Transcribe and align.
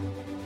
Up 0.00 0.06
and 0.28 0.39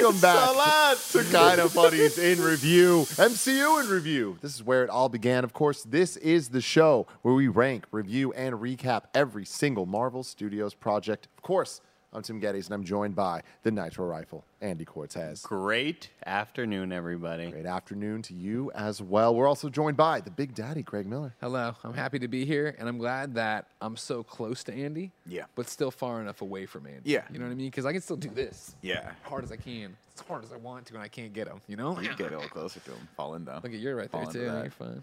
welcome 0.00 0.20
back 0.20 0.98
to 1.10 1.22
Kinda 1.24 1.68
Funny's 1.68 2.18
in 2.18 2.42
Review, 2.42 3.06
MCU 3.18 3.80
in 3.82 3.88
Review. 3.88 4.38
This 4.40 4.54
is 4.54 4.62
where 4.62 4.84
it 4.84 4.90
all 4.90 5.08
began. 5.08 5.44
Of 5.44 5.52
course, 5.52 5.82
this 5.84 6.16
is 6.18 6.48
the 6.48 6.60
show 6.60 7.06
where 7.22 7.34
we 7.34 7.48
rank, 7.48 7.86
review, 7.90 8.32
and 8.32 8.56
recap 8.56 9.04
every 9.14 9.44
single 9.44 9.86
Marvel 9.86 10.22
Studios 10.22 10.74
project. 10.74 11.28
Of 11.36 11.42
course, 11.42 11.80
I'm 12.16 12.22
Tim 12.22 12.40
Gettys, 12.40 12.64
and 12.64 12.72
I'm 12.72 12.82
joined 12.82 13.14
by 13.14 13.42
the 13.62 13.70
Nitro 13.70 14.06
Rifle, 14.06 14.42
Andy 14.62 14.86
Cortez. 14.86 15.42
Great 15.42 16.08
afternoon, 16.24 16.90
everybody. 16.90 17.50
Great 17.50 17.66
afternoon 17.66 18.22
to 18.22 18.32
you 18.32 18.72
as 18.74 19.02
well. 19.02 19.34
We're 19.34 19.46
also 19.46 19.68
joined 19.68 19.98
by 19.98 20.22
the 20.22 20.30
Big 20.30 20.54
Daddy, 20.54 20.82
Greg 20.82 21.06
Miller. 21.06 21.34
Hello, 21.42 21.74
I'm 21.84 21.92
happy 21.92 22.18
to 22.20 22.26
be 22.26 22.46
here, 22.46 22.74
and 22.78 22.88
I'm 22.88 22.96
glad 22.96 23.34
that 23.34 23.66
I'm 23.82 23.98
so 23.98 24.22
close 24.22 24.64
to 24.64 24.72
Andy. 24.72 25.12
Yeah. 25.26 25.44
But 25.56 25.68
still 25.68 25.90
far 25.90 26.22
enough 26.22 26.40
away 26.40 26.64
from 26.64 26.86
Andy. 26.86 27.02
Yeah. 27.04 27.24
You 27.30 27.38
know 27.38 27.44
what 27.44 27.52
I 27.52 27.54
mean? 27.54 27.66
Because 27.66 27.84
I 27.84 27.92
can 27.92 28.00
still 28.00 28.16
do 28.16 28.30
this. 28.30 28.74
Yeah. 28.80 29.10
Hard 29.24 29.44
as 29.44 29.52
I 29.52 29.56
can, 29.56 29.94
as 30.14 30.26
hard 30.26 30.42
as 30.42 30.54
I 30.54 30.56
want 30.56 30.86
to, 30.86 30.94
and 30.94 31.02
I 31.02 31.08
can't 31.08 31.34
get 31.34 31.46
him. 31.46 31.60
You 31.66 31.76
know? 31.76 32.00
You 32.00 32.14
get 32.16 32.32
a 32.32 32.36
little 32.38 32.40
closer 32.48 32.80
to 32.80 32.92
him. 32.92 33.08
Fall 33.14 33.34
in 33.34 33.44
though. 33.44 33.60
Look 33.62 33.74
at 33.74 33.78
you're 33.78 33.94
right 33.94 34.10
there 34.10 34.22
Fall 34.22 34.30
into 34.30 34.38
too. 34.38 34.50
that. 34.50 34.62
You're 34.62 34.70
fine. 34.70 35.02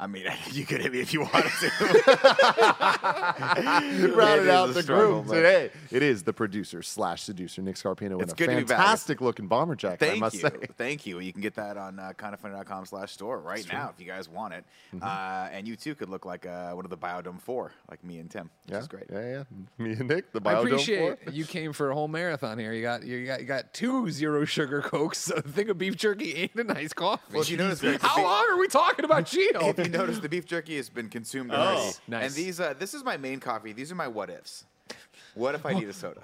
I 0.00 0.06
mean, 0.06 0.24
you 0.52 0.64
could 0.66 0.80
hit 0.80 0.92
me 0.92 1.00
if 1.00 1.12
you 1.12 1.20
wanted 1.20 1.52
to. 1.60 1.70
Rounded 4.14 4.44
is 4.44 4.48
out 4.48 4.74
the 4.74 4.82
struggle, 4.82 5.22
group 5.22 5.34
today. 5.36 5.70
It 5.90 6.02
is 6.02 6.24
the 6.24 6.32
producer 6.32 6.82
slash 6.82 7.22
seducer, 7.22 7.62
Nick 7.62 7.76
Scarpino, 7.76 8.20
It's 8.20 8.32
a 8.32 8.36
good 8.36 8.50
to 8.50 8.56
be 8.56 8.64
back. 8.64 8.78
fantastic 8.78 9.20
looking 9.20 9.46
bomber 9.46 9.76
jacket, 9.76 10.04
I 10.04 10.08
Thank 10.08 10.20
must 10.20 10.34
you. 10.34 10.40
say. 10.40 10.50
Thank 10.76 11.06
you. 11.06 11.20
You 11.20 11.32
can 11.32 11.40
get 11.40 11.54
that 11.54 11.76
on 11.76 11.98
uh, 11.98 12.12
kindafunny.com 12.16 12.86
slash 12.86 13.12
store 13.12 13.38
right 13.38 13.64
now 13.72 13.92
if 13.94 14.04
you 14.04 14.10
guys 14.10 14.28
want 14.28 14.54
it. 14.54 14.64
Mm-hmm. 14.94 15.04
Uh, 15.04 15.48
and 15.52 15.68
you 15.68 15.76
too 15.76 15.94
could 15.94 16.08
look 16.08 16.24
like 16.24 16.46
uh, 16.46 16.72
one 16.72 16.84
of 16.84 16.90
the 16.90 16.98
Biodome 16.98 17.40
4, 17.40 17.72
like 17.90 18.02
me 18.02 18.18
and 18.18 18.30
Tim, 18.30 18.50
which 18.64 18.72
yeah, 18.72 18.78
is 18.78 18.88
great. 18.88 19.04
Yeah, 19.10 19.20
yeah. 19.20 19.42
Me 19.78 19.92
and 19.92 20.08
Nick, 20.08 20.32
the 20.32 20.40
Biodome 20.40 20.56
I 20.56 20.60
appreciate 20.60 21.24
Four. 21.24 21.32
you 21.32 21.44
came 21.44 21.72
for 21.72 21.90
a 21.90 21.94
whole 21.94 22.08
marathon 22.08 22.58
here. 22.58 22.72
You 22.72 22.82
got 22.82 23.04
you 23.04 23.26
got 23.26 23.40
you 23.40 23.46
got 23.46 23.72
two 23.72 24.10
zero 24.10 24.44
sugar 24.44 24.82
cokes, 24.82 25.30
a 25.30 25.42
thing 25.42 25.70
of 25.70 25.78
beef 25.78 25.96
jerky, 25.96 26.50
and 26.54 26.70
a 26.70 26.74
nice 26.74 26.92
coffee. 26.92 27.22
Well, 27.32 27.44
you 27.44 27.56
notice, 27.56 27.80
how 28.00 28.22
long 28.22 28.44
are 28.50 28.58
we 28.58 28.68
talking 28.68 29.04
about 29.04 29.24
Cheeto? 29.24 29.91
If 29.94 30.00
you 30.00 30.06
notice, 30.06 30.18
the 30.20 30.28
beef 30.28 30.46
jerky 30.46 30.76
has 30.76 30.88
been 30.88 31.08
consumed 31.08 31.50
Oh, 31.52 31.92
nice. 32.08 32.26
And 32.26 32.34
these, 32.34 32.60
uh, 32.60 32.74
this 32.78 32.94
is 32.94 33.04
my 33.04 33.16
main 33.16 33.40
coffee. 33.40 33.72
These 33.72 33.92
are 33.92 33.96
my 33.96 34.08
what 34.08 34.30
ifs. 34.30 34.64
What 35.34 35.54
if 35.54 35.64
I 35.64 35.72
need 35.72 35.88
a 35.88 35.92
soda? 35.92 36.22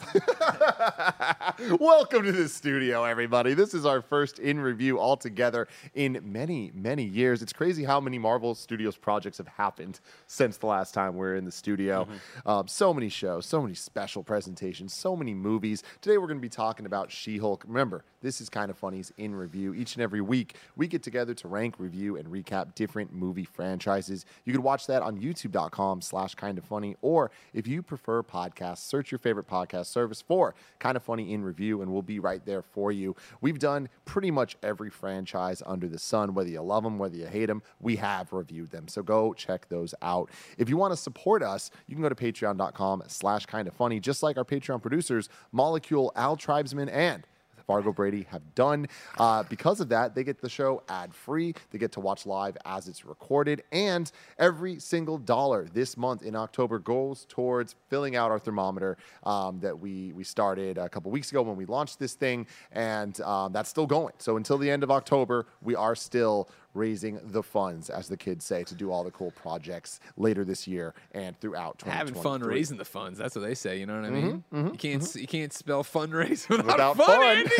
Welcome 1.78 2.24
to 2.24 2.32
the 2.32 2.48
studio, 2.48 3.04
everybody. 3.04 3.54
This 3.54 3.74
is 3.74 3.84
our 3.84 4.00
first 4.00 4.38
in 4.38 4.58
review 4.60 4.98
altogether 4.98 5.68
in 5.94 6.20
many, 6.24 6.70
many 6.74 7.04
years. 7.04 7.42
It's 7.42 7.52
crazy 7.52 7.84
how 7.84 8.00
many 8.00 8.18
Marvel 8.18 8.54
Studios 8.54 8.96
projects 8.96 9.38
have 9.38 9.48
happened 9.48 10.00
since 10.26 10.56
the 10.56 10.66
last 10.66 10.94
time 10.94 11.14
we 11.14 11.20
were 11.20 11.36
in 11.36 11.44
the 11.44 11.52
studio. 11.52 12.08
Um, 12.46 12.66
so 12.66 12.94
many 12.94 13.08
shows, 13.08 13.46
so 13.46 13.60
many 13.60 13.74
special 13.74 14.22
presentations, 14.22 14.94
so 14.94 15.14
many 15.14 15.34
movies. 15.34 15.82
Today 16.00 16.18
we're 16.18 16.26
going 16.26 16.38
to 16.38 16.42
be 16.42 16.48
talking 16.48 16.86
about 16.86 17.10
She 17.10 17.38
Hulk. 17.38 17.64
Remember, 17.66 18.04
this 18.22 18.40
is 18.40 18.48
kind 18.48 18.70
of 18.70 18.78
funny's 18.78 19.12
in 19.18 19.34
review. 19.34 19.74
Each 19.74 19.94
and 19.94 20.02
every 20.02 20.20
week, 20.20 20.56
we 20.76 20.86
get 20.86 21.02
together 21.02 21.34
to 21.34 21.48
rank, 21.48 21.76
review, 21.78 22.16
and 22.16 22.28
recap 22.28 22.74
different 22.74 23.12
movie 23.12 23.44
franchises. 23.44 24.26
You 24.44 24.52
can 24.52 24.62
watch 24.62 24.86
that 24.86 25.02
on 25.02 25.18
youtube.com 25.18 26.02
slash 26.02 26.34
kind 26.34 26.58
of 26.58 26.64
funny, 26.64 26.96
or 27.02 27.30
if 27.54 27.66
you 27.66 27.82
prefer 27.82 28.22
podcasts, 28.22 28.78
search 28.78 29.10
your 29.10 29.18
favorite 29.18 29.48
podcast 29.48 29.86
service 29.90 30.22
for 30.22 30.54
kind 30.78 30.96
of 30.96 31.02
funny 31.02 31.32
in 31.32 31.42
review, 31.42 31.82
and 31.82 31.92
we'll 31.92 32.02
be 32.02 32.18
right 32.18 32.44
there 32.46 32.62
for 32.62 32.92
you. 32.92 33.14
We've 33.40 33.58
done 33.58 33.88
pretty 34.04 34.30
much 34.30 34.56
every 34.62 34.90
franchise 34.90 35.62
under 35.66 35.88
the 35.88 35.98
sun, 35.98 36.34
whether 36.34 36.50
you 36.50 36.62
love 36.62 36.84
them, 36.84 36.98
whether 36.98 37.16
you 37.16 37.26
hate 37.26 37.46
them, 37.46 37.62
we 37.80 37.96
have 37.96 38.32
reviewed 38.32 38.70
them. 38.70 38.88
So 38.88 39.02
go 39.02 39.34
check 39.34 39.68
those 39.68 39.94
out. 40.02 40.30
If 40.58 40.68
you 40.68 40.76
want 40.76 40.92
to 40.92 40.96
support 40.96 41.42
us, 41.42 41.70
you 41.86 41.94
can 41.94 42.02
go 42.02 42.08
to 42.08 42.14
patreon.com 42.14 43.02
slash 43.08 43.46
kind 43.46 43.68
of 43.68 43.74
funny, 43.74 44.00
just 44.00 44.22
like 44.22 44.36
our 44.36 44.44
Patreon 44.44 44.80
producers, 44.80 45.28
Molecule, 45.52 46.12
Al 46.16 46.36
Tribesman, 46.36 46.88
and 46.88 47.26
Fargo 47.66 47.92
Brady 47.92 48.26
have 48.30 48.54
done. 48.54 48.86
Uh, 49.18 49.42
because 49.44 49.80
of 49.80 49.88
that, 49.90 50.14
they 50.14 50.24
get 50.24 50.40
the 50.40 50.48
show 50.48 50.82
ad 50.88 51.14
free. 51.14 51.54
They 51.70 51.78
get 51.78 51.92
to 51.92 52.00
watch 52.00 52.26
live 52.26 52.56
as 52.64 52.88
it's 52.88 53.04
recorded. 53.04 53.62
And 53.72 54.10
every 54.38 54.78
single 54.78 55.18
dollar 55.18 55.66
this 55.72 55.96
month 55.96 56.22
in 56.22 56.36
October 56.36 56.78
goes 56.78 57.26
towards 57.28 57.74
filling 57.88 58.16
out 58.16 58.30
our 58.30 58.38
thermometer 58.38 58.96
um, 59.24 59.60
that 59.60 59.78
we, 59.78 60.12
we 60.12 60.24
started 60.24 60.78
a 60.78 60.88
couple 60.88 61.10
weeks 61.10 61.30
ago 61.30 61.42
when 61.42 61.56
we 61.56 61.66
launched 61.66 61.98
this 61.98 62.14
thing. 62.14 62.46
And 62.72 63.20
um, 63.22 63.52
that's 63.52 63.70
still 63.70 63.86
going. 63.86 64.14
So 64.18 64.36
until 64.36 64.58
the 64.58 64.70
end 64.70 64.82
of 64.82 64.90
October, 64.90 65.46
we 65.62 65.74
are 65.74 65.94
still 65.94 66.48
raising 66.74 67.20
the 67.22 67.42
funds, 67.42 67.90
as 67.90 68.08
the 68.08 68.16
kids 68.16 68.44
say, 68.44 68.64
to 68.64 68.74
do 68.74 68.90
all 68.90 69.04
the 69.04 69.10
cool 69.10 69.30
projects 69.32 70.00
later 70.16 70.44
this 70.44 70.66
year 70.68 70.94
and 71.12 71.38
throughout 71.40 71.82
Having 71.86 72.14
fun 72.14 72.40
raising 72.42 72.78
the 72.78 72.84
funds. 72.84 73.18
That's 73.18 73.34
what 73.34 73.42
they 73.42 73.54
say. 73.54 73.78
You 73.78 73.86
know 73.86 73.96
what 73.96 74.04
I 74.04 74.10
mean? 74.10 74.44
Mm-hmm, 74.52 74.56
mm-hmm, 74.56 74.72
you 74.72 74.78
can't 74.78 75.02
mm-hmm. 75.02 75.08
s 75.08 75.16
you 75.16 75.26
can't 75.26 75.52
spell 75.52 75.82
fundraise 75.82 76.48
without, 76.50 76.66
Without 76.66 76.96
fun. 76.96 77.06
fun. 77.06 77.36
Andy. 77.36 77.50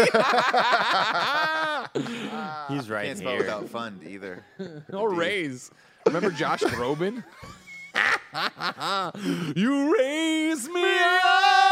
He's 2.75 2.88
right 2.91 3.06
Can't 3.06 3.19
spell 3.19 3.32
here. 3.32 3.41
without 3.41 3.69
fund 3.69 4.03
either. 4.04 4.44
no 4.93 5.04
raise. 5.04 5.70
Remember 6.06 6.31
Josh 6.31 6.62
Groban? 6.62 7.25
you 9.56 9.97
raise 9.97 10.69
me 10.69 10.99
up. 11.25 11.69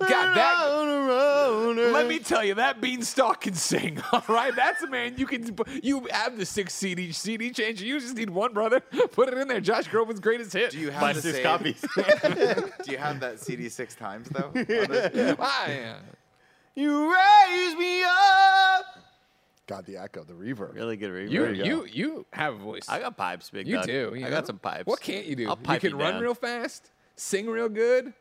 God, 0.00 0.34
that. 0.36 1.92
Let 1.92 2.06
me 2.06 2.18
tell 2.18 2.44
you, 2.44 2.54
that 2.54 2.80
beanstalk 2.80 3.42
can 3.42 3.54
sing. 3.54 4.00
All 4.12 4.22
right, 4.28 4.54
that's 4.54 4.82
a 4.82 4.86
man. 4.88 5.14
You 5.16 5.26
can. 5.26 5.56
You 5.82 6.06
have 6.10 6.38
the 6.38 6.46
six 6.46 6.74
CD 6.74 7.12
CD 7.12 7.50
changer. 7.50 7.84
You 7.84 8.00
just 8.00 8.16
need 8.16 8.30
one, 8.30 8.52
brother. 8.52 8.80
Put 9.12 9.28
it 9.28 9.38
in 9.38 9.48
there. 9.48 9.60
Josh 9.60 9.88
Groban's 9.88 10.20
greatest 10.20 10.52
hit. 10.52 10.70
Do 10.72 10.78
you 10.78 10.90
have 10.90 11.00
Buy 11.00 11.12
the 11.12 11.22
six 11.22 11.36
same- 11.36 11.44
copies. 11.44 11.80
Do 12.84 12.92
you 12.92 12.98
have 12.98 13.20
that 13.20 13.40
CD 13.40 13.68
six 13.68 13.94
times 13.94 14.28
though? 14.30 14.46
on 14.54 14.64
this? 14.64 15.36
Ah. 15.38 15.96
You 16.74 17.12
raise 17.12 17.74
me 17.76 18.02
up. 18.04 18.86
God, 19.66 19.86
the 19.86 19.98
echo, 19.98 20.24
the 20.24 20.32
reverb. 20.32 20.74
really 20.74 20.96
good 20.96 21.10
reverb. 21.10 21.30
You 21.30 21.46
you 21.46 21.64
you, 21.64 21.76
go. 21.76 21.84
you 21.84 22.26
have 22.32 22.54
a 22.54 22.58
voice. 22.58 22.88
I 22.88 23.00
got 23.00 23.16
pipes, 23.16 23.50
big 23.50 23.68
you 23.68 23.76
dog. 23.76 23.86
do. 23.86 24.12
you 24.14 24.26
I 24.26 24.28
know? 24.28 24.36
got 24.36 24.46
some 24.46 24.58
pipes. 24.58 24.86
What 24.86 25.00
can't 25.00 25.26
you 25.26 25.36
do? 25.36 25.48
I'll 25.48 25.56
pipe 25.56 25.82
you 25.82 25.90
can 25.90 25.98
run 25.98 26.14
down. 26.14 26.22
real 26.22 26.34
fast, 26.34 26.90
sing 27.16 27.46
real 27.48 27.68
good, 27.68 28.12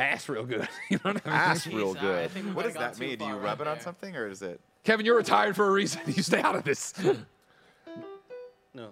ass 0.00 0.28
real 0.28 0.44
good. 0.44 0.68
you 0.90 0.96
know 1.04 1.12
what 1.12 1.22
I 1.26 1.28
mean? 1.30 1.36
Ass 1.38 1.66
real 1.66 1.94
good. 1.94 2.30
What 2.54 2.64
does 2.64 2.74
that 2.74 2.98
mean? 2.98 3.18
Do 3.18 3.24
you 3.26 3.34
rub 3.36 3.60
it 3.60 3.66
on 3.66 3.80
something 3.80 4.16
or 4.16 4.26
is 4.28 4.42
it? 4.42 4.60
Kevin, 4.84 5.04
you're 5.04 5.16
retired 5.16 5.54
for 5.56 5.66
a 5.66 5.70
reason. 5.70 6.00
You 6.06 6.22
stay 6.22 6.40
out 6.40 6.56
of 6.56 6.64
this. 6.64 6.94
No. 8.74 8.90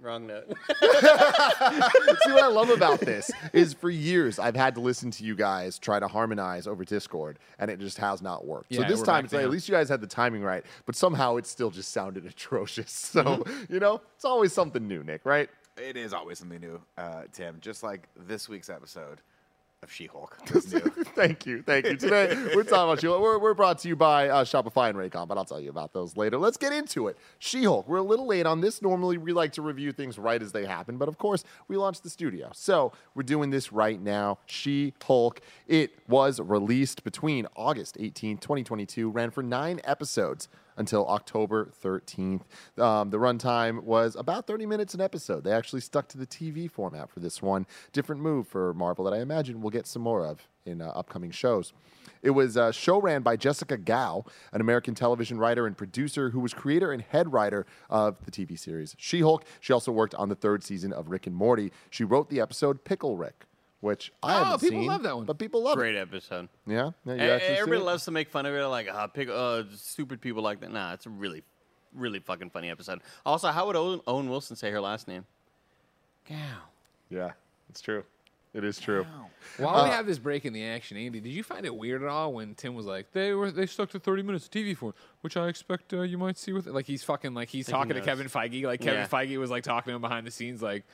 Wrong 0.00 0.26
note. 0.26 0.46
See 0.80 2.32
what 2.32 2.42
I 2.42 2.48
love 2.48 2.68
about 2.68 3.00
this 3.00 3.30
is 3.54 3.72
for 3.72 3.88
years 3.88 4.38
I've 4.38 4.56
had 4.56 4.74
to 4.74 4.80
listen 4.82 5.10
to 5.12 5.24
you 5.24 5.34
guys 5.34 5.78
try 5.78 5.98
to 5.98 6.06
harmonize 6.08 6.66
over 6.66 6.84
Discord, 6.84 7.38
and 7.58 7.70
it 7.70 7.78
just 7.80 7.96
has 7.98 8.20
not 8.20 8.44
worked. 8.44 8.66
Yeah, 8.70 8.80
so 8.80 8.88
this 8.88 9.02
time, 9.02 9.24
it's 9.24 9.32
like, 9.32 9.44
at 9.44 9.50
least 9.50 9.66
you 9.66 9.72
guys 9.74 9.88
had 9.88 10.02
the 10.02 10.06
timing 10.06 10.42
right, 10.42 10.62
but 10.84 10.94
somehow 10.94 11.36
it 11.36 11.46
still 11.46 11.70
just 11.70 11.92
sounded 11.92 12.26
atrocious. 12.26 12.90
So 13.14 13.22
Mm-hmm. 13.24 13.72
you 13.72 13.80
know, 13.80 14.02
it's 14.16 14.24
always 14.26 14.52
something 14.52 14.86
new, 14.86 15.02
Nick. 15.04 15.24
Right? 15.24 15.48
It 15.76 15.96
is 15.96 16.12
always 16.12 16.38
something 16.38 16.60
new, 16.60 16.80
uh, 16.96 17.22
Tim. 17.32 17.58
Just 17.60 17.82
like 17.82 18.08
this 18.16 18.48
week's 18.48 18.70
episode 18.70 19.20
of 19.82 19.90
She-Hulk 19.90 20.38
was 20.54 20.72
new. 20.72 20.80
thank 20.80 21.46
you, 21.46 21.62
thank 21.62 21.84
you. 21.86 21.96
Today 21.96 22.28
we're 22.54 22.62
talking 22.62 22.92
about 22.92 23.00
She-Hulk. 23.00 23.20
We're, 23.20 23.38
we're 23.38 23.54
brought 23.54 23.80
to 23.80 23.88
you 23.88 23.96
by 23.96 24.28
uh, 24.28 24.44
Shopify 24.44 24.88
and 24.88 24.96
Raycon, 24.96 25.26
but 25.26 25.36
I'll 25.36 25.44
tell 25.44 25.60
you 25.60 25.70
about 25.70 25.92
those 25.92 26.16
later. 26.16 26.38
Let's 26.38 26.56
get 26.56 26.72
into 26.72 27.08
it. 27.08 27.18
She-Hulk. 27.40 27.88
We're 27.88 27.96
a 27.98 28.02
little 28.02 28.26
late 28.26 28.46
on 28.46 28.60
this. 28.60 28.82
Normally 28.82 29.18
we 29.18 29.32
like 29.32 29.50
to 29.54 29.62
review 29.62 29.90
things 29.90 30.16
right 30.16 30.40
as 30.40 30.52
they 30.52 30.64
happen, 30.64 30.96
but 30.96 31.08
of 31.08 31.18
course 31.18 31.42
we 31.66 31.76
launched 31.76 32.04
the 32.04 32.10
studio, 32.10 32.50
so 32.54 32.92
we're 33.16 33.24
doing 33.24 33.50
this 33.50 33.72
right 33.72 34.00
now. 34.00 34.38
She-Hulk. 34.46 35.40
It 35.66 35.98
was 36.08 36.38
released 36.38 37.02
between 37.02 37.48
August 37.56 37.96
18, 37.98 38.38
2022, 38.38 39.10
ran 39.10 39.32
for 39.32 39.42
nine 39.42 39.80
episodes 39.82 40.48
until 40.76 41.06
October 41.08 41.70
13th. 41.82 42.42
Um, 42.78 43.10
the 43.10 43.18
runtime 43.18 43.82
was 43.82 44.16
about 44.16 44.46
30 44.46 44.66
minutes 44.66 44.94
an 44.94 45.00
episode. 45.00 45.44
They 45.44 45.52
actually 45.52 45.80
stuck 45.80 46.08
to 46.08 46.18
the 46.18 46.26
TV 46.26 46.70
format 46.70 47.10
for 47.10 47.20
this 47.20 47.42
one. 47.42 47.66
Different 47.92 48.20
move 48.22 48.46
for 48.48 48.74
Marvel 48.74 49.04
that 49.04 49.14
I 49.14 49.20
imagine 49.20 49.60
we'll 49.60 49.70
get 49.70 49.86
some 49.86 50.02
more 50.02 50.24
of 50.26 50.46
in 50.66 50.80
uh, 50.80 50.86
upcoming 50.88 51.30
shows. 51.30 51.72
It 52.22 52.30
was 52.30 52.56
uh, 52.56 52.72
show 52.72 53.00
ran 53.00 53.22
by 53.22 53.36
Jessica 53.36 53.76
Gao, 53.76 54.24
an 54.52 54.60
American 54.60 54.94
television 54.94 55.38
writer 55.38 55.66
and 55.66 55.76
producer 55.76 56.30
who 56.30 56.40
was 56.40 56.54
creator 56.54 56.90
and 56.90 57.02
head 57.02 57.32
writer 57.32 57.66
of 57.90 58.16
the 58.24 58.30
TV 58.30 58.58
series 58.58 58.96
She 58.98 59.20
Hulk. 59.20 59.44
She 59.60 59.72
also 59.72 59.92
worked 59.92 60.14
on 60.14 60.28
the 60.28 60.34
third 60.34 60.64
season 60.64 60.92
of 60.92 61.10
Rick 61.10 61.26
and 61.26 61.36
Morty. 61.36 61.70
She 61.90 62.04
wrote 62.04 62.30
the 62.30 62.40
episode 62.40 62.84
Pickle 62.84 63.16
Rick, 63.16 63.44
which 63.84 64.12
I 64.22 64.34
Oh, 64.40 64.44
haven't 64.44 64.60
people 64.60 64.80
seen, 64.80 64.86
love 64.88 65.02
that 65.02 65.14
one. 65.16 65.26
but 65.26 65.38
people 65.38 65.62
love 65.62 65.76
Great 65.76 65.94
it. 65.94 65.98
episode. 65.98 66.48
Yeah, 66.66 66.90
yeah 67.04 67.14
you 67.14 67.20
E- 67.20 67.30
actually 67.30 67.48
see 67.54 67.60
Everybody 67.60 67.82
it? 67.82 67.84
loves 67.84 68.04
to 68.06 68.10
make 68.10 68.30
fun 68.30 68.46
of 68.46 68.54
it, 68.54 68.64
like 68.66 68.88
ah, 68.90 69.06
pick 69.06 69.28
uh, 69.28 69.64
stupid 69.76 70.20
people 70.20 70.42
like 70.42 70.60
that. 70.60 70.72
Nah, 70.72 70.94
it's 70.94 71.06
a 71.06 71.10
really, 71.10 71.42
really 71.94 72.18
fucking 72.18 72.50
funny 72.50 72.70
episode. 72.70 73.00
Also, 73.26 73.48
how 73.48 73.66
would 73.66 73.76
Owen, 73.76 74.00
Owen 74.06 74.28
Wilson 74.30 74.56
say 74.56 74.70
her 74.70 74.80
last 74.80 75.06
name? 75.06 75.24
Gow. 76.28 76.34
Yeah, 77.10 77.32
it's 77.68 77.80
true. 77.80 78.04
It 78.54 78.62
is 78.62 78.78
true. 78.78 79.02
Wow. 79.02 79.26
While 79.58 79.80
Uh, 79.80 79.84
we 79.84 79.90
have 79.90 80.06
this 80.06 80.18
break 80.20 80.44
in 80.44 80.52
the 80.52 80.64
action, 80.64 80.96
Andy, 80.96 81.18
did 81.20 81.30
you 81.32 81.42
find 81.42 81.66
it 81.66 81.74
weird 81.74 82.02
at 82.04 82.08
all 82.08 82.32
when 82.32 82.54
Tim 82.54 82.74
was 82.76 82.86
like, 82.86 83.10
"They 83.12 83.32
were 83.34 83.50
they 83.50 83.66
stuck 83.66 83.90
to 83.90 83.98
30 83.98 84.22
minutes 84.22 84.44
of 84.46 84.52
TV 84.52 84.76
for, 84.76 84.94
which 85.22 85.36
I 85.36 85.48
expect 85.48 85.92
uh, 85.92 86.02
you 86.02 86.16
might 86.18 86.38
see 86.38 86.52
with 86.52 86.66
it." 86.68 86.72
Like 86.72 86.86
he's 86.86 87.02
fucking 87.02 87.34
like 87.34 87.48
he's 87.48 87.66
Think 87.66 87.74
he 87.76 87.78
talking 87.80 87.88
to 87.94 87.98
knows. 87.98 88.06
Kevin 88.06 88.28
Feige, 88.28 88.62
like 88.64 88.80
Kevin 88.80 89.00
Yeah. 89.00 89.06
Feige 89.08 89.36
was 89.38 89.50
like 89.50 89.64
talking 89.64 89.90
to 89.90 89.96
him 89.96 90.00
behind 90.00 90.24
the 90.26 90.30
scenes, 90.30 90.62
like, 90.62 90.84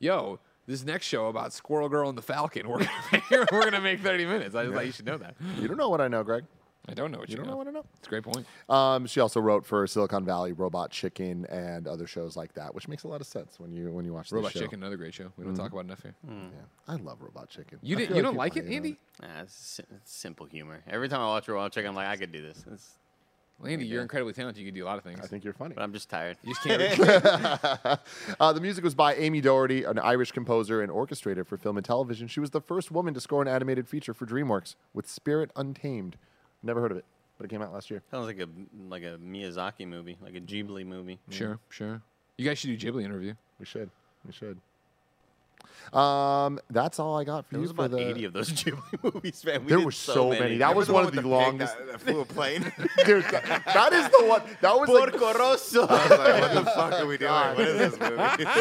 "Yo, 0.00 0.40
this 0.66 0.84
next 0.84 1.06
show 1.06 1.26
about 1.26 1.52
Squirrel 1.52 1.88
Girl 1.88 2.08
and 2.08 2.16
the 2.16 2.22
Falcon, 2.22 2.68
we're 2.68 2.78
gonna 2.78 2.90
make, 3.12 3.30
we're 3.52 3.64
gonna 3.64 3.80
make 3.80 4.00
30 4.00 4.26
minutes." 4.26 4.54
I 4.54 4.64
just 4.64 4.74
thought 4.74 4.86
you 4.86 4.92
should 4.92 5.06
know 5.06 5.18
that. 5.18 5.34
You 5.60 5.68
don't 5.68 5.76
know 5.76 5.88
what 5.88 6.00
I 6.00 6.08
know, 6.08 6.22
Greg. 6.22 6.44
I 6.86 6.92
don't 6.92 7.10
know 7.10 7.18
what 7.18 7.30
You 7.30 7.32
you, 7.32 7.36
don't 7.38 7.46
know 7.48 7.56
what 7.56 7.66
I 7.66 7.70
know. 7.70 7.84
It's 7.96 8.06
a 8.06 8.10
great 8.10 8.24
point. 8.24 8.44
Um, 8.68 9.06
she 9.06 9.20
also 9.20 9.40
wrote 9.40 9.64
for 9.64 9.86
Silicon 9.86 10.22
Valley, 10.24 10.52
Robot 10.52 10.90
Chicken, 10.90 11.46
and 11.46 11.88
other 11.88 12.06
shows 12.06 12.36
like 12.36 12.52
that, 12.54 12.74
which 12.74 12.88
makes 12.88 13.04
a 13.04 13.08
lot 13.08 13.22
of 13.22 13.26
sense 13.26 13.58
when 13.58 13.72
you 13.72 13.90
when 13.90 14.04
you 14.04 14.12
watch 14.12 14.30
Robot 14.32 14.52
the 14.52 14.58
show. 14.58 14.64
Chicken, 14.66 14.80
another 14.82 14.98
great 14.98 15.14
show. 15.14 15.32
We 15.38 15.44
don't 15.44 15.54
talk 15.54 15.72
about 15.72 15.84
enough 15.86 16.02
here. 16.02 16.14
Yeah, 16.28 16.44
I 16.86 16.96
love 16.96 17.22
Robot 17.22 17.48
Chicken. 17.48 17.78
You 17.82 17.96
I 17.96 18.00
didn't, 18.00 18.08
feel 18.08 18.16
you 18.18 18.22
don't 18.22 18.36
like 18.36 18.56
it, 18.56 18.64
hate 18.64 18.70
on 18.70 18.76
Andy? 18.76 18.96
Nah, 19.22 19.28
it's, 19.42 19.80
it's 19.96 20.12
simple 20.12 20.44
humor. 20.44 20.82
Every 20.86 21.08
time 21.08 21.20
I 21.20 21.26
watch 21.26 21.48
Robot 21.48 21.72
Chicken, 21.72 21.88
I'm 21.88 21.96
like, 21.96 22.08
I 22.08 22.16
could 22.16 22.32
do 22.32 22.42
this. 22.42 22.64
It's, 22.70 22.98
Well, 23.58 23.70
Andy, 23.70 23.86
you're 23.86 24.02
incredibly 24.02 24.32
talented. 24.32 24.60
You 24.60 24.66
can 24.66 24.74
do 24.74 24.84
a 24.84 24.86
lot 24.86 24.98
of 24.98 25.04
things. 25.04 25.20
I 25.22 25.26
think 25.26 25.44
you're 25.44 25.52
funny. 25.52 25.74
but 25.74 25.82
I'm 25.82 25.92
just 25.92 26.10
tired. 26.10 26.36
you 26.42 26.54
just 26.54 26.62
can't. 26.64 28.00
uh, 28.40 28.52
the 28.52 28.60
music 28.60 28.82
was 28.84 28.94
by 28.94 29.14
Amie 29.14 29.40
Doherty, 29.40 29.84
an 29.84 29.98
Irish 29.98 30.32
composer 30.32 30.82
and 30.82 30.90
orchestrator 30.90 31.46
for 31.46 31.56
film 31.56 31.76
and 31.76 31.84
television. 31.86 32.26
She 32.26 32.40
was 32.40 32.50
the 32.50 32.60
first 32.60 32.90
woman 32.90 33.14
to 33.14 33.20
score 33.20 33.40
an 33.42 33.48
animated 33.48 33.88
feature 33.88 34.12
for 34.12 34.26
DreamWorks 34.26 34.74
with 34.92 35.08
Spirit 35.08 35.50
Untamed. 35.56 36.16
Never 36.62 36.80
heard 36.80 36.90
of 36.90 36.96
it, 36.98 37.04
but 37.38 37.44
it 37.44 37.48
came 37.48 37.62
out 37.62 37.72
last 37.72 37.90
year. 37.90 38.02
Sounds 38.10 38.26
like 38.26 38.40
a 38.40 38.48
like 38.88 39.02
a 39.04 39.18
Miyazaki 39.18 39.86
movie, 39.86 40.18
like 40.20 40.34
a 40.34 40.40
Ghibli 40.40 40.84
movie. 40.84 41.18
sure, 41.30 41.58
sure. 41.68 42.02
You 42.36 42.44
guys 42.48 42.58
should 42.58 42.76
do 42.76 42.92
Ghibli 42.92 43.04
interview. 43.04 43.34
We 43.60 43.66
should. 43.66 43.88
We 44.26 44.32
should. 44.32 44.58
Um, 45.92 46.58
that's 46.70 46.98
all 46.98 47.16
I 47.16 47.22
got 47.24 47.46
for 47.46 47.52
There 47.54 47.58
you 47.60 47.62
was 47.68 47.70
for 47.70 47.84
about 47.84 47.96
the. 47.98 48.08
80 48.10 48.24
of 48.24 48.32
those 48.32 48.50
Ghibli 48.52 49.14
movies, 49.14 49.44
man. 49.44 49.62
We 49.64 49.68
There 49.68 49.80
were 49.80 49.92
so 49.92 50.30
many. 50.30 50.58
That 50.58 50.70
That 50.70 50.76
was 50.76 50.88
one 50.88 51.04
of 51.04 51.12
the 51.14 51.22
longest- 51.22 51.76
That, 51.78 51.86
that 51.92 52.00
flew 52.00 52.20
a 52.20 52.24
plane. 52.24 52.62
Dude, 53.04 53.22
that- 53.24 53.62
that 53.66 53.92
is 53.92 54.08
the 54.08 54.24
one. 54.26 54.42
That 54.60 54.78
was 54.80 54.88
like. 54.88 55.10
Porco 55.12 55.38
Rosso. 55.38 55.86
I 55.88 55.92
was 55.92 56.10
like, 56.10 56.40
what 56.40 56.54
the 56.54 56.70
fuck 56.70 56.92
are 56.94 57.06
we 57.06 57.16
doing? 57.18 57.30
God. 57.30 57.56
What 57.58 57.68
is 57.68 57.78
this 57.92 58.00
movie? 58.00 58.16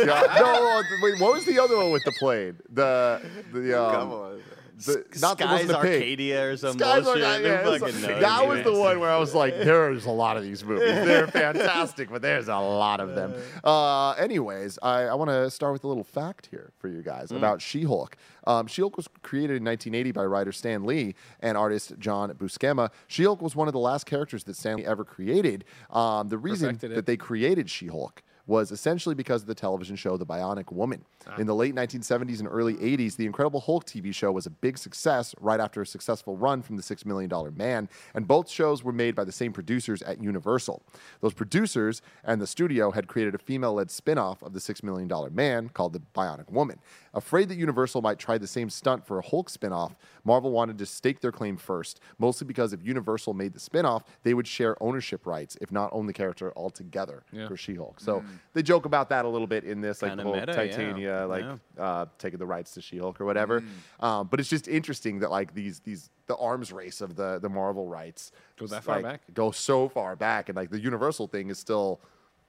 Yeah, 0.06 0.38
no, 0.40 0.82
wait. 1.02 1.20
What 1.20 1.34
was 1.34 1.46
the 1.46 1.60
other 1.60 1.76
one 1.78 1.92
with 1.92 2.04
the 2.04 2.14
plane? 2.20 2.58
The 2.72 3.22
the 3.52 3.82
um, 3.82 3.92
Come 3.96 4.12
on. 4.12 4.42
The, 4.86 5.06
not 5.22 5.38
Skies 5.40 5.68
the. 5.68 5.78
Arcadia 5.78 6.50
or 6.52 6.58
some 6.58 6.78
Skies 6.78 7.04
bullshit. 7.04 7.24
Arcadia, 7.24 7.52
yeah, 7.52 7.64
fucking 7.80 8.02
like- 8.02 8.20
that 8.22 8.48
was 8.48 8.64
the 8.64 8.74
one 8.74 9.00
where 9.00 9.10
I 9.12 9.18
was 9.18 9.34
like, 9.36 9.54
there's 9.64 10.06
a 10.06 10.12
lot 10.12 10.38
of 10.38 10.44
these 10.44 10.64
movies. 10.64 10.88
They're 10.88 11.28
fantastic, 11.28 12.10
but 12.10 12.22
there's 12.22 12.48
a 12.48 12.58
lot 12.58 13.00
of 13.00 13.16
them. 13.16 13.34
Uh, 13.64 14.12
anyways, 14.12 14.80
I, 14.82 15.04
I 15.04 15.14
want 15.14 15.30
to 15.30 15.50
start 15.52 15.74
with 15.74 15.84
a 15.84 15.88
little 15.88 16.04
fact 16.04 16.48
here 16.52 16.72
for 16.78 16.88
you 16.88 17.02
guys 17.02 17.32
about 17.32 17.62
She-Hulk. 17.62 18.18
Um, 18.46 18.68
She-Hulk 18.68 18.98
was 18.98 19.08
created 19.22 19.58
in 19.58 19.64
1980 19.64 20.12
by 20.12 20.26
writer 20.26 20.52
Stan 20.52 20.84
Lee 20.86 21.16
and 21.40 21.58
artist 21.58 21.94
John 22.00 22.32
Buscema. 22.34 22.90
She-Hulk 23.08 23.42
was 23.42 23.56
one 23.56 23.68
of 23.68 23.74
the 23.74 23.80
last 23.80 24.06
characters 24.06 24.44
that 24.46 24.56
Stan 24.56 24.78
Lee 24.78 24.86
ever 24.86 25.06
created. 25.06 25.64
Um, 25.90 26.30
the 26.30 26.38
reason 26.38 26.70
Perfected 26.70 26.92
it. 26.92 26.96
that 26.96 27.06
they 27.06 27.18
created 27.18 27.70
She-Hulk 27.70 28.22
was 28.46 28.72
essentially 28.72 29.16
because 29.16 29.42
of 29.42 29.48
the 29.48 29.56
television 29.56 29.96
show 29.96 30.18
The 30.18 30.26
Bionic 30.26 30.72
Woman. 30.72 31.06
Ah. 31.28 31.36
In 31.38 31.48
the 31.48 31.56
late 31.56 31.74
1970s 31.74 32.40
and 32.40 32.48
early 32.48 32.76
80s, 32.76 33.16
the 33.16 33.26
Incredible 33.26 33.62
Hulk 33.62 33.86
TV 33.86 34.14
show 34.14 34.32
was 34.32 34.46
a 34.46 34.50
big 34.50 34.78
success 34.78 35.34
right 35.40 35.60
after 35.60 35.82
a 35.82 35.86
successful 35.86 36.36
run 36.36 36.62
from 36.62 36.76
The 36.76 36.84
Six 36.84 37.06
Million 37.06 37.30
Dollar 37.30 37.52
Man, 37.52 37.88
and 38.14 38.28
both 38.28 38.50
shows 38.50 38.84
were 38.84 38.92
made 38.92 39.16
by 39.16 39.24
the 39.24 39.32
same 39.32 39.54
producers 39.54 40.02
at 40.02 40.22
Universal. 40.22 40.82
Those 41.22 41.34
producers 41.34 42.02
and 42.24 42.42
the 42.42 42.48
studio 42.48 42.92
had 42.92 43.08
created 43.08 43.34
a 43.36 43.38
female 43.38 43.74
led 43.76 43.90
spin 43.90 44.18
off 44.18 44.42
of 44.42 44.54
The 44.54 44.60
Six 44.60 44.84
Million 44.84 45.08
Dollar 45.08 45.30
Man 45.30 45.70
called 45.70 45.94
The 45.94 46.02
Bionic 46.14 46.52
Woman. 46.52 46.80
Afraid 47.14 47.48
that 47.50 47.56
Universal 47.58 48.02
might 48.02 48.18
try 48.18 48.38
the 48.38 48.48
same 48.48 48.70
stunt 48.70 49.06
for 49.06 49.20
a 49.20 49.22
Hulk 49.22 49.50
spin 49.50 49.72
off, 49.72 49.96
Marvel 50.24 50.52
wanted 50.52 50.78
to 50.80 50.86
stake 50.86 51.20
their 51.22 51.32
claim 51.32 51.58
first, 51.58 52.00
mostly 52.18 52.48
because 52.48 52.74
if 52.74 52.82
Universal 52.84 53.34
made 53.36 53.54
the 53.54 53.60
spin 53.60 53.86
off, 53.86 54.04
they 54.24 54.34
would 54.34 54.48
share 54.48 54.82
ownership 54.82 55.26
rights, 55.28 55.56
if 55.62 55.72
not 55.72 55.90
own 55.94 56.08
the 56.08 56.14
character 56.14 56.52
altogether 56.56 57.24
Yeah. 57.32 57.48
for 57.48 57.56
She 57.56 57.76
Hulk. 57.76 58.00
So 58.00 58.24
they 58.54 58.64
joke 58.64 58.86
about 58.86 59.10
that 59.10 59.26
a 59.26 59.28
little 59.28 59.46
bit 59.48 59.64
in 59.64 59.80
this, 59.82 60.02
like 60.02 60.16
the 60.16 60.24
whole 60.24 60.34
meta, 60.34 60.52
yeah. 60.52 60.56
Titania, 60.56 61.28
like 61.28 61.44
Yeah. 61.44 61.84
uh, 61.84 62.06
taking 62.18 62.40
the 62.40 62.46
rights 62.48 62.74
to 62.74 62.82
She 62.82 62.98
Hulk 62.98 63.22
or 63.22 63.26
whatever. 63.26 63.64
Um, 64.00 64.28
but 64.28 64.40
it's 64.40 64.50
just 64.50 64.68
interesting 64.68 65.20
that 65.20 65.30
like 65.30 65.54
these 65.54 65.82
these 65.82 66.10
the 66.26 66.36
arms 66.38 66.72
race 66.72 67.02
of 67.02 67.16
the 67.16 67.38
the 67.40 67.50
Marvel 67.50 67.88
rights 67.88 68.32
Goes 68.58 68.70
that 68.72 68.84
far 68.84 68.96
like, 68.96 69.04
back. 69.04 69.22
Go 69.34 69.52
so 69.52 69.88
far 69.88 70.16
back, 70.16 70.50
and 70.50 70.56
like 70.56 70.72
the 70.72 70.80
Universal 70.80 71.28
thing 71.28 71.50
is 71.50 71.60
still 71.60 72.00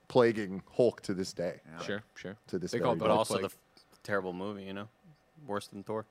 plaguing 0.09 0.63
Hulk 0.77 1.01
to 1.03 1.15
this 1.15 1.33
day. 1.33 1.61
Sure, 1.85 2.03
sure. 2.15 2.37
To 2.49 2.59
this 2.59 2.71
they 2.73 2.79
very 2.79 2.85
call 2.87 2.93
it 2.93 2.97
day. 2.97 3.07
But 3.07 3.11
also 3.11 3.35
Plague. 3.35 3.43
the 3.43 3.47
f- 3.47 3.59
terrible 4.05 4.33
movie, 4.33 4.62
you 4.62 4.73
know? 4.73 4.89
Worse 5.47 5.67
than 5.67 5.83
Thor. 5.83 6.06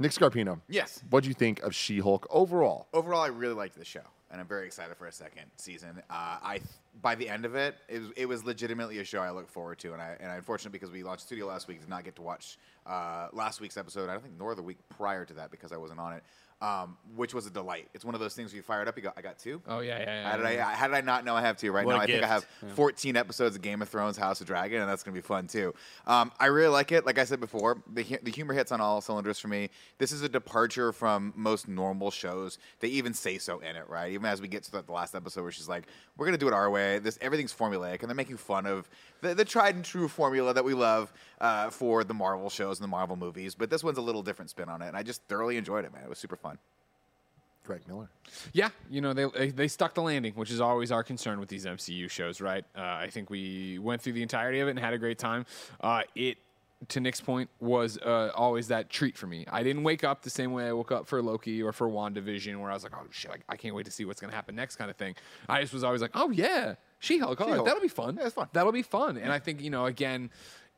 Nick 0.00 0.12
Scarpino, 0.12 0.60
Yes. 0.68 1.02
what 1.10 1.24
do 1.24 1.28
you 1.28 1.34
think 1.34 1.60
of 1.62 1.74
She 1.74 1.98
Hulk 1.98 2.26
overall? 2.30 2.86
Overall, 2.92 3.20
I 3.22 3.26
really 3.28 3.54
liked 3.54 3.76
the 3.76 3.84
show, 3.84 4.02
and 4.30 4.40
I'm 4.40 4.46
very 4.46 4.64
excited 4.64 4.96
for 4.96 5.06
a 5.08 5.12
second 5.12 5.42
season. 5.56 6.00
Uh, 6.08 6.38
I 6.40 6.58
th- 6.58 6.70
by 7.02 7.16
the 7.16 7.28
end 7.28 7.44
of 7.44 7.56
it, 7.56 7.74
it 7.88 7.98
was, 8.00 8.10
it 8.16 8.26
was 8.26 8.44
legitimately 8.44 8.98
a 8.98 9.04
show 9.04 9.20
I 9.20 9.30
look 9.30 9.48
forward 9.48 9.78
to, 9.80 9.92
and 9.94 10.00
I 10.00 10.16
and 10.20 10.30
I 10.30 10.36
unfortunately 10.36 10.78
because 10.78 10.92
we 10.92 11.02
launched 11.02 11.24
studio 11.24 11.46
last 11.46 11.66
week, 11.66 11.80
did 11.80 11.88
not 11.88 12.04
get 12.04 12.14
to 12.16 12.22
watch 12.22 12.58
uh, 12.86 13.26
last 13.32 13.60
week's 13.60 13.76
episode. 13.76 14.08
I 14.08 14.12
don't 14.12 14.22
think 14.22 14.38
nor 14.38 14.54
the 14.54 14.62
week 14.62 14.78
prior 14.88 15.24
to 15.24 15.34
that 15.34 15.50
because 15.50 15.72
I 15.72 15.76
wasn't 15.76 15.98
on 15.98 16.12
it, 16.12 16.22
um, 16.60 16.96
which 17.14 17.34
was 17.34 17.46
a 17.46 17.50
delight. 17.50 17.88
It's 17.94 18.04
one 18.04 18.14
of 18.14 18.20
those 18.20 18.34
things 18.34 18.50
where 18.52 18.56
you 18.56 18.62
fire 18.62 18.82
it 18.82 18.88
up, 18.88 18.96
you 18.96 19.02
go, 19.02 19.12
I 19.16 19.22
got 19.22 19.38
two. 19.38 19.62
Oh 19.68 19.80
yeah, 19.80 19.98
yeah, 19.98 20.04
yeah. 20.04 20.30
How 20.30 20.36
did 20.36 20.54
yeah. 20.54 20.68
I? 20.68 20.72
How 20.72 20.86
did 20.88 20.96
I 20.96 21.00
not 21.02 21.24
know 21.24 21.36
I 21.36 21.40
have 21.42 21.56
two 21.56 21.70
right 21.70 21.86
What 21.86 21.94
now? 21.94 22.00
I 22.00 22.06
think 22.06 22.22
I 22.22 22.26
have 22.26 22.46
14 22.74 23.16
episodes 23.16 23.54
of 23.54 23.62
Game 23.62 23.80
of 23.80 23.88
Thrones, 23.88 24.16
House 24.16 24.40
of 24.40 24.46
Dragon, 24.46 24.80
and 24.80 24.90
that's 24.90 25.02
gonna 25.02 25.14
be 25.14 25.20
fun 25.20 25.46
too. 25.46 25.72
Um, 26.06 26.32
I 26.40 26.46
really 26.46 26.68
like 26.68 26.90
it. 26.90 27.06
Like 27.06 27.18
I 27.18 27.24
said 27.24 27.38
before, 27.38 27.82
the 27.92 28.02
the 28.22 28.30
humor 28.30 28.54
hits 28.54 28.72
on 28.72 28.80
all 28.80 29.00
cylinders 29.00 29.38
for 29.38 29.48
me. 29.48 29.70
This 29.98 30.10
is 30.10 30.22
a 30.22 30.28
departure 30.28 30.92
from 30.92 31.32
most 31.36 31.68
normal 31.68 32.10
shows. 32.10 32.58
They 32.80 32.88
even 32.88 33.14
say 33.14 33.38
so 33.38 33.60
in 33.60 33.76
it, 33.76 33.88
right? 33.88 34.12
Even 34.12 34.26
as 34.26 34.40
we 34.40 34.48
get 34.48 34.64
to 34.64 34.72
the, 34.72 34.82
the 34.82 34.92
last 34.92 35.14
episode, 35.14 35.42
where 35.42 35.52
she's 35.52 35.68
like, 35.68 35.84
"We're 36.16 36.26
gonna 36.26 36.38
do 36.38 36.48
it 36.48 36.54
our 36.54 36.70
way. 36.70 36.98
This 36.98 37.18
everything's 37.20 37.54
formulaic," 37.54 38.00
and 38.00 38.08
they're 38.08 38.16
making 38.16 38.38
fun 38.38 38.66
of 38.66 38.88
the, 39.20 39.34
the 39.34 39.44
tried 39.44 39.76
and 39.76 39.84
true 39.84 40.08
formula 40.08 40.54
that 40.54 40.64
we 40.64 40.74
love 40.74 41.12
uh, 41.40 41.70
for 41.70 42.04
the 42.04 42.14
Marvel 42.14 42.50
shows 42.50 42.78
and 42.78 42.84
the 42.84 42.88
Marvel 42.88 43.16
movies. 43.16 43.54
But 43.54 43.70
this 43.70 43.84
one's 43.84 43.98
a 43.98 44.02
little 44.02 44.22
different 44.22 44.50
spin 44.50 44.68
on 44.68 44.82
it, 44.82 44.88
and 44.88 44.96
I 44.96 45.02
just 45.02 45.22
thoroughly 45.28 45.56
enjoyed 45.56 45.84
it, 45.84 45.92
man. 45.92 46.02
It 46.02 46.08
was 46.08 46.18
super 46.18 46.36
fun. 46.36 46.47
Greg 47.68 47.86
Miller. 47.86 48.08
Yeah, 48.54 48.70
you 48.90 49.02
know 49.02 49.12
they 49.12 49.50
they 49.50 49.68
stuck 49.68 49.94
the 49.94 50.00
landing, 50.00 50.32
which 50.32 50.50
is 50.50 50.60
always 50.60 50.90
our 50.90 51.04
concern 51.04 51.38
with 51.38 51.50
these 51.50 51.66
MCU 51.66 52.10
shows, 52.10 52.40
right? 52.40 52.64
Uh, 52.76 52.80
I 52.80 53.08
think 53.10 53.28
we 53.28 53.78
went 53.78 54.00
through 54.00 54.14
the 54.14 54.22
entirety 54.22 54.60
of 54.60 54.68
it 54.68 54.70
and 54.72 54.80
had 54.80 54.94
a 54.94 54.98
great 54.98 55.18
time. 55.18 55.44
Uh, 55.80 56.02
it, 56.14 56.38
to 56.88 57.00
Nick's 57.00 57.20
point, 57.20 57.50
was 57.60 57.98
uh, 57.98 58.30
always 58.34 58.68
that 58.68 58.88
treat 58.88 59.18
for 59.18 59.26
me. 59.26 59.44
I 59.50 59.62
didn't 59.62 59.82
wake 59.82 60.02
up 60.02 60.22
the 60.22 60.30
same 60.30 60.52
way 60.52 60.66
I 60.66 60.72
woke 60.72 60.92
up 60.92 61.06
for 61.06 61.20
Loki 61.20 61.62
or 61.62 61.72
for 61.72 61.88
WandaVision, 61.88 62.58
where 62.58 62.70
I 62.70 62.74
was 62.74 62.84
like, 62.84 62.92
oh 62.96 63.06
shit, 63.10 63.32
I, 63.32 63.52
I 63.52 63.56
can't 63.56 63.74
wait 63.74 63.84
to 63.84 63.92
see 63.92 64.06
what's 64.06 64.20
gonna 64.20 64.32
happen 64.32 64.54
next, 64.54 64.76
kind 64.76 64.90
of 64.90 64.96
thing. 64.96 65.14
I 65.46 65.60
just 65.60 65.74
was 65.74 65.84
always 65.84 66.00
like, 66.00 66.12
oh 66.14 66.30
yeah, 66.30 66.76
She-Hulk, 67.00 67.38
all 67.38 67.50
right, 67.50 67.64
that'll 67.64 67.82
be 67.82 67.88
fun. 67.88 68.16
Yeah, 68.18 68.26
it's 68.26 68.34
fun. 68.34 68.48
That'll 68.54 68.72
be 68.72 68.82
fun. 68.82 69.18
And 69.18 69.30
I 69.30 69.38
think 69.40 69.60
you 69.60 69.70
know 69.70 69.84
again. 69.86 70.30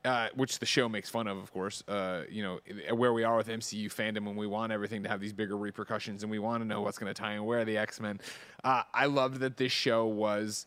Uh, 0.02 0.28
which 0.34 0.58
the 0.60 0.64
show 0.64 0.88
makes 0.88 1.10
fun 1.10 1.26
of, 1.26 1.36
of 1.36 1.52
course. 1.52 1.84
Uh, 1.86 2.22
you 2.30 2.42
know 2.42 2.58
where 2.94 3.12
we 3.12 3.22
are 3.22 3.36
with 3.36 3.48
MCU 3.48 3.92
fandom, 3.92 4.28
and 4.28 4.36
we 4.36 4.46
want 4.46 4.72
everything 4.72 5.02
to 5.02 5.10
have 5.10 5.20
these 5.20 5.34
bigger 5.34 5.58
repercussions, 5.58 6.22
and 6.22 6.30
we 6.30 6.38
want 6.38 6.62
to 6.62 6.66
know 6.66 6.80
what's 6.80 6.96
going 6.96 7.12
to 7.12 7.20
tie 7.20 7.34
in 7.34 7.44
where 7.44 7.60
are 7.60 7.64
the 7.66 7.76
X 7.76 8.00
Men. 8.00 8.18
Uh, 8.64 8.82
I 8.94 9.04
loved 9.06 9.40
that 9.40 9.58
this 9.58 9.72
show 9.72 10.06
was 10.06 10.66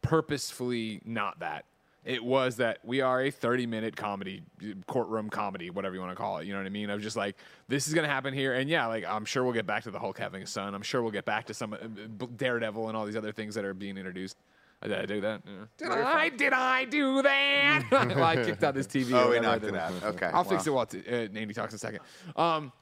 purposefully 0.00 1.02
not 1.04 1.40
that. 1.40 1.66
It 2.02 2.24
was 2.24 2.56
that 2.56 2.78
we 2.82 3.02
are 3.02 3.20
a 3.20 3.30
30 3.30 3.66
minute 3.66 3.94
comedy, 3.94 4.42
courtroom 4.86 5.28
comedy, 5.28 5.68
whatever 5.68 5.94
you 5.94 6.00
want 6.00 6.12
to 6.12 6.16
call 6.16 6.38
it. 6.38 6.46
You 6.46 6.54
know 6.54 6.58
what 6.58 6.66
I 6.66 6.70
mean? 6.70 6.88
Of 6.88 7.02
just 7.02 7.16
like, 7.16 7.36
this 7.68 7.86
is 7.86 7.92
going 7.92 8.06
to 8.06 8.12
happen 8.12 8.32
here. 8.32 8.54
And 8.54 8.70
yeah, 8.70 8.86
like, 8.86 9.04
I'm 9.04 9.26
sure 9.26 9.44
we'll 9.44 9.52
get 9.52 9.66
back 9.66 9.82
to 9.82 9.90
the 9.90 9.98
Hulk 9.98 10.18
having 10.18 10.42
a 10.42 10.46
son. 10.46 10.74
I'm 10.74 10.82
sure 10.82 11.02
we'll 11.02 11.10
get 11.10 11.26
back 11.26 11.46
to 11.46 11.54
some 11.54 11.74
uh, 11.74 12.26
Daredevil 12.36 12.88
and 12.88 12.96
all 12.96 13.04
these 13.04 13.16
other 13.16 13.32
things 13.32 13.54
that 13.54 13.66
are 13.66 13.74
being 13.74 13.98
introduced. 13.98 14.38
Did 14.82 14.92
I 14.94 15.04
do 15.06 15.20
that? 15.20 15.42
Yeah. 15.44 15.52
Did 15.76 15.88
Very 15.88 16.02
I? 16.02 16.28
fun. 16.30 16.38
Did 16.38 16.52
I 16.54 16.84
do 16.86 17.22
that? 17.22 17.84
well, 17.90 18.24
I 18.24 18.36
kicked 18.36 18.64
out 18.64 18.74
this 18.74 18.86
TV. 18.88 19.12
Oh, 19.12 19.30
we 19.30 19.36
I 19.36 19.40
knocked 19.40 19.62
did. 19.62 19.74
it 19.74 19.80
out. 19.80 19.92
Okay, 20.02 20.26
I'll 20.26 20.44
fix 20.44 20.66
it 20.66 20.70
wow. 20.70 20.76
while 20.76 20.86
t- 20.86 21.02
uh, 21.06 21.28
Andy 21.34 21.52
talks 21.52 21.72
in 21.72 21.76
a 21.76 21.78
second. 21.78 22.00
Um, 22.34 22.72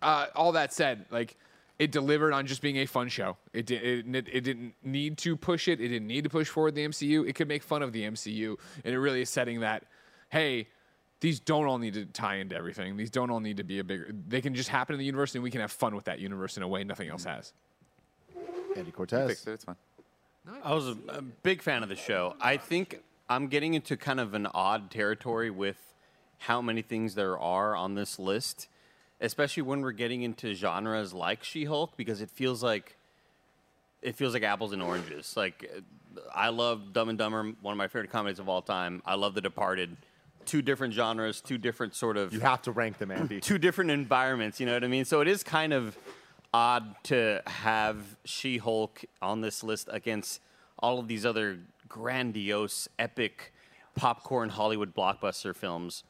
uh, 0.00 0.26
all 0.36 0.52
that 0.52 0.72
said, 0.72 1.06
like 1.10 1.36
it 1.80 1.90
delivered 1.90 2.32
on 2.32 2.46
just 2.46 2.62
being 2.62 2.76
a 2.76 2.86
fun 2.86 3.08
show. 3.08 3.36
It, 3.52 3.66
di- 3.66 3.76
it 3.76 4.06
it 4.14 4.28
it 4.32 4.40
didn't 4.42 4.74
need 4.84 5.18
to 5.18 5.36
push 5.36 5.66
it. 5.66 5.80
It 5.80 5.88
didn't 5.88 6.06
need 6.06 6.22
to 6.24 6.30
push 6.30 6.48
forward 6.48 6.76
the 6.76 6.86
MCU. 6.86 7.28
It 7.28 7.34
could 7.34 7.48
make 7.48 7.64
fun 7.64 7.82
of 7.82 7.92
the 7.92 8.04
MCU, 8.04 8.56
and 8.84 8.94
it 8.94 8.98
really 8.98 9.22
is 9.22 9.28
setting 9.30 9.60
that. 9.60 9.84
Hey, 10.30 10.68
these 11.20 11.40
don't 11.40 11.64
all 11.66 11.78
need 11.78 11.94
to 11.94 12.04
tie 12.06 12.36
into 12.36 12.54
everything. 12.54 12.96
These 12.96 13.10
don't 13.10 13.30
all 13.30 13.40
need 13.40 13.56
to 13.56 13.64
be 13.64 13.80
a 13.80 13.84
bigger. 13.84 14.12
They 14.28 14.40
can 14.40 14.54
just 14.54 14.68
happen 14.68 14.94
in 14.94 15.00
the 15.00 15.06
universe, 15.06 15.34
and 15.34 15.42
we 15.42 15.50
can 15.50 15.60
have 15.60 15.72
fun 15.72 15.96
with 15.96 16.04
that 16.04 16.20
universe 16.20 16.56
in 16.56 16.62
a 16.62 16.68
way 16.68 16.84
nothing 16.84 17.08
else 17.08 17.24
has. 17.24 17.52
Andy 18.76 18.92
Cortez. 18.92 19.28
Fixed 19.28 19.48
it. 19.48 19.52
It's 19.52 19.64
fine. 19.64 19.76
I 20.64 20.74
was 20.74 20.88
a, 20.88 20.96
a 21.08 21.22
big 21.22 21.62
fan 21.62 21.82
of 21.82 21.88
the 21.88 21.96
show. 21.96 22.34
I 22.40 22.56
think 22.56 23.02
I'm 23.28 23.48
getting 23.48 23.74
into 23.74 23.96
kind 23.96 24.20
of 24.20 24.34
an 24.34 24.46
odd 24.46 24.90
territory 24.90 25.50
with 25.50 25.94
how 26.38 26.62
many 26.62 26.82
things 26.82 27.14
there 27.14 27.38
are 27.38 27.74
on 27.74 27.94
this 27.94 28.18
list, 28.18 28.68
especially 29.20 29.62
when 29.62 29.80
we're 29.80 29.92
getting 29.92 30.22
into 30.22 30.54
genres 30.54 31.12
like 31.12 31.44
She-Hulk, 31.44 31.96
because 31.96 32.20
it 32.20 32.30
feels 32.30 32.62
like 32.62 32.96
it 34.00 34.14
feels 34.14 34.32
like 34.32 34.44
apples 34.44 34.72
and 34.72 34.80
oranges. 34.80 35.36
Like 35.36 35.70
I 36.34 36.48
love 36.50 36.92
Dumb 36.92 37.08
and 37.08 37.18
Dumber, 37.18 37.52
one 37.60 37.72
of 37.72 37.78
my 37.78 37.88
favorite 37.88 38.10
comedies 38.10 38.38
of 38.38 38.48
all 38.48 38.62
time. 38.62 39.02
I 39.04 39.16
love 39.16 39.34
The 39.34 39.40
Departed. 39.40 39.96
Two 40.46 40.62
different 40.62 40.94
genres, 40.94 41.42
two 41.42 41.58
different 41.58 41.94
sort 41.94 42.16
of 42.16 42.32
You 42.32 42.40
have 42.40 42.62
to 42.62 42.72
rank 42.72 42.96
them, 42.98 43.10
Andy. 43.10 43.40
two 43.42 43.58
different 43.58 43.90
environments. 43.90 44.60
You 44.60 44.66
know 44.66 44.72
what 44.72 44.84
I 44.84 44.88
mean? 44.88 45.04
So 45.04 45.20
it 45.20 45.28
is 45.28 45.42
kind 45.42 45.74
of 45.74 45.98
odd 46.52 46.94
to 47.04 47.42
have 47.46 48.16
She 48.24 48.58
Hulk 48.58 49.04
on 49.20 49.40
this 49.40 49.62
list 49.62 49.88
against 49.92 50.40
all 50.78 50.98
of 50.98 51.08
these 51.08 51.26
other 51.26 51.58
grandiose, 51.88 52.88
epic, 52.98 53.52
popcorn 53.96 54.48
Hollywood 54.48 54.94
blockbuster 54.94 55.54
films. 55.54 56.04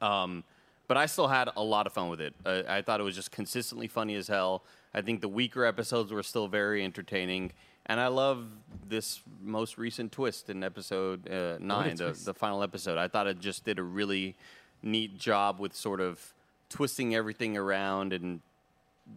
Um, 0.00 0.44
but 0.86 0.96
I 0.96 1.06
still 1.06 1.28
had 1.28 1.50
a 1.56 1.62
lot 1.62 1.86
of 1.86 1.92
fun 1.92 2.08
with 2.08 2.20
it. 2.20 2.34
Uh, 2.44 2.62
I 2.68 2.82
thought 2.82 3.00
it 3.00 3.04
was 3.04 3.14
just 3.14 3.30
consistently 3.30 3.88
funny 3.88 4.14
as 4.14 4.28
hell. 4.28 4.62
I 4.94 5.02
think 5.02 5.20
the 5.20 5.28
weaker 5.28 5.64
episodes 5.64 6.12
were 6.12 6.22
still 6.22 6.48
very 6.48 6.82
entertaining. 6.82 7.52
And 7.86 8.00
I 8.00 8.08
love 8.08 8.46
this 8.86 9.22
most 9.42 9.78
recent 9.78 10.12
twist 10.12 10.50
in 10.50 10.62
episode 10.62 11.28
uh, 11.30 11.56
nine, 11.58 11.96
the, 11.96 12.18
the 12.24 12.34
final 12.34 12.62
episode. 12.62 12.98
I 12.98 13.08
thought 13.08 13.26
it 13.26 13.38
just 13.38 13.64
did 13.64 13.78
a 13.78 13.82
really 13.82 14.34
neat 14.82 15.18
job 15.18 15.58
with 15.58 15.74
sort 15.74 16.00
of 16.00 16.34
twisting 16.68 17.14
everything 17.14 17.56
around 17.56 18.12
and 18.12 18.40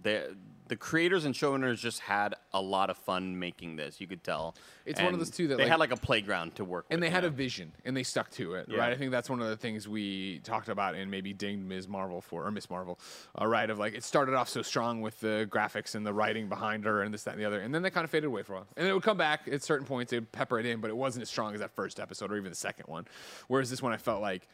the 0.03 0.36
the 0.67 0.77
creators 0.77 1.25
and 1.25 1.36
showrunners 1.36 1.79
just 1.79 2.00
had 2.00 2.33
a 2.53 2.62
lot 2.62 2.89
of 2.89 2.95
fun 2.95 3.38
making 3.38 3.75
this. 3.75 4.00
You 4.00 4.07
could 4.07 4.24
tell. 4.24 4.55
It's 4.86 5.01
one 5.01 5.12
of 5.12 5.19
those, 5.19 5.29
too, 5.29 5.50
that, 5.50 5.57
they 5.57 5.63
like- 5.63 5.69
had 5.71 5.79
like 5.81 5.91
a 5.91 5.98
playground 5.98 6.55
to 6.55 6.63
work 6.63 6.86
with. 6.88 6.93
and 6.93 7.03
they 7.03 7.07
you 7.07 7.12
had 7.12 7.24
know? 7.24 7.27
a 7.27 7.31
vision 7.31 7.74
and 7.83 7.95
they 7.98 8.03
stuck 8.03 8.31
to 8.31 8.53
it 8.55 8.67
Yeah. 8.69 8.77
right 8.79 8.93
i 8.93 8.95
think 8.95 9.12
that's 9.12 9.29
one 9.29 9.41
of 9.41 9.50
the 9.50 9.57
things 9.57 9.86
we 9.89 10.39
talked 10.45 10.69
about 10.69 10.95
and 10.95 11.12
maybe 11.12 11.33
dinged 11.33 11.65
ms 11.67 11.89
marvel 11.89 12.21
for 12.21 12.45
or 12.48 12.51
miss 12.51 12.69
marvel 12.69 13.00
uh, 13.39 13.45
right 13.45 13.69
of 13.69 13.79
like 13.79 13.93
it 13.95 14.03
started 14.05 14.33
off 14.33 14.48
so 14.48 14.62
strong 14.62 15.01
with 15.01 15.19
the 15.19 15.45
graphics 15.51 15.93
and 15.93 16.05
the 16.05 16.13
writing 16.13 16.48
behind 16.48 16.86
her 16.86 17.01
and 17.03 17.13
this 17.13 17.24
that 17.24 17.31
and 17.33 17.41
the 17.41 17.45
other 17.45 17.60
and 17.60 17.75
then 17.75 17.81
they 17.81 17.89
kind 17.89 18.05
of 18.05 18.10
faded 18.10 18.27
away 18.27 18.41
for 18.43 18.53
a 18.53 18.55
while 18.57 18.67
and 18.77 18.88
it 18.88 18.93
would 18.93 19.03
come 19.03 19.17
back 19.17 19.41
at 19.51 19.62
certain 19.62 19.86
points 19.86 20.12
they'd 20.12 20.31
pepper 20.31 20.57
it 20.57 20.65
in 20.65 20.79
but 20.79 20.89
it 20.89 20.95
wasn't 20.95 21.21
as 21.21 21.29
strong 21.29 21.53
as 21.53 21.60
that 21.60 21.71
first 21.75 22.00
episode 22.00 22.31
or 22.31 22.38
even 22.38 22.50
the 22.50 22.55
second 22.55 22.86
one 22.88 23.05
whereas 23.50 23.69
this 23.69 23.81
one 23.81 23.91
i 23.91 23.98
felt 23.98 24.21
like 24.21 24.48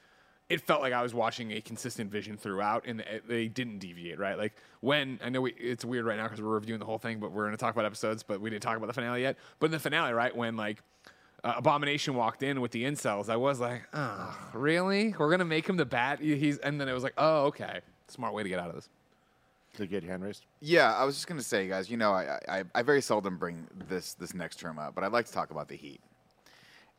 it 0.50 0.62
felt 0.62 0.82
like 0.82 0.94
I 0.94 1.02
was 1.04 1.14
watching 1.14 1.52
a 1.52 1.62
consistent 1.62 2.10
vision 2.12 2.38
throughout, 2.38 2.86
and 2.86 3.04
they 3.28 3.48
didn't 3.48 3.80
deviate. 3.80 4.18
Right, 4.20 4.38
like 4.38 4.54
when 4.82 5.20
I 5.24 5.30
know 5.30 5.42
we, 5.42 5.52
it's 5.54 5.84
weird 5.84 6.06
right 6.06 6.18
now 6.18 6.24
because 6.24 6.42
we're 6.42 6.50
reviewing 6.54 6.80
the 6.80 6.86
whole 6.86 6.98
thing, 7.00 7.20
but 7.20 7.32
we're 7.32 7.44
going 7.44 7.52
to 7.56 7.58
talk 7.58 7.74
about 7.74 7.86
episodes, 7.86 8.24
but 8.24 8.40
we 8.40 8.50
didn't 8.50 8.64
talk 8.64 8.78
about 8.78 8.88
the 8.88 8.94
finale 8.94 9.22
yet. 9.22 9.38
But 9.60 9.68
in 9.68 9.72
the 9.72 9.80
finale, 9.80 10.14
right, 10.14 10.36
when 10.36 10.56
like 10.56 10.82
uh, 11.44 11.54
Abomination 11.58 12.16
walked 12.16 12.44
in 12.44 12.62
with 12.62 12.72
the 12.72 12.84
incels, 12.86 13.30
I 13.30 13.36
was 13.36 13.60
like, 13.60 13.84
oh, 13.94 14.38
really? 14.54 15.14
We're 15.18 15.30
gonna 15.30 15.46
make 15.46 15.68
him 15.68 15.78
the 15.78 15.86
bat? 15.86 16.20
He's, 16.20 16.58
and 16.60 16.80
then 16.80 16.88
it 16.88 16.94
was 16.94 17.04
like, 17.04 17.14
oh, 17.18 17.46
okay, 17.48 17.82
smart 18.08 18.34
way 18.34 18.44
to 18.44 18.50
get 18.50 18.60
out 18.60 18.70
of 18.70 18.76
this. 18.76 18.90
to 19.76 19.86
get 19.86 20.02
your 20.04 20.12
hand 20.12 20.24
raised. 20.24 20.46
Yeah, 20.62 20.94
I 20.96 21.04
was 21.04 21.16
just 21.16 21.28
gonna 21.28 21.42
say, 21.44 21.68
guys. 21.68 21.90
You 21.90 21.98
know, 21.98 22.12
I, 22.14 22.40
I 22.50 22.64
I 22.74 22.82
very 22.82 23.02
seldom 23.02 23.38
bring 23.38 23.68
this 23.88 24.14
this 24.16 24.34
next 24.34 24.60
term 24.60 24.80
up, 24.80 24.96
but 24.96 25.04
I'd 25.04 25.12
like 25.12 25.26
to 25.28 25.34
talk 25.34 25.52
about 25.52 25.68
the 25.68 25.76
Heat. 25.76 26.02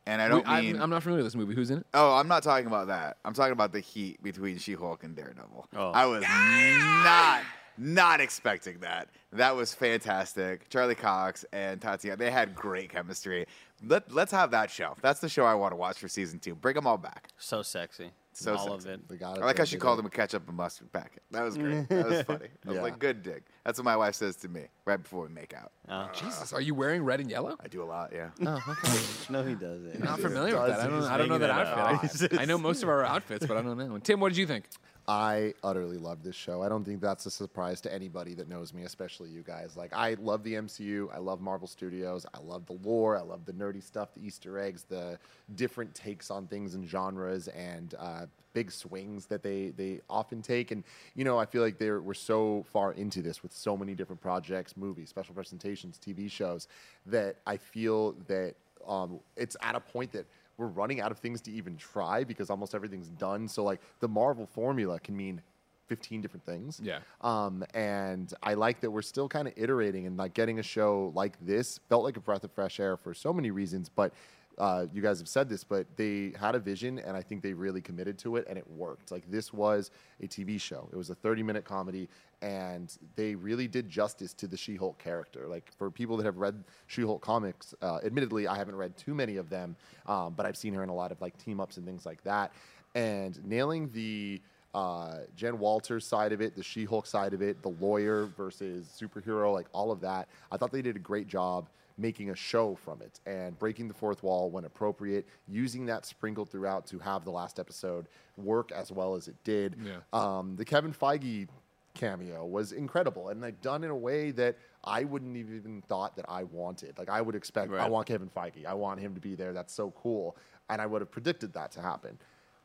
And 0.05 0.21
I 0.21 0.27
don't 0.27 0.47
I'm, 0.47 0.63
mean. 0.63 0.81
I'm 0.81 0.89
not 0.89 1.03
familiar 1.03 1.23
with 1.23 1.33
this 1.33 1.39
movie. 1.39 1.53
Who's 1.53 1.69
in 1.69 1.79
it? 1.79 1.85
oh, 1.93 2.13
I'm 2.13 2.27
not 2.27 2.41
talking 2.43 2.67
about 2.67 2.87
that. 2.87 3.17
I'm 3.25 3.33
talking 3.33 3.51
about 3.53 3.71
the 3.71 3.79
heat 3.79 4.21
between 4.23 4.57
She-Hulk 4.57 5.03
and 5.03 5.15
Daredevil. 5.15 5.67
Oh. 5.75 5.91
I 5.91 6.05
was 6.05 6.23
not 6.23 7.43
not 7.77 8.19
expecting 8.19 8.79
that. 8.79 9.09
That 9.31 9.55
was 9.55 9.73
fantastic. 9.73 10.67
Charlie 10.69 10.95
Cox 10.95 11.45
and 11.53 11.79
Tatiana, 11.79 12.17
they 12.17 12.29
had 12.31 12.53
great 12.53 12.89
chemistry. 12.89 13.45
Let, 13.85 14.11
let's 14.11 14.31
have 14.33 14.51
that 14.51 14.69
show. 14.69 14.95
That's 15.01 15.21
the 15.21 15.29
show 15.29 15.45
I 15.45 15.53
want 15.53 15.71
to 15.71 15.77
watch 15.77 15.97
for 15.99 16.09
season 16.09 16.39
two. 16.39 16.55
Bring 16.55 16.75
them 16.75 16.85
all 16.85 16.97
back. 16.97 17.29
so 17.37 17.61
sexy. 17.61 18.11
So 18.33 18.55
all 18.55 18.69
sexy. 18.79 18.89
of 18.89 18.95
it. 18.95 19.07
They 19.09 19.15
got 19.17 19.37
it. 19.37 19.41
I 19.43 19.45
like 19.45 19.57
how 19.57 19.63
she 19.65 19.77
called 19.77 19.99
it. 19.99 20.01
him 20.01 20.05
a 20.05 20.09
ketchup 20.09 20.47
and 20.47 20.55
mustard 20.55 20.91
packet. 20.93 21.23
That 21.31 21.43
was 21.43 21.57
great. 21.57 21.89
That 21.89 22.07
was 22.07 22.21
funny. 22.27 22.47
I 22.65 22.67
was 22.69 22.75
Yeah. 22.77 22.81
like, 22.83 22.99
good 22.99 23.21
dig. 23.23 23.43
That's 23.65 23.77
what 23.79 23.85
my 23.85 23.97
wife 23.97 24.15
says 24.15 24.35
to 24.37 24.47
me 24.49 24.65
right 24.85 25.01
before 25.01 25.23
we 25.27 25.29
make 25.33 25.53
out. 25.53 25.71
Oh. 25.89 26.09
Jesus, 26.13 26.53
are 26.53 26.61
you 26.61 26.73
wearing 26.75 27.03
red 27.03 27.19
and 27.19 27.29
yellow? 27.29 27.55
I 27.63 27.67
do 27.67 27.83
a 27.83 27.85
lot, 27.85 28.11
yeah. 28.13 28.29
Oh, 28.45 28.75
no, 29.29 29.43
he 29.43 29.55
doesn't. 29.55 29.99
Not 30.03 30.19
familiar 30.19 30.57
with 30.59 30.69
that. 30.69 30.79
I 30.79 30.87
don't, 30.87 31.03
I 31.03 31.17
don't 31.17 31.27
know 31.29 31.37
that 31.39 31.47
that 31.47 31.67
outfit. 31.77 32.33
I, 32.39 32.43
I 32.43 32.45
know 32.45 32.57
most 32.57 32.83
of 32.83 32.89
our 32.89 33.03
outfits, 33.03 33.45
but 33.45 33.57
I 33.57 33.61
don't 33.61 33.77
know. 33.77 33.83
That 33.83 33.91
one. 33.91 34.01
Tim, 34.01 34.19
what 34.19 34.29
did 34.29 34.37
you 34.37 34.47
think? 34.47 34.65
I 35.09 35.55
utterly 35.63 35.97
love 35.97 36.21
this 36.21 36.35
show. 36.35 36.61
I 36.61 36.69
don't 36.69 36.83
think 36.83 37.01
that's 37.01 37.25
a 37.25 37.31
surprise 37.31 37.81
to 37.81 37.91
anybody 37.91 38.35
that 38.35 38.47
knows 38.47 38.75
me, 38.75 38.83
especially 38.83 39.31
you 39.31 39.41
guys. 39.41 39.75
Like, 39.75 39.91
I 39.91 40.15
love 40.21 40.43
the 40.43 40.53
MCU. 40.53 41.07
I 41.11 41.17
love 41.17 41.41
Marvel 41.41 41.67
Studios. 41.67 42.27
I 42.31 42.39
love 42.41 42.67
the 42.67 42.77
lore. 42.83 43.17
I 43.17 43.21
love 43.21 43.43
the 43.43 43.53
nerdy 43.53 43.81
stuff, 43.81 44.13
the 44.13 44.23
Easter 44.23 44.59
eggs, 44.59 44.83
the 44.87 45.17
different 45.55 45.95
takes 45.95 46.29
on 46.29 46.45
things 46.45 46.75
and 46.75 46.87
genres, 46.87 47.47
and 47.47 47.95
uh, 47.97 48.27
big 48.53 48.71
swings 48.71 49.25
that 49.25 49.41
they 49.41 49.69
they 49.69 49.99
often 50.11 50.43
take. 50.43 50.69
And 50.69 50.83
you 51.15 51.23
know, 51.23 51.39
I 51.39 51.45
feel 51.47 51.63
like 51.63 51.79
they're 51.79 52.01
we're 52.01 52.13
so 52.13 52.63
far 52.71 52.93
into 52.93 53.23
this 53.23 53.41
with 53.41 53.51
so 53.51 53.75
many 53.75 53.95
different 53.95 54.21
projects, 54.21 54.77
movies, 54.77 55.09
special 55.09 55.33
presentations, 55.33 55.97
TV 55.97 56.29
shows, 56.29 56.67
that 57.07 57.37
I 57.47 57.57
feel 57.57 58.11
that 58.27 58.53
um, 58.87 59.19
it's 59.35 59.57
at 59.61 59.73
a 59.73 59.79
point 59.79 60.11
that 60.11 60.27
we're 60.59 60.67
running 60.67 61.01
out 61.01 61.11
of 61.11 61.17
things 61.17 61.41
to 61.41 61.51
even 61.51 61.77
try 61.77 62.23
because 62.23 62.49
almost 62.49 62.75
everything's 62.75 63.09
done. 63.09 63.47
So 63.47 63.63
like 63.63 63.81
the 63.99 64.07
Marvel 64.07 64.45
formula 64.45 64.99
can 64.99 65.15
mean 65.15 65.41
15 65.87 66.21
different 66.21 66.45
things. 66.45 66.79
Yeah. 66.83 66.99
Um, 67.21 67.63
and 67.73 68.31
I 68.43 68.53
like 68.53 68.81
that 68.81 68.91
we're 68.91 69.01
still 69.01 69.27
kind 69.27 69.47
of 69.47 69.53
iterating 69.57 70.05
and 70.05 70.17
like 70.17 70.33
getting 70.33 70.59
a 70.59 70.63
show 70.63 71.11
like 71.15 71.33
this 71.43 71.79
felt 71.89 72.03
like 72.03 72.17
a 72.17 72.19
breath 72.19 72.43
of 72.43 72.51
fresh 72.51 72.79
air 72.79 72.95
for 72.95 73.13
so 73.13 73.33
many 73.33 73.49
reasons. 73.49 73.89
But 73.89 74.13
uh, 74.59 74.85
you 74.93 75.01
guys 75.01 75.19
have 75.19 75.29
said 75.29 75.47
this, 75.49 75.63
but 75.63 75.87
they 75.95 76.33
had 76.37 76.53
a 76.53 76.59
vision 76.59 76.99
and 76.99 77.15
I 77.15 77.21
think 77.21 77.41
they 77.41 77.53
really 77.53 77.81
committed 77.81 78.17
to 78.19 78.35
it 78.35 78.45
and 78.49 78.57
it 78.57 78.69
worked. 78.69 79.09
Like 79.09 79.29
this 79.31 79.53
was 79.53 79.89
a 80.21 80.27
TV 80.27 80.59
show. 80.59 80.89
It 80.91 80.97
was 80.97 81.09
a 81.09 81.15
30 81.15 81.43
minute 81.43 81.63
comedy 81.63 82.09
and 82.41 82.97
they 83.15 83.35
really 83.35 83.67
did 83.67 83.89
justice 83.89 84.33
to 84.33 84.47
the 84.47 84.57
She-Hulk 84.57 84.97
character. 84.97 85.47
Like 85.47 85.71
for 85.77 85.91
people 85.91 86.17
that 86.17 86.25
have 86.25 86.37
read 86.37 86.63
She-Hulk 86.87 87.21
comics, 87.21 87.73
uh, 87.81 87.99
admittedly 88.03 88.47
I 88.47 88.55
haven't 88.55 88.75
read 88.75 88.97
too 88.97 89.13
many 89.13 89.37
of 89.37 89.49
them, 89.49 89.75
um, 90.05 90.33
but 90.35 90.45
I've 90.45 90.57
seen 90.57 90.73
her 90.73 90.83
in 90.83 90.89
a 90.89 90.95
lot 90.95 91.11
of 91.11 91.21
like 91.21 91.37
team 91.37 91.59
ups 91.59 91.77
and 91.77 91.85
things 91.85 92.05
like 92.05 92.23
that. 92.23 92.53
And 92.95 93.43
nailing 93.45 93.89
the 93.91 94.41
uh, 94.73 95.19
Jen 95.35 95.59
Walters 95.59 96.05
side 96.05 96.31
of 96.31 96.41
it, 96.41 96.55
the 96.55 96.63
She 96.63 96.85
Hulk 96.85 97.05
side 97.05 97.33
of 97.33 97.41
it, 97.41 97.61
the 97.61 97.69
lawyer 97.69 98.27
versus 98.37 98.87
superhero, 98.99 99.53
like 99.53 99.67
all 99.73 99.91
of 99.91 99.99
that. 100.01 100.29
I 100.51 100.57
thought 100.57 100.71
they 100.71 100.81
did 100.81 100.95
a 100.95 100.99
great 100.99 101.27
job 101.27 101.69
making 101.97 102.29
a 102.29 102.35
show 102.35 102.75
from 102.75 103.01
it 103.01 103.19
and 103.25 103.59
breaking 103.59 103.89
the 103.89 103.93
fourth 103.93 104.23
wall 104.23 104.49
when 104.49 104.63
appropriate, 104.63 105.27
using 105.49 105.85
that 105.85 106.05
sprinkled 106.05 106.49
throughout 106.49 106.87
to 106.87 106.97
have 106.99 107.25
the 107.25 107.31
last 107.31 107.59
episode 107.59 108.07
work 108.37 108.71
as 108.71 108.89
well 108.89 109.15
as 109.15 109.27
it 109.27 109.35
did. 109.43 109.75
Yeah. 109.83 109.97
Um, 110.13 110.55
the 110.55 110.63
Kevin 110.63 110.93
Feige 110.93 111.49
cameo 111.93 112.45
was 112.45 112.71
incredible 112.71 113.29
and 113.29 113.41
like 113.41 113.61
done 113.61 113.83
in 113.83 113.89
a 113.89 113.95
way 113.95 114.31
that 114.31 114.57
I 114.83 115.03
wouldn't 115.03 115.35
have 115.35 115.49
even 115.51 115.81
thought 115.81 116.15
that 116.15 116.25
I 116.29 116.43
wanted. 116.43 116.97
Like 116.97 117.09
I 117.09 117.21
would 117.21 117.35
expect 117.35 117.73
I 117.73 117.87
want 117.87 118.07
Kevin 118.07 118.29
Feige. 118.29 118.65
I 118.65 118.73
want 118.73 118.99
him 118.99 119.13
to 119.15 119.21
be 119.21 119.35
there. 119.35 119.53
That's 119.53 119.73
so 119.73 119.91
cool. 119.91 120.37
And 120.69 120.81
I 120.81 120.85
would 120.85 121.01
have 121.01 121.11
predicted 121.11 121.53
that 121.53 121.71
to 121.71 121.81
happen. 121.81 122.17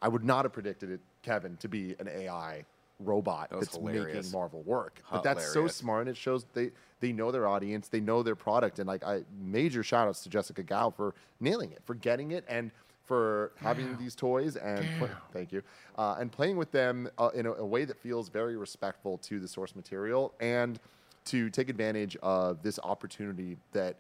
I 0.03 0.09
would 0.09 0.25
not 0.25 0.45
have 0.45 0.53
predicted 0.53 0.91
it, 0.91 1.01
Kevin, 1.23 1.57
to 1.59 1.69
be 1.69 1.97
an 1.99 2.09
AI 2.09 2.65
robot 3.01 3.51
That 3.51 3.61
that's 3.61 3.77
hilarious. 3.77 4.15
making 4.15 4.33
Marvel 4.33 4.63
work. 4.63 5.03
But 5.11 5.23
that's 5.23 5.53
so 5.53 5.67
smart 5.69 6.03
and 6.03 6.11
it 6.11 6.17
shows 6.17 6.47
they 6.55 6.71
they 7.01 7.13
know 7.13 7.31
their 7.31 7.47
audience, 7.47 7.89
they 7.89 8.01
know 8.01 8.23
their 8.23 8.37
product, 8.37 8.79
and 8.79 8.87
like 8.87 9.05
I 9.05 9.23
major 9.39 9.83
shout 9.83 10.09
outs 10.09 10.23
to 10.23 10.29
Jessica 10.29 10.63
Gao 10.63 10.91
for 10.91 11.15
nailing 11.41 11.73
it, 11.73 11.81
for 11.85 11.95
getting 11.95 12.31
it, 12.31 12.45
and 12.49 12.71
for 13.05 13.53
having 13.57 13.97
these 13.99 14.15
toys 14.15 14.57
and 14.57 14.87
thank 15.33 15.53
you, 15.53 15.63
uh, 15.99 16.17
and 16.19 16.33
playing 16.33 16.57
with 16.57 16.71
them 16.71 17.09
uh, 17.19 17.29
in 17.35 17.45
a, 17.47 17.53
a 17.53 17.67
way 17.67 17.85
that 17.85 17.99
feels 17.99 18.31
very 18.31 18.57
respectful 18.57 19.19
to 19.19 19.39
the 19.39 19.47
source 19.49 19.77
material 19.77 20.33
and 20.41 20.81
to 21.27 21.51
take 21.51 21.69
advantage 21.69 22.17
of 22.23 22.63
this 22.63 22.79
opportunity 22.83 23.59
that 23.73 23.97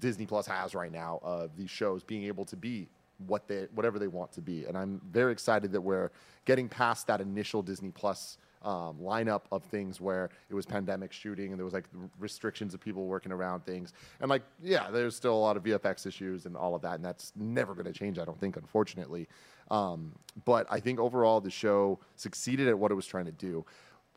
Disney 0.00 0.26
Plus 0.26 0.46
has 0.46 0.74
right 0.74 0.92
now 0.92 1.20
of 1.22 1.56
these 1.56 1.70
shows 1.70 2.02
being 2.02 2.24
able 2.24 2.44
to 2.46 2.56
be 2.56 2.88
what 3.26 3.48
they 3.48 3.66
whatever 3.74 3.98
they 3.98 4.08
want 4.08 4.32
to 4.32 4.40
be. 4.40 4.64
And 4.64 4.76
I'm 4.76 5.00
very 5.10 5.32
excited 5.32 5.72
that 5.72 5.80
we're 5.80 6.10
getting 6.44 6.68
past 6.68 7.06
that 7.06 7.20
initial 7.20 7.62
Disney 7.62 7.90
Plus 7.90 8.38
um, 8.62 8.98
lineup 9.00 9.42
of 9.52 9.64
things 9.64 10.00
where 10.00 10.28
it 10.48 10.54
was 10.54 10.66
pandemic 10.66 11.12
shooting 11.12 11.50
and 11.50 11.58
there 11.58 11.64
was 11.64 11.72
like 11.72 11.86
restrictions 12.18 12.74
of 12.74 12.80
people 12.80 13.06
working 13.06 13.32
around 13.32 13.64
things. 13.64 13.92
And 14.20 14.28
like, 14.28 14.42
yeah, 14.62 14.90
there's 14.90 15.16
still 15.16 15.34
a 15.34 15.38
lot 15.38 15.56
of 15.56 15.62
VFX 15.62 16.06
issues 16.06 16.46
and 16.46 16.56
all 16.56 16.74
of 16.74 16.82
that, 16.82 16.96
and 16.96 17.04
that's 17.04 17.32
never 17.36 17.74
going 17.74 17.86
to 17.86 17.92
change, 17.92 18.18
I 18.18 18.24
don't 18.24 18.38
think, 18.38 18.56
unfortunately. 18.56 19.28
Um, 19.70 20.12
but 20.44 20.66
I 20.68 20.80
think 20.80 20.98
overall 20.98 21.40
the 21.40 21.50
show 21.50 22.00
succeeded 22.16 22.68
at 22.68 22.78
what 22.78 22.90
it 22.90 22.94
was 22.94 23.06
trying 23.06 23.26
to 23.26 23.32
do 23.32 23.64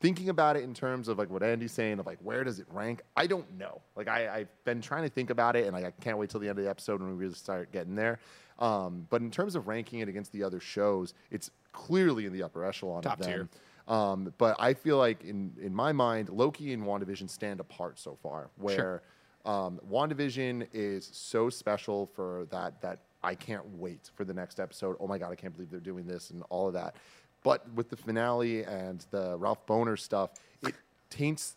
thinking 0.04 0.28
about 0.28 0.58
it 0.58 0.64
in 0.64 0.74
terms 0.74 1.08
of 1.08 1.18
like 1.18 1.30
what 1.30 1.42
Andy's 1.42 1.72
saying 1.72 1.98
of 1.98 2.06
like 2.06 2.20
where 2.22 2.44
does 2.44 2.60
it 2.60 2.68
rank? 2.70 3.02
I 3.16 3.26
don't 3.26 3.50
know. 3.58 3.82
Like 3.96 4.10
I, 4.10 4.28
I've 4.40 4.66
been 4.66 4.82
trying 4.82 5.04
to 5.04 5.10
think 5.10 5.30
about 5.30 5.56
it, 5.56 5.64
and 5.66 5.74
like, 5.74 5.86
I 5.86 5.92
can't 5.92 6.18
wait 6.18 6.30
till 6.30 6.42
the 6.42 6.50
end 6.50 6.60
of 6.60 6.66
the 6.66 6.70
episode 6.70 7.00
when 7.00 7.10
we 7.10 7.16
really 7.16 7.34
start 7.34 7.72
getting 7.72 7.96
there. 7.96 8.20
Um, 8.60 9.08
but 9.10 9.22
in 9.22 9.32
terms 9.32 9.56
of 9.56 9.68
ranking 9.68 10.00
it 10.00 10.10
against 10.10 10.32
the 10.32 10.44
other 10.44 10.60
shows, 10.60 11.14
it's 11.32 11.50
clearly 11.72 12.26
in 12.26 12.34
the 12.34 12.44
upper 12.44 12.64
echelon 12.64 13.02
Top 13.02 13.20
of 13.20 13.26
them. 13.26 13.50
tier. 13.88 13.94
Um, 13.94 14.34
but 14.38 14.56
I 14.60 14.74
feel 14.74 14.98
like 14.98 15.24
in 15.24 15.54
in 15.62 15.74
my 15.74 15.92
mind, 15.92 16.30
Loki 16.30 16.74
and 16.74 16.84
WandaVision 16.84 17.30
stand 17.30 17.60
apart 17.60 18.00
so 18.00 18.18
far. 18.22 18.50
Where 18.58 19.02
um, 19.46 19.80
WandaVision 19.92 20.68
is 20.72 21.10
so 21.12 21.50
special 21.50 22.06
for 22.16 22.48
that 22.50 22.82
that 22.82 23.00
I 23.24 23.36
can't 23.36 23.66
wait 23.78 24.10
for 24.16 24.24
the 24.24 24.34
next 24.34 24.60
episode. 24.60 24.96
Oh 25.00 25.08
my 25.08 25.18
god, 25.18 25.32
I 25.32 25.36
can't 25.36 25.54
believe 25.54 25.70
they're 25.70 25.80
doing 25.80 26.08
this 26.08 26.30
and 26.30 26.44
all 26.50 26.68
of 26.68 26.74
that. 26.74 26.96
But 27.44 27.70
with 27.74 27.90
the 27.90 27.98
finale 27.98 28.64
and 28.64 29.06
the 29.12 29.38
Ralph 29.38 29.66
Bohner 29.66 30.00
stuff, 30.00 30.32
it 30.62 30.76
taints 31.10 31.56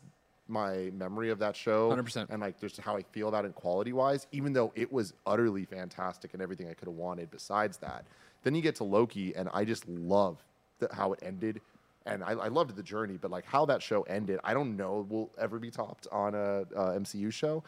my 0.49 0.91
memory 0.95 1.31
of 1.31 1.39
that 1.41 1.57
show 1.57 1.91
100%. 1.91 2.31
and 2.31 2.41
like 2.41 2.61
just 2.61 2.79
how 2.79 2.97
I 2.97 3.03
feel 3.03 3.29
about 3.29 3.45
it 3.45 3.55
quality 3.55 3.93
wise, 3.93 4.27
even 4.33 4.53
though 4.53 4.73
it 4.75 4.93
was 4.93 5.13
utterly 5.27 5.65
fantastic 5.65 6.35
and 6.35 6.43
everything 6.43 6.69
I 6.69 6.75
could 6.75 6.89
have 6.89 6.97
wanted 6.97 7.31
besides 7.31 7.79
that. 7.79 8.05
Then 8.43 8.55
you 8.55 8.63
get 8.63 8.77
to 8.77 8.85
Loki, 8.85 9.35
and 9.35 9.49
I 9.53 9.65
just 9.65 9.89
love 9.89 10.43
the, 10.79 10.89
how 10.93 11.13
it 11.13 11.21
ended. 11.23 11.61
And 12.05 12.23
I, 12.23 12.33
I 12.33 12.49
loved 12.49 12.77
the 12.77 12.83
journey, 12.83 13.19
but 13.21 13.31
like 13.31 13.45
how 13.45 13.67
that 13.67 13.83
show 13.83 14.03
ended, 14.03 14.39
I 14.45 14.55
don't 14.55 14.77
know 14.77 15.05
will 15.09 15.33
ever 15.39 15.59
be 15.59 15.71
topped 15.71 16.07
on 16.13 16.35
a, 16.35 16.61
a 16.77 17.01
MCU 17.01 17.33
show. 17.33 17.65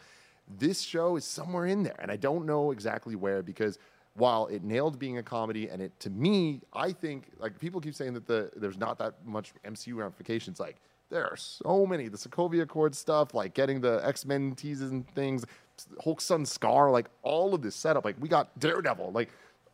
This 0.57 0.81
show 0.81 1.17
is 1.17 1.25
somewhere 1.25 1.65
in 1.65 1.83
there, 1.83 1.97
and 1.99 2.09
I 2.09 2.15
don't 2.15 2.45
know 2.45 2.71
exactly 2.71 3.15
where 3.15 3.43
because 3.43 3.77
while 4.15 4.47
it 4.47 4.63
nailed 4.63 4.97
being 4.97 5.17
a 5.17 5.23
comedy, 5.23 5.69
and 5.69 5.81
it 5.81 5.97
to 5.99 6.09
me, 6.09 6.61
I 6.73 6.91
think 6.91 7.25
like 7.39 7.59
people 7.59 7.81
keep 7.81 7.93
saying 7.93 8.13
that 8.13 8.25
the 8.25 8.49
there's 8.55 8.77
not 8.77 8.97
that 8.99 9.15
much 9.25 9.53
MCU 9.65 9.95
ramifications. 9.95 10.59
Like 10.59 10.77
there 11.09 11.25
are 11.25 11.37
so 11.37 11.85
many 11.85 12.07
the 12.07 12.17
Sokovia 12.17 12.63
Accord 12.63 12.95
stuff, 12.95 13.33
like 13.33 13.53
getting 13.53 13.81
the 13.81 14.01
X 14.03 14.25
Men 14.25 14.53
teases 14.53 14.91
and 14.91 15.07
things, 15.15 15.45
Hulk's 16.03 16.25
son 16.25 16.45
Skaar, 16.45 16.91
like 16.91 17.07
all 17.23 17.53
of 17.53 17.61
this 17.61 17.75
setup. 17.75 18.05
Like 18.05 18.15
we 18.19 18.29
got 18.29 18.57
Daredevil, 18.59 19.11
like 19.11 19.29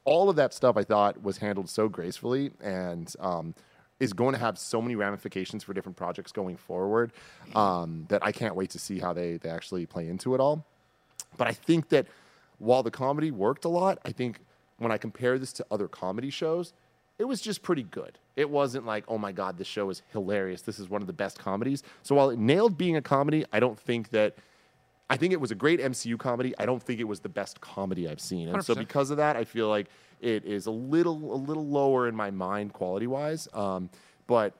all 0.05 0.29
of 0.29 0.35
that 0.37 0.53
stuff. 0.53 0.77
I 0.77 0.83
thought 0.83 1.21
was 1.21 1.37
handled 1.37 1.69
so 1.69 1.89
gracefully 1.89 2.51
and 2.61 3.13
um, 3.19 3.53
is 3.99 4.13
going 4.13 4.33
to 4.33 4.39
have 4.39 4.57
so 4.57 4.81
many 4.81 4.95
ramifications 4.95 5.63
for 5.63 5.73
different 5.73 5.97
projects 5.97 6.31
going 6.31 6.57
forward 6.57 7.11
um, 7.55 8.05
that 8.09 8.23
I 8.23 8.31
can't 8.31 8.55
wait 8.55 8.69
to 8.71 8.79
see 8.79 8.99
how 8.99 9.13
they 9.13 9.37
they 9.37 9.49
actually 9.49 9.85
play 9.85 10.07
into 10.07 10.35
it 10.35 10.39
all. 10.39 10.65
But 11.37 11.47
I 11.47 11.51
think 11.51 11.89
that 11.89 12.07
while 12.59 12.83
the 12.83 12.91
comedy 12.91 13.31
worked 13.31 13.65
a 13.65 13.69
lot, 13.69 13.99
I 14.05 14.11
think 14.11 14.39
when 14.77 14.91
I 14.91 14.97
compare 14.97 15.37
this 15.37 15.51
to 15.53 15.65
other 15.69 15.87
comedy 15.87 16.29
shows, 16.29 16.73
it 17.17 17.23
was 17.25 17.41
just 17.41 17.61
pretty 17.63 17.83
good. 17.83 18.17
It 18.35 18.49
wasn't 18.49 18.85
like, 18.85 19.05
oh 19.07 19.17
my 19.17 19.31
God, 19.31 19.57
this 19.57 19.67
show 19.67 19.89
is 19.89 20.01
hilarious. 20.11 20.61
This 20.61 20.79
is 20.79 20.89
one 20.89 21.01
of 21.01 21.07
the 21.07 21.13
best 21.13 21.39
comedies. 21.39 21.83
So 22.03 22.15
while 22.15 22.29
it 22.29 22.39
nailed 22.39 22.77
being 22.77 22.95
a 22.97 23.01
comedy, 23.01 23.45
I 23.51 23.59
don't 23.59 23.79
think 23.79 24.09
that. 24.09 24.35
I 25.07 25.17
think 25.17 25.33
it 25.33 25.39
was 25.39 25.51
a 25.51 25.55
great 25.55 25.79
MCU 25.79 26.17
comedy. 26.17 26.55
I 26.57 26.65
don't 26.65 26.81
think 26.81 26.99
it 26.99 27.03
was 27.03 27.19
the 27.19 27.29
best 27.29 27.61
comedy 27.61 28.09
I've 28.09 28.19
seen. 28.19 28.49
And 28.49 28.63
so 28.65 28.73
100%. 28.73 28.79
because 28.79 29.11
of 29.11 29.17
that, 29.17 29.35
I 29.35 29.43
feel 29.43 29.69
like 29.69 29.85
it 30.19 30.43
is 30.45 30.65
a 30.65 30.71
little 30.71 31.33
a 31.33 31.37
little 31.37 31.67
lower 31.67 32.07
in 32.07 32.15
my 32.15 32.31
mind 32.31 32.73
quality 32.73 33.05
wise. 33.05 33.47
Um, 33.53 33.91
but 34.25 34.53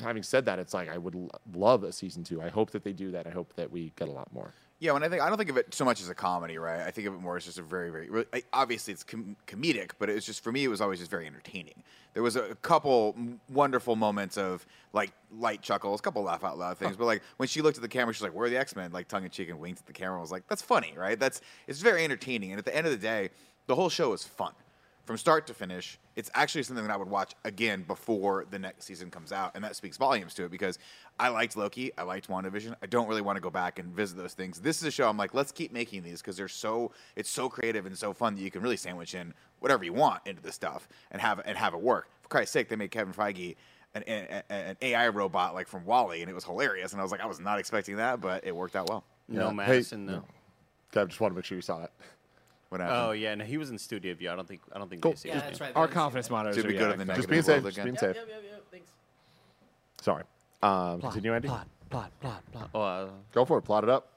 having 0.00 0.22
said 0.22 0.44
that, 0.44 0.60
it's 0.60 0.74
like 0.74 0.88
I 0.88 0.96
would 0.96 1.16
l- 1.16 1.30
love 1.54 1.82
a 1.82 1.92
season 1.92 2.22
two. 2.22 2.40
I 2.40 2.50
hope 2.50 2.70
that 2.70 2.84
they 2.84 2.92
do 2.92 3.10
that. 3.10 3.26
I 3.26 3.30
hope 3.30 3.52
that 3.56 3.70
we 3.72 3.92
get 3.96 4.06
a 4.08 4.12
lot 4.12 4.32
more. 4.32 4.52
Yeah, 4.80 4.92
when 4.92 5.02
I 5.04 5.08
think 5.08 5.22
I 5.22 5.28
don't 5.28 5.38
think 5.38 5.50
of 5.50 5.56
it 5.56 5.72
so 5.72 5.84
much 5.84 6.00
as 6.02 6.08
a 6.08 6.14
comedy, 6.14 6.58
right? 6.58 6.80
I 6.80 6.90
think 6.90 7.06
of 7.06 7.14
it 7.14 7.20
more 7.20 7.36
as 7.36 7.44
just 7.44 7.58
a 7.58 7.62
very, 7.62 7.90
very 7.90 8.10
really- 8.10 8.26
I- 8.34 8.42
obviously 8.52 8.92
it's 8.92 9.04
com- 9.04 9.36
comedic, 9.46 9.92
but 9.98 10.10
it 10.10 10.14
was 10.14 10.26
just 10.26 10.42
for 10.42 10.52
me 10.52 10.64
it 10.64 10.68
was 10.68 10.80
always 10.80 10.98
just 10.98 11.10
very 11.10 11.26
entertaining. 11.26 11.82
There 12.12 12.22
was 12.22 12.36
a 12.36 12.54
couple 12.56 13.16
wonderful 13.48 13.96
moments 13.96 14.36
of 14.36 14.66
like 14.92 15.12
light 15.32 15.62
chuckles, 15.62 16.00
a 16.00 16.02
couple 16.02 16.22
laugh 16.22 16.44
out 16.44 16.58
loud 16.58 16.76
things, 16.78 16.96
but 16.96 17.06
like 17.06 17.22
when 17.38 17.48
she 17.48 17.62
looked 17.62 17.78
at 17.78 17.82
the 17.82 17.88
camera, 17.88 18.12
she's 18.12 18.22
like, 18.22 18.34
"Where 18.34 18.46
are 18.46 18.50
the 18.50 18.58
X 18.58 18.76
Men?" 18.76 18.92
Like 18.92 19.08
tongue 19.08 19.24
in 19.24 19.30
cheek 19.30 19.48
and 19.48 19.58
winked 19.60 19.80
at 19.80 19.86
the 19.86 19.92
camera. 19.92 20.18
I 20.18 20.20
was 20.20 20.32
like, 20.32 20.46
"That's 20.48 20.62
funny, 20.62 20.92
right?" 20.96 21.18
That's 21.18 21.40
it's 21.66 21.80
very 21.80 22.04
entertaining, 22.04 22.50
and 22.52 22.58
at 22.58 22.64
the 22.64 22.74
end 22.76 22.86
of 22.86 22.92
the 22.92 22.98
day, 22.98 23.30
the 23.66 23.74
whole 23.76 23.88
show 23.88 24.12
is 24.12 24.24
fun 24.24 24.52
from 25.04 25.16
start 25.18 25.46
to 25.46 25.54
finish. 25.54 25.98
It's 26.16 26.30
actually 26.34 26.62
something 26.62 26.84
that 26.86 26.92
I 26.92 26.96
would 26.96 27.08
watch 27.10 27.34
again 27.44 27.82
before 27.82 28.46
the 28.50 28.58
next 28.58 28.84
season 28.84 29.10
comes 29.10 29.32
out, 29.32 29.52
and 29.54 29.62
that 29.64 29.76
speaks 29.76 29.96
volumes 29.96 30.34
to 30.34 30.44
it 30.44 30.50
because 30.50 30.78
I 31.18 31.28
liked 31.28 31.56
Loki, 31.56 31.92
I 31.98 32.02
liked 32.02 32.28
WandaVision. 32.28 32.74
I 32.82 32.86
don't 32.86 33.06
really 33.08 33.20
want 33.20 33.36
to 33.36 33.40
go 33.40 33.50
back 33.50 33.78
and 33.78 33.94
visit 33.94 34.16
those 34.16 34.32
things. 34.34 34.60
This 34.60 34.78
is 34.78 34.84
a 34.84 34.90
show 34.90 35.08
I'm 35.08 35.16
like, 35.16 35.34
let's 35.34 35.52
keep 35.52 35.72
making 35.72 36.02
these 36.02 36.20
because 36.20 36.36
they're 36.36 36.48
so 36.48 36.92
it's 37.16 37.30
so 37.30 37.48
creative 37.48 37.86
and 37.86 37.96
so 37.96 38.12
fun 38.12 38.34
that 38.34 38.40
you 38.40 38.50
can 38.50 38.62
really 38.62 38.76
sandwich 38.76 39.14
in 39.14 39.34
whatever 39.60 39.84
you 39.84 39.92
want 39.92 40.22
into 40.26 40.42
this 40.42 40.54
stuff 40.54 40.88
and 41.10 41.20
have 41.20 41.40
and 41.44 41.56
have 41.58 41.74
it 41.74 41.80
work. 41.80 42.08
For 42.22 42.28
Christ's 42.28 42.52
sake, 42.52 42.68
they 42.68 42.76
made 42.76 42.90
Kevin 42.90 43.12
Feige. 43.12 43.56
An, 43.96 44.02
an, 44.08 44.42
an 44.50 44.76
AI 44.82 45.06
robot 45.06 45.54
like 45.54 45.68
from 45.68 45.84
WALL-E, 45.84 46.20
and 46.20 46.28
it 46.28 46.34
was 46.34 46.42
hilarious. 46.42 46.90
And 46.90 47.00
I 47.00 47.04
was 47.04 47.12
like, 47.12 47.20
I 47.20 47.26
was 47.26 47.38
not 47.38 47.60
expecting 47.60 47.94
that, 47.98 48.20
but 48.20 48.44
it 48.44 48.50
worked 48.50 48.74
out 48.74 48.88
well. 48.88 49.04
No 49.28 49.46
Yeah. 49.46 49.52
Madison 49.52 50.08
Hey, 50.08 50.14
though. 50.14 51.00
I 51.00 51.04
just 51.04 51.20
want 51.20 51.32
to 51.32 51.36
make 51.36 51.44
sure 51.44 51.56
you 51.56 51.62
saw 51.62 51.78
that. 51.78 51.92
What 52.70 52.80
happened? 52.80 52.98
Oh 53.00 53.10
yeah, 53.12 53.34
no, 53.34 53.44
he 53.44 53.56
was 53.58 53.70
in 53.70 53.78
Studio 53.78 54.14
View. 54.14 54.30
I 54.30 54.36
don't 54.36 54.48
think 54.48 54.60
I 54.74 54.78
don't 54.78 54.88
think 54.90 55.02
Cool. 55.02 55.12
they 55.12 55.16
see 55.16 55.28
Yeah, 55.28 55.34
him. 55.36 55.40
that's 55.46 55.60
right. 55.60 55.72
Our 55.76 55.86
they 55.86 55.86
didn't 55.86 55.90
see 55.92 55.94
confidence 55.94 56.26
that. 56.28 56.32
monitors 56.32 56.56
Should 56.56 56.64
are 56.64 56.68
we 56.68 56.74
go 56.74 56.78
to 56.80 56.84
yeah, 56.84 56.96
the 56.96 57.02
exactly. 57.02 57.14
Just 57.16 57.28
negative 57.28 57.30
being 57.30 57.42
safe. 57.42 57.62
world 57.62 57.64
Just 57.64 57.76
again? 57.76 57.84
being 57.84 57.94
Yep, 57.94 58.00
safe. 58.00 58.16
yep, 58.16 58.28
yep, 58.28 58.50
yep. 58.52 58.64
Thanks. 58.70 58.90
Sorry. 60.00 60.22
Um, 60.62 61.00
continue, 61.00 61.34
Andy. 61.34 61.48
Plot, 61.48 61.66
plot, 61.90 62.10
plot, 62.20 62.42
plot, 62.52 62.70
Oh, 62.74 62.80
uh, 62.80 63.08
Go 63.32 63.44
for 63.44 63.58
it. 63.58 63.62
Plot 63.62 63.84
it 63.84 63.90
up. 63.90 64.08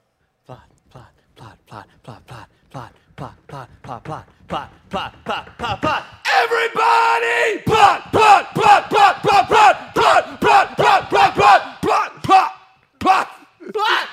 plot, 0.46 0.62
plot, 0.90 1.12
plot, 1.36 1.58
plot, 1.66 1.88
plot, 2.02 2.26
plot, 2.26 2.48
plot, 2.70 2.92
plot, 3.16 3.34
plot, 3.46 3.68
plot, 3.82 4.04
plot, 4.04 4.28
plot, 4.48 4.72
plot, 4.90 5.24
plot, 5.24 5.58
plot, 5.58 5.80
plot. 5.82 6.04
Everybody! 6.42 7.62
Plot, 7.66 8.12
plot, 8.12 8.54
plot, 8.54 8.90
plot, 8.90 9.22
plot, 9.22 9.48
plot, 9.48 9.94
plot, 9.94 10.40
plot, 10.40 10.76
plot, 10.76 11.10
plot, 11.10 11.34
plot, 11.34 11.80
plot, 11.82 12.22
plot, 12.22 12.52
plot, 13.00 13.28
plot. 13.72 14.07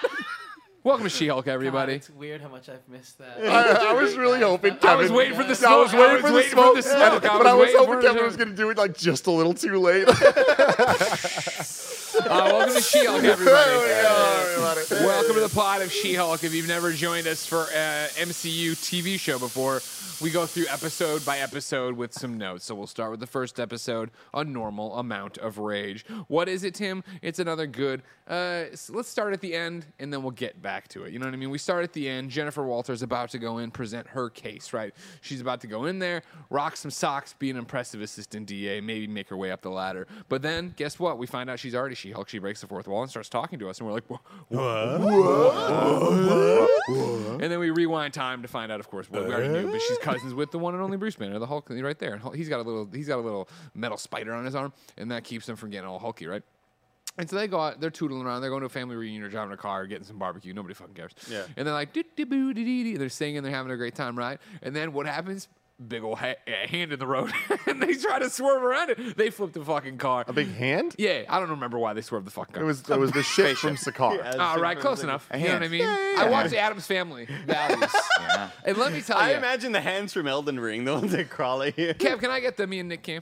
Welcome 0.85 1.05
to 1.05 1.09
She-Hulk, 1.09 1.45
God, 1.45 1.51
everybody. 1.51 1.93
it's 1.93 2.11
weird 2.11 2.41
how 2.41 2.47
much 2.47 2.69
I've 2.69 2.87
missed 2.87 3.17
that. 3.17 3.39
I, 3.43 3.89
I 3.89 3.93
was 3.93 4.15
really 4.15 4.39
hoping 4.39 4.75
Kevin. 4.75 4.87
I 4.87 4.95
was 4.97 5.11
waiting 5.11 5.33
for 5.33 5.43
the 5.43 5.49
I 5.49 5.53
smoke. 5.53 5.71
I 5.71 6.13
was 6.13 6.21
waiting 6.21 6.21
for 6.21 6.75
the 6.75 6.83
smoke. 6.83 7.23
But 7.23 7.47
I 7.47 7.55
was 7.55 7.73
was 7.73 7.75
hoping 7.75 8.01
Kevin 8.01 8.23
was 8.23 8.37
going 8.37 8.49
to 8.51 8.55
do 8.55 8.69
it 8.69 8.77
like 8.77 8.95
just 8.95 9.25
a 9.25 9.31
little 9.31 9.55
too 9.55 9.79
late. 9.79 10.07
Uh, 12.25 12.49
welcome 12.51 12.73
to 12.75 12.81
She-Hulk, 12.81 13.23
everybody. 13.23 13.71
Everybody. 13.71 15.05
Welcome 15.05 15.35
to 15.35 15.41
the 15.41 15.49
pod 15.53 15.81
of 15.83 15.91
She-Hulk. 15.91 16.43
If 16.43 16.53
you've 16.55 16.67
never 16.67 16.91
joined 16.91 17.27
us 17.27 17.45
for 17.45 17.61
uh, 17.65 18.07
MCU 18.15 18.71
TV 18.71 19.19
show 19.19 19.37
before, 19.37 19.81
we 20.21 20.31
go 20.31 20.45
through 20.47 20.65
episode 20.69 21.23
by 21.25 21.37
episode 21.39 21.95
with 21.95 22.13
some 22.13 22.37
notes. 22.37 22.65
So 22.65 22.73
we'll 22.73 22.87
start 22.87 23.11
with 23.11 23.19
the 23.19 23.27
first 23.27 23.59
episode, 23.59 24.09
a 24.33 24.43
normal 24.43 24.97
amount 24.97 25.37
of 25.37 25.59
rage. 25.59 26.03
What 26.27 26.49
is 26.49 26.63
it, 26.63 26.73
Tim? 26.73 27.03
It's 27.21 27.37
another 27.39 27.67
good. 27.67 28.01
Uh, 28.27 28.65
s- 28.71 28.89
let's 28.91 29.07
start 29.09 29.33
at 29.33 29.41
the 29.41 29.53
end, 29.53 29.85
and 29.99 30.11
then 30.11 30.23
we'll 30.23 30.31
get 30.31 30.59
back 30.61 30.87
to 30.89 31.03
it. 31.03 31.13
You 31.13 31.19
know 31.19 31.25
what 31.25 31.33
I 31.35 31.37
mean? 31.37 31.51
We 31.51 31.59
start 31.59 31.83
at 31.83 31.93
the 31.93 32.09
end. 32.09 32.31
Jennifer 32.31 32.63
Walters 32.65 33.03
about 33.03 33.29
to 33.31 33.37
go 33.37 33.59
in, 33.59 33.69
present 33.69 34.07
her 34.07 34.29
case. 34.31 34.73
Right? 34.73 34.93
She's 35.21 35.41
about 35.41 35.61
to 35.61 35.67
go 35.67 35.85
in 35.85 35.99
there, 35.99 36.23
rock 36.49 36.75
some 36.75 36.89
socks, 36.91 37.33
be 37.33 37.51
an 37.51 37.57
impressive 37.57 38.01
assistant 38.01 38.47
DA, 38.47 38.81
maybe 38.81 39.05
make 39.05 39.29
her 39.29 39.37
way 39.37 39.51
up 39.51 39.61
the 39.61 39.69
ladder. 39.69 40.07
But 40.27 40.41
then, 40.41 40.73
guess 40.75 40.97
what? 40.97 41.19
We 41.19 41.27
find 41.27 41.49
out 41.51 41.59
she's 41.59 41.75
already 41.75 41.93
She-Hulk. 41.95 42.14
She 42.27 42.39
breaks 42.39 42.61
the 42.61 42.67
fourth 42.67 42.87
wall 42.87 43.01
and 43.01 43.09
starts 43.09 43.29
talking 43.29 43.59
to 43.59 43.69
us, 43.69 43.79
and 43.79 43.87
we're 43.87 43.93
like, 43.93 44.09
"What?" 44.09 44.21
And 47.41 47.51
then 47.51 47.59
we 47.59 47.69
rewind 47.69 48.13
time 48.13 48.41
to 48.41 48.47
find 48.47 48.71
out, 48.71 48.79
of 48.79 48.89
course, 48.89 49.09
what 49.09 49.25
we 49.27 49.33
already 49.33 49.49
knew, 49.49 49.71
but 49.71 49.81
she's 49.81 49.97
cousins 49.97 50.33
with 50.33 50.51
the 50.51 50.59
one 50.59 50.73
and 50.73 50.81
only 50.81 50.97
Bruce 50.97 51.15
Banner, 51.15 51.37
the 51.39 51.47
Hulk, 51.47 51.69
right 51.69 51.99
there. 51.99 52.13
And 52.13 52.35
he's 52.35 52.49
got 52.49 52.59
a 52.59 52.63
little, 52.63 52.89
he's 52.91 53.07
got 53.07 53.19
a 53.19 53.21
little 53.21 53.49
metal 53.73 53.97
spider 53.97 54.33
on 54.33 54.45
his 54.45 54.55
arm, 54.55 54.73
and 54.97 55.11
that 55.11 55.23
keeps 55.23 55.47
him 55.49 55.55
from 55.55 55.69
getting 55.69 55.87
all 55.87 55.99
hulky, 55.99 56.27
right? 56.27 56.43
And 57.17 57.29
so 57.29 57.37
they 57.37 57.47
go 57.47 57.59
out, 57.59 57.79
they're 57.79 57.91
tootling 57.91 58.25
around, 58.25 58.41
they're 58.41 58.49
going 58.49 58.59
to 58.61 58.65
a 58.65 58.69
family 58.69 58.95
reunion 58.95 59.23
or 59.23 59.29
driving 59.29 59.53
a 59.53 59.57
car, 59.57 59.87
getting 59.87 60.03
some 60.03 60.17
barbecue. 60.17 60.53
Nobody 60.53 60.73
fucking 60.73 60.95
cares. 60.95 61.13
Yeah. 61.29 61.43
And 61.55 61.65
they're 61.65 61.73
like, 61.73 61.93
doo 61.93 62.03
doo 62.15 62.25
boo. 62.25 62.53
They're 62.53 63.07
singing, 63.09 63.41
they're 63.41 63.53
having 63.53 63.71
a 63.71 63.77
great 63.77 63.95
time, 63.95 64.17
right? 64.17 64.39
And 64.61 64.75
then 64.75 64.91
what 64.91 65.05
happens? 65.05 65.47
Big 65.85 66.03
old 66.03 66.19
ha- 66.19 66.35
hand 66.67 66.93
in 66.93 66.99
the 66.99 67.05
road, 67.05 67.33
and 67.67 67.83
they 67.83 67.95
try 67.95 68.17
to 68.19 68.29
swerve 68.29 68.63
around 68.63 68.91
it. 68.91 69.17
They 69.17 69.29
flip 69.29 69.51
the 69.51 69.63
fucking 69.63 69.97
car. 69.97 70.23
A 70.25 70.31
big 70.31 70.47
hand? 70.53 70.95
Yeah, 70.97 71.23
I 71.27 71.37
don't 71.37 71.49
remember 71.49 71.77
why 71.77 71.91
they 71.93 71.99
swerved 71.99 72.25
the 72.25 72.31
fucking 72.31 72.53
car. 72.53 72.63
It 72.63 72.65
was 72.65 72.89
it 72.89 72.97
was 72.97 73.11
the 73.11 73.23
ship 73.23 73.57
from 73.57 73.75
Sakaar. 73.75 74.39
All 74.39 74.57
right, 74.59 74.79
close 74.79 75.03
enough. 75.03 75.27
You 75.33 75.39
know 75.39 75.45
what 75.55 75.63
I 75.63 75.67
hand. 75.67 75.71
mean? 75.71 75.83
I 75.85 76.29
watched 76.29 76.53
Addams 76.53 76.87
Family 76.87 77.25
Values. 77.45 77.91
Yeah. 78.21 78.49
And 78.65 78.77
let 78.77 78.93
me 78.93 79.01
tell 79.01 79.17
I 79.17 79.29
you, 79.31 79.35
I 79.35 79.37
imagine 79.37 79.73
the 79.73 79.81
hands 79.81 80.13
from 80.13 80.27
Elden 80.27 80.59
Ring, 80.61 80.85
the 80.85 80.93
ones 80.93 81.11
that 81.11 81.29
crawl 81.29 81.61
at 81.61 81.77
you. 81.77 81.93
Kev, 81.93 82.19
can 82.19 82.31
I 82.31 82.39
get 82.39 82.55
the 82.55 82.65
me 82.67 82.79
and 82.79 82.87
Nick 82.89 83.03
cam? 83.03 83.21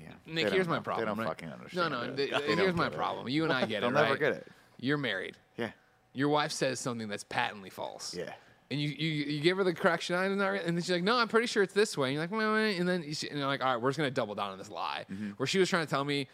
Yeah. 0.00 0.08
Nick, 0.26 0.50
here's 0.52 0.68
my 0.68 0.78
problem. 0.78 1.04
They 1.04 1.08
don't 1.10 1.18
right? 1.18 1.28
fucking 1.28 1.50
understand. 1.50 1.90
No, 1.92 2.00
no. 2.06 2.12
it. 2.12 2.16
th- 2.16 2.30
They 2.30 2.54
here's 2.54 2.74
my 2.76 2.84
get 2.84 2.92
it. 2.92 2.96
problem. 2.96 3.28
You 3.28 3.42
and 3.44 3.52
I 3.52 3.66
get 3.66 3.80
They'll 3.80 3.90
it, 3.90 3.94
never 3.94 4.10
right? 4.10 4.18
get 4.20 4.32
it. 4.34 4.46
You're 4.78 4.98
married. 4.98 5.36
Yeah. 5.56 5.70
Your 6.12 6.28
wife 6.28 6.52
says 6.52 6.78
something 6.80 7.08
that's 7.08 7.24
patently 7.24 7.70
false. 7.70 8.14
Yeah. 8.14 8.32
And 8.70 8.80
you, 8.80 8.88
you, 8.88 9.08
you 9.24 9.40
give 9.40 9.58
her 9.58 9.64
the 9.64 9.74
correction, 9.74 10.16
and 10.16 10.40
then 10.40 10.76
she's 10.76 10.90
like, 10.90 11.02
"No, 11.02 11.16
I'm 11.16 11.28
pretty 11.28 11.46
sure 11.46 11.62
it's 11.62 11.74
this 11.74 11.98
way." 11.98 12.08
And 12.08 12.14
you're 12.14 12.22
like, 12.22 12.30
"Wait, 12.30 12.46
wait," 12.46 12.78
and 12.78 12.88
then 12.88 13.02
you 13.02 13.14
and 13.30 13.38
you're 13.38 13.46
like, 13.46 13.62
"All 13.62 13.72
right, 13.74 13.80
we're 13.80 13.90
just 13.90 13.98
gonna 13.98 14.10
double 14.10 14.34
down 14.34 14.50
on 14.52 14.58
this 14.58 14.70
lie." 14.70 15.04
Mm-hmm. 15.12 15.30
Where 15.32 15.46
she 15.46 15.58
was 15.58 15.68
trying 15.68 15.84
to 15.84 15.90
tell 15.90 16.04
me, 16.04 16.28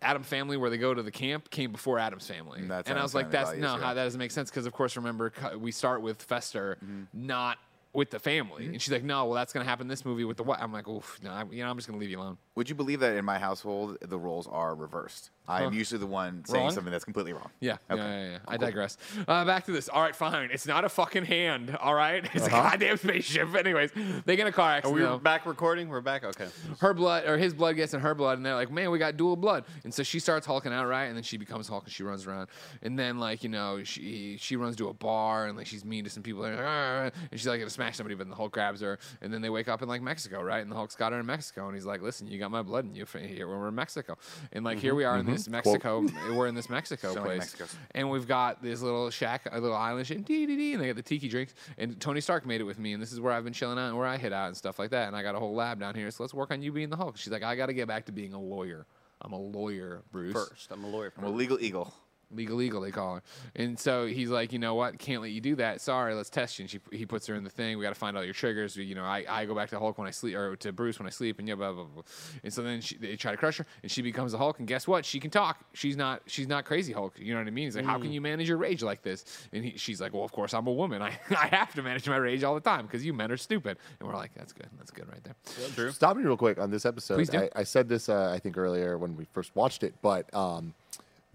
Adam 0.00 0.22
family, 0.22 0.56
where 0.56 0.70
they 0.70 0.78
go 0.78 0.94
to 0.94 1.02
the 1.02 1.10
camp, 1.10 1.50
came 1.50 1.70
before 1.70 1.98
Addams 1.98 2.26
family, 2.26 2.60
And 2.60 2.72
and 2.72 2.98
I 2.98 3.02
was 3.02 3.14
like, 3.14 3.30
"That's 3.30 3.50
values, 3.50 3.62
no, 3.62 3.76
yeah. 3.76 3.82
how 3.82 3.94
that 3.94 4.04
doesn't 4.04 4.18
make 4.18 4.30
sense." 4.30 4.50
Because 4.50 4.64
of 4.66 4.72
course, 4.72 4.96
remember 4.96 5.32
we 5.58 5.70
start 5.70 6.00
with 6.00 6.22
Fester, 6.22 6.78
Mm-hmm. 6.82 7.02
not 7.26 7.58
with 7.92 8.10
the 8.10 8.18
family, 8.18 8.66
and 8.66 8.80
she's 8.80 8.92
like, 8.92 9.04
"No, 9.04 9.26
well, 9.26 9.34
that's 9.34 9.52
gonna 9.52 9.64
happen 9.66 9.84
in 9.84 9.88
this 9.88 10.04
movie 10.06 10.24
with 10.24 10.38
the 10.38 10.44
what?" 10.44 10.60
I'm 10.60 10.72
like, 10.72 10.88
"Oof, 10.88 11.18
no, 11.22 11.30
I, 11.30 11.44
you 11.50 11.62
know, 11.62 11.70
I'm 11.70 11.76
just 11.76 11.86
gonna 11.86 11.98
leave 12.00 12.10
you 12.10 12.18
alone." 12.18 12.38
Would 12.58 12.68
you 12.68 12.74
believe 12.74 12.98
that 13.00 13.16
in 13.16 13.24
my 13.24 13.38
household 13.38 13.98
the 14.00 14.18
roles 14.18 14.48
are 14.48 14.74
reversed? 14.74 15.30
I'm 15.46 15.72
usually 15.72 15.98
the 16.00 16.06
one 16.06 16.44
saying 16.44 16.64
Wrong? 16.64 16.72
something 16.74 16.90
that's 16.90 17.04
completely 17.06 17.32
wrong. 17.32 17.48
Yeah, 17.60 17.76
Okay. 17.90 18.02
yeah, 18.02 18.22
yeah, 18.24 18.30
yeah. 18.32 18.38
I 18.46 18.56
digress. 18.58 18.98
Uh, 19.26 19.44
back 19.46 19.64
to 19.64 19.72
this. 19.72 19.88
All 19.88 20.02
right, 20.02 20.14
fine. 20.14 20.50
It's 20.52 20.66
not 20.66 20.84
a 20.84 20.90
fucking 20.90 21.24
hand. 21.24 21.74
All 21.80 21.94
right, 21.94 22.28
it's 22.34 22.46
a 22.46 22.50
goddamn 22.50 22.96
spaceship. 22.98 23.54
Anyways, 23.54 23.92
they 24.26 24.34
get 24.36 24.42
in 24.42 24.46
a 24.48 24.52
car 24.52 24.70
Are 24.72 24.76
accident. 24.78 24.94
we 25.00 25.00
though. 25.06 25.18
back 25.18 25.46
recording? 25.46 25.88
We're 25.88 26.00
back. 26.02 26.24
Okay. 26.24 26.48
her 26.80 26.92
blood 26.92 27.26
or 27.26 27.38
his 27.38 27.54
blood 27.54 27.76
gets 27.76 27.94
in 27.94 28.00
her 28.00 28.14
blood, 28.14 28.36
and 28.38 28.44
they're 28.44 28.56
like, 28.56 28.70
"Man, 28.72 28.90
we 28.90 28.98
got 28.98 29.16
dual 29.16 29.36
blood." 29.36 29.64
And 29.84 29.94
so 29.94 30.02
she 30.02 30.18
starts 30.18 30.44
hulking 30.44 30.72
out, 30.72 30.86
right? 30.86 31.04
And 31.04 31.16
then 31.16 31.22
she 31.22 31.36
becomes 31.38 31.66
Hulk, 31.68 31.84
and 31.84 31.92
she 31.92 32.02
runs 32.02 32.26
around. 32.26 32.48
And 32.82 32.98
then 32.98 33.18
like 33.18 33.42
you 33.44 33.48
know, 33.48 33.84
she 33.84 34.36
she 34.40 34.56
runs 34.56 34.74
to 34.76 34.88
a 34.88 34.92
bar, 34.92 35.46
and 35.46 35.56
like 35.56 35.66
she's 35.68 35.84
mean 35.84 36.02
to 36.04 36.10
some 36.10 36.22
people, 36.24 36.44
and 36.44 36.58
and 36.60 37.12
she's 37.32 37.46
like 37.46 37.60
gonna 37.60 37.70
smash 37.70 37.96
somebody, 37.96 38.16
but 38.16 38.24
then 38.24 38.30
the 38.30 38.36
Hulk 38.36 38.52
grabs 38.52 38.80
her, 38.82 38.98
and 39.22 39.32
then 39.32 39.40
they 39.40 39.48
wake 39.50 39.68
up 39.68 39.80
in 39.80 39.88
like 39.88 40.02
Mexico, 40.02 40.42
right? 40.42 40.60
And 40.60 40.70
the 40.70 40.76
Hulk's 40.76 40.96
got 40.96 41.12
her 41.12 41.20
in 41.20 41.24
Mexico, 41.26 41.66
and 41.68 41.74
he's 41.74 41.86
like, 41.86 42.02
"Listen, 42.02 42.26
you 42.26 42.38
got 42.38 42.47
my 42.50 42.62
blood 42.62 42.84
in 42.84 42.94
you. 42.94 43.06
Here 43.06 43.48
when 43.48 43.58
we're 43.58 43.68
in 43.68 43.74
Mexico." 43.74 44.16
And 44.52 44.64
like 44.64 44.78
here 44.78 44.90
mm-hmm, 44.90 44.98
we 44.98 45.04
are 45.04 45.16
in 45.16 45.24
mm-hmm. 45.24 45.32
this 45.32 45.48
Mexico, 45.48 46.06
we're 46.34 46.46
in 46.46 46.54
this 46.54 46.68
Mexico 46.68 47.14
So 47.14 47.22
place, 47.22 47.54
Mexicos. 47.54 47.74
and 47.92 48.10
we've 48.10 48.26
got 48.26 48.62
this 48.62 48.82
little 48.82 49.10
shack, 49.10 49.48
a 49.50 49.60
little 49.60 49.76
island, 49.76 50.10
and 50.10 50.24
dee 50.24 50.46
dee 50.46 50.56
dee, 50.56 50.72
and 50.74 50.82
they 50.82 50.86
got 50.86 50.96
the 50.96 51.02
tiki 51.02 51.28
drinks. 51.28 51.54
And 51.76 52.00
Tony 52.00 52.20
Stark 52.20 52.46
made 52.46 52.60
it 52.60 52.64
with 52.64 52.78
me, 52.78 52.92
and 52.92 53.02
this 53.02 53.12
is 53.12 53.20
where 53.20 53.32
I've 53.32 53.44
been 53.44 53.52
chilling 53.52 53.78
out 53.78 53.88
and 53.88 53.96
where 53.96 54.06
I 54.06 54.16
hit 54.16 54.32
out 54.32 54.48
and 54.48 54.56
stuff 54.56 54.78
like 54.78 54.90
that. 54.90 55.08
And 55.08 55.16
I 55.16 55.22
got 55.22 55.34
a 55.34 55.38
whole 55.38 55.54
lab 55.54 55.80
down 55.80 55.94
here, 55.94 56.10
so 56.10 56.22
let's 56.22 56.34
work 56.34 56.50
on 56.50 56.62
you 56.62 56.72
being 56.72 56.90
the 56.90 56.96
Hulk. 56.96 57.16
She's 57.16 57.32
like, 57.32 57.42
I 57.42 57.56
got 57.56 57.66
to 57.66 57.74
get 57.74 57.88
back 57.88 58.06
to 58.06 58.12
being 58.12 58.32
a 58.32 58.40
lawyer. 58.40 58.86
I'm 59.20 59.32
a 59.32 59.40
lawyer, 59.40 60.02
Bruce. 60.12 60.32
First, 60.32 60.70
I'm 60.70 60.84
a 60.84 60.88
lawyer. 60.88 61.12
I'm 61.16 61.24
a 61.24 61.30
legal 61.30 61.58
eagle. 61.60 61.92
Legal 62.30 62.60
Eagle, 62.60 62.80
they 62.80 62.90
call 62.90 63.16
her. 63.16 63.22
And 63.56 63.78
so 63.78 64.06
he's 64.06 64.30
like, 64.30 64.52
you 64.52 64.58
know 64.58 64.74
what? 64.74 64.98
Can't 64.98 65.22
let 65.22 65.30
you 65.30 65.40
do 65.40 65.56
that. 65.56 65.80
Sorry, 65.80 66.14
let's 66.14 66.30
test 66.30 66.58
you. 66.58 66.64
And 66.64 66.70
she, 66.70 66.80
he 66.92 67.06
puts 67.06 67.26
her 67.26 67.34
in 67.34 67.44
the 67.44 67.50
thing. 67.50 67.78
We 67.78 67.84
got 67.84 67.90
to 67.90 67.94
find 67.94 68.16
all 68.16 68.24
your 68.24 68.34
triggers. 68.34 68.76
You 68.76 68.94
know, 68.94 69.04
I, 69.04 69.24
I 69.28 69.44
go 69.44 69.54
back 69.54 69.70
to 69.70 69.78
Hulk 69.78 69.98
when 69.98 70.06
I 70.06 70.10
sleep, 70.10 70.36
or 70.36 70.56
to 70.56 70.72
Bruce 70.72 70.98
when 70.98 71.06
I 71.06 71.10
sleep, 71.10 71.38
and 71.38 71.48
yeah, 71.48 71.54
blah 71.54 71.72
blah 71.72 71.84
blah. 71.84 72.02
And 72.44 72.52
so 72.52 72.62
then 72.62 72.80
she, 72.80 72.96
they 72.96 73.16
try 73.16 73.30
to 73.30 73.36
crush 73.36 73.58
her, 73.58 73.66
and 73.82 73.90
she 73.90 74.02
becomes 74.02 74.32
the 74.32 74.38
Hulk. 74.38 74.58
And 74.58 74.68
guess 74.68 74.86
what? 74.86 75.04
She 75.04 75.20
can 75.20 75.30
talk. 75.30 75.64
She's 75.72 75.96
not 75.96 76.22
she's 76.26 76.48
not 76.48 76.64
crazy 76.64 76.92
Hulk. 76.92 77.18
You 77.18 77.34
know 77.34 77.40
what 77.40 77.46
I 77.46 77.50
mean? 77.50 77.64
He's 77.64 77.76
like, 77.76 77.84
how 77.84 77.98
can 77.98 78.12
you 78.12 78.20
manage 78.20 78.48
your 78.48 78.58
rage 78.58 78.82
like 78.82 79.02
this? 79.02 79.24
And 79.52 79.64
he, 79.64 79.76
she's 79.76 80.00
like, 80.00 80.12
well, 80.12 80.24
of 80.24 80.32
course 80.32 80.54
I'm 80.54 80.66
a 80.66 80.72
woman. 80.72 81.02
I, 81.02 81.18
I 81.30 81.46
have 81.48 81.74
to 81.74 81.82
manage 81.82 82.08
my 82.08 82.16
rage 82.16 82.44
all 82.44 82.54
the 82.54 82.60
time 82.60 82.86
because 82.86 83.04
you 83.04 83.12
men 83.12 83.32
are 83.32 83.36
stupid. 83.36 83.78
And 84.00 84.08
we're 84.08 84.16
like, 84.16 84.32
that's 84.34 84.52
good. 84.52 84.68
That's 84.78 84.90
good 84.90 85.08
right 85.08 85.22
there. 85.24 85.34
True. 85.74 85.92
Stop 85.92 86.16
me 86.16 86.24
real 86.24 86.36
quick 86.36 86.58
on 86.58 86.70
this 86.70 86.84
episode. 86.84 87.16
Please 87.16 87.30
do. 87.30 87.38
I, 87.38 87.50
I 87.56 87.62
said 87.64 87.88
this, 87.88 88.08
uh, 88.08 88.30
I 88.34 88.38
think, 88.38 88.56
earlier 88.56 88.98
when 88.98 89.16
we 89.16 89.24
first 89.32 89.54
watched 89.54 89.82
it, 89.82 89.94
but 90.02 90.32
um, 90.34 90.74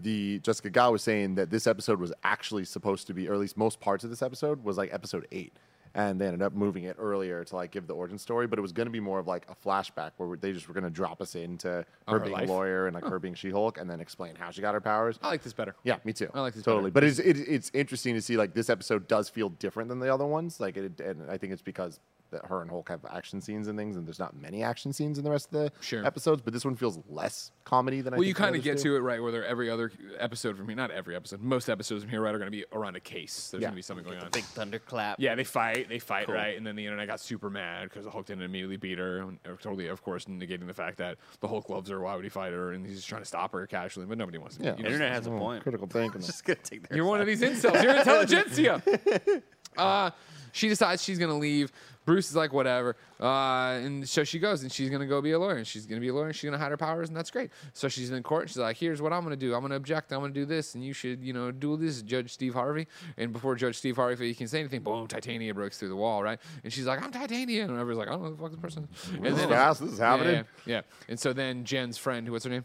the 0.04 0.38
Jessica 0.40 0.70
Gao 0.70 0.92
was 0.92 1.02
saying 1.02 1.34
that 1.36 1.50
this 1.50 1.66
episode 1.66 1.98
was 1.98 2.12
actually 2.22 2.64
supposed 2.66 3.06
to 3.08 3.14
be, 3.14 3.26
or 3.26 3.34
at 3.34 3.40
least 3.40 3.56
most 3.56 3.80
parts 3.80 4.04
of 4.04 4.10
this 4.10 4.22
episode 4.22 4.62
was 4.62 4.76
like 4.76 4.92
episode 4.92 5.26
eight. 5.32 5.56
And 5.96 6.20
they 6.20 6.26
ended 6.26 6.42
up 6.42 6.52
moving 6.52 6.84
it 6.84 6.96
earlier 6.98 7.44
to 7.44 7.56
like 7.56 7.70
give 7.70 7.86
the 7.86 7.94
origin 7.94 8.18
story, 8.18 8.48
but 8.48 8.58
it 8.58 8.62
was 8.62 8.72
going 8.72 8.86
to 8.86 8.90
be 8.90 8.98
more 8.98 9.20
of 9.20 9.28
like 9.28 9.46
a 9.48 9.54
flashback 9.54 10.10
where 10.16 10.36
they 10.36 10.52
just 10.52 10.66
were 10.66 10.74
going 10.74 10.84
to 10.84 10.90
drop 10.90 11.22
us 11.22 11.36
into 11.36 11.68
her, 11.68 11.86
her 12.08 12.18
being 12.18 12.32
life? 12.32 12.48
a 12.48 12.52
lawyer 12.52 12.86
and 12.88 12.96
like 12.96 13.04
her 13.04 13.20
being 13.20 13.34
She 13.34 13.48
Hulk, 13.48 13.78
and 13.78 13.88
then 13.88 14.00
explain 14.00 14.34
how 14.34 14.50
she 14.50 14.60
got 14.60 14.74
her 14.74 14.80
powers. 14.80 15.20
I 15.22 15.28
like 15.28 15.44
this 15.44 15.52
better. 15.52 15.76
Yeah, 15.84 15.98
me 16.02 16.12
too. 16.12 16.28
I 16.34 16.40
like 16.40 16.54
this 16.54 16.64
totally. 16.64 16.90
better. 16.90 16.94
But 16.94 17.04
it's 17.04 17.20
it, 17.20 17.38
it's 17.48 17.70
interesting 17.72 18.14
to 18.14 18.20
see 18.20 18.36
like 18.36 18.54
this 18.54 18.68
episode 18.68 19.06
does 19.06 19.28
feel 19.28 19.50
different 19.50 19.88
than 19.88 20.00
the 20.00 20.12
other 20.12 20.26
ones. 20.26 20.58
Like, 20.58 20.76
it, 20.76 21.00
and 21.00 21.30
I 21.30 21.38
think 21.38 21.52
it's 21.52 21.62
because 21.62 22.00
that 22.34 22.46
her 22.46 22.60
and 22.60 22.70
Hulk 22.70 22.88
have 22.90 23.00
action 23.10 23.40
scenes 23.40 23.66
and 23.68 23.78
things, 23.78 23.96
and 23.96 24.06
there's 24.06 24.18
not 24.18 24.36
many 24.36 24.62
action 24.62 24.92
scenes 24.92 25.16
in 25.18 25.24
the 25.24 25.30
rest 25.30 25.46
of 25.46 25.52
the 25.52 25.72
Sure. 25.80 26.04
episodes. 26.04 26.42
But 26.42 26.52
this 26.52 26.64
one 26.64 26.76
feels 26.76 26.98
less 27.08 27.50
comedy 27.64 28.02
than 28.02 28.12
I. 28.12 28.16
Well, 28.16 28.22
think 28.22 28.28
you 28.28 28.34
kind 28.34 28.54
of 28.54 28.62
get 28.62 28.76
do. 28.76 28.82
to 28.84 28.96
it 28.96 29.00
right 29.00 29.22
where 29.22 29.32
they're 29.32 29.44
every 29.46 29.70
other 29.70 29.90
episode 30.18 30.56
from 30.56 30.68
here. 30.68 30.76
Not 30.76 30.90
every 30.90 31.16
episode. 31.16 31.40
Most 31.40 31.68
episodes 31.70 32.02
from 32.04 32.10
here, 32.10 32.20
right, 32.20 32.34
are 32.34 32.38
going 32.38 32.50
to 32.50 32.56
be 32.56 32.64
around 32.72 32.96
a 32.96 33.00
case. 33.00 33.48
There's 33.50 33.62
Yeah. 33.62 33.68
going 33.68 33.72
to 33.74 33.76
be 33.76 33.82
something 33.82 34.04
going 34.04 34.18
on. 34.18 34.30
Big 34.30 34.44
thunderclap. 34.44 35.18
Yeah, 35.18 35.34
they 35.34 35.44
fight, 35.44 35.88
they 35.88 35.98
fight, 35.98 36.26
Cool. 36.26 36.34
right? 36.34 36.56
And 36.56 36.66
then 36.66 36.76
the 36.76 36.84
internet 36.84 37.06
got 37.06 37.20
super 37.20 37.48
mad 37.48 37.88
because 37.88 38.04
the 38.04 38.10
Hulk 38.10 38.26
didn't 38.26 38.42
immediately 38.42 38.76
beat 38.76 38.98
her. 38.98 39.22
Uh, 39.44 39.50
totally, 39.60 39.86
of 39.88 40.02
course, 40.02 40.26
negating 40.26 40.66
the 40.66 40.74
fact 40.74 40.98
that 40.98 41.16
the 41.40 41.48
Hulk 41.48 41.68
loves 41.68 41.88
her. 41.90 42.00
Why 42.00 42.14
would 42.16 42.24
he 42.24 42.30
fight 42.30 42.52
her? 42.52 42.72
And 42.72 42.84
he's 42.86 42.96
just 42.96 43.08
trying 43.08 43.22
to 43.22 43.26
stop 43.28 43.52
her 43.52 43.66
casually, 43.66 44.06
but 44.06 44.18
nobody 44.18 44.38
wants 44.38 44.56
to. 44.56 44.64
Yeah. 44.64 44.76
you 44.76 44.82
know, 44.82 44.88
Internet 44.88 45.12
has 45.12 45.26
a 45.26 45.30
Oh, 45.32 45.38
point. 45.38 45.62
Critical 45.62 45.86
thinking. 45.86 46.20
Just 46.24 46.44
gonna 46.44 46.58
take 46.62 46.88
their 46.88 46.96
You're 46.96 47.06
one 47.06 47.20
of 47.20 47.26
these 47.26 47.40
incels. 47.42 47.82
You're 47.82 47.94
intelligentsia. 47.98 48.82
uh, 49.76 50.10
she 50.52 50.68
decides 50.68 51.02
she's 51.02 51.18
gonna 51.18 51.36
leave. 51.38 51.72
Bruce 52.04 52.28
is 52.28 52.36
like, 52.36 52.52
whatever. 52.52 52.96
Uh, 53.20 53.78
and 53.82 54.08
so 54.08 54.24
she 54.24 54.38
goes, 54.38 54.62
and 54.62 54.70
she's 54.70 54.90
gonna 54.90 55.06
go 55.06 55.22
be 55.22 55.30
a 55.32 55.38
lawyer, 55.38 55.56
and 55.56 55.66
she's 55.66 55.86
gonna 55.86 56.00
be 56.00 56.08
a 56.08 56.14
lawyer, 56.14 56.26
and 56.26 56.34
she's 56.36 56.44
gonna 56.50 56.58
hide 56.62 56.70
her 56.70 56.76
powers, 56.76 57.08
and 57.08 57.16
that's 57.16 57.30
great. 57.30 57.50
So 57.72 57.88
she's 57.88 58.10
in 58.10 58.22
court, 58.22 58.42
and 58.42 58.50
she's 58.50 58.58
like, 58.58 58.76
here's 58.76 59.00
what 59.00 59.12
I'm 59.12 59.22
gonna 59.22 59.36
do. 59.36 59.54
I'm 59.54 59.62
gonna 59.62 59.76
object. 59.76 60.12
I'm 60.12 60.20
gonna 60.20 60.32
do 60.32 60.44
this, 60.44 60.74
and 60.74 60.84
you 60.84 60.92
should, 60.92 61.22
you 61.22 61.32
know, 61.32 61.50
do 61.50 61.76
this, 61.76 62.02
Judge 62.02 62.32
Steve 62.32 62.54
Harvey. 62.54 62.86
And 63.16 63.32
before 63.32 63.54
Judge 63.54 63.76
Steve 63.78 63.96
Harvey 63.96 64.34
can 64.34 64.48
say 64.48 64.60
anything, 64.60 64.82
boom, 64.82 65.06
Titania 65.06 65.54
breaks 65.54 65.78
through 65.78 65.88
the 65.88 65.96
wall, 65.96 66.22
right? 66.22 66.38
And 66.62 66.72
she's 66.72 66.86
like, 66.86 67.02
I'm 67.02 67.10
Titania, 67.10 67.62
and 67.64 67.72
everybody's 67.78 67.98
like, 67.98 68.08
I 68.08 68.12
don't 68.12 68.22
know 68.22 68.28
who 68.30 68.36
the 68.36 68.42
fuck 68.42 68.50
this 68.50 68.60
person. 68.60 68.88
is. 68.92 69.08
And 69.14 69.24
This 69.24 69.38
is 69.38 69.44
fast. 69.46 69.80
This 69.80 69.92
is 69.92 69.98
yeah, 69.98 70.10
happening. 70.10 70.34
yeah, 70.66 70.74
yeah. 70.76 70.80
And 71.08 71.18
so 71.18 71.32
then 71.32 71.64
Jen's 71.64 71.96
friend, 71.98 72.26
who, 72.26 72.32
what's 72.32 72.44
her 72.44 72.50
name? 72.50 72.64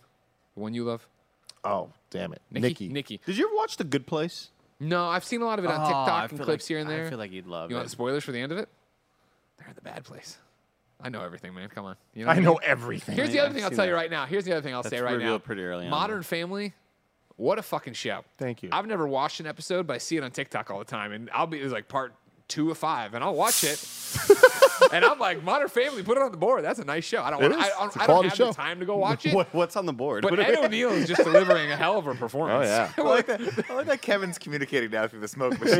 The 0.56 0.60
one 0.62 0.73
you 0.73 0.84
love, 0.84 1.08
Oh, 1.63 1.91
damn 2.10 2.34
it, 2.34 2.41
Nikki. 2.52 2.62
Nikki. 2.67 2.88
Nikki. 2.89 3.21
Did 3.25 3.38
you 3.38 3.47
ever 3.47 3.56
watch 3.56 3.78
The 3.78 3.84
Good 3.84 4.06
Place? 4.08 4.49
No, 4.82 5.06
I've 5.08 5.25
seen 5.25 5.41
a 5.41 5.45
lot 5.45 5.60
of 5.60 5.65
it 5.65 5.71
on 5.71 5.80
Oh, 5.80 5.84
I 5.84 5.88
TikTok 5.88 6.30
and 6.32 6.39
feel 6.39 6.45
clips 6.45 6.63
like- 6.63 6.67
here 6.69 6.78
and 6.80 6.89
there. 6.89 7.06
I 7.06 7.10
feel 7.10 7.17
like 7.17 7.32
you'd 7.34 7.47
love 7.47 7.69
You 7.69 7.75
it. 7.75 7.80
want 7.80 7.91
spoilers 7.91 8.23
for 8.23 8.32
the 8.32 8.39
end 8.39 8.52
of 8.54 8.58
it? 8.58 8.69
They're 9.59 9.67
in 9.69 9.75
the 9.75 9.81
bad 9.81 10.03
place. 10.03 10.37
I 11.01 11.09
know 11.09 11.23
everything, 11.23 11.53
man. 11.53 11.69
Come 11.69 11.85
on. 11.85 11.95
You 12.13 12.25
know 12.25 12.31
I 12.31 12.35
what 12.35 12.43
know 12.43 12.51
mean? 12.53 12.59
everything. 12.63 13.15
Here's 13.15 13.29
the 13.31 13.39
other 13.39 13.49
I've 13.49 13.53
thing 13.55 13.63
I'll 13.63 13.69
seen 13.69 13.77
tell 13.77 13.85
you 13.87 13.93
right 13.93 14.11
now. 14.11 14.25
Here's 14.25 14.43
the 14.45 14.51
other 14.51 14.61
thing 14.61 14.73
I'll 14.73 14.83
say 14.83 14.89
That's 14.89 15.01
right 15.03 15.11
now. 15.11 15.17
revealed 15.17 15.43
pretty 15.43 15.63
early 15.63 15.85
on, 15.85 15.91
Modern 15.91 16.17
though. 16.17 16.23
Family. 16.23 16.73
What 17.37 17.57
a 17.57 17.61
fucking 17.61 17.93
show. 17.93 18.25
Thank 18.37 18.63
you. 18.63 18.69
I've 18.73 18.85
never 18.85 19.07
watched 19.07 19.39
an 19.39 19.47
episode, 19.47 19.87
but 19.87 19.93
I 19.93 19.97
see 19.99 20.17
it 20.17 20.23
on 20.23 20.31
TikTok 20.31 20.69
all 20.71 20.79
the 20.79 20.83
time, 20.85 21.13
and 21.13 21.29
I'll 21.33 21.47
be 21.47 21.59
it's 21.59 21.71
like 21.71 21.87
part 21.87 22.13
two 22.49 22.69
of 22.71 22.77
five, 22.77 23.13
and 23.13 23.23
I'll 23.23 23.33
watch 23.35 23.63
it. 23.63 23.81
and 24.91 25.05
I'm 25.05 25.19
like, 25.19 25.41
Modern 25.41 25.69
Family, 25.69 26.03
put 26.03 26.17
it 26.17 26.21
on 26.23 26.31
the 26.31 26.37
board. 26.37 26.65
That's 26.65 26.79
a 26.79 26.83
nice 26.83 27.05
show. 27.05 27.21
I 27.23 27.29
don't. 27.29 27.41
It 27.41 27.51
want, 27.51 27.61
I, 27.63 27.67
is. 27.67 27.73
I, 27.79 27.85
It's 27.85 27.95
a 27.95 28.01
I 28.01 28.07
don't 28.07 28.13
quality 28.15 28.29
have 28.29 28.37
show. 28.37 28.47
the 28.47 28.53
time 28.55 28.79
to 28.81 28.85
go 28.85 28.97
watch 28.97 29.25
it. 29.25 29.33
What, 29.39 29.53
what's 29.53 29.77
on 29.77 29.85
the 29.85 29.93
board? 29.93 30.23
But 30.23 30.31
What 30.31 30.35
do 30.45 30.51
Ed 30.51 30.59
we- 30.59 30.65
O'Neill 30.65 30.89
is 30.91 31.07
just 31.07 31.23
delivering 31.23 31.71
a 31.71 31.77
hell 31.77 31.97
of 31.97 32.07
a 32.07 32.15
performance. 32.15 32.67
Oh, 32.67 32.69
yeah. 32.69 32.91
I 32.97 33.01
like 33.07 33.25
that. 33.27 33.69
I 33.69 33.73
like 33.73 33.85
that 33.85 34.01
Kevin's 34.01 34.37
communicating 34.37 34.91
now 34.91 35.07
through 35.07 35.21
the 35.21 35.27
smoke 35.29 35.57
machine. 35.61 35.79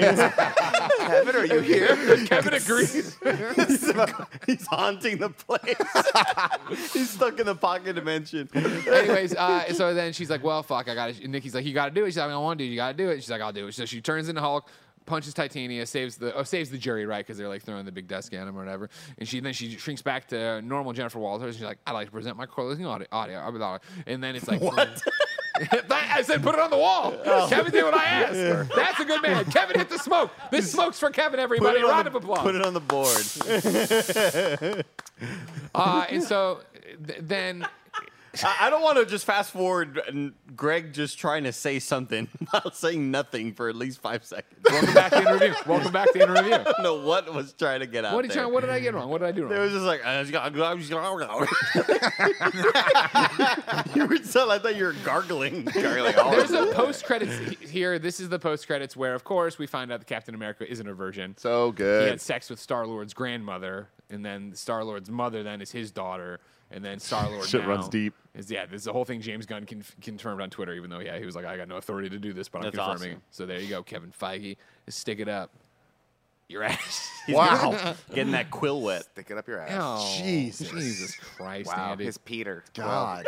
Kevin, 1.10 1.36
are 1.36 1.46
you 1.46 1.60
here? 1.60 1.88
Kevin 2.26 2.54
agrees. 2.54 3.18
He's 4.46 4.68
haunting 4.68 5.18
the 5.18 5.30
place. 5.30 6.94
He's 6.94 7.10
stuck 7.10 7.40
in 7.40 7.46
the 7.46 7.56
pocket 7.56 7.96
dimension. 7.96 8.50
Anyways, 8.54 9.36
uh, 9.36 9.74
so 9.74 9.94
then 9.94 10.14
she's 10.14 10.30
like, 10.30 10.44
"Well, 10.44 10.64
fuck, 10.64 10.88
I 10.88 10.96
got 10.96 11.14
to." 11.14 11.28
Nikki's 11.28 11.56
like, 11.56 11.66
"You 11.66 11.74
got 11.74 11.86
to 11.86 11.92
do 11.92 12.04
it." 12.06 12.08
She's 12.08 12.18
like, 12.18 12.28
"I 12.28 12.32
don't 12.32 12.44
want 12.44 12.60
to 12.60 12.66
do 12.66 12.70
it. 12.70 12.72
You 12.72 12.78
got 12.78 12.92
to 12.92 12.98
do 12.98 13.10
it." 13.10 13.18
She's 13.18 13.30
like, 13.30 13.42
"I'll 13.42 13.54
do 13.54 13.68
it." 13.68 13.74
So 13.74 13.86
she 13.86 14.02
turns 14.02 14.30
into 14.30 14.42
Hulk, 14.42 14.70
punches 15.06 15.34
Titania, 15.34 15.86
saves 15.86 16.18
the 16.18 16.34
oh, 16.36 16.44
saves 16.44 16.70
the 16.70 16.78
jury, 16.78 17.06
right? 17.06 17.26
Because 17.26 17.38
they're 17.38 17.50
like 17.50 17.64
throwing 17.64 17.86
the 17.86 17.92
big 17.92 18.08
desk 18.08 18.34
at 18.34 18.48
him 18.48 18.58
or 18.58 18.60
whatever. 18.60 18.90
And 19.18 19.28
she 19.28 19.40
then 19.40 19.54
she 19.54 19.78
shrinks 19.78 20.02
back 20.02 20.28
to 20.30 20.62
normal 20.62 20.94
Jennifer 20.94 21.20
Walters. 21.20 21.48
And 21.48 21.56
She's 21.56 21.64
like, 21.64 21.80
"I'd 21.86 21.94
like 21.94 22.08
to 22.08 22.12
present 22.12 22.38
my 22.38 22.46
closing 22.46 22.86
audio." 22.86 23.08
audio. 23.12 23.80
And 24.08 24.24
then 24.24 24.36
it's 24.36 24.48
like, 24.48 24.62
"What?" 24.62 25.02
I 25.92 26.22
said, 26.24 26.44
"Put 26.44 26.56
it 26.56 26.62
on 26.62 26.70
the 26.70 26.78
wall." 26.78 27.12
Kevin 27.50 27.72
did 27.72 27.84
what 27.84 27.94
I 27.94 28.04
asked. 28.06 28.76
That's 28.76 29.00
a 29.00 29.06
good 29.06 29.22
man. 29.22 29.46
Kevin 29.46 29.78
hit 29.78 29.90
the 29.90 30.00
smoke. 30.00 30.32
This 30.52 30.72
smoke's 30.72 31.00
for 31.00 31.10
Kevin. 31.10 31.40
Everybody, 31.40 31.82
round 31.84 32.06
the, 32.06 32.12
of 32.12 32.16
applause. 32.16 32.42
put 32.42 32.56
it 32.56 32.66
on 32.66 32.74
the 32.74 32.80
board. 32.80 34.86
Uh, 35.76 36.06
and 36.10 36.24
so 36.24 36.62
th- 37.06 37.20
then. 37.22 37.68
I, 38.44 38.68
I 38.68 38.70
don't 38.70 38.82
want 38.82 38.98
to 39.00 39.06
just 39.06 39.26
fast 39.26 39.52
forward 39.52 40.00
and 40.08 40.34
Greg 40.56 40.94
just 40.94 41.18
trying 41.20 41.44
to 41.46 41.52
say 41.52 41.80
something 41.80 42.28
while 42.52 42.72
saying 42.72 43.12
nothing 43.12 43.54
for 43.54 43.68
at 43.70 43.76
least 43.76 44.02
five 44.02 44.24
seconds. 44.24 44.56
Welcome 44.70 44.94
back 44.94 45.12
to 45.12 45.20
in 45.20 45.26
review. 45.34 45.54
Welcome 45.66 45.92
back 45.92 46.14
to 46.14 46.24
in 46.24 46.32
review. 46.32 46.54
I 46.54 46.64
don't 46.64 46.84
know 46.84 47.02
what 47.06 47.34
was 47.34 47.54
trying 47.54 47.80
to 47.82 47.88
get 47.88 48.06
out 48.06 48.14
What 48.14 48.22
did, 48.24 48.32
there. 48.32 48.44
you, 48.46 48.50
what 48.50 48.62
did 48.62 48.70
I 48.70 48.80
get 48.80 48.94
wrong? 48.94 49.10
What 49.10 49.20
did 49.22 49.28
I 49.28 49.32
do 49.32 49.44
wrong? 49.46 49.54
It 49.54 49.60
was 49.60 49.72
just 49.72 49.86
like 49.86 50.02
uh, 50.06 50.26
you 53.96 54.06
were 54.08 54.18
so 54.24 54.50
I 54.50 54.60
thought 54.60 54.76
you 54.76 54.86
were 54.86 54.96
gargling. 55.04 55.66
Gargling 55.66 56.16
all 56.18 56.32
There's 56.32 56.52
a 56.52 56.68
post 56.74 57.06
credits 57.06 57.34
here. 57.70 58.00
This 58.00 58.20
is 58.20 58.30
the 58.30 58.40
post 58.40 58.68
credits 58.68 58.96
where, 58.96 59.14
of 59.14 59.24
course, 59.24 59.58
we 59.58 59.68
find 59.68 59.92
out 59.92 60.00
that 60.00 60.06
Captain 60.06 60.36
America 60.36 60.70
isn't 60.70 60.88
a 60.88 60.94
virgin. 60.94 61.36
So 61.38 61.72
good. 61.72 62.02
he 62.02 62.06
good. 62.06 62.10
had 62.12 62.22
sex 62.22 62.50
with 62.50 62.60
Star 62.60 62.86
Lord's 62.86 63.14
grandmother, 63.14 63.88
and 64.10 64.26
then 64.26 64.54
Star 64.56 64.84
Lord's 64.84 65.10
mother 65.10 65.44
then 65.44 65.62
is 65.62 65.72
his 65.72 65.92
daughter, 65.92 66.40
and 66.72 66.84
then 66.84 67.00
Star 67.00 67.30
Lord 67.30 67.46
Shit 67.48 67.66
runs 67.66 67.88
deep. 67.90 68.14
Is 68.36 68.50
yeah, 68.52 68.66
this 68.66 68.82
is 68.82 68.84
the 68.86 68.94
whole 68.94 69.06
thing. 69.06 69.22
James 69.22 69.46
Gunn 69.46 69.66
conf- 69.66 69.96
confirmed 70.02 70.42
on 70.42 70.50
Twitter, 70.50 70.74
even 70.74 70.90
though 70.90 71.00
yeah, 71.00 71.18
he 71.18 71.26
was 71.26 71.36
like, 71.36 71.46
I 71.46 71.58
got 71.58 71.68
no 71.68 71.78
authority 71.78 72.10
to 72.10 72.20
do 72.20 72.32
this, 72.32 72.48
but 72.48 72.60
I'm 72.60 72.64
That's 72.66 72.78
confirming. 72.78 73.12
awesome. 73.14 73.22
So 73.32 73.46
there 73.46 73.60
you 73.60 73.70
go, 73.70 73.84
Kevin 73.84 74.12
Feige. 74.12 74.56
Stick 74.88 75.20
it 75.20 75.28
up, 75.28 75.52
your 76.48 76.64
ass. 76.66 77.10
Wow. 77.28 77.96
Getting 78.14 78.32
that 78.34 78.50
quill 78.52 78.82
wet. 78.82 79.04
Stick 79.04 79.32
it 79.32 79.38
up 79.38 79.48
your 79.48 79.60
ass. 79.62 79.72
Oh, 79.74 80.18
Jesus. 80.24 80.70
Jesus 80.70 81.16
Christ, 81.16 81.68
wow, 81.68 81.92
Andy. 81.92 82.06
his 82.06 82.18
Peter. 82.18 82.64
God. 82.74 83.26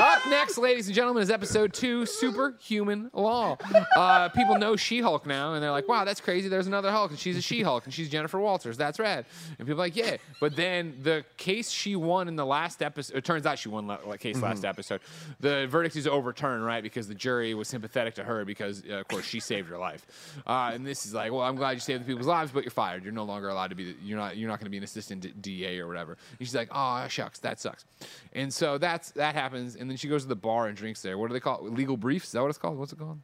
Up 0.00 0.26
next, 0.28 0.56
ladies 0.56 0.86
and 0.86 0.94
gentlemen, 0.94 1.22
is 1.22 1.30
episode 1.30 1.74
two, 1.74 2.06
Superhuman 2.06 3.10
Law. 3.12 3.58
Uh, 3.94 4.30
people 4.30 4.56
know 4.56 4.74
She-Hulk 4.74 5.26
now, 5.26 5.52
and 5.52 5.62
they're 5.62 5.70
like, 5.70 5.88
"Wow, 5.88 6.06
that's 6.06 6.22
crazy." 6.22 6.48
There's 6.48 6.66
another 6.66 6.90
Hulk, 6.90 7.10
and 7.10 7.18
she's 7.20 7.36
a 7.36 7.42
She-Hulk, 7.42 7.84
and 7.84 7.92
she's 7.92 8.08
Jennifer 8.08 8.40
Walters. 8.40 8.78
That's 8.78 8.98
rad. 8.98 9.26
And 9.58 9.68
people 9.68 9.74
are 9.82 9.84
like, 9.84 9.96
"Yeah." 9.96 10.16
But 10.40 10.56
then 10.56 10.96
the 11.02 11.22
case 11.36 11.70
she 11.70 11.96
won 11.96 12.28
in 12.28 12.36
the 12.36 12.46
last 12.46 12.82
episode. 12.82 13.14
It 13.14 13.26
turns 13.26 13.44
out 13.44 13.58
she 13.58 13.68
won 13.68 13.88
the 13.88 13.98
case 14.18 14.40
last 14.40 14.64
episode. 14.64 15.02
The 15.38 15.66
verdict 15.66 15.96
is 15.96 16.06
overturned, 16.06 16.64
right? 16.64 16.82
Because 16.82 17.06
the 17.06 17.14
jury 17.14 17.52
was 17.52 17.68
sympathetic 17.68 18.14
to 18.14 18.24
her 18.24 18.46
because, 18.46 18.82
uh, 18.88 18.94
of 18.94 19.08
course, 19.08 19.26
she 19.26 19.38
saved 19.38 19.68
her 19.68 19.76
life. 19.76 20.06
Uh, 20.46 20.70
and 20.72 20.86
this 20.86 21.04
is 21.04 21.12
like, 21.12 21.30
"Well, 21.30 21.42
I'm 21.42 21.56
glad 21.56 21.72
you 21.72 21.80
saved 21.80 22.04
the 22.04 22.06
people's 22.06 22.26
lives, 22.26 22.52
but 22.52 22.64
you're 22.64 22.70
fired. 22.70 23.04
You're 23.04 23.12
no 23.12 23.24
longer 23.24 23.50
allowed 23.50 23.68
to 23.68 23.76
be. 23.76 23.94
You're 24.02 24.18
not. 24.18 24.38
You're 24.38 24.48
not 24.48 24.60
going 24.60 24.64
to 24.66 24.70
be 24.70 24.78
an 24.78 24.84
assistant 24.84 25.20
D- 25.20 25.34
DA 25.42 25.78
or 25.78 25.86
whatever." 25.88 26.16
And 26.38 26.48
she's 26.48 26.54
like, 26.54 26.68
"Oh 26.72 27.06
shucks, 27.08 27.38
that 27.40 27.60
sucks." 27.60 27.84
And 28.32 28.50
so 28.50 28.78
that's 28.78 29.10
that 29.12 29.34
happens, 29.34 29.76
and 29.76 29.89
then 29.90 29.96
she 29.96 30.08
goes 30.08 30.22
to 30.22 30.28
the 30.28 30.36
bar 30.36 30.66
and 30.68 30.76
drinks 30.76 31.02
there. 31.02 31.18
What 31.18 31.28
do 31.28 31.32
they 31.34 31.40
call 31.40 31.66
it? 31.66 31.72
Legal 31.74 31.96
briefs? 31.96 32.26
Is 32.26 32.32
that 32.32 32.42
what 32.42 32.48
it's 32.48 32.58
called? 32.58 32.78
What's 32.78 32.92
it 32.92 32.98
called? 32.98 33.18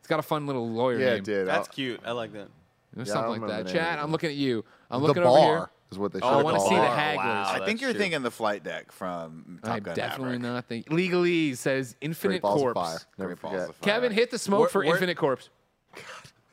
It's 0.00 0.08
got 0.08 0.18
a 0.18 0.22
fun 0.22 0.46
little 0.46 0.68
lawyer 0.68 0.98
Yeah, 0.98 1.06
name. 1.06 1.16
it 1.18 1.24
did. 1.24 1.46
That's 1.48 1.68
Uh, 1.68 1.72
cute. 1.72 2.00
I 2.04 2.12
like 2.12 2.32
that. 2.32 2.48
Or 2.96 3.02
Yeah, 3.02 3.04
something 3.04 3.42
like 3.42 3.50
that. 3.64 3.72
Chad. 3.72 3.98
I'm 3.98 4.10
looking 4.12 4.30
at 4.30 4.36
you. 4.36 4.64
I'm 4.90 5.00
the 5.02 5.08
looking 5.08 5.22
bar 5.24 5.32
over 5.38 5.56
here. 5.58 5.70
is 5.90 5.98
what 5.98 6.12
they 6.12 6.18
should 6.20 6.24
Oh, 6.26 6.38
I 6.38 6.42
wanna 6.42 6.60
see 6.60 6.74
the 6.74 6.82
it. 6.82 6.88
hagglers. 6.88 7.16
Wow, 7.16 7.52
I 7.52 7.64
think 7.66 7.80
you're 7.80 7.90
true. 7.90 8.00
thinking 8.00 8.22
the 8.22 8.30
flight 8.30 8.62
deck 8.64 8.92
from 8.92 9.58
Top 9.62 9.74
I'm 9.76 9.82
Gun 9.82 9.94
definitely 9.96 10.38
Maverick. 10.38 10.54
not 10.54 10.64
thinking. 10.66 10.96
Legalese 10.96 11.56
says 11.58 11.96
Infinite 12.00 12.34
Great 12.34 12.42
Balls 12.42 12.56
of 12.62 12.72
Corpse. 12.74 12.80
Fire. 12.80 12.98
Never 13.18 13.28
Great 13.34 13.42
Balls 13.42 13.52
forget. 13.54 13.68
of 13.70 13.76
Fire. 13.76 13.92
Kevin, 13.94 14.12
hit 14.12 14.30
the 14.30 14.38
smoke 14.38 14.60
Where- 14.60 14.68
for 14.68 14.78
where- 14.84 14.94
Infinite 14.94 15.16
Corpse. 15.16 15.48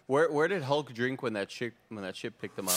Where 0.08 0.30
where 0.32 0.48
did 0.50 0.64
Hulk 0.64 0.94
drink 0.94 1.22
when 1.24 1.34
that 1.34 1.50
ship 1.50 1.74
when 1.90 2.04
that 2.04 2.16
ship 2.18 2.34
picked 2.42 2.60
him 2.60 2.68
up? 2.68 2.74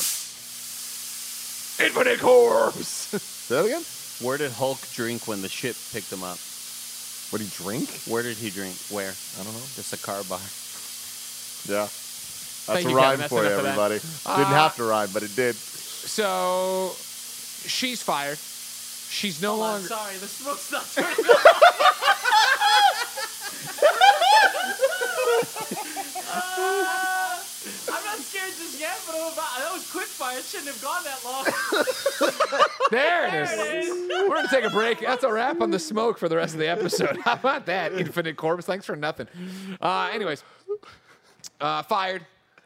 Infinite 1.78 2.20
Corpse. 2.20 2.86
Say 2.86 3.54
that 3.56 3.64
again? 3.66 3.82
Where 4.20 4.38
did 4.38 4.52
Hulk 4.52 4.80
drink 4.92 5.26
when 5.28 5.42
the 5.42 5.48
ship 5.48 5.76
picked 5.92 6.10
him 6.12 6.22
up? 6.24 6.38
What 7.30 7.38
did 7.40 7.48
he 7.48 7.62
drink? 7.62 7.90
Where 8.06 8.22
did 8.22 8.36
he 8.36 8.50
drink? 8.50 8.76
Where? 8.88 9.10
I 9.38 9.42
don't 9.44 9.52
know. 9.52 9.66
Just 9.74 9.92
a 9.92 9.98
car 9.98 10.22
bar. 10.24 10.38
Yeah. 11.68 11.84
That's 11.84 12.66
Thank 12.66 12.86
a 12.86 12.90
you, 12.90 12.96
rhyme 12.96 13.18
Kevin. 13.18 13.20
That's 13.20 13.32
for 13.32 13.42
you, 13.42 13.48
enough 13.48 13.58
of 13.58 13.64
that. 13.64 13.68
everybody. 13.70 13.94
Didn't 14.00 14.52
Uh, 14.52 14.62
have 14.62 14.76
to 14.76 14.84
rhyme, 14.84 15.10
but 15.12 15.22
it 15.22 15.34
did. 15.36 15.54
so 15.54 16.92
she's 17.68 18.02
fired. 18.02 18.38
She's 18.38 19.40
no 19.40 19.50
Hold 19.50 19.62
on, 19.62 19.70
longer. 19.72 19.88
sorry, 19.88 20.16
the 20.16 20.26
smoke's 20.28 20.72
not 20.72 20.86
turning 20.92 21.30
off. 21.30 21.62
I'm 27.92 28.04
not 28.04 28.18
scared 28.18 28.50
just 28.56 28.80
yet, 28.80 28.98
but 29.06 29.14
I'm 29.16 29.32
about, 29.32 29.48
that 29.58 29.70
was 29.72 29.90
quick 29.90 30.06
fire. 30.06 30.38
It 30.38 30.44
shouldn't 30.44 30.68
have 30.68 30.82
gone 30.82 31.04
that 31.04 31.24
long. 31.24 31.44
There 32.90 33.26
it 33.26 33.30
There 33.32 33.42
is. 33.42 33.50
it 33.88 33.90
is. 33.90 34.08
We're 34.28 34.36
gonna 34.36 34.48
take 34.48 34.64
a 34.64 34.70
break. 34.70 35.00
That's 35.00 35.24
a 35.24 35.32
wrap 35.32 35.60
on 35.60 35.70
the 35.72 35.78
smoke 35.78 36.18
for 36.18 36.28
the 36.28 36.36
rest 36.36 36.54
of 36.54 36.60
the 36.60 36.68
episode. 36.68 37.16
How 37.24 37.32
about 37.32 37.66
that? 37.66 37.92
Infinite 37.94 38.36
Corpse. 38.36 38.64
Thanks 38.64 38.86
for 38.86 38.94
nothing. 38.94 39.26
Uh, 39.80 40.08
anyways, 40.12 40.44
uh, 41.60 41.82
fired. 41.82 42.24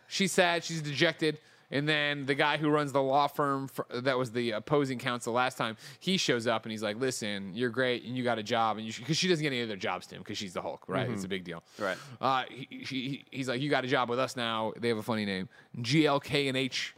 She's 0.09 0.33
sad. 0.33 0.63
She's 0.65 0.83
dejected. 0.83 1.39
And 1.71 1.89
then 1.89 2.27
the 2.27 2.35
guy 2.35 2.57
who 2.57 2.69
runs 2.69 2.93
the 2.93 3.01
law 3.03 3.27
firm 3.29 3.69
for, 3.69 3.87
that 3.93 4.19
was 4.19 4.33
the 4.33 4.51
opposing 4.53 4.99
counsel 4.99 5.33
last 5.33 5.57
time, 5.57 5.77
he 6.01 6.17
shows 6.17 6.47
up 6.47 6.65
and 6.65 6.73
he's 6.73 6.83
like, 6.83 6.97
"Listen, 6.97 7.53
you're 7.55 7.71
great 7.71 8.05
and 8.05 8.17
you 8.17 8.25
got 8.25 8.39
a 8.39 8.43
job, 8.43 8.77
and 8.79 8.87
you 8.87 8.93
because 8.93 9.17
she 9.17 9.29
doesn't 9.29 9.43
get 9.43 9.53
any 9.53 9.63
other 9.63 9.77
jobs 9.77 10.07
to 10.09 10.17
him 10.17 10.23
because 10.23 10.37
she's 10.37 10.53
the 10.55 10.63
Hulk, 10.63 10.85
right? 10.89 11.09
It's 11.09 11.25
a 11.25 11.29
big 11.29 11.45
deal, 11.45 11.63
Right. 11.79 11.97
Uh, 12.21 12.43
he, 12.51 12.67
he, 12.85 13.25
he's 13.31 13.49
like, 13.49 13.61
"You 13.61 13.71
got 13.71 13.85
a 13.85 13.89
job 13.89 14.09
with 14.11 14.19
us 14.19 14.37
now." 14.37 14.73
They 14.79 14.89
have 14.89 14.99
a 14.99 15.03
funny 15.03 15.25
name, 15.25 15.49
GLK 15.79 16.49
and 16.49 16.57
H. 16.57 16.95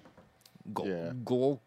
Gol- 0.73 0.87
Yeah. 0.89 1.13
Golk. 1.25 1.59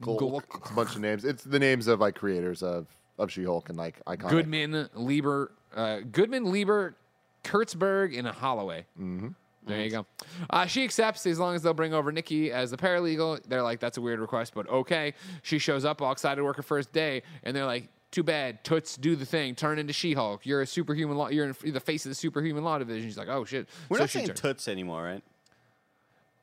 Golk. 0.00 0.42
It's 0.60 0.70
a 0.70 0.74
bunch 0.74 0.94
of 0.94 1.00
names. 1.00 1.24
It's 1.24 1.44
the 1.44 1.58
names 1.58 1.86
of 1.86 2.00
like 2.00 2.14
creators 2.16 2.62
of 2.62 2.86
of 3.18 3.30
She-Hulk 3.30 3.68
and 3.68 3.78
like 3.78 4.02
iconic. 4.06 4.30
Goodman, 4.30 4.88
Lieber, 4.94 5.52
uh, 5.76 6.00
Goodman, 6.10 6.50
Lieber, 6.50 6.96
Kurtzberg, 7.44 8.18
and 8.18 8.26
Holloway. 8.26 8.86
Mm-hmm. 9.00 9.28
There 9.66 9.80
you 9.82 9.90
go. 9.90 10.06
Uh, 10.50 10.66
she 10.66 10.82
accepts 10.82 11.24
as 11.26 11.38
long 11.38 11.54
as 11.54 11.62
they'll 11.62 11.72
bring 11.74 11.94
over 11.94 12.10
Nikki 12.10 12.50
as 12.52 12.70
the 12.72 12.76
paralegal. 12.76 13.40
They're 13.46 13.62
like, 13.62 13.78
that's 13.80 13.96
a 13.96 14.00
weird 14.00 14.18
request, 14.20 14.54
but 14.54 14.68
okay. 14.68 15.14
She 15.42 15.58
shows 15.58 15.84
up 15.84 16.02
all 16.02 16.10
excited 16.12 16.36
to 16.36 16.44
work 16.44 16.56
her 16.56 16.62
first 16.62 16.92
day, 16.92 17.22
and 17.44 17.54
they're 17.54 17.64
like, 17.66 17.88
too 18.10 18.22
bad. 18.22 18.62
Toots, 18.64 18.96
do 18.96 19.16
the 19.16 19.24
thing. 19.24 19.54
Turn 19.54 19.78
into 19.78 19.92
She-Hulk. 19.92 20.44
You're 20.44 20.62
a 20.62 20.66
superhuman 20.66 21.16
law. 21.16 21.28
You're 21.28 21.54
in 21.64 21.72
the 21.72 21.80
face 21.80 22.04
of 22.04 22.10
the 22.10 22.14
superhuman 22.14 22.62
law 22.64 22.76
division. 22.78 23.08
She's 23.08 23.16
like, 23.16 23.28
oh 23.28 23.44
shit. 23.44 23.68
We're 23.88 23.98
So 23.98 24.02
not 24.02 24.10
she 24.10 24.18
saying 24.18 24.26
turns- 24.28 24.40
toots 24.40 24.68
anymore, 24.68 25.02
right? 25.04 25.22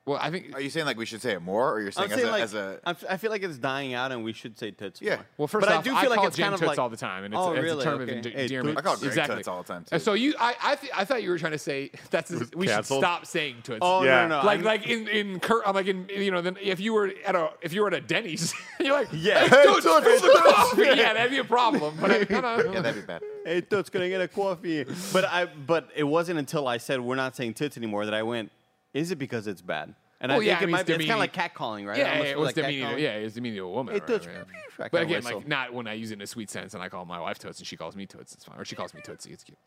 Well, 0.09 0.17
I 0.19 0.31
think. 0.31 0.55
Are 0.55 0.59
you 0.61 0.69
saying 0.71 0.85
like 0.87 0.97
we 0.97 1.05
should 1.05 1.21
say 1.21 1.33
it 1.33 1.41
more, 1.41 1.71
or 1.71 1.81
you're 1.81 1.91
saying, 1.91 2.11
I'm 2.11 2.17
saying 2.17 2.27
as, 2.27 2.31
like 2.33 2.41
as 2.43 2.53
a 2.55 2.79
I 2.83 2.89
f- 2.91 3.05
I 3.11 3.17
feel 3.17 3.29
like 3.29 3.43
it's 3.43 3.57
dying 3.59 3.93
out, 3.93 4.11
and 4.11 4.23
we 4.23 4.33
should 4.33 4.57
say 4.57 4.71
toots. 4.71 5.01
Yeah. 5.01 5.17
more. 5.17 5.25
Well, 5.37 5.47
first 5.47 5.67
but 5.67 5.73
off, 5.75 5.81
I 5.81 5.83
do 5.83 5.95
feel 5.97 6.09
like 6.09 6.17
call 6.17 6.27
it's 6.27 6.35
Jane 6.35 6.45
kind 6.45 6.53
of 6.55 6.59
Toots 6.61 6.67
like 6.69 6.79
all 6.79 6.89
the 6.89 6.97
time, 6.97 7.25
and 7.25 7.33
it's, 7.33 7.39
Oh, 7.39 7.53
it's 7.53 7.61
really? 7.61 7.81
a 7.81 7.83
term 7.83 8.01
Okay. 8.01 8.17
of 8.19 8.25
Hey, 8.25 8.43
endearment. 8.45 8.77
I 8.77 8.81
call 8.81 8.95
Greg 8.97 9.07
exactly. 9.09 9.35
Toots 9.35 9.47
all 9.47 9.61
the 9.61 9.67
time, 9.67 9.85
And 9.91 9.99
too. 10.01 10.03
so 10.03 10.13
you, 10.13 10.33
I, 10.39 10.55
I, 10.63 10.75
th- 10.75 10.91
I 10.95 11.05
thought 11.05 11.21
you 11.21 11.29
were 11.29 11.37
trying 11.37 11.51
to 11.51 11.57
say 11.59 11.91
that's 12.09 12.31
we 12.55 12.67
should 12.67 12.85
stop 12.85 13.25
saying 13.27 13.57
tits. 13.63 13.79
Oh 13.83 14.03
Yeah. 14.03 14.23
no, 14.23 14.27
no, 14.27 14.39
no. 14.41 14.45
like 14.47 14.57
I'm- 14.57 14.65
like 14.65 14.87
in 14.87 15.07
in 15.07 15.39
Kurt, 15.39 15.63
I'm 15.67 15.75
like 15.75 15.85
in 15.87 16.09
you 16.09 16.31
know 16.31 16.41
then 16.41 16.57
if 16.61 16.79
you 16.79 16.93
were 16.93 17.11
at 17.25 17.35
a 17.35 17.51
if 17.61 17.71
you 17.73 17.81
were 17.81 17.87
at 17.87 17.93
a 17.93 18.01
Denny's 18.01 18.53
you're 18.79 18.93
like 18.93 19.09
Yeah. 19.11 19.41
hey, 19.41 19.47
Hey, 19.49 19.63
Toots, 19.63 19.83
Toots, 19.83 19.83
fill 19.83 20.01
the 20.01 20.75
Toots. 20.75 20.97
yeah 20.97 21.13
that'd 21.13 21.29
be 21.31 21.37
a 21.37 21.43
problem 21.43 21.95
but 22.01 22.09
I, 22.11 22.25
no, 22.29 22.41
no, 22.41 22.57
yeah, 22.73 22.81
that'd 22.81 23.01
be 23.01 23.05
bad. 23.05 23.21
hey 23.45 23.61
toots, 23.61 23.89
can 23.91 24.01
I 24.01 24.09
get 24.09 24.21
a 24.21 24.27
coffee? 24.27 24.85
But 25.13 25.25
I 25.25 25.45
but 25.45 25.89
it 25.95 26.03
wasn't 26.03 26.39
until 26.39 26.67
I 26.67 26.77
said 26.77 26.99
we're 26.99 27.15
not 27.15 27.35
saying 27.35 27.53
tits 27.53 27.77
anymore 27.77 28.05
that 28.05 28.13
I 28.15 28.23
went. 28.23 28.51
Is 28.93 29.11
it 29.11 29.17
because 29.17 29.47
it's 29.47 29.61
bad? 29.61 29.93
And 30.21 30.31
Well, 30.31 30.41
I 30.41 30.43
yeah, 30.43 30.59
think 30.59 30.59
I 30.59 30.63
it 30.63 30.65
mean, 30.65 30.71
might 30.73 30.79
it's 30.81 30.87
be. 30.89 30.93
It's 30.95 31.05
kind 31.05 31.11
of 31.13 31.19
like 31.19 31.33
catcalling, 31.33 31.87
right? 31.87 31.97
yeah, 31.97 32.11
Almost 32.11 32.25
yeah, 32.25 32.31
it 32.31 32.33
feels 32.33 32.37
was 32.39 32.45
like 32.47 32.55
demeaning 32.55 32.85
catcalling. 32.87 33.01
yeah 33.01 33.09
it's 33.11 33.35
demeaning 33.35 33.57
to 33.59 33.63
a 33.65 33.69
woman 33.69 33.93
Hey, 33.93 33.99
right, 34.01 34.07
Toots. 34.07 34.27
right, 34.27 34.35
right. 34.77 34.91
But 34.91 35.01
again 35.03 35.23
whistle. 35.23 35.37
like 35.39 35.47
not 35.47 35.73
when 35.73 35.87
I 35.87 35.93
use 35.93 36.11
it 36.11 36.15
in 36.15 36.21
a 36.21 36.27
sweet 36.27 36.49
sense 36.49 36.73
and 36.73 36.83
I 36.83 36.89
call 36.89 37.05
my 37.05 37.19
wife 37.21 37.39
Toots 37.39 37.59
and 37.59 37.67
she 37.67 37.77
calls 37.77 37.95
me 37.95 38.05
Toots 38.05 38.33
it's 38.33 38.43
fine 38.43 38.59
or 38.59 38.65
she 38.65 38.75
calls 38.75 38.93
me 38.93 38.99
Tootsie 39.01 39.31
it's 39.31 39.43
cute 39.45 39.57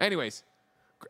anyways 0.00 0.42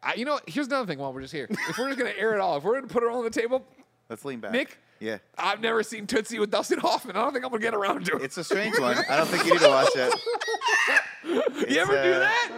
I, 0.03 0.15
you 0.15 0.25
know 0.27 0.39
here's 0.47 0.67
another 0.67 0.87
thing 0.87 0.99
while 0.99 1.13
we're 1.15 1.23
just 1.23 1.33
here 1.33 1.47
if 1.51 1.79
we're 1.79 1.87
just 1.89 1.99
gonna 1.99 2.13
air 2.19 2.35
it 2.35 2.41
all 2.41 2.59
if 2.59 2.65
we're 2.65 2.75
gonna 2.75 2.89
put 2.93 3.03
it 3.03 3.09
all 3.09 3.19
on 3.19 3.25
the 3.25 3.31
table 3.31 3.65
Let's 4.11 4.25
lean 4.25 4.41
back. 4.41 4.53
Nick? 4.53 4.79
Yeah. 5.01 5.19
I've 5.39 5.61
never 5.61 5.83
seen 5.83 6.07
Tootsie 6.07 6.39
with 6.39 6.51
Dustin 6.51 6.79
Hoffman 6.79 7.17
I 7.17 7.23
don't 7.23 7.33
think 7.33 7.45
I'm 7.45 7.51
gonna 7.51 7.63
get 7.63 7.75
around 7.75 8.05
to 8.07 8.17
it 8.17 8.23
It's 8.23 8.37
a 8.37 8.45
strange 8.45 8.79
one. 8.79 8.97
I 9.09 9.17
don't 9.17 9.27
think 9.29 9.45
you 9.47 9.53
need 9.53 9.61
to 9.63 9.69
watch 9.69 9.89
it. 9.97 10.15
You 11.25 11.77
ever 11.79 11.93
do 11.93 12.13
uh, 12.13 12.19
that? 12.21 12.51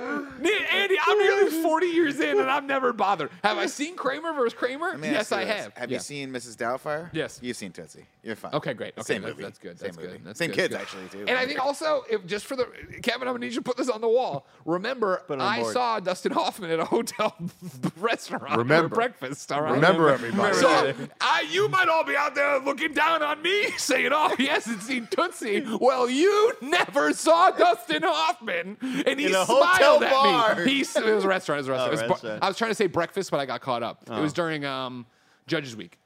Andy, 0.72 0.96
I'm 1.07 1.18
nearly 1.18 1.62
40 1.62 1.87
years 1.87 2.20
in 2.20 2.38
and 2.40 2.50
I've 2.50 2.64
never 2.64 2.92
bothered. 2.92 3.31
Have 3.44 3.59
I 3.59 3.66
seen 3.66 3.94
Kramer 3.96 4.33
versus 4.33 4.55
Kramer? 4.55 4.96
Yes, 5.02 5.31
I 5.33 5.44
have. 5.44 5.72
Have 5.76 5.90
Yeah. 5.90 5.96
you 5.96 6.00
seen 6.00 6.31
Mrs. 6.33 6.57
Doubtfire? 6.57 7.11
Yes. 7.12 7.38
You've 7.42 7.57
seen 7.57 7.72
Tootsie. 7.72 8.05
You're 8.22 8.37
fine. 8.37 8.55
Okay, 8.55 8.72
great. 8.74 8.94
Okay, 8.96 9.02
Same 9.14 9.22
that's, 9.22 9.33
movie. 9.33 9.42
that's 9.42 9.59
good. 9.59 9.78
Same 9.78 9.87
That's 9.92 9.96
movie. 9.98 10.20
That's 10.24 10.38
Same 10.38 10.50
good. 10.50 10.57
kids, 10.57 10.74
That's 10.74 10.92
good. 10.92 11.02
actually, 11.05 11.18
too. 11.20 11.26
And 11.28 11.38
I 11.38 11.46
think 11.46 11.64
also, 11.64 12.05
if 12.11 12.24
just 12.26 12.46
for 12.46 12.55
the 12.57 12.66
Kevin, 13.02 13.26
I'm 13.28 13.35
gonna 13.35 13.38
need 13.46 13.52
you 13.52 13.59
to 13.59 13.62
put 13.62 13.76
this 13.76 13.88
on 13.88 14.00
the 14.00 14.09
wall. 14.09 14.46
Remember, 14.64 15.22
I 15.28 15.61
board. 15.61 15.72
saw 15.72 16.00
Dustin 16.00 16.33
Hoffman 16.33 16.70
at 16.70 16.78
a 16.78 16.85
hotel 16.85 17.37
restaurant 17.96 18.57
Remember. 18.57 18.88
for 18.88 18.94
breakfast. 18.94 19.50
All 19.50 19.62
right. 19.62 19.72
Remember, 19.72 20.09
everybody. 20.09 20.55
So 20.57 20.94
I, 21.20 21.44
you 21.50 21.68
might 21.68 21.88
all 21.88 22.05
be 22.05 22.16
out 22.16 22.32
there 22.35 22.59
looking 22.61 22.92
down 22.92 23.23
on 23.23 23.42
me, 23.42 23.71
saying, 23.79 24.11
"Oh, 24.12 24.35
he 24.37 24.47
hasn't 24.47 24.83
seen 24.83 25.09
Tootsie." 25.11 25.64
Well, 25.81 26.09
you 26.09 26.55
never 26.61 27.12
saw 27.12 27.51
Dustin 27.51 28.03
Hoffman, 28.03 28.77
and 28.81 29.21
he 29.21 29.29
smiled 29.33 30.03
at 30.03 30.11
bar. 30.11 30.57
me. 30.64 30.71
He, 30.73 30.81
it 30.81 31.14
was 31.14 31.25
a 31.25 31.29
restaurant. 31.29 31.59
It 31.59 31.61
was 31.61 31.68
a 31.68 31.73
restaurant. 31.90 32.01
Oh, 32.03 32.12
was 32.12 32.23
bar- 32.23 32.38
I 32.42 32.49
was 32.49 32.57
trying 32.57 32.71
to 32.71 32.75
say 32.75 32.87
breakfast, 32.87 33.31
but 33.31 33.40
I 33.40 33.47
got 33.47 33.61
caught 33.61 33.83
up. 33.83 34.03
It 34.07 34.21
was 34.21 34.33
during 34.33 34.64
um, 34.64 35.07
Judges 35.47 35.77
Week, 35.77 35.99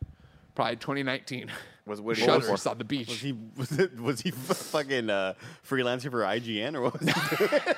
probably 0.54 0.76
2019. 0.76 1.50
Was 1.86 2.00
Woody 2.00 2.20
Shutters 2.20 2.66
on 2.66 2.78
the 2.78 2.84
beach. 2.84 3.06
Was 3.08 3.20
he 3.20 3.34
was 3.56 3.72
it 3.78 4.00
was 4.00 4.20
he 4.20 4.32
fucking 4.32 5.08
uh, 5.08 5.34
freelancer 5.68 6.10
for 6.10 6.22
IGN 6.22 6.74
or 6.74 6.82
what? 6.82 7.00
Was 7.00 7.14
he 7.14 7.74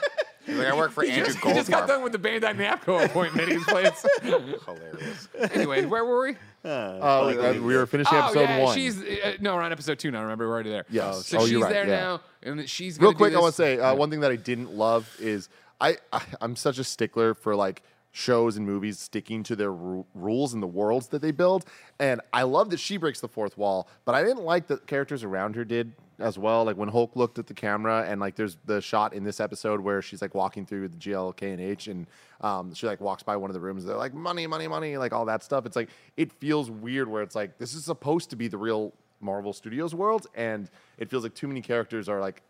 He's 0.48 0.56
like, 0.58 0.66
I 0.68 0.76
work 0.76 0.90
for 0.92 1.02
He 1.04 1.10
Andrew 1.10 1.26
just, 1.26 1.44
he 1.44 1.52
just 1.52 1.70
got 1.70 1.86
done 1.86 2.02
with 2.02 2.12
the 2.12 2.18
Bandai 2.18 2.54
Namco 2.54 3.04
appointment. 3.04 3.48
He's 3.48 3.64
playing. 3.64 3.92
Hilarious. 4.22 5.28
anyway, 5.52 5.84
where 5.84 6.04
were 6.04 6.26
we? 6.28 6.36
Uh, 6.64 6.68
uh, 6.68 7.52
we 7.54 7.76
were 7.76 7.86
finishing 7.86 8.16
oh 8.18 8.24
episode 8.24 8.40
yeah, 8.40 8.62
one. 8.64 8.74
she's 8.74 9.00
uh, 9.02 9.34
no, 9.40 9.54
we're 9.54 9.62
on 9.62 9.72
episode 9.72 9.98
two 9.98 10.10
now. 10.10 10.22
Remember, 10.22 10.48
we're 10.48 10.54
already 10.54 10.70
there. 10.70 10.84
Yeah. 10.90 11.12
So 11.12 11.38
Oh, 11.38 11.42
she's 11.42 11.52
you're 11.52 11.62
right, 11.62 11.72
there 11.72 11.86
yeah. 11.86 12.00
now, 12.00 12.20
and 12.42 12.68
she's 12.68 12.98
Real 12.98 13.12
gonna 13.12 13.14
do 13.14 13.18
quick, 13.18 13.34
I 13.36 13.40
want 13.40 13.54
to 13.54 13.62
say 13.62 13.78
uh, 13.78 13.94
one 13.94 14.10
thing 14.10 14.20
that 14.20 14.32
I 14.32 14.36
didn't 14.36 14.72
love 14.74 15.14
is 15.20 15.48
I, 15.80 15.98
I 16.12 16.22
I'm 16.40 16.56
such 16.56 16.78
a 16.78 16.84
stickler 16.84 17.34
for 17.34 17.54
like 17.54 17.82
shows 18.12 18.56
and 18.56 18.66
movies 18.66 18.98
sticking 18.98 19.42
to 19.44 19.56
their 19.56 19.72
ru- 19.72 20.06
rules 20.14 20.54
and 20.54 20.62
the 20.62 20.66
worlds 20.66 21.08
that 21.08 21.22
they 21.22 21.30
build, 21.30 21.64
and 21.98 22.20
I 22.32 22.42
love 22.42 22.70
that 22.70 22.80
she 22.80 22.96
breaks 22.96 23.20
the 23.20 23.28
fourth 23.28 23.56
wall, 23.58 23.88
but 24.04 24.14
I 24.14 24.22
didn't 24.22 24.44
like 24.44 24.66
that 24.68 24.86
characters 24.86 25.24
around 25.24 25.56
her 25.56 25.64
did 25.64 25.92
as 26.18 26.38
well. 26.38 26.64
Like 26.64 26.76
when 26.76 26.88
Hulk 26.88 27.14
looked 27.16 27.38
at 27.38 27.46
the 27.46 27.54
camera, 27.54 28.04
and 28.08 28.20
like 28.20 28.34
there's 28.34 28.56
the 28.64 28.80
shot 28.80 29.12
in 29.12 29.24
this 29.24 29.40
episode 29.40 29.80
where 29.80 30.02
she's 30.02 30.22
like 30.22 30.34
walking 30.34 30.66
through 30.66 30.88
the 30.88 30.96
GLK 30.96 31.42
and 31.52 31.60
H, 31.60 31.88
and 31.88 32.06
um, 32.40 32.74
she 32.74 32.86
like 32.86 33.00
walks 33.00 33.22
by 33.22 33.36
one 33.36 33.50
of 33.50 33.54
the 33.54 33.60
rooms. 33.60 33.84
They're 33.84 33.96
like 33.96 34.14
money, 34.14 34.46
money, 34.46 34.68
money, 34.68 34.96
like 34.96 35.12
all 35.12 35.24
that 35.26 35.42
stuff. 35.42 35.66
It's 35.66 35.76
like 35.76 35.90
it 36.16 36.32
feels 36.32 36.70
weird 36.70 37.08
where 37.08 37.22
it's 37.22 37.34
like 37.34 37.58
this 37.58 37.74
is 37.74 37.84
supposed 37.84 38.30
to 38.30 38.36
be 38.36 38.48
the 38.48 38.58
real 38.58 38.92
Marvel 39.20 39.52
Studios 39.52 39.94
world, 39.94 40.26
and 40.34 40.70
it 40.98 41.10
feels 41.10 41.22
like 41.22 41.34
too 41.34 41.48
many 41.48 41.60
characters 41.60 42.08
are 42.08 42.20
like 42.20 42.42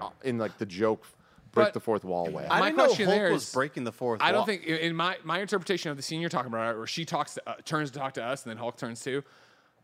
uh, 0.00 0.10
in 0.22 0.38
like 0.38 0.56
the 0.58 0.66
joke 0.66 1.04
break 1.52 1.66
But- 1.68 1.74
the 1.74 1.80
fourth 1.80 2.04
wall 2.04 2.30
way. 2.30 2.46
I 2.50 2.60
My 2.60 2.66
didn't 2.66 2.76
know 2.78 2.84
question 2.86 3.06
Hulk 3.06 3.18
there 3.18 3.32
was 3.32 3.52
breaking 3.52 3.84
the 3.84 3.92
fourth. 3.92 4.20
wall. 4.20 4.28
I 4.28 4.32
don't 4.32 4.40
wall. 4.40 4.46
think 4.46 4.64
in- 4.64 4.78
in 4.78 4.96
my 4.96 5.16
my 5.24 5.40
interpretation 5.40 5.90
of 5.90 5.96
the 5.96 6.02
scene 6.02 6.20
you're 6.20 6.30
talking 6.30 6.52
about, 6.52 6.76
where 6.76 6.86
she 6.86 7.04
talks 7.04 7.34
to, 7.34 7.42
uh, 7.48 7.54
turns 7.64 7.90
to 7.90 7.98
talk 7.98 8.14
to 8.14 8.22
us, 8.24 8.44
and 8.44 8.50
then 8.50 8.56
Hulk 8.58 8.76
turns 8.76 9.00
to. 9.04 9.22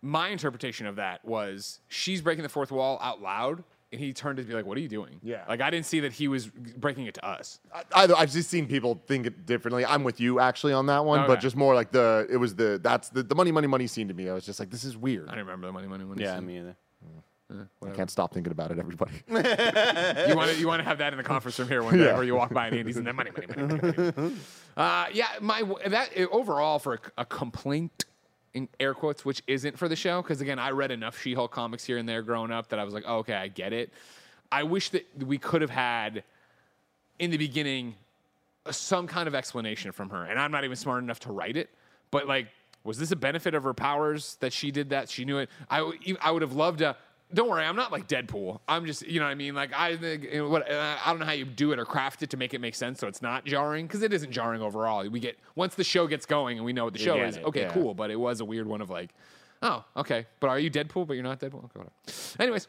My 0.02 0.28
interpretation 0.28 0.86
of 0.86 0.96
that 0.96 1.24
was 1.24 1.80
she's 1.88 2.20
breaking 2.20 2.42
the 2.42 2.48
fourth 2.50 2.70
wall 2.70 2.98
out 3.00 3.22
loud, 3.22 3.64
and 3.90 3.98
he 4.00 4.12
turned 4.12 4.36
to 4.36 4.42
be 4.42 4.52
like, 4.52 4.66
"What 4.66 4.76
are 4.76 4.80
you 4.82 4.88
doing?" 4.88 5.18
Yeah. 5.22 5.44
like 5.48 5.62
I 5.62 5.70
didn't 5.70 5.86
see 5.86 6.00
that 6.00 6.12
he 6.12 6.28
was 6.28 6.48
breaking 6.48 7.06
it 7.06 7.14
to 7.14 7.24
us. 7.26 7.58
I, 7.94 8.02
I've 8.14 8.30
just 8.30 8.50
seen 8.50 8.66
people 8.66 9.02
think 9.06 9.24
it 9.26 9.46
differently. 9.46 9.86
I'm 9.86 10.04
with 10.04 10.20
you 10.20 10.40
actually 10.40 10.74
on 10.74 10.86
that 10.86 11.06
one, 11.06 11.20
Okay. 11.20 11.28
but 11.28 11.40
just 11.40 11.56
more 11.56 11.74
like 11.74 11.90
the 11.90 12.26
it 12.28 12.36
was 12.36 12.54
the 12.54 12.78
that's 12.82 13.08
the, 13.08 13.22
the 13.22 13.34
money, 13.34 13.50
money, 13.50 13.66
money 13.66 13.86
scene 13.86 14.08
to 14.08 14.14
me. 14.14 14.28
I 14.28 14.34
was 14.34 14.44
just 14.44 14.60
like, 14.60 14.68
this 14.68 14.84
is 14.84 14.94
weird. 14.96 15.28
I 15.28 15.36
don't 15.36 15.38
remember 15.46 15.68
the 15.68 15.72
money, 15.72 15.86
money, 15.88 16.04
money. 16.04 16.22
Yeah, 16.22 16.36
scene. 16.36 16.46
me 16.46 16.58
either. 16.58 16.76
I 17.50 17.90
can't 17.90 18.10
stop 18.10 18.32
thinking 18.32 18.52
about 18.52 18.70
it. 18.70 18.78
Everybody. 18.78 19.12
You 19.28 20.36
want 20.36 20.50
to 20.50 20.56
you 20.58 20.66
want 20.66 20.80
to 20.80 20.84
have 20.88 20.98
that 20.98 21.12
in 21.12 21.18
the 21.18 21.22
conference 21.24 21.58
room 21.58 21.68
here 21.68 21.82
one 21.82 21.96
day, 21.98 22.04
Yeah. 22.06 22.14
where 22.14 22.24
you 22.24 22.34
walk 22.34 22.52
by 22.52 22.68
and 22.68 22.76
Andy's 22.76 22.96
and 22.96 23.06
then 23.06 23.14
money, 23.16 23.30
money, 23.30 23.46
money, 23.46 23.80
money, 23.92 24.12
money. 24.16 24.34
Uh, 24.76 25.06
yeah, 25.12 25.28
my 25.40 25.62
that 25.86 26.10
overall 26.32 26.78
for 26.80 26.94
a, 26.94 26.98
a 27.18 27.24
complaint 27.24 28.06
in 28.54 28.68
air 28.80 28.92
quotes, 28.94 29.24
which 29.24 29.42
isn't 29.46 29.78
for 29.78 29.88
the 29.88 29.94
show, 29.96 30.20
because 30.22 30.40
again, 30.40 30.58
I 30.58 30.70
read 30.70 30.90
enough 30.90 31.20
She-Hulk 31.20 31.52
comics 31.52 31.84
here 31.84 31.98
and 31.98 32.08
there 32.08 32.22
growing 32.22 32.50
up 32.50 32.68
that 32.70 32.78
I 32.80 32.84
was 32.84 32.92
like, 32.94 33.04
oh, 33.06 33.18
okay, 33.18 33.34
I 33.34 33.48
get 33.48 33.72
it. 33.72 33.92
I 34.50 34.62
wish 34.64 34.88
that 34.90 35.06
we 35.24 35.38
could 35.38 35.60
have 35.60 35.70
had 35.70 36.24
in 37.18 37.30
the 37.30 37.36
beginning 37.36 37.94
uh, 38.66 38.72
some 38.72 39.06
kind 39.06 39.28
of 39.28 39.34
explanation 39.34 39.92
from 39.92 40.10
her, 40.10 40.24
and 40.24 40.40
I'm 40.40 40.50
not 40.50 40.64
even 40.64 40.76
smart 40.76 41.02
enough 41.04 41.20
to 41.20 41.32
write 41.32 41.56
it. 41.56 41.68
But 42.10 42.26
like, 42.26 42.48
was 42.84 42.98
this 42.98 43.10
a 43.12 43.16
benefit 43.16 43.54
of 43.54 43.62
her 43.64 43.74
powers 43.74 44.36
that 44.40 44.52
she 44.52 44.70
did 44.72 44.90
that? 44.90 45.08
She 45.08 45.24
knew 45.24 45.38
it. 45.38 45.50
I 45.70 45.78
w- 45.78 46.16
I 46.20 46.30
would 46.32 46.42
have 46.42 46.54
loved 46.54 46.78
to. 46.80 46.96
Don't 47.34 47.50
worry, 47.50 47.64
I'm 47.64 47.74
not 47.74 47.90
like 47.90 48.06
Deadpool. 48.06 48.60
I'm 48.68 48.86
just, 48.86 49.06
you 49.06 49.18
know 49.18 49.26
what 49.26 49.32
I 49.32 49.34
mean? 49.34 49.54
Like, 49.54 49.72
I 49.74 49.96
think, 49.96 50.24
you 50.24 50.38
know, 50.38 50.48
what, 50.48 50.70
uh, 50.70 50.96
I 51.04 51.10
don't 51.10 51.18
know 51.18 51.26
how 51.26 51.32
you 51.32 51.44
do 51.44 51.72
it 51.72 51.80
or 51.80 51.84
craft 51.84 52.22
it 52.22 52.30
to 52.30 52.36
make 52.36 52.54
it 52.54 52.60
make 52.60 52.76
sense 52.76 53.00
so 53.00 53.08
it's 53.08 53.20
not 53.20 53.44
jarring, 53.44 53.86
because 53.86 54.02
it 54.02 54.12
isn't 54.12 54.30
jarring 54.30 54.62
overall. 54.62 55.08
We 55.08 55.18
get, 55.18 55.36
once 55.56 55.74
the 55.74 55.84
show 55.84 56.06
gets 56.06 56.26
going 56.26 56.58
and 56.58 56.64
we 56.64 56.72
know 56.72 56.84
what 56.84 56.92
the 56.92 57.00
show 57.00 57.16
get 57.16 57.28
is, 57.28 57.36
it, 57.38 57.44
okay, 57.44 57.62
yeah. 57.62 57.72
cool. 57.72 57.92
But 57.92 58.10
it 58.12 58.16
was 58.16 58.40
a 58.40 58.44
weird 58.44 58.68
one 58.68 58.80
of 58.80 58.88
like, 58.88 59.10
oh, 59.62 59.84
okay. 59.96 60.26
But 60.38 60.50
are 60.50 60.58
you 60.60 60.70
Deadpool, 60.70 61.08
but 61.08 61.14
you're 61.14 61.24
not 61.24 61.40
Deadpool? 61.40 61.64
Okay, 61.64 61.80
whatever. 61.80 61.92
Anyways, 62.38 62.68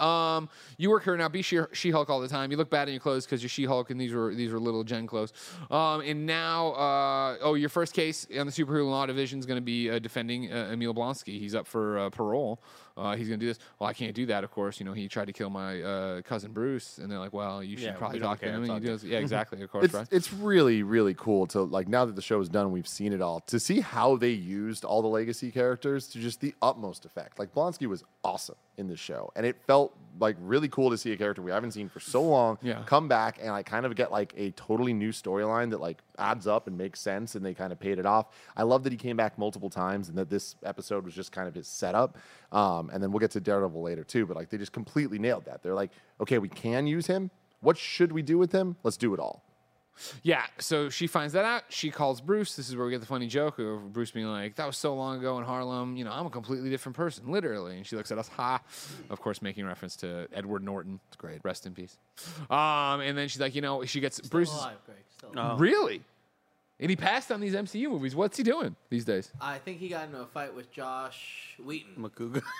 um, 0.00 0.48
you 0.78 0.90
work 0.90 1.04
here 1.04 1.16
now. 1.16 1.28
Be 1.28 1.42
She- 1.42 1.60
She-Hulk 1.72 2.08
all 2.08 2.20
the 2.20 2.28
time. 2.28 2.50
You 2.50 2.56
look 2.56 2.70
bad 2.70 2.88
in 2.88 2.94
your 2.94 3.00
clothes 3.00 3.24
because 3.26 3.42
you're 3.42 3.50
She-Hulk, 3.50 3.90
and 3.90 4.00
these 4.00 4.12
were 4.12 4.34
these 4.34 4.52
were 4.52 4.58
little 4.58 4.84
Jen 4.84 5.06
clothes. 5.06 5.32
Um, 5.70 6.00
and 6.00 6.24
now, 6.26 6.72
uh, 6.72 7.36
oh, 7.42 7.54
your 7.54 7.68
first 7.68 7.94
case 7.94 8.26
on 8.38 8.46
the 8.46 8.52
superhero 8.52 8.88
law 8.88 9.06
division 9.06 9.38
is 9.38 9.46
going 9.46 9.58
to 9.58 9.64
be 9.64 9.90
uh, 9.90 9.98
defending 9.98 10.52
uh, 10.52 10.70
Emil 10.72 10.94
Blonsky. 10.94 11.38
He's 11.38 11.54
up 11.54 11.66
for 11.66 11.98
uh, 11.98 12.10
parole. 12.10 12.60
Uh, 12.96 13.16
he's 13.16 13.28
going 13.28 13.40
to 13.40 13.44
do 13.44 13.48
this. 13.50 13.58
Well, 13.78 13.88
I 13.88 13.92
can't 13.92 14.14
do 14.14 14.26
that, 14.26 14.44
of 14.44 14.50
course. 14.50 14.78
You 14.80 14.86
know, 14.86 14.92
he 14.92 15.08
tried 15.08 15.26
to 15.26 15.32
kill 15.32 15.50
my 15.50 15.82
uh, 15.82 16.22
cousin 16.22 16.52
Bruce, 16.52 16.98
and 16.98 17.10
they're 17.10 17.18
like, 17.18 17.32
"Well, 17.32 17.62
you 17.62 17.76
should 17.76 17.86
Yeah, 17.86 17.92
probably 17.92 18.20
talk 18.20 18.40
to 18.40 18.46
him." 18.46 18.62
And 18.62 18.70
all 18.70 18.82
you. 18.82 18.98
Yeah, 19.02 19.18
exactly. 19.18 19.62
Of 19.62 19.70
course, 19.70 19.86
It's, 19.86 19.94
right? 19.94 20.08
it's 20.10 20.32
really, 20.32 20.82
really 20.82 21.14
cool 21.14 21.46
to 21.48 21.62
like 21.62 21.88
now 21.88 22.04
that 22.04 22.16
the 22.16 22.22
show 22.22 22.40
is 22.40 22.48
done, 22.48 22.72
we've 22.72 22.88
seen 22.88 23.12
it 23.12 23.20
all. 23.22 23.40
To 23.46 23.58
see 23.60 23.80
how 23.80 24.16
they 24.16 24.30
used 24.30 24.84
all 24.84 25.02
the 25.02 25.08
legacy 25.08 25.50
characters 25.50 26.06
to 26.08 26.18
just 26.18 26.40
the 26.40 26.54
utmost 26.62 27.04
effect. 27.04 27.38
Like 27.38 27.54
Blonsky 27.54 27.86
was 27.86 28.04
awesome 28.24 28.56
in 28.78 28.88
the 28.88 28.96
show, 28.96 29.30
and 29.36 29.44
it 29.44 29.56
felt 29.66 29.94
like 30.20 30.36
really 30.40 30.68
cool 30.68 30.90
to 30.90 30.98
see 30.98 31.12
a 31.12 31.16
character 31.16 31.40
we 31.42 31.50
haven't 31.50 31.72
seen 31.72 31.88
for 31.88 31.98
so 32.00 32.22
long 32.22 32.58
Yeah. 32.62 32.82
come 32.84 33.08
back 33.08 33.38
and 33.40 33.50
I 33.50 33.62
kind 33.62 33.86
of 33.86 33.94
get 33.96 34.12
like 34.12 34.34
a 34.36 34.50
totally 34.52 34.92
new 34.92 35.10
storyline 35.10 35.70
that 35.70 35.80
like 35.80 36.02
adds 36.18 36.46
up 36.46 36.66
and 36.66 36.76
makes 36.76 37.00
sense, 37.00 37.34
and 37.34 37.44
they 37.44 37.54
kind 37.54 37.72
of 37.72 37.80
paid 37.80 37.98
it 37.98 38.06
off. 38.06 38.26
I 38.56 38.62
love 38.64 38.82
that 38.84 38.92
he 38.92 38.98
came 38.98 39.16
back 39.16 39.38
multiple 39.38 39.70
times, 39.70 40.08
and 40.08 40.16
that 40.18 40.28
this 40.30 40.56
episode 40.64 41.04
was 41.04 41.14
just 41.14 41.32
kind 41.32 41.48
of 41.48 41.54
his 41.54 41.66
setup. 41.68 42.16
Um, 42.50 42.90
and 42.92 43.02
then 43.02 43.10
we'll 43.12 43.20
get 43.20 43.30
to 43.32 43.40
Daredevil 43.40 43.80
later 43.82 44.04
too, 44.04 44.26
but 44.26 44.36
like 44.36 44.50
they 44.50 44.58
just 44.58 44.72
completely 44.72 45.18
nailed 45.18 45.44
that. 45.46 45.62
They're 45.62 45.74
like, 45.74 45.90
okay, 46.20 46.38
we 46.38 46.48
can 46.48 46.86
use 46.86 47.06
him. 47.06 47.30
What 47.60 47.78
should 47.78 48.12
we 48.12 48.22
do 48.22 48.38
with 48.38 48.52
him? 48.52 48.76
Let's 48.82 48.96
do 48.96 49.14
it 49.14 49.20
all. 49.20 49.44
Yeah, 50.22 50.44
so 50.58 50.88
she 50.88 51.06
finds 51.06 51.32
that 51.34 51.44
out. 51.44 51.64
She 51.68 51.90
calls 51.90 52.20
Bruce. 52.20 52.56
This 52.56 52.68
is 52.68 52.76
where 52.76 52.86
we 52.86 52.90
get 52.90 53.00
the 53.00 53.06
funny 53.06 53.26
joke 53.26 53.58
of 53.58 53.92
Bruce 53.92 54.10
being 54.10 54.26
like, 54.26 54.56
"That 54.56 54.66
was 54.66 54.76
so 54.76 54.94
long 54.94 55.18
ago 55.18 55.38
in 55.38 55.44
Harlem. 55.44 55.96
You 55.96 56.04
know, 56.04 56.12
I'm 56.12 56.26
a 56.26 56.30
completely 56.30 56.70
different 56.70 56.96
person, 56.96 57.30
literally." 57.30 57.76
And 57.76 57.86
she 57.86 57.96
looks 57.96 58.10
at 58.10 58.18
us, 58.18 58.28
ha, 58.28 58.60
of 59.10 59.20
course, 59.20 59.42
making 59.42 59.66
reference 59.66 59.96
to 59.96 60.26
Edward 60.32 60.64
Norton. 60.64 60.98
It's 61.08 61.16
great. 61.16 61.40
Rest 61.44 61.66
in 61.66 61.74
peace. 61.74 61.98
Um, 62.50 63.00
and 63.00 63.16
then 63.16 63.28
she's 63.28 63.40
like, 63.40 63.54
you 63.54 63.60
know, 63.60 63.84
she 63.84 64.00
gets 64.00 64.20
Bruce. 64.20 64.50
Still 64.50 64.62
alive, 64.62 64.78
Greg. 64.86 64.98
Still 65.16 65.30
alive. 65.34 65.60
Really? 65.60 66.02
And 66.80 66.90
he 66.90 66.96
passed 66.96 67.30
on 67.30 67.40
these 67.40 67.54
MCU 67.54 67.90
movies. 67.90 68.16
What's 68.16 68.36
he 68.36 68.42
doing 68.42 68.74
these 68.90 69.04
days? 69.04 69.30
I 69.40 69.58
think 69.58 69.78
he 69.78 69.88
got 69.88 70.06
into 70.06 70.20
a 70.20 70.26
fight 70.26 70.52
with 70.54 70.72
Josh 70.72 71.56
Wheaton. 71.64 71.94
Makuga. 71.96 72.42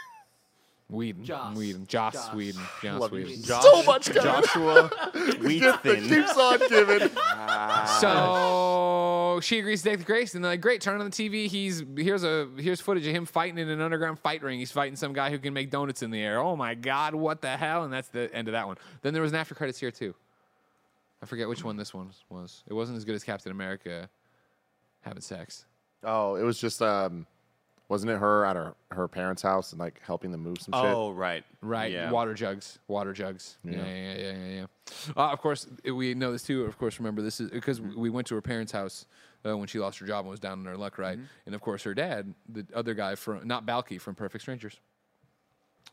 Whedon. 0.93 1.25
Joss. 1.25 1.57
Whedon. 1.57 1.87
Joss, 1.87 2.13
Joss. 2.15 2.35
Whedon. 2.35 2.61
Joss 2.83 3.01
Love 3.01 3.13
you. 3.13 3.25
Whedon. 3.25 3.43
Josh, 3.43 3.63
So 3.63 3.83
much 3.85 4.13
good. 4.13 4.23
Joshua 4.23 4.91
Wheat 5.41 5.61
Gift 5.61 5.83
that 5.85 5.99
Thin. 5.99 6.09
keeps 6.09 6.37
on 6.37 6.59
giving. 6.69 7.11
So 8.01 9.41
she 9.43 9.59
agrees 9.59 9.83
to 9.83 9.91
take 9.91 9.99
the 10.01 10.05
grace, 10.05 10.35
and 10.35 10.45
they're 10.45 10.53
like, 10.53 10.61
"Great, 10.61 10.81
turn 10.81 11.01
on 11.01 11.09
the 11.09 11.17
TV. 11.17 11.47
He's 11.47 11.83
here's 11.97 12.25
a 12.25 12.49
here's 12.59 12.81
footage 12.81 13.07
of 13.07 13.15
him 13.15 13.25
fighting 13.27 13.59
in 13.59 13.69
an 13.69 13.81
underground 13.81 14.19
fight 14.19 14.43
ring. 14.43 14.59
He's 14.59 14.71
fighting 14.73 14.97
some 14.97 15.13
guy 15.13 15.31
who 15.31 15.39
can 15.39 15.55
make 15.55 15.71
donuts 15.71 16.03
in 16.03 16.11
the 16.11 16.21
air. 16.21 16.39
Oh 16.41 16.57
my 16.57 16.75
god, 16.75 17.15
what 17.15 17.41
the 17.41 17.57
hell?" 17.57 17.85
And 17.85 17.93
that's 17.93 18.09
the 18.09 18.33
end 18.35 18.49
of 18.49 18.53
that 18.53 18.67
one. 18.67 18.77
Then 19.03 19.13
there 19.15 19.23
was 19.23 19.33
an 19.33 19.39
after 19.39 19.55
credits 19.55 19.79
here 19.81 19.91
too. 19.91 20.15
I 21.23 21.27
forget 21.27 21.49
which 21.49 21.65
one 21.65 21.77
this 21.77 21.95
one 21.95 22.11
was. 22.29 22.63
It 22.67 22.75
wasn't 22.75 22.99
as 22.99 23.05
good 23.05 23.15
as 23.15 23.23
Captain 23.25 23.53
America 23.53 24.09
having 25.03 25.23
sex. 25.23 25.65
Oh, 26.03 26.35
it 26.35 26.43
was 26.43 26.59
just 26.59 26.83
um, 26.83 27.27
wasn't 27.93 28.11
it 28.11 28.19
her 28.19 28.47
at 28.47 28.57
her 28.57 28.75
her 28.91 29.07
parents' 29.07 29.43
house 29.43 29.73
and 29.73 29.79
like 29.79 30.01
helping 30.03 30.33
them 30.33 30.41
move 30.43 30.57
some 30.63 30.73
shit? 30.73 30.95
Oh, 30.95 31.11
right. 31.13 31.45
Right, 31.61 31.93
Yeah. 31.93 32.11
water 32.11 32.33
jugs, 32.33 32.79
water 32.89 33.13
jugs. 33.13 33.59
Yeah, 33.63 33.73
yeah, 33.73 33.85
yeah, 33.85 34.15
yeah, 34.15 34.33
yeah. 34.33 34.55
yeah. 34.55 34.67
Uh, 35.15 35.31
of 35.31 35.41
course, 35.41 35.67
we 35.85 36.15
know 36.15 36.33
this 36.33 36.43
too. 36.43 36.65
Of 36.65 36.79
course, 36.79 36.99
remember 36.99 37.21
this 37.21 37.39
is 37.39 37.51
because 37.51 37.83
we 37.83 38.09
went 38.09 38.27
to 38.29 38.35
her 38.35 38.41
parents' 38.41 38.73
house 38.73 39.05
uh, 39.47 39.57
when 39.59 39.69
she 39.69 39.79
lost 39.79 39.99
her 39.99 40.07
job 40.07 40.25
and 40.25 40.31
was 40.31 40.41
down 40.41 40.59
in 40.61 40.65
her 40.65 40.77
luck, 40.79 40.97
right? 40.97 41.19
And 41.45 41.55
of 41.55 41.61
course, 41.61 41.83
her 41.83 41.93
dad, 41.93 42.33
the 42.49 42.65
other 42.75 42.95
guy 42.95 43.15
from 43.15 43.47
not 43.47 43.67
Balki 43.67 44.01
from 44.01 44.15
Perfect 44.15 44.41
Strangers. 44.43 44.81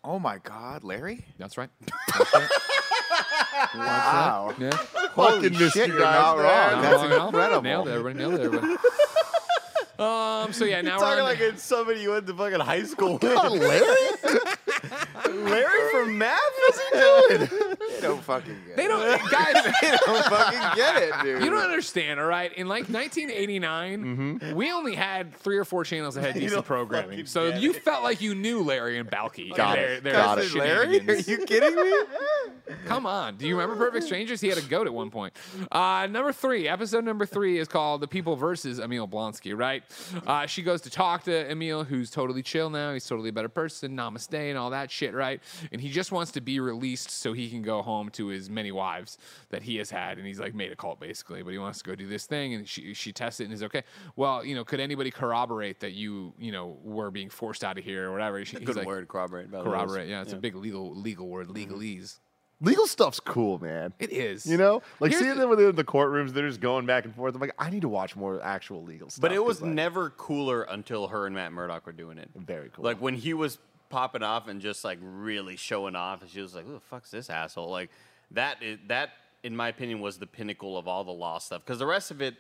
Oh 0.06 0.20
my 0.20 0.38
God, 0.38 0.86
Larry! 0.86 1.26
That's 1.38 1.58
right. 1.58 1.70
That's 2.18 2.34
right. 2.34 2.50
Wow. 3.76 4.54
Yeah. 4.58 4.70
Fucking 5.16 5.52
missed 5.52 5.74
shit, 5.74 5.88
you 5.90 5.94
you're 5.96 6.02
guys, 6.04 6.16
not 6.22 6.38
man. 6.38 6.46
wrong. 6.46 6.82
That's 6.82 7.02
Nailed 7.02 7.12
it. 7.12 7.26
incredible. 7.26 7.62
Nailed 7.62 7.88
it. 7.88 7.92
Everybody 7.92 8.18
nailed 8.18 8.34
it. 8.36 8.42
Everybody. 8.42 8.76
Um. 10.00 10.54
So 10.54 10.66
yeah, 10.66 10.82
now 10.82 10.98
we're 10.98 11.04
Talking 11.04 11.20
on 11.20 11.26
like 11.26 11.40
it's 11.40 11.62
somebody 11.64 12.02
you 12.02 12.12
went 12.12 12.26
to 12.28 12.34
fucking 12.34 12.60
high 12.60 12.84
school 12.84 13.14
with. 13.14 13.24
Larry? 13.24 13.96
Larry 15.50 15.92
from 15.92 16.18
math? 16.18 16.40
What's 16.68 16.80
he 16.80 17.48
doing? 17.48 17.50
They 18.02 18.08
don't 18.08 18.24
fucking 18.24 18.56
get 18.68 18.76
they 18.78 18.86
it. 18.86 18.88
don't, 18.88 19.32
guys. 19.32 19.74
They 19.82 19.92
don't 20.06 20.26
fucking 20.26 20.60
get 20.76 21.04
it, 21.04 21.14
dude. 21.24 21.44
You 21.44 21.50
don't 21.50 21.64
understand, 21.64 22.20
all 22.20 22.26
right? 22.26 22.52
In 22.54 22.68
like 22.68 22.88
1989, 22.90 24.54
we 24.56 24.72
only 24.72 24.96
had 24.96 25.34
three 25.36 25.58
or 25.58 25.66
four 25.66 25.84
channels 25.84 26.16
that 26.16 26.24
had 26.24 26.34
decent 26.36 26.52
don't 26.54 26.66
programming. 26.66 27.10
fucking 27.12 27.26
So 27.26 27.52
get 27.52 27.62
you 27.62 27.74
felt 27.74 28.04
like 28.04 28.22
you 28.22 28.36
knew 28.36 28.62
Larry 28.64 28.98
and 28.98 29.10
Balki. 29.10 29.56
Got 29.56 29.78
and 29.78 29.86
it. 29.88 30.04
their- 30.04 30.14
their 30.14 30.22
Got 30.22 30.40
it. 30.40 30.54
Larry? 30.56 30.88
Are 30.98 31.00
shenanigans. 31.00 31.28
you 31.28 31.46
kidding 31.46 31.76
me? 31.76 31.94
Come 32.86 33.06
on. 33.06 33.36
Do 33.38 33.48
you 33.48 33.56
remember 33.60 33.76
Perfect 33.84 34.06
Strangers? 34.06 34.42
He 34.42 34.48
had 34.48 34.58
a 34.58 34.62
goat 34.62 34.88
at 34.88 34.94
one 34.94 35.10
point. 35.10 35.34
Uh, 35.72 36.08
number 36.10 36.32
three, 36.32 36.68
episode 36.68 37.04
number 37.04 37.26
three 37.26 37.58
is 37.60 37.68
called 37.68 38.02
The 38.02 38.08
People 38.08 38.36
versus 38.36 38.80
Emil 38.80 39.08
Blonsky, 39.08 39.58
right? 39.58 39.84
Uh, 40.26 40.46
she 40.46 40.62
goes 40.62 40.82
to 40.82 40.90
talk 40.90 41.24
to 41.24 41.50
Emil, 41.52 41.84
who's 41.84 42.10
totally 42.12 42.42
chill 42.44 42.70
now. 42.70 42.94
He's 42.94 43.06
totally 43.08 43.30
a 43.30 43.34
better 43.34 43.50
person, 43.50 43.96
namaste, 43.96 44.34
and 44.34 44.58
all 44.58 44.70
that 44.72 44.92
shit, 44.92 45.14
right? 45.14 45.42
And 45.72 45.82
he 45.82 45.90
just 45.90 46.12
wants 46.12 46.32
to 46.34 46.42
be 46.42 46.60
released 46.60 47.10
so 47.12 47.34
he 47.34 47.50
can 47.50 47.62
go 47.62 47.82
home 47.90 48.10
to 48.12 48.28
his 48.28 48.50
many 48.50 48.72
wives 48.72 49.18
that 49.50 49.64
he 49.64 49.78
has 49.78 49.90
had. 49.90 50.18
And 50.18 50.28
he's 50.28 50.40
like 50.40 50.54
made 50.54 50.72
a 50.72 50.76
cult, 50.76 51.00
basically, 51.00 51.42
but 51.44 51.52
he 51.52 51.58
wants 51.58 51.80
to 51.80 51.84
go 51.84 51.96
do 51.96 52.08
this 52.08 52.26
thing. 52.26 52.54
And 52.54 52.68
she, 52.68 52.94
she 52.94 53.12
tests 53.12 53.40
it 53.40 53.46
and 53.46 53.54
is 53.54 53.64
okay. 53.64 53.84
Well, 54.16 54.46
you 54.46 54.56
know, 54.56 54.64
could 54.64 54.80
anybody 54.80 55.12
corroborate 55.12 55.80
that 55.80 55.94
you, 55.94 56.34
you 56.38 56.52
know, 56.52 56.78
were 56.84 57.12
being 57.12 57.30
forced 57.30 57.64
out 57.64 57.78
of 57.78 57.84
here 57.84 58.10
or 58.10 58.12
whatever? 58.12 58.44
She, 58.46 58.58
he's 58.58 58.66
Good 58.66 58.76
like, 58.76 58.88
word, 58.88 59.08
corroborate. 59.08 59.52
by 59.52 59.60
the 59.60 59.64
way. 59.64 59.70
Corroborate, 59.72 60.10
yeah. 60.10 60.22
It's 60.22 60.34
a 60.34 60.38
big 60.38 60.56
legal 60.56 60.96
legal 60.96 61.28
word, 61.28 61.48
mm-hmm. 61.48 61.74
legalese. 61.74 62.20
Legal 62.62 62.88
stuff's 62.88 63.22
cool, 63.22 63.58
man. 63.58 63.94
It 64.00 64.12
is. 64.12 64.46
You 64.46 64.58
know, 64.58 64.82
like 65.00 65.12
Here's 65.12 65.24
seeing 65.24 65.38
them 65.38 65.50
within 65.50 65.74
the 65.76 65.84
courtrooms, 65.84 66.34
they're 66.34 66.48
just 66.48 66.60
going 66.60 66.86
back 66.86 67.06
and 67.06 67.16
forth. 67.16 67.34
I'm 67.34 67.40
like, 67.40 67.56
I 67.58 67.70
need 67.70 67.84
to 67.84 67.90
watch 67.90 68.18
more 68.18 68.42
actual 68.44 68.84
legal 68.84 69.10
stuff. 69.10 69.22
But 69.22 69.32
it 69.32 69.42
was 69.42 69.62
like, 69.62 69.72
never 69.72 70.10
cooler 70.10 70.64
until 70.64 71.08
her 71.08 71.26
and 71.26 71.34
Matt 71.34 71.54
Murdock 71.54 71.86
were 71.86 71.94
doing 71.94 72.18
it. 72.18 72.30
very 72.36 72.70
cool. 72.70 72.84
Like 72.84 73.00
when 73.00 73.16
he 73.16 73.34
was 73.34 73.60
popping 73.90 74.24
off 74.24 74.48
and 74.48 74.62
just 74.62 74.84
like 74.84 75.00
really 75.02 75.56
showing 75.56 75.96
off, 75.96 76.22
and 76.22 76.30
she 76.30 76.42
was 76.42 76.56
like, 76.56 76.66
"Who 76.66 76.74
the 76.74 76.80
fuck's 76.80 77.12
this 77.12 77.30
asshole?" 77.30 77.70
Like 77.70 77.90
that. 78.32 78.62
Is, 78.62 78.78
that, 78.88 79.12
in 79.44 79.56
my 79.56 79.70
opinion, 79.70 80.00
was 80.02 80.18
the 80.18 80.28
pinnacle 80.28 80.78
of 80.78 80.88
all 80.88 81.04
the 81.04 81.12
law 81.12 81.38
stuff. 81.40 81.64
Because 81.66 81.80
the 81.80 81.86
rest 81.86 82.12
of 82.12 82.22
it 82.22 82.36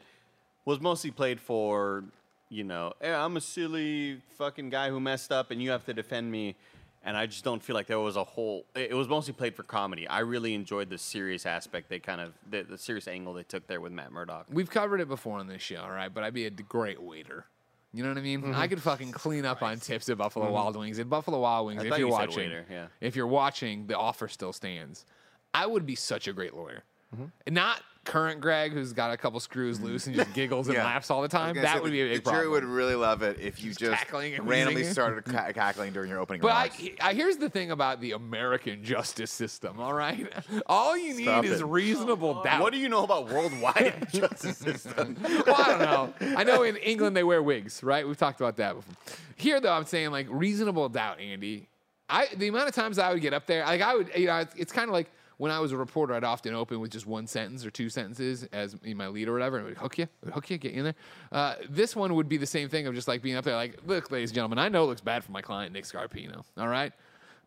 was 0.65 0.79
mostly 0.79 1.11
played 1.11 1.39
for, 1.39 2.03
you 2.49 2.63
know, 2.63 2.93
hey, 3.01 3.13
I'm 3.13 3.37
a 3.37 3.41
silly 3.41 4.21
fucking 4.37 4.69
guy 4.69 4.89
who 4.89 4.99
messed 4.99 5.31
up, 5.31 5.51
and 5.51 5.61
you 5.61 5.71
have 5.71 5.85
to 5.85 5.93
defend 5.93 6.31
me. 6.31 6.55
And 7.01 7.15
I 7.15 7.27
just 7.27 7.45
don't 7.45 7.63
feel 7.63 7.75
like 7.75 7.87
there 7.87 7.99
was 7.99 8.17
a 8.17 8.23
whole. 8.25 8.65
It 8.75 8.93
was 8.93 9.07
mostly 9.07 9.33
played 9.33 9.55
for 9.55 9.63
comedy. 9.63 10.05
I 10.05 10.19
really 10.19 10.53
enjoyed 10.53 10.89
the 10.89 10.97
serious 10.97 11.45
aspect 11.45 11.87
they 11.87 11.99
kind 11.99 12.19
of 12.19 12.33
the, 12.49 12.63
the 12.63 12.77
serious 12.77 13.07
angle 13.07 13.33
they 13.33 13.43
took 13.43 13.67
there 13.67 13.79
with 13.79 13.93
Matt 13.93 14.11
Murdock. 14.11 14.47
We've 14.51 14.69
covered 14.69 14.99
it 14.99 15.07
before 15.07 15.39
on 15.39 15.47
this 15.47 15.61
show, 15.61 15.81
all 15.81 15.91
right? 15.91 16.13
But 16.13 16.25
I'd 16.25 16.33
be 16.33 16.45
a 16.45 16.49
great 16.49 17.01
waiter. 17.01 17.45
You 17.93 18.03
know 18.03 18.09
what 18.09 18.17
I 18.17 18.21
mean? 18.21 18.41
Mm-hmm. 18.41 18.55
I 18.55 18.67
could 18.67 18.81
fucking 18.81 19.11
clean 19.11 19.45
up 19.45 19.63
on 19.63 19.79
tips 19.79 20.09
at 20.09 20.17
Buffalo 20.17 20.51
Wild 20.51 20.75
Wings. 20.75 20.99
At 20.99 21.09
Buffalo 21.09 21.39
Wild 21.39 21.67
Wings, 21.67 21.83
if 21.83 21.89
you're 21.89 21.97
you 21.97 22.07
watching, 22.07 22.37
waiter, 22.37 22.65
yeah. 22.69 22.87
if 23.01 23.15
you're 23.15 23.27
watching, 23.27 23.87
the 23.87 23.97
offer 23.97 24.27
still 24.27 24.53
stands. 24.53 25.05
I 25.53 25.65
would 25.65 25.85
be 25.85 25.95
such 25.95 26.27
a 26.27 26.33
great 26.33 26.53
lawyer. 26.53 26.83
Mm-hmm. 27.15 27.53
Not 27.53 27.81
current 28.05 28.41
Greg, 28.41 28.71
who's 28.71 28.93
got 28.93 29.11
a 29.11 29.17
couple 29.17 29.39
screws 29.39 29.77
mm-hmm. 29.77 29.87
loose 29.87 30.07
and 30.07 30.15
just 30.15 30.33
giggles 30.33 30.67
and 30.67 30.75
Yeah. 30.75 30.85
laughs 30.85 31.11
all 31.11 31.21
the 31.21 31.27
time. 31.27 31.55
That 31.55 31.75
say, 31.75 31.79
would 31.81 31.91
be 31.91 32.01
a 32.01 32.05
big 32.05 32.23
The 32.23 32.31
jury 32.31 32.43
problem. 32.45 32.51
would 32.51 32.63
really 32.63 32.95
love 32.95 33.21
it 33.21 33.39
if 33.39 33.63
you 33.63 33.73
just 33.73 33.91
cackling 33.91 34.35
and 34.35 34.47
randomly 34.47 34.81
wheezing. 34.81 34.93
started 34.93 35.25
ca- 35.25 35.51
cackling 35.51 35.93
during 35.93 36.09
your 36.09 36.19
opening 36.19 36.41
But 36.41 36.51
I, 36.53 36.63
remarks. 36.63 36.81
I, 37.01 37.13
here's 37.13 37.37
the 37.37 37.49
thing 37.49 37.71
about 37.71 38.01
the 38.01 38.13
American 38.13 38.83
justice 38.83 39.31
system, 39.31 39.79
all 39.79 39.93
right? 39.93 40.27
All 40.65 40.97
you 40.97 41.13
need 41.13 41.23
Stop 41.23 41.45
is 41.45 41.61
it. 41.61 41.65
reasonable 41.65 42.41
doubt. 42.41 42.61
What 42.61 42.73
do 42.73 42.79
you 42.79 42.89
know 42.89 43.03
about 43.03 43.29
worldwide 43.29 44.07
justice 44.13 44.57
system? 44.57 45.17
well, 45.23 45.55
I 45.57 45.67
don't 45.67 45.79
know. 45.79 46.13
I 46.37 46.43
know 46.43 46.63
in 46.63 46.77
England 46.77 47.15
they 47.15 47.23
wear 47.23 47.43
wigs, 47.43 47.83
right? 47.83 48.07
We've 48.07 48.17
talked 48.17 48.39
about 48.41 48.57
that 48.57 48.75
before. 48.75 48.95
Here, 49.35 49.59
though, 49.61 49.73
I'm 49.73 49.85
saying 49.85 50.11
like 50.11 50.27
reasonable 50.29 50.89
doubt, 50.89 51.19
Andy. 51.19 51.67
I 52.09 52.27
the 52.35 52.47
amount 52.47 52.67
of 52.67 52.73
times 52.73 52.97
I 52.97 53.13
would 53.13 53.21
get 53.21 53.33
up 53.33 53.45
there, 53.45 53.63
like 53.63 53.81
I 53.81 53.95
would, 53.95 54.09
you 54.15 54.25
know, 54.25 54.37
it's, 54.39 54.55
it's 54.55 54.71
kind 54.71 54.89
of 54.89 54.93
like 54.93 55.11
when 55.39 55.51
I 55.51 55.59
was 55.59 55.71
a 55.71 55.77
reporter, 55.77 56.13
I'd 56.13 56.25
often 56.25 56.53
open 56.53 56.81
with 56.81 56.91
just 56.91 57.07
one 57.07 57.25
sentence 57.25 57.65
or 57.65 57.71
two 57.71 57.89
sentences 57.89 58.43
as 58.51 58.75
in 58.83 58.97
my 58.97 59.07
lead 59.07 59.29
or 59.29 59.33
whatever, 59.33 59.57
and 59.57 59.65
it 59.65 59.69
would 59.69 59.77
hook 59.77 59.97
you, 59.97 60.07
would 60.21 60.33
hook 60.33 60.49
you, 60.49 60.57
get 60.57 60.73
you 60.73 60.79
in 60.79 60.83
there. 60.83 60.95
Uh, 61.31 61.55
this 61.69 61.95
one 61.95 62.13
would 62.15 62.27
be 62.27 62.35
the 62.35 62.45
same 62.45 62.67
thing 62.67 62.87
of 62.87 62.93
just 62.93 63.07
like 63.07 63.21
being 63.21 63.37
up 63.37 63.45
there, 63.45 63.55
like, 63.55 63.79
look, 63.85 64.11
ladies 64.11 64.31
and 64.31 64.35
gentlemen, 64.35 64.59
I 64.59 64.67
know 64.67 64.83
it 64.83 64.87
looks 64.87 65.01
bad 65.01 65.23
for 65.23 65.31
my 65.31 65.41
client 65.41 65.71
Nick 65.71 65.85
Scarpino, 65.85 66.43
all 66.57 66.67
right, 66.67 66.91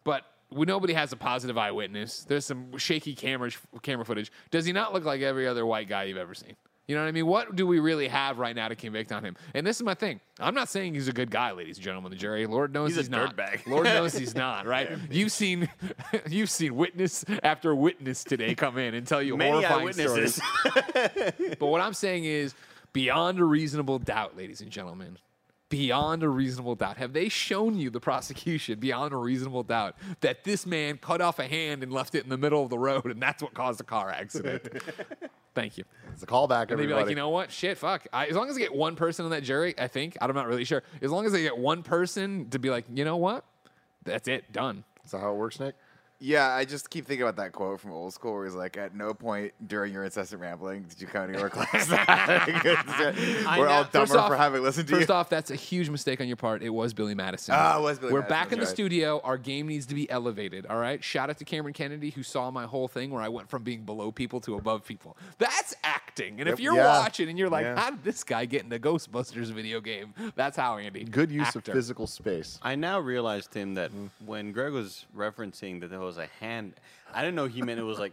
but 0.05 0.24
we, 0.51 0.64
nobody 0.64 0.95
has 0.95 1.12
a 1.12 1.16
positive 1.16 1.59
eyewitness. 1.59 2.24
There's 2.24 2.47
some 2.47 2.78
shaky 2.78 3.14
camera 3.14 3.51
camera 3.82 4.07
footage. 4.07 4.32
Does 4.51 4.64
he 4.64 4.72
not 4.72 4.95
look 4.95 5.05
like 5.05 5.20
every 5.20 5.47
other 5.47 5.66
white 5.66 5.88
guy 5.88 6.05
you've 6.05 6.16
ever 6.16 6.34
seen? 6.34 6.57
You 6.89 6.97
know 6.97 7.03
what 7.03 7.09
I 7.09 7.12
mean? 7.12 7.26
What 7.26 7.55
do 7.55 7.66
we 7.66 7.78
really 7.78 8.09
have 8.09 8.39
right 8.39 8.57
now 8.57 8.68
to 8.68 8.74
convict 8.74 9.12
on 9.12 9.24
him? 9.24 9.37
And 9.55 9.64
this 9.64 9.76
is 9.76 9.83
my 9.85 9.95
thing. 9.95 10.20
I'm 10.41 10.55
not 10.55 10.68
saying 10.68 10.95
he's 10.95 11.07
a 11.07 11.12
good 11.12 11.30
guy, 11.30 11.53
ladies 11.53 11.76
and 11.76 11.85
gentlemen. 11.85 12.11
The 12.11 12.16
jury, 12.16 12.45
Lord 12.47 12.72
knows 12.72 12.91
He's 12.91 12.97
he's, 12.97 13.11
not. 13.11 13.39
Lord 13.66 13.85
knows 13.85 14.14
he's 14.18 14.35
not. 14.35 14.66
Right? 14.66 14.91
you've 15.11 15.30
seen, 15.30 15.68
you've 16.28 16.51
seen 16.51 16.74
witness 16.74 17.24
after 17.45 17.74
witness 17.74 18.24
today 18.24 18.55
come 18.57 18.78
in 18.78 18.95
and 18.95 19.07
tell 19.07 19.22
you 19.22 19.37
Many 19.37 19.62
horrifying 19.64 19.93
stories. 19.93 20.41
But 21.59 21.66
what 21.66 21.80
I'm 21.80 21.95
saying 21.95 22.24
is, 22.24 22.55
beyond 22.93 23.39
a 23.39 23.45
reasonable 23.45 24.01
doubt, 24.01 24.37
ladies 24.37 24.61
and 24.61 24.70
gentlemen, 24.70 25.18
beyond 25.73 26.23
a 26.23 26.29
reasonable 26.29 26.75
doubt, 26.75 26.99
have 26.99 27.14
they 27.14 27.31
shown 27.31 27.79
you 27.79 27.89
the 27.89 27.99
prosecution 27.99 28.79
beyond 28.79 29.14
a 29.14 29.16
reasonable 29.16 29.62
doubt 29.62 29.97
that 30.20 30.45
this 30.45 30.66
man 30.66 30.99
cut 30.99 31.23
off 31.23 31.39
a 31.39 31.49
hand 31.49 31.83
and 31.83 31.91
left 31.91 32.14
it 32.14 32.25
in 32.25 32.29
the 32.29 32.37
middle 32.37 32.62
of 32.62 32.68
the 32.68 32.79
road, 32.79 33.07
and 33.07 33.23
that's 33.23 33.43
what 33.43 33.55
caused 33.55 33.81
the 33.81 33.85
car 33.85 34.11
accident? 34.11 34.68
Thank 35.55 35.79
you. 35.79 35.85
It's 36.12 36.23
a 36.23 36.27
callback, 36.27 36.70
And 36.70 36.79
they'd 36.79 36.87
be 36.87 36.93
like, 36.93 37.09
you 37.09 37.14
know 37.14 37.31
what? 37.31 37.51
Shit, 37.51 37.79
fuck. 37.79 38.07
I, 38.12 38.27
as 38.27 38.37
long 38.37 38.51
as 38.51 38.57
I 38.57 38.61
get 38.61 38.75
one 38.75 38.97
person 38.97 39.25
on 39.25 39.31
that 39.31 39.45
jury, 39.45 39.75
I 39.79 39.89
think, 39.89 40.18
I'm 40.20 40.35
not 40.35 40.47
really 40.47 40.64
sure. 40.64 40.83
As 41.01 41.11
long 41.11 41.25
as 41.25 41.33
I 41.33 41.41
get 41.41 41.57
one 41.57 41.83
person 41.83 42.51
to 42.51 42.59
be 42.59 42.68
like, 42.68 42.85
you 42.93 43.07
know 43.07 43.16
what? 43.16 43.43
That's 44.05 44.29
it, 44.29 44.53
done. 44.53 44.85
Is 45.07 45.12
that 45.12 45.20
how 45.20 45.33
it 45.33 45.37
works, 45.37 45.59
Nick? 45.59 45.75
Yeah, 46.25 46.49
I 46.55 46.64
just 46.64 46.89
keep 46.89 47.05
thinking 47.07 47.23
about 47.25 47.35
that 47.37 47.51
quote 47.53 47.81
from 47.81 47.91
old 47.93 48.14
school 48.14 48.35
where 48.35 48.45
he's 48.45 48.55
like, 48.55 48.77
"At 48.77 48.95
no 48.95 49.12
point 49.12 49.53
during 49.66 49.93
your 49.93 50.05
incessant 50.05 50.41
rambling 50.41 50.85
did 50.85 51.01
you 51.01 51.09
come 51.09 51.33
to 51.33 51.39
your 51.39 51.51
class." 51.51 51.91
We're 53.59 53.66
all 53.68 53.83
know. 53.85 53.89
dumber 53.93 54.18
off- 54.18 54.29
for 54.29 54.37
having 54.37 54.62
listened 54.62 54.89
to 54.89 54.95
First 54.97 55.09
you. 55.09 55.14
off, 55.14 55.29
that's 55.29 55.51
a 55.51 55.57
huge 55.57 55.91
mistake 55.91 56.20
on 56.20 56.27
your 56.29 56.37
part. 56.37 56.62
It 56.62 56.70
was 56.70 56.95
Billy 56.95 57.14
Madison. 57.14 57.55
Ah, 57.59 57.79
it 57.79 57.83
was 57.83 57.99
Billy 57.99 58.12
We're 58.12 58.20
Madison, 58.20 58.39
back 58.39 58.53
in 58.53 58.59
the 58.61 58.64
right. 58.66 58.75
studio. 58.75 59.20
Our 59.25 59.37
game 59.39 59.66
needs 59.66 59.87
to 59.87 59.95
be 59.95 60.09
elevated. 60.11 60.66
All 60.66 60.79
right. 60.79 61.03
Shout 61.03 61.31
out 61.31 61.39
to 61.39 61.45
Cameron 61.45 61.75
Kennedy 61.75 62.11
who 62.11 62.23
saw 62.23 62.51
my 62.51 62.64
whole 62.64 62.89
thing 62.89 63.11
where 63.11 63.23
I 63.23 63.29
went 63.29 63.49
from 63.49 63.62
being 63.62 63.83
below 63.83 64.12
people 64.12 64.41
to 64.43 64.55
above 64.57 64.85
people. 64.87 65.16
That's 65.39 65.75
acting. 65.85 66.41
And 66.41 66.49
if 66.49 66.61
you're 66.61 66.77
Yeah. 66.77 66.99
watching 67.01 67.29
and 67.29 67.39
you're 67.39 67.51
like, 67.51 67.64
Yeah. 67.64 67.79
how 67.79 67.91
did 67.91 68.05
this 68.05 68.23
guy 68.25 68.45
get 68.45 68.62
in 68.62 68.68
the 68.68 68.79
Ghostbusters 68.79 69.51
video 69.53 69.81
game? 69.81 70.14
That's 70.37 70.57
how 70.57 70.77
Andy. 70.79 71.05
Good 71.05 71.31
use 71.31 71.49
Actor. 71.49 71.59
of 71.73 71.75
physical 71.75 72.07
space. 72.07 72.59
I 72.62 72.75
now 72.75 73.01
realized, 73.01 73.53
Tim, 73.53 73.75
that 73.75 73.91
when 74.25 74.53
Greg 74.53 74.73
was 74.73 75.07
referencing 75.16 75.81
that 75.81 75.91
there 75.91 75.99
was 76.17 76.19
a 76.19 76.29
hand, 76.45 76.75
I 77.13 77.21
didn't 77.23 77.35
know 77.37 77.47
he 77.47 77.63
meant 77.63 77.81
it 77.81 77.85
was 77.85 77.99
like. 77.99 78.13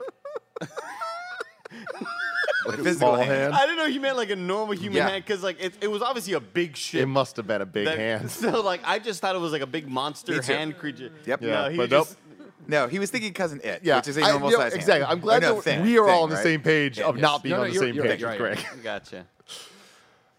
Like 0.61 0.69
a 2.79 2.83
physical 2.83 2.93
small 2.95 3.15
hand. 3.15 3.29
hand. 3.29 3.53
I 3.53 3.61
didn't 3.61 3.77
know 3.77 3.87
he 3.87 3.99
meant 3.99 4.17
like 4.17 4.29
a 4.29 4.35
normal 4.35 4.75
human 4.75 4.97
Yeah. 4.97 5.09
hand 5.09 5.23
because 5.25 5.43
like 5.43 5.59
it, 5.61 5.73
it 5.81 5.87
was 5.87 6.01
obviously 6.01 6.33
a 6.33 6.39
big 6.39 6.75
shit. 6.75 7.01
It 7.01 7.05
must 7.07 7.37
have 7.37 7.47
been 7.47 7.61
a 7.61 7.65
big 7.65 7.85
that- 7.85 7.97
hand. 7.97 8.31
So 8.49 8.61
like 8.61 8.81
I 8.85 8.99
just 8.99 9.21
thought 9.21 9.35
it 9.35 9.39
was 9.39 9.51
like 9.51 9.61
a 9.61 9.67
big 9.67 9.87
monster 9.87 10.33
Me 10.33 10.39
too. 10.39 10.53
hand 10.53 10.77
creature. 10.77 11.11
Yep. 11.25 11.41
No, 11.41 11.69
he 11.69 11.77
but 11.77 11.89
just, 11.89 12.17
No, 12.67 12.87
he 12.87 12.99
was 12.99 13.09
thinking 13.11 13.33
cousin 13.33 13.61
it, 13.63 13.81
Yeah, 13.83 13.97
which 13.97 14.07
is 14.07 14.17
a 14.17 14.23
I- 14.23 14.31
normal 14.31 14.51
you 14.51 14.57
know, 14.57 14.63
size 14.63 14.73
hand. 14.73 14.81
Exactly. 14.81 15.05
I'm 15.05 15.19
glad 15.19 15.41
no, 15.41 15.55
that 15.55 15.63
thing, 15.63 15.81
we 15.83 15.97
are 15.97 16.07
all 16.07 16.15
thing, 16.15 16.23
on 16.23 16.29
the 16.29 16.35
right? 16.35 16.43
same 16.43 16.61
page 16.61 16.97
Yeah, 16.99 17.05
of 17.05 17.15
yes. 17.17 17.21
not 17.21 17.43
being 17.43 17.51
No, 17.51 17.57
no, 17.57 17.63
on 17.63 17.69
the 17.69 17.73
you're- 17.75 17.87
same 17.87 17.95
you're 17.95 18.05
page 18.05 18.23
right, 18.23 18.31
with 18.31 18.39
you're 18.39 18.55
Greg. 18.55 18.65
right. 18.73 18.83
Gotcha. 18.83 19.25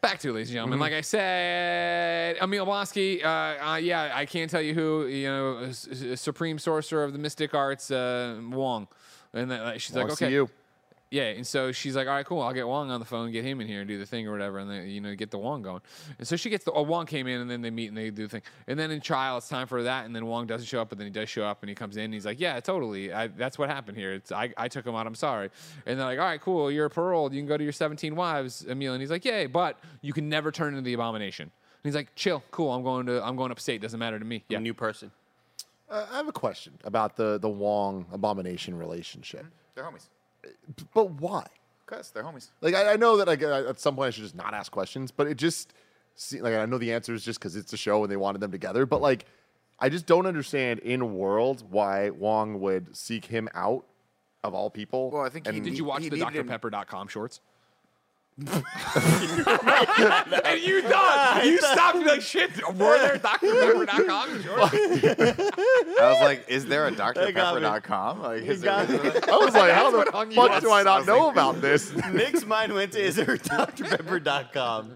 Back 0.02 0.18
to 0.20 0.32
ladies 0.32 0.48
and 0.48 0.54
gentlemen. 0.54 0.78
Like 0.78 0.94
I 0.94 1.02
said, 1.02 2.38
Emil 2.40 2.64
Blonsky, 2.64 3.22
uh, 3.22 3.72
uh, 3.72 3.76
yeah, 3.76 4.10
I 4.14 4.24
can't 4.24 4.50
tell 4.50 4.62
you 4.62 4.72
who, 4.72 5.06
you 5.06 5.26
know, 5.28 5.58
s- 5.58 5.86
s- 5.90 6.20
supreme 6.20 6.58
sorcerer 6.58 7.04
of 7.04 7.12
the 7.12 7.18
mystic 7.18 7.52
arts, 7.54 7.90
uh, 7.90 8.40
Wong. 8.50 8.88
And 9.34 9.50
then, 9.50 9.78
she's 9.78 9.94
Wanna 9.94 10.06
like, 10.08 10.12
okay. 10.14 10.32
you. 10.32 10.48
Yeah, 11.10 11.24
and 11.24 11.44
so 11.44 11.72
she's 11.72 11.96
like, 11.96 12.06
all 12.06 12.14
right, 12.14 12.24
cool. 12.24 12.40
I'll 12.40 12.52
get 12.52 12.68
Wong 12.68 12.92
on 12.92 13.00
the 13.00 13.06
phone, 13.06 13.32
get 13.32 13.44
him 13.44 13.60
in 13.60 13.66
here 13.66 13.80
and 13.80 13.88
do 13.88 13.98
the 13.98 14.06
thing 14.06 14.28
or 14.28 14.32
whatever, 14.32 14.58
and 14.58 14.70
then 14.70 14.88
you 14.88 15.00
know 15.00 15.12
get 15.16 15.32
the 15.32 15.38
Wong 15.38 15.60
going. 15.60 15.80
And 16.18 16.26
so 16.26 16.36
she 16.36 16.50
gets 16.50 16.64
the 16.64 16.70
oh, 16.70 16.82
Wong 16.82 17.04
came 17.04 17.26
in, 17.26 17.40
and 17.40 17.50
then 17.50 17.62
they 17.62 17.70
meet 17.70 17.88
and 17.88 17.96
they 17.96 18.10
do 18.10 18.22
the 18.22 18.28
thing. 18.28 18.42
And 18.68 18.78
then 18.78 18.92
in 18.92 19.00
trial, 19.00 19.38
it's 19.38 19.48
time 19.48 19.66
for 19.66 19.82
that, 19.82 20.06
and 20.06 20.14
then 20.14 20.26
Wong 20.26 20.46
doesn't 20.46 20.66
show 20.66 20.80
up, 20.80 20.88
but 20.88 20.98
then 20.98 21.08
he 21.08 21.12
does 21.12 21.28
show 21.28 21.42
up, 21.42 21.62
and 21.62 21.68
he 21.68 21.74
comes 21.74 21.96
in, 21.96 22.04
and 22.04 22.14
he's 22.14 22.24
like, 22.24 22.38
yeah, 22.38 22.60
totally. 22.60 23.12
I, 23.12 23.26
that's 23.26 23.58
what 23.58 23.68
happened 23.68 23.96
here. 23.96 24.12
It's 24.12 24.30
I, 24.30 24.52
I 24.56 24.68
took 24.68 24.86
him 24.86 24.94
out. 24.94 25.08
I'm 25.08 25.16
sorry. 25.16 25.50
And 25.84 25.98
they're 25.98 26.06
like, 26.06 26.20
all 26.20 26.26
right, 26.26 26.40
cool. 26.40 26.70
You're 26.70 26.88
paroled. 26.88 27.34
You 27.34 27.40
can 27.40 27.48
go 27.48 27.56
to 27.56 27.64
your 27.64 27.72
17 27.72 28.14
wives, 28.14 28.64
Emil. 28.68 28.92
And 28.92 29.02
he's 29.02 29.10
like, 29.10 29.24
yay, 29.24 29.46
but 29.46 29.80
you 30.02 30.12
can 30.12 30.28
never 30.28 30.52
turn 30.52 30.74
into 30.74 30.82
the 30.82 30.92
abomination. 30.92 31.50
And 31.82 31.88
he's 31.88 31.96
like, 31.96 32.14
chill, 32.14 32.42
cool. 32.52 32.72
I'm 32.72 32.84
going 32.84 33.06
to 33.06 33.24
I'm 33.24 33.34
going 33.36 33.50
upstate. 33.50 33.80
Doesn't 33.80 33.98
matter 33.98 34.18
to 34.18 34.24
me. 34.24 34.44
Yeah. 34.48 34.58
Yeah. 34.58 34.62
new 34.62 34.74
person. 34.74 35.10
Uh, 35.90 36.06
I 36.12 36.18
have 36.18 36.28
a 36.28 36.32
question 36.32 36.74
about 36.84 37.16
the 37.16 37.38
the 37.38 37.48
Wong 37.48 38.06
abomination 38.12 38.78
relationship. 38.78 39.46
They're 39.74 39.82
homies. 39.82 40.06
But 40.94 41.10
why? 41.12 41.46
Cause 41.86 42.10
they're 42.12 42.22
homies. 42.22 42.50
Like 42.60 42.74
I, 42.74 42.92
I 42.92 42.96
know 42.96 43.16
that 43.16 43.26
like, 43.26 43.42
at 43.42 43.80
some 43.80 43.96
point 43.96 44.08
I 44.08 44.10
should 44.10 44.22
just 44.22 44.36
not 44.36 44.54
ask 44.54 44.70
questions, 44.70 45.10
but 45.10 45.26
it 45.26 45.36
just 45.36 45.74
see, 46.14 46.40
like 46.40 46.54
I 46.54 46.64
know 46.66 46.78
the 46.78 46.92
answer 46.92 47.12
is 47.14 47.24
just 47.24 47.40
because 47.40 47.56
it's 47.56 47.72
a 47.72 47.76
show 47.76 48.02
and 48.04 48.12
they 48.12 48.16
wanted 48.16 48.40
them 48.40 48.52
together. 48.52 48.86
But 48.86 49.00
like, 49.00 49.24
I 49.80 49.88
just 49.88 50.06
don't 50.06 50.26
understand 50.26 50.78
in 50.80 51.14
world 51.14 51.64
why 51.70 52.10
Wong 52.10 52.60
would 52.60 52.96
seek 52.96 53.24
him 53.24 53.48
out 53.54 53.84
of 54.44 54.54
all 54.54 54.70
people. 54.70 55.10
Well, 55.10 55.22
I 55.22 55.30
think 55.30 55.46
he 55.48 55.56
and 55.56 55.64
Did 55.64 55.76
you 55.76 55.84
watch 55.84 56.02
He 56.02 56.08
the 56.08 56.16
needed 56.16 56.34
him- 56.36 56.48
drpepper.com 56.48 57.08
shorts? 57.08 57.40
And 58.46 58.56
you 60.60 60.82
thought 60.82 61.40
you 61.44 61.58
stopped 61.58 61.96
and 61.96 62.06
like 62.06 62.22
shit. 62.22 62.50
Were 62.74 62.98
there 62.98 63.16
drpepper.com 63.18 64.42
shorts? 64.42 64.74
I 66.00 66.12
was 66.12 66.20
like, 66.20 66.44
is 66.48 66.66
there 66.66 66.86
a 66.86 66.92
got 66.92 67.16
me. 67.16 67.22
drpepper.com? 67.32 68.22
Like, 68.22 68.42
is 68.42 68.62
got 68.62 68.88
there, 68.88 69.00
I 69.28 69.36
was 69.36 69.54
like, 69.54 69.72
how 69.72 69.92
what 69.92 70.06
the 70.06 70.12
fuck 70.34 70.60
do 70.62 70.70
I 70.70 70.80
I 70.80 70.82
not 70.82 70.98
was 71.00 71.06
know 71.06 71.26
like- 71.26 71.32
about 71.32 71.60
this? 71.60 71.94
Nick's 72.12 72.46
mind 72.46 72.72
went 72.72 72.92
to 72.92 73.00
is 73.00 73.16
there 73.16 73.26
drpepper.com. 73.26 74.94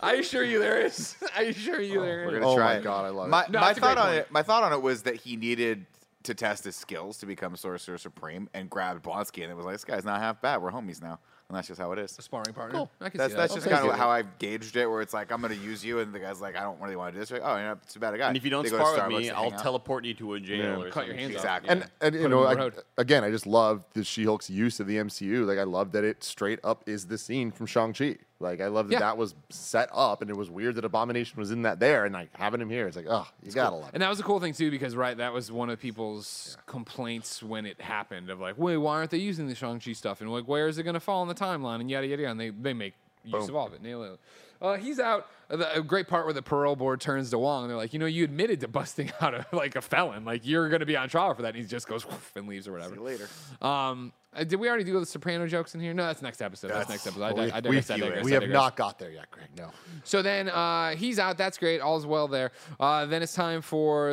I 0.00 0.14
assure 0.14 0.44
you 0.44 0.58
there 0.58 0.80
is. 0.84 1.16
I 1.36 1.42
assure 1.44 1.80
you 1.80 2.00
oh, 2.00 2.04
there 2.04 2.26
We're 2.26 2.36
is. 2.36 2.42
gonna 2.42 2.56
try. 2.56 2.56
Oh 2.56 2.56
try 2.56 2.76
my. 2.78 2.82
God, 2.82 3.04
I 3.04 3.08
love 3.10 3.26
it. 3.26 3.30
my, 3.30 3.44
No, 3.50 3.60
my 3.60 3.74
thought 3.74 3.98
on 3.98 4.06
point. 4.06 4.16
it. 4.18 4.30
My 4.30 4.42
thought 4.42 4.62
on 4.62 4.72
it 4.72 4.82
was 4.82 5.02
that 5.02 5.16
he 5.16 5.36
needed 5.36 5.86
to 6.22 6.34
test 6.34 6.64
his 6.64 6.76
skills 6.76 7.16
to 7.18 7.26
become 7.26 7.56
Sorcerer 7.56 7.96
Supreme, 7.96 8.46
and 8.52 8.68
grabbed 8.68 9.02
Blonsky, 9.02 9.42
and 9.42 9.50
it 9.50 9.54
was 9.56 9.64
like, 9.64 9.74
this 9.74 9.86
guy's 9.86 10.04
not 10.04 10.20
half 10.20 10.42
bad. 10.42 10.60
We're 10.60 10.70
homies 10.70 11.00
now, 11.00 11.18
and 11.50 11.56
that's 11.56 11.66
just 11.66 11.80
how 11.80 11.90
it 11.90 11.98
is. 11.98 12.16
A 12.16 12.22
sparring 12.22 12.54
partner. 12.54 12.78
Cool. 12.78 12.90
I 13.00 13.08
can 13.10 13.18
That's 13.18 13.32
see 13.32 13.36
that's 13.36 13.52
that. 13.52 13.56
just 13.58 13.66
Okay. 13.66 13.76
kind 13.76 13.90
of 13.90 13.96
how 13.98 14.08
I've 14.08 14.38
gauged 14.38 14.76
it. 14.76 14.86
Where 14.88 15.02
it's 15.02 15.12
like, 15.12 15.32
I'm 15.32 15.42
gonna 15.42 15.54
use 15.54 15.84
you, 15.84 15.98
and 15.98 16.12
the 16.14 16.20
guy's 16.20 16.40
like, 16.40 16.56
I 16.56 16.60
don't 16.62 16.80
really 16.80 16.94
want 16.94 17.08
to 17.12 17.14
do 17.14 17.18
this. 17.20 17.30
Like, 17.32 17.42
oh, 17.44 17.56
you're 17.56 17.66
not 17.66 17.88
too 17.88 17.98
bad 17.98 18.14
a 18.14 18.18
guy. 18.18 18.28
And 18.28 18.36
if 18.36 18.44
you 18.44 18.50
don't 18.50 18.62
They 18.62 18.68
spar 18.70 19.08
with 19.08 19.18
me, 19.18 19.30
I'll 19.30 19.52
out. 19.52 19.58
teleport 19.58 20.04
you 20.04 20.14
to 20.14 20.34
a 20.34 20.40
jail 20.40 20.56
Yeah. 20.78 20.84
or 20.86 20.90
Cut 20.90 21.06
your 21.06 21.16
something. 21.16 21.18
hands 21.18 21.30
off. 21.36 21.40
Exactly. 21.42 21.68
And 21.70 21.86
and 22.00 22.14
you 22.14 22.20
Put 22.22 22.30
know, 22.30 22.46
him 22.48 22.60
on 22.60 22.70
the 22.70 22.84
I, 22.98 23.00
again, 23.02 23.24
I 23.24 23.30
just 23.30 23.46
love 23.46 23.84
the 23.94 24.04
She-Hulk's 24.04 24.48
use 24.48 24.78
of 24.78 24.86
the 24.86 24.96
MCU. 24.96 25.44
Like 25.44 25.58
I 25.58 25.64
love 25.64 25.90
that 25.92 26.04
it 26.04 26.22
straight 26.22 26.60
up 26.62 26.84
is 26.86 27.08
the 27.08 27.18
scene 27.18 27.50
from 27.50 27.66
Shang 27.66 27.92
Chi. 27.92 28.16
Like 28.40 28.62
I 28.62 28.68
love 28.68 28.88
that 28.88 28.94
Yeah. 28.94 28.98
that 29.00 29.18
was 29.18 29.34
set 29.50 29.90
up, 29.92 30.22
and 30.22 30.30
it 30.30 30.36
was 30.36 30.50
weird 30.50 30.76
that 30.76 30.84
Abomination 30.86 31.38
was 31.38 31.50
in 31.50 31.62
that 31.62 31.78
there, 31.78 32.06
and 32.06 32.14
like 32.14 32.30
having 32.34 32.60
him 32.60 32.70
here, 32.70 32.86
it's 32.88 32.96
like, 32.96 33.06
oh, 33.08 33.26
you 33.42 33.52
gotta 33.52 33.76
love 33.76 33.88
it. 33.88 33.90
And 33.94 34.02
that 34.02 34.08
was 34.08 34.18
a 34.18 34.22
cool 34.22 34.40
thing 34.40 34.54
too, 34.54 34.70
because 34.70 34.96
right, 34.96 35.14
that 35.18 35.32
was 35.34 35.52
one 35.52 35.68
of 35.68 35.78
people's 35.78 36.56
complaints 36.66 37.42
when 37.42 37.66
it 37.66 37.80
happened 37.80 38.30
of 38.30 38.40
like, 38.40 38.56
wait, 38.56 38.78
why 38.78 38.94
aren't 38.96 39.10
they 39.10 39.18
using 39.18 39.46
the 39.46 39.54
Shang 39.54 39.78
Chi 39.78 39.92
stuff? 39.92 40.22
And 40.22 40.32
like, 40.32 40.48
where 40.48 40.68
is 40.68 40.78
it 40.78 40.84
going 40.84 40.94
to 40.94 41.00
fall 41.00 41.20
in 41.22 41.28
the 41.28 41.34
timeline? 41.34 41.80
And 41.80 41.90
yada 41.90 42.06
yada. 42.06 42.22
yada. 42.22 42.30
And 42.32 42.40
they 42.40 42.48
they 42.50 42.72
make 42.72 42.94
use 43.24 43.48
of 43.48 43.54
all 43.54 43.66
of 43.66 43.74
it. 43.74 43.82
Nail 43.82 44.02
it. 44.04 44.18
Uh, 44.62 44.76
he's 44.76 44.98
out. 44.98 45.26
Uh, 45.50 45.56
the, 45.56 45.78
a 45.78 45.82
great 45.82 46.08
part 46.08 46.24
where 46.24 46.34
the 46.34 46.42
parole 46.42 46.76
board 46.76 47.00
turns 47.00 47.30
to 47.30 47.38
Wong. 47.38 47.64
And 47.64 47.70
they're 47.70 47.76
like, 47.76 47.92
you 47.92 47.98
know, 47.98 48.06
you 48.06 48.24
admitted 48.24 48.60
to 48.60 48.68
busting 48.68 49.12
out 49.20 49.34
a, 49.34 49.46
like 49.52 49.76
a 49.76 49.80
felon. 49.80 50.24
Like 50.24 50.46
you're 50.46 50.68
going 50.68 50.80
to 50.80 50.86
be 50.86 50.96
on 50.96 51.08
trial 51.08 51.34
for 51.34 51.42
that. 51.42 51.48
And 51.54 51.56
he 51.56 51.64
just 51.64 51.88
goes 51.88 52.06
and 52.36 52.46
leaves 52.46 52.68
or 52.68 52.72
whatever. 52.72 52.94
See 52.94 53.00
you 53.00 53.06
later. 53.06 53.28
Um, 53.60 54.12
uh, 54.32 54.44
did 54.44 54.60
we 54.60 54.68
already 54.68 54.84
do 54.84 54.98
the 55.00 55.04
Soprano 55.04 55.48
jokes 55.48 55.74
in 55.74 55.80
here? 55.80 55.92
No, 55.92 56.06
that's 56.06 56.22
next 56.22 56.40
episode. 56.40 56.68
That's, 56.68 56.88
next 56.88 57.04
episode. 57.04 57.24
I, 57.24 57.32
we, 57.32 57.40
I, 57.40 57.56
I 57.56 57.56
we- 57.56 57.60
digress, 57.62 57.90
I 57.90 57.98
digress, 57.98 58.24
we 58.24 58.30
have 58.32 58.42
digress. 58.42 58.54
not 58.54 58.76
got 58.76 58.98
there 59.00 59.10
yet, 59.10 59.28
Greg. 59.32 59.48
No. 59.58 59.70
So 60.04 60.22
then 60.22 60.48
uh, 60.48 60.90
he's 60.94 61.18
out. 61.18 61.36
That's 61.36 61.58
great. 61.58 61.80
All's 61.80 62.06
well 62.06 62.28
there. 62.28 62.52
Uh, 62.78 63.06
then 63.06 63.22
it's 63.24 63.34
time 63.34 63.60
for 63.60 64.08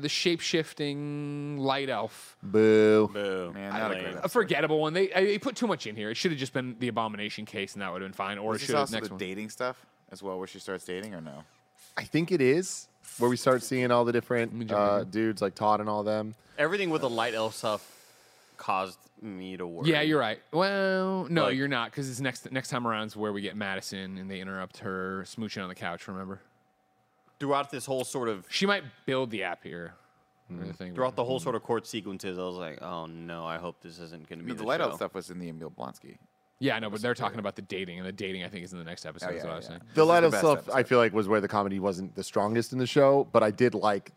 the 0.00 0.08
shape 0.08 0.40
shifting 0.40 1.58
light 1.58 1.90
elf. 1.90 2.38
Boo. 2.42 3.10
Boo. 3.12 3.52
Man, 3.52 3.72
not 3.74 3.92
a 3.92 4.00
great 4.00 4.16
A 4.22 4.28
forgettable 4.30 4.80
one. 4.80 4.94
They, 4.94 5.08
they 5.08 5.38
put 5.38 5.54
too 5.54 5.66
much 5.66 5.86
in 5.86 5.96
here. 5.96 6.10
It 6.10 6.16
should 6.16 6.30
have 6.30 6.40
just 6.40 6.54
been 6.54 6.76
the 6.78 6.88
abomination 6.88 7.44
case, 7.44 7.74
and 7.74 7.82
that 7.82 7.92
would 7.92 8.00
have 8.00 8.10
been 8.10 8.16
fine. 8.16 8.38
Or 8.38 8.54
Is 8.54 8.56
it 8.56 8.60
this 8.60 8.66
should 8.68 8.74
have 8.76 8.80
also 8.84 8.96
next 8.96 9.08
the 9.08 9.14
one. 9.14 9.18
dating 9.18 9.50
stuff 9.50 9.84
as 10.12 10.22
well, 10.22 10.38
where 10.38 10.46
she 10.46 10.58
starts 10.58 10.84
dating, 10.84 11.14
or 11.14 11.20
no? 11.20 11.44
I 11.96 12.04
think 12.04 12.30
it 12.32 12.40
is 12.40 12.88
where 13.18 13.30
we 13.30 13.36
start 13.36 13.62
seeing 13.62 13.90
all 13.90 14.04
the 14.04 14.12
different 14.12 14.70
uh, 14.72 15.04
dudes 15.04 15.40
like 15.42 15.54
Todd 15.54 15.80
and 15.80 15.88
all 15.88 16.02
them. 16.02 16.34
Everything 16.58 16.90
with 16.90 17.02
the 17.02 17.10
light 17.10 17.34
elf 17.34 17.54
stuff 17.54 17.90
caused 18.56 18.98
me 19.22 19.56
to 19.56 19.66
worry. 19.66 19.90
Yeah, 19.90 20.00
you're 20.02 20.20
right. 20.20 20.38
Well, 20.52 21.26
no, 21.30 21.44
Like- 21.44 21.56
you're 21.56 21.68
not, 21.68 21.90
because 21.90 22.10
it's 22.10 22.20
next 22.20 22.50
next 22.52 22.68
time 22.68 22.86
around 22.86 23.08
is 23.08 23.16
where 23.16 23.32
we 23.32 23.40
get 23.42 23.56
Madisynn 23.56 24.20
and 24.20 24.30
they 24.30 24.40
interrupt 24.40 24.78
her 24.78 25.24
smooching 25.26 25.62
on 25.62 25.68
the 25.68 25.74
couch. 25.74 26.06
Remember, 26.08 26.40
Throughout 27.38 27.70
this 27.70 27.84
whole 27.84 28.04
sort 28.04 28.28
of 28.28 28.46
she 28.50 28.64
might 28.66 28.82
build 29.04 29.30
the 29.30 29.42
app 29.42 29.62
here. 29.62 29.94
Or 30.50 30.64
the 30.64 30.72
thing, 30.72 30.94
throughout 30.94 31.16
the 31.16 31.24
whole 31.24 31.40
sort 31.40 31.54
of 31.56 31.62
court 31.64 31.86
sequences, 31.88 32.38
I 32.38 32.42
was 32.42 32.54
like, 32.56 32.80
oh 32.80 33.06
no, 33.06 33.44
I 33.44 33.58
hope 33.58 33.80
this 33.82 33.98
isn't 33.98 34.28
going 34.28 34.38
to 34.38 34.44
be 34.44 34.52
the 34.52 34.58
the, 34.58 34.64
light 34.64 34.80
show. 34.80 34.86
out 34.86 34.94
stuff 34.96 35.12
was 35.12 35.28
in 35.28 35.38
the 35.40 35.48
Emil 35.48 35.70
Blonsky. 35.76 36.18
Yeah, 36.58 36.76
I 36.76 36.78
know, 36.78 36.88
but 36.88 37.02
they're 37.02 37.14
talking 37.14 37.38
about 37.38 37.54
the 37.56 37.62
dating, 37.62 37.98
and 37.98 38.06
the 38.06 38.12
dating 38.12 38.42
I 38.42 38.48
think 38.48 38.64
is 38.64 38.72
in 38.72 38.78
the 38.78 38.84
next 38.84 39.04
episode. 39.04 39.26
Oh, 39.30 39.34
is 39.34 39.36
yeah, 39.38 39.44
what 39.44 39.52
I 39.52 39.56
was 39.56 39.64
yeah. 39.64 39.68
saying. 39.70 39.80
The 39.94 40.00
This 40.02 40.06
light 40.08 40.20
the 40.20 40.26
of 40.26 40.32
best 40.32 40.44
stuff, 40.44 40.70
I 40.74 40.82
feel 40.84 40.98
like, 40.98 41.12
was 41.12 41.28
where 41.28 41.40
the 41.40 41.48
comedy 41.48 41.78
wasn't 41.80 42.14
the 42.14 42.24
strongest 42.24 42.72
in 42.72 42.78
the 42.78 42.86
show, 42.86 43.28
but 43.32 43.42
I 43.42 43.50
did 43.50 43.74
like 43.74 44.12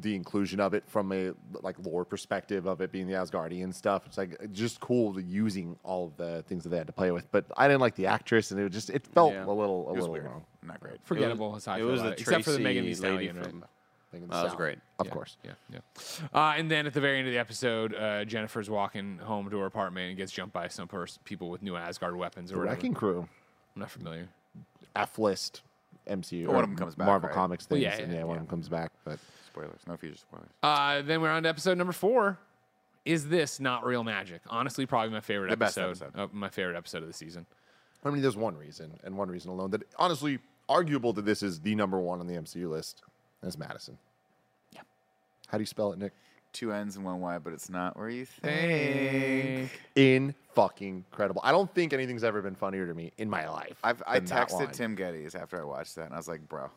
the 0.00 0.14
inclusion 0.14 0.60
of 0.60 0.74
it 0.74 0.82
from 0.86 1.10
a 1.12 1.32
like 1.62 1.76
lore 1.82 2.04
perspective 2.04 2.66
of 2.66 2.80
it 2.82 2.92
being 2.92 3.06
the 3.06 3.14
Asgardian 3.14 3.72
stuff. 3.72 4.02
It's 4.04 4.18
like 4.18 4.52
just 4.52 4.78
cool 4.80 5.14
to 5.14 5.22
using 5.22 5.78
all 5.84 6.06
of 6.08 6.16
the 6.18 6.42
things 6.48 6.64
that 6.64 6.68
they 6.70 6.76
had 6.76 6.86
to 6.88 6.92
play 6.92 7.12
with. 7.12 7.30
But 7.30 7.46
I 7.56 7.66
didn't 7.68 7.80
like 7.80 7.94
the 7.94 8.06
actress, 8.06 8.50
and 8.50 8.60
it 8.60 8.64
was 8.64 8.72
just 8.72 8.90
it 8.90 9.06
felt 9.06 9.32
Yeah. 9.32 9.46
a 9.46 9.48
little 9.48 9.86
a 9.88 9.92
It 9.92 9.94
was 9.94 10.00
little 10.00 10.12
weird. 10.12 10.24
wrong. 10.26 10.44
Not 10.64 10.80
great. 10.80 10.98
Forgettable 11.04 11.54
is 11.56 11.64
how 11.64 11.74
I 11.74 11.78
It 11.78 11.82
was 11.84 12.00
about 12.00 12.08
the 12.08 12.12
it. 12.14 12.20
except 12.20 12.44
for 12.44 12.50
the 12.50 12.56
Tracy 12.58 12.62
Megan 12.64 12.84
Thee 12.84 12.94
Stallion, 12.94 13.36
right? 13.36 13.44
from 13.44 13.52
Thinking 13.52 13.68
That 14.12 14.28
was 14.28 14.50
South. 14.50 14.56
great. 14.56 14.78
Of 14.98 15.06
Yeah, 15.06 15.12
course. 15.12 15.36
Yeah, 15.44 15.52
yeah. 15.70 15.78
Uh, 16.32 16.54
and 16.56 16.70
then 16.70 16.86
at 16.86 16.94
the 16.94 17.00
very 17.00 17.18
end 17.18 17.28
of 17.28 17.32
the 17.34 17.38
episode, 17.38 17.94
uh, 17.94 18.24
Jennifer's 18.24 18.70
walking 18.70 19.18
home 19.18 19.50
to 19.50 19.58
her 19.58 19.66
apartment 19.66 20.08
and 20.08 20.16
gets 20.16 20.32
jumped 20.32 20.54
by 20.54 20.68
some 20.68 20.88
pers- 20.88 21.18
people 21.24 21.50
with 21.50 21.62
new 21.62 21.76
Asgard 21.76 22.16
weapons 22.16 22.50
or 22.50 22.54
The 22.54 22.60
whatever. 22.60 22.76
Wrecking 22.76 22.94
Crew, 22.94 23.28
I'm 23.74 23.80
not 23.80 23.90
familiar. 23.90 24.28
F 24.94 25.18
list 25.18 25.62
MCU. 26.08 26.46
One 26.46 26.56
or 26.56 26.62
of 26.62 26.70
'em 26.70 26.76
comes 26.76 26.94
back, 26.94 27.06
Marvel 27.06 27.28
right? 27.28 27.34
Comics 27.34 27.66
Well, 27.68 27.78
things. 27.80 27.82
yeah, 27.98 28.02
and 28.02 28.12
yeah, 28.12 28.18
yeah, 28.20 28.24
one 28.24 28.36
of 28.36 28.42
them 28.44 28.48
comes 28.48 28.68
back. 28.70 28.92
But 29.04 29.18
Spoilers. 29.46 29.80
No 29.86 29.96
future 29.96 30.16
spoilers. 30.16 30.48
Uh, 30.62 31.02
then 31.02 31.20
we're 31.20 31.30
on 31.30 31.42
to 31.42 31.48
episode 31.48 31.76
number 31.76 31.92
four. 31.92 32.38
Is 33.04 33.28
this 33.28 33.60
not 33.60 33.84
real 33.84 34.02
magic? 34.04 34.40
Honestly, 34.48 34.84
probably 34.86 35.10
my 35.10 35.20
favorite 35.20 35.50
The 35.50 35.56
best 35.56 35.76
episode. 35.78 36.06
episode. 36.06 36.20
Of 36.22 36.32
my 36.34 36.48
favorite 36.48 36.76
episode 36.76 37.02
of 37.02 37.08
the 37.08 37.14
season. 37.14 37.46
I 38.04 38.10
mean, 38.10 38.22
there's 38.22 38.36
one 38.36 38.56
reason, 38.56 38.98
and 39.04 39.16
one 39.16 39.28
reason 39.30 39.50
alone 39.50 39.70
that 39.72 39.82
honestly 39.98 40.38
arguable 40.68 41.12
that 41.14 41.24
this 41.24 41.42
is 41.42 41.60
the 41.60 41.74
number 41.74 41.98
one 42.00 42.20
on 42.20 42.26
the 42.26 42.34
MCU 42.34 42.68
list. 42.70 43.02
That's 43.46 43.54
Madisynn. 43.56 43.96
Yeah. 44.72 44.80
How 45.46 45.56
do 45.56 45.62
you 45.62 45.66
spell 45.66 45.92
it, 45.92 45.98
Nick? 46.00 46.12
Two 46.52 46.72
N's 46.72 46.96
and 46.96 47.04
one 47.04 47.20
Y, 47.20 47.38
but 47.38 47.52
it's 47.52 47.70
not 47.70 47.96
where 47.96 48.08
you 48.08 48.24
think. 48.24 49.70
In 49.94 50.34
fucking 50.54 51.04
incredible. 51.08 51.40
I 51.44 51.52
don't 51.52 51.72
think 51.72 51.92
anything's 51.92 52.24
ever 52.24 52.42
been 52.42 52.54
funnier 52.56 52.86
to 52.86 52.94
me 52.94 53.12
in 53.18 53.30
my 53.30 53.48
life. 53.48 53.78
I've, 53.84 54.02
I 54.06 54.18
than 54.18 54.24
that 54.30 54.48
texted 54.48 54.52
line. 54.58 54.70
Tim 54.72 54.96
Gettys 54.96 55.34
after 55.34 55.60
I 55.60 55.64
watched 55.64 55.94
that, 55.96 56.06
and 56.06 56.14
I 56.14 56.16
was 56.16 56.26
like, 56.28 56.48
bro, 56.48 56.70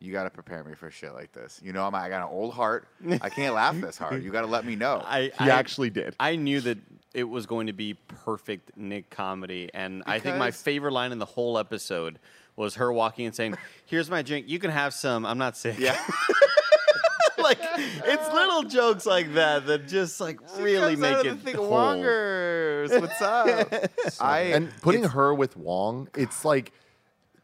you 0.00 0.12
got 0.12 0.24
to 0.24 0.30
prepare 0.30 0.64
me 0.64 0.74
for 0.74 0.90
shit 0.90 1.12
like 1.14 1.30
this. 1.32 1.60
You 1.62 1.72
know, 1.72 1.86
I'm, 1.86 1.94
I 1.94 2.08
got 2.08 2.22
an 2.22 2.34
old 2.34 2.54
heart. 2.54 2.88
I 3.20 3.28
can't 3.28 3.54
laugh 3.54 3.78
this 3.80 3.96
hard. 3.98 4.24
You 4.24 4.30
got 4.32 4.40
to 4.40 4.46
let 4.48 4.64
me 4.64 4.74
know. 4.76 5.02
I, 5.06 5.24
He 5.24 5.30
I 5.38 5.48
actually 5.50 5.90
did. 5.90 6.16
I 6.18 6.34
knew 6.36 6.60
that 6.62 6.78
it 7.14 7.24
was 7.24 7.46
going 7.46 7.66
to 7.68 7.72
be 7.74 7.94
perfect 8.24 8.76
Nick 8.76 9.10
comedy, 9.10 9.70
and 9.74 10.02
I 10.06 10.18
think 10.18 10.38
my 10.38 10.46
Because- 10.48 10.62
favorite 10.62 10.92
line 10.92 11.12
in 11.12 11.18
the 11.18 11.26
whole 11.26 11.58
episode 11.58 12.18
was 12.62 12.76
her 12.76 12.92
walking 12.92 13.26
and 13.26 13.34
saying, 13.34 13.56
"Here's 13.86 14.10
my 14.10 14.22
drink. 14.22 14.48
You 14.48 14.58
can 14.58 14.70
have 14.70 14.94
some. 14.94 15.26
I'm 15.26 15.38
not 15.38 15.56
sick." 15.56 15.78
yeah. 15.78 16.00
like 17.38 17.58
it's 17.60 18.32
little 18.32 18.62
jokes 18.62 19.04
like 19.04 19.34
that 19.34 19.66
that 19.66 19.88
just 19.88 20.20
like 20.20 20.38
really 20.58 20.94
Comes 20.94 21.04
out 21.04 21.24
make 21.24 21.32
of 21.32 21.38
it 21.38 21.44
the 21.44 21.50
thing, 21.50 21.56
whole. 21.56 21.70
Wongers. 21.70 23.00
What's 23.00 23.20
up? 23.22 23.90
I 24.20 24.40
and 24.40 24.72
putting 24.80 25.04
her 25.04 25.34
with 25.34 25.56
Wong, 25.56 26.08
it's 26.16 26.44
like, 26.44 26.72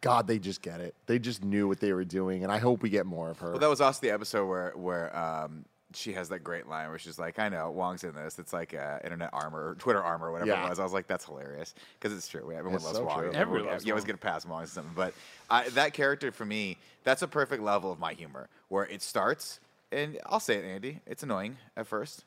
God, 0.01 0.27
they 0.27 0.39
just 0.39 0.63
get 0.63 0.81
it. 0.81 0.95
They 1.07 1.19
just 1.19 1.45
knew 1.45 1.69
what 1.69 1.81
they 1.81 1.93
were 1.93 2.05
doing, 2.05 2.43
and 2.45 2.53
I 2.53 2.59
hope 2.59 2.83
we 2.83 2.91
get 2.91 3.07
more 3.07 3.31
of 3.31 3.39
her. 3.41 3.51
Well, 3.51 3.61
that 3.61 3.69
was 3.69 3.81
also 3.81 4.01
the 4.01 4.11
episode 4.11 4.47
where 4.47 4.73
where 4.77 5.17
um, 5.17 5.65
she 5.95 6.13
has 6.13 6.29
that 6.29 6.45
great 6.45 6.67
line 6.69 6.89
where 6.91 6.99
she's 6.99 7.19
like, 7.19 7.39
"I 7.39 7.49
know 7.49 7.71
Wong's 7.71 8.05
in 8.05 8.15
this. 8.15 8.39
It's 8.39 8.53
like 8.53 8.75
uh, 8.75 8.99
internet 9.05 9.31
armor, 9.33 9.75
Twitter 9.79 10.03
armor, 10.03 10.31
whatever 10.31 10.51
Yeah. 10.51 10.67
it 10.67 10.69
was." 10.69 10.79
I 10.79 10.85
was 10.85 10.93
like, 10.93 11.07
"That's 11.07 11.25
hilarious," 11.25 11.75
because 11.99 12.17
it's 12.17 12.29
true. 12.29 12.51
Everyone 12.53 12.75
It's 12.77 12.85
loves 12.85 12.99
so 12.99 13.05
Wong. 13.05 13.15
true. 13.19 13.27
Everyone, 13.29 13.41
Everyone 13.41 13.67
loves 13.73 13.87
you 13.87 13.93
always 13.93 14.03
Wong. 14.03 14.07
get 14.07 14.15
a 14.17 14.19
pass 14.19 14.45
Wong 14.47 14.63
or 14.65 14.67
something. 14.67 14.93
But 14.95 15.15
I, 15.51 15.69
that 15.71 15.95
character 15.95 16.31
for 16.33 16.45
me, 16.45 16.77
that's 17.05 17.23
a 17.23 17.29
perfect 17.29 17.63
level 17.63 17.91
of 17.91 17.99
my 17.99 18.13
humor, 18.13 18.49
where 18.69 18.85
it 18.87 19.01
starts, 19.03 19.61
and 19.91 20.19
I'll 20.27 20.41
say 20.41 20.57
it, 20.57 20.65
Andy, 20.65 21.01
it's 21.07 21.23
annoying 21.23 21.57
at 21.77 21.87
first, 21.87 22.25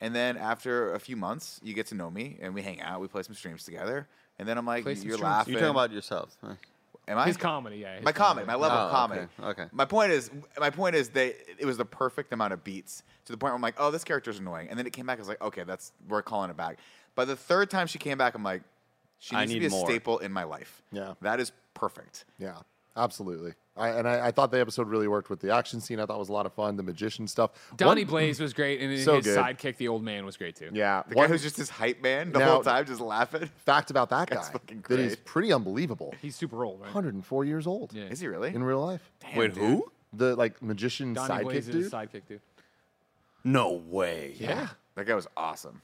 and 0.00 0.14
then 0.14 0.36
after 0.36 0.94
a 0.94 1.00
few 1.00 1.16
months, 1.16 1.60
you 1.64 1.74
get 1.74 1.86
to 1.88 1.94
know 1.94 2.10
me, 2.10 2.38
and 2.40 2.54
we 2.54 2.62
hang 2.62 2.80
out, 2.80 3.00
we 3.00 3.08
play 3.08 3.22
some 3.24 3.34
streams 3.34 3.64
together, 3.64 4.06
and 4.38 4.48
then 4.48 4.56
I'm 4.56 4.66
like, 4.66 4.84
Play 4.84 4.92
"You're 4.92 5.00
streams. 5.14 5.20
laughing." 5.22 5.52
You're 5.52 5.60
talking 5.60 5.70
about 5.74 5.92
yourself. 5.92 6.36
huh? 6.42 6.54
Am 7.10 7.18
I? 7.18 7.26
His 7.26 7.36
comedy, 7.36 7.78
yeah. 7.78 7.96
his 7.96 8.04
my 8.04 8.12
comedy, 8.12 8.46
my 8.46 8.54
level 8.54 8.78
of 8.78 8.88
Oh, 8.88 8.94
comedy. 8.94 9.20
okay, 9.40 9.62
okay. 9.62 9.64
My 9.72 9.84
point 9.84 10.12
is, 10.12 10.30
my 10.58 10.70
point 10.70 10.94
is 10.94 11.08
they 11.08 11.34
it 11.58 11.66
was 11.66 11.76
the 11.76 11.84
perfect 11.84 12.32
amount 12.32 12.52
of 12.52 12.62
beats 12.62 13.02
to 13.24 13.32
the 13.32 13.36
point 13.36 13.50
where 13.50 13.56
I'm 13.56 13.62
like, 13.62 13.74
oh, 13.78 13.90
this 13.90 14.04
character's 14.04 14.38
annoying, 14.38 14.68
and 14.70 14.78
then 14.78 14.86
it 14.86 14.92
came 14.92 15.06
back. 15.06 15.18
I 15.18 15.20
was 15.20 15.28
like, 15.28 15.42
okay, 15.42 15.64
that's 15.64 15.92
we're 16.08 16.22
calling 16.22 16.50
it 16.50 16.56
back. 16.56 16.78
By 17.16 17.24
the 17.24 17.34
third 17.36 17.68
time 17.68 17.88
she 17.88 17.98
came 17.98 18.16
back, 18.16 18.34
I'm 18.36 18.44
like, 18.44 18.62
she 19.18 19.34
I 19.34 19.40
needs 19.40 19.50
to 19.50 19.54
need 19.54 19.60
be 19.60 19.66
a 19.66 19.70
more. 19.70 19.86
staple 19.86 20.18
in 20.18 20.32
my 20.32 20.44
life. 20.44 20.82
Yeah. 20.92 21.14
that 21.22 21.40
is 21.40 21.50
perfect. 21.74 22.24
Yeah, 22.38 22.58
absolutely. 22.96 23.54
I, 23.80 23.88
and 23.98 24.06
I, 24.08 24.26
I 24.26 24.30
thought 24.30 24.50
the 24.50 24.60
episode 24.60 24.88
really 24.88 25.08
worked 25.08 25.30
with 25.30 25.40
the 25.40 25.52
action 25.54 25.80
scene. 25.80 25.98
I 25.98 26.06
thought 26.06 26.16
it 26.16 26.18
was 26.20 26.28
a 26.28 26.32
lot 26.32 26.46
of 26.46 26.52
fun. 26.52 26.76
The 26.76 26.82
magician 26.82 27.26
stuff. 27.26 27.50
Donnie 27.76 28.02
One- 28.04 28.10
Blaze 28.10 28.38
was 28.40 28.52
great, 28.52 28.80
and 28.80 28.98
So 29.04 29.16
his 29.16 29.24
good. 29.26 29.38
sidekick, 29.38 29.76
the 29.78 29.88
old 29.88 30.02
man, 30.02 30.24
was 30.26 30.36
great 30.36 30.56
too. 30.56 30.70
Yeah. 30.72 31.02
The 31.08 31.14
one 31.14 31.26
guy 31.26 31.32
who's 31.32 31.42
just 31.42 31.56
his 31.56 31.70
hype 31.70 32.02
man 32.02 32.32
the 32.32 32.38
Now- 32.40 32.52
whole 32.52 32.62
time, 32.62 32.84
just 32.86 33.00
laughing. 33.00 33.48
fact 33.64 33.90
about 33.90 34.10
that 34.10 34.28
guy 34.30 34.36
That's 34.36 34.50
fucking 34.50 34.84
that 34.88 35.00
is 35.00 35.14
great. 35.16 35.24
pretty 35.24 35.52
unbelievable. 35.52 36.14
He's 36.22 36.36
super 36.36 36.64
old, 36.64 36.80
right? 36.80 36.86
104 36.94 37.44
years 37.44 37.66
old 37.66 37.92
Yeah. 37.92 38.04
Is 38.04 38.20
he 38.20 38.26
really? 38.28 38.54
in 38.54 38.62
real 38.62 38.84
life. 38.84 39.10
Damn, 39.20 39.36
Wait, 39.38 39.54
dude. 39.54 39.62
who? 39.62 39.90
The 40.12 40.36
like 40.36 40.60
magician 40.62 41.14
Donnie 41.14 41.34
sidekick 41.34 41.42
Blaze 41.44 41.68
is 41.68 41.74
dude. 41.74 41.82
his 41.84 41.92
sidekick 41.92 42.22
dude. 42.28 42.40
No 43.44 43.72
way. 43.72 44.34
yeah. 44.38 44.68
That 44.96 45.06
guy 45.06 45.14
was 45.14 45.26
awesome. 45.36 45.80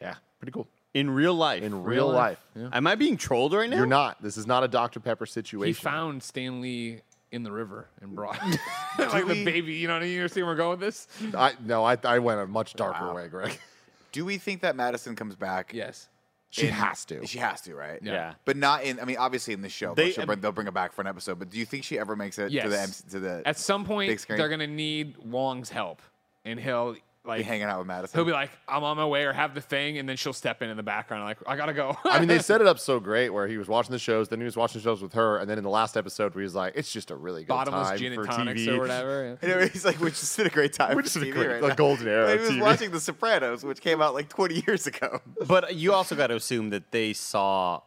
Yeah. 0.00 0.14
Pretty 0.38 0.52
cool. 0.52 0.68
In 0.94 1.10
real 1.10 1.34
life. 1.34 1.62
In 1.62 1.82
real 1.84 2.08
life. 2.10 2.40
Am 2.72 2.86
I 2.86 2.94
being 2.94 3.16
trolled 3.16 3.52
right 3.52 3.68
now? 3.68 3.76
You're 3.76 3.86
not. 3.86 4.22
This 4.22 4.36
is 4.36 4.46
not 4.46 4.64
a 4.64 4.68
Dr. 4.68 5.00
Pepper 5.00 5.26
situation. 5.26 5.66
He 5.68 5.72
situation. 5.74 5.90
found 5.98 6.22
Stanley 6.22 7.02
in 7.32 7.42
the 7.42 7.52
river 7.52 7.88
and 8.00 8.14
brought 8.14 8.38
like 8.98 9.24
we- 9.26 9.34
the 9.34 9.44
baby. 9.44 9.74
You 9.74 9.88
know 9.88 9.94
what 9.94 10.02
I 10.02 10.06
mean? 10.06 10.14
You 10.14 10.28
see 10.28 10.42
where 10.42 10.52
we're 10.52 10.56
going 10.56 10.78
with 10.78 10.80
this? 10.80 11.08
I 11.34 11.52
no, 11.64 11.84
I, 11.84 11.96
I 12.04 12.18
went 12.18 12.40
a 12.40 12.46
much 12.46 12.74
darker 12.74 13.06
Wow. 13.06 13.14
way, 13.16 13.28
Greg. 13.28 13.58
Do 14.12 14.24
we 14.24 14.38
think 14.38 14.62
that 14.62 14.74
Madisynn 14.76 15.16
comes 15.16 15.36
back? 15.36 15.72
Yes. 15.74 16.08
She 16.50 16.66
in- 16.68 16.72
has 16.72 17.04
to. 17.06 17.26
She 17.26 17.38
has 17.38 17.60
to, 17.62 17.74
right? 17.74 17.98
Yeah. 18.02 18.32
But 18.46 18.56
not 18.56 18.82
in. 18.82 18.98
I 19.00 19.04
mean, 19.04 19.18
obviously 19.18 19.52
in 19.52 19.60
the 19.60 19.68
show, 19.68 19.94
They- 19.94 20.12
they'll, 20.12 20.24
bring, 20.24 20.40
they'll 20.40 20.52
bring 20.52 20.66
it 20.66 20.72
back 20.72 20.92
for 20.94 21.02
an 21.02 21.06
episode. 21.06 21.38
But 21.38 21.50
do 21.50 21.58
you 21.58 21.66
think 21.66 21.84
she 21.84 21.98
ever 21.98 22.16
makes 22.16 22.38
it 22.38 22.50
Yes. 22.50 22.64
to 22.64 22.70
the 22.70 22.80
MC, 22.80 23.04
to 23.10 23.20
the 23.20 23.42
At 23.46 23.58
some 23.58 23.84
point, 23.84 24.24
they're 24.28 24.48
gonna 24.48 24.66
need 24.66 25.16
Wong's 25.18 25.68
help, 25.68 26.00
and 26.46 26.58
he'll 26.58 26.96
be 27.28 27.38
like 27.38 27.46
hanging 27.46 27.64
out 27.64 27.78
with 27.78 27.86
Madisynn? 27.88 28.14
he'll 28.14 28.24
be 28.24 28.32
like, 28.32 28.50
"I'm 28.66 28.82
on 28.84 28.96
my 28.96 29.06
way," 29.06 29.24
or 29.24 29.32
have 29.32 29.54
the 29.54 29.60
thing, 29.60 29.98
and 29.98 30.08
then 30.08 30.16
she'll 30.16 30.32
step 30.32 30.62
in 30.62 30.70
in 30.70 30.76
the 30.76 30.82
background, 30.82 31.24
like, 31.24 31.38
"I 31.46 31.56
gotta 31.56 31.72
go." 31.72 31.96
I 32.04 32.18
mean, 32.18 32.28
they 32.28 32.38
set 32.50 32.60
it 32.60 32.66
up 32.66 32.78
so 32.78 32.98
great 33.00 33.30
where 33.30 33.46
he 33.46 33.58
was 33.58 33.68
watching 33.68 33.92
the 33.92 33.98
shows, 33.98 34.28
then 34.28 34.38
he 34.40 34.44
was 34.44 34.56
watching 34.56 34.80
the 34.80 34.84
shows 34.84 35.02
with 35.02 35.12
her, 35.12 35.38
and 35.38 35.48
then 35.48 35.58
in 35.58 35.64
the 35.64 35.70
last 35.70 35.96
episode 35.96 36.34
where 36.34 36.42
he's 36.42 36.54
like, 36.54 36.72
"It's 36.76 36.92
just 36.92 37.10
a 37.10 37.16
really 37.16 37.42
good 37.42 37.48
bottomless 37.48 37.88
time 37.90 37.98
gin 37.98 38.14
for 38.14 38.22
and 38.22 38.30
tonics 38.30 38.60
TV. 38.62 38.76
or 38.76 38.80
whatever. 38.80 39.38
Anyway, 39.42 39.68
he's 39.72 39.84
like, 39.84 40.00
we 40.00 40.10
just 40.10 40.36
had 40.36 40.46
a 40.46 40.50
great 40.50 40.72
time. 40.72 40.90
We 40.96 41.02
for 41.02 41.02
just 41.02 41.14
had 41.16 41.26
a 41.26 41.30
great- 41.30 41.46
right 41.48 41.62
the 41.62 41.74
golden 41.74 42.08
era 42.08 42.26
But 42.26 42.34
He 42.34 42.40
was 42.40 42.50
TV. 42.50 42.60
watching 42.62 42.90
The 42.90 43.00
Sopranos, 43.00 43.64
which 43.64 43.80
came 43.80 44.00
out 44.02 44.14
like 44.14 44.28
20 44.28 44.62
years 44.66 44.86
ago. 44.86 45.20
But 45.46 45.74
you 45.74 45.92
also 45.92 46.14
got 46.16 46.28
to 46.28 46.36
assume 46.36 46.70
that 46.70 46.90
they 46.92 47.12
saw 47.12 47.82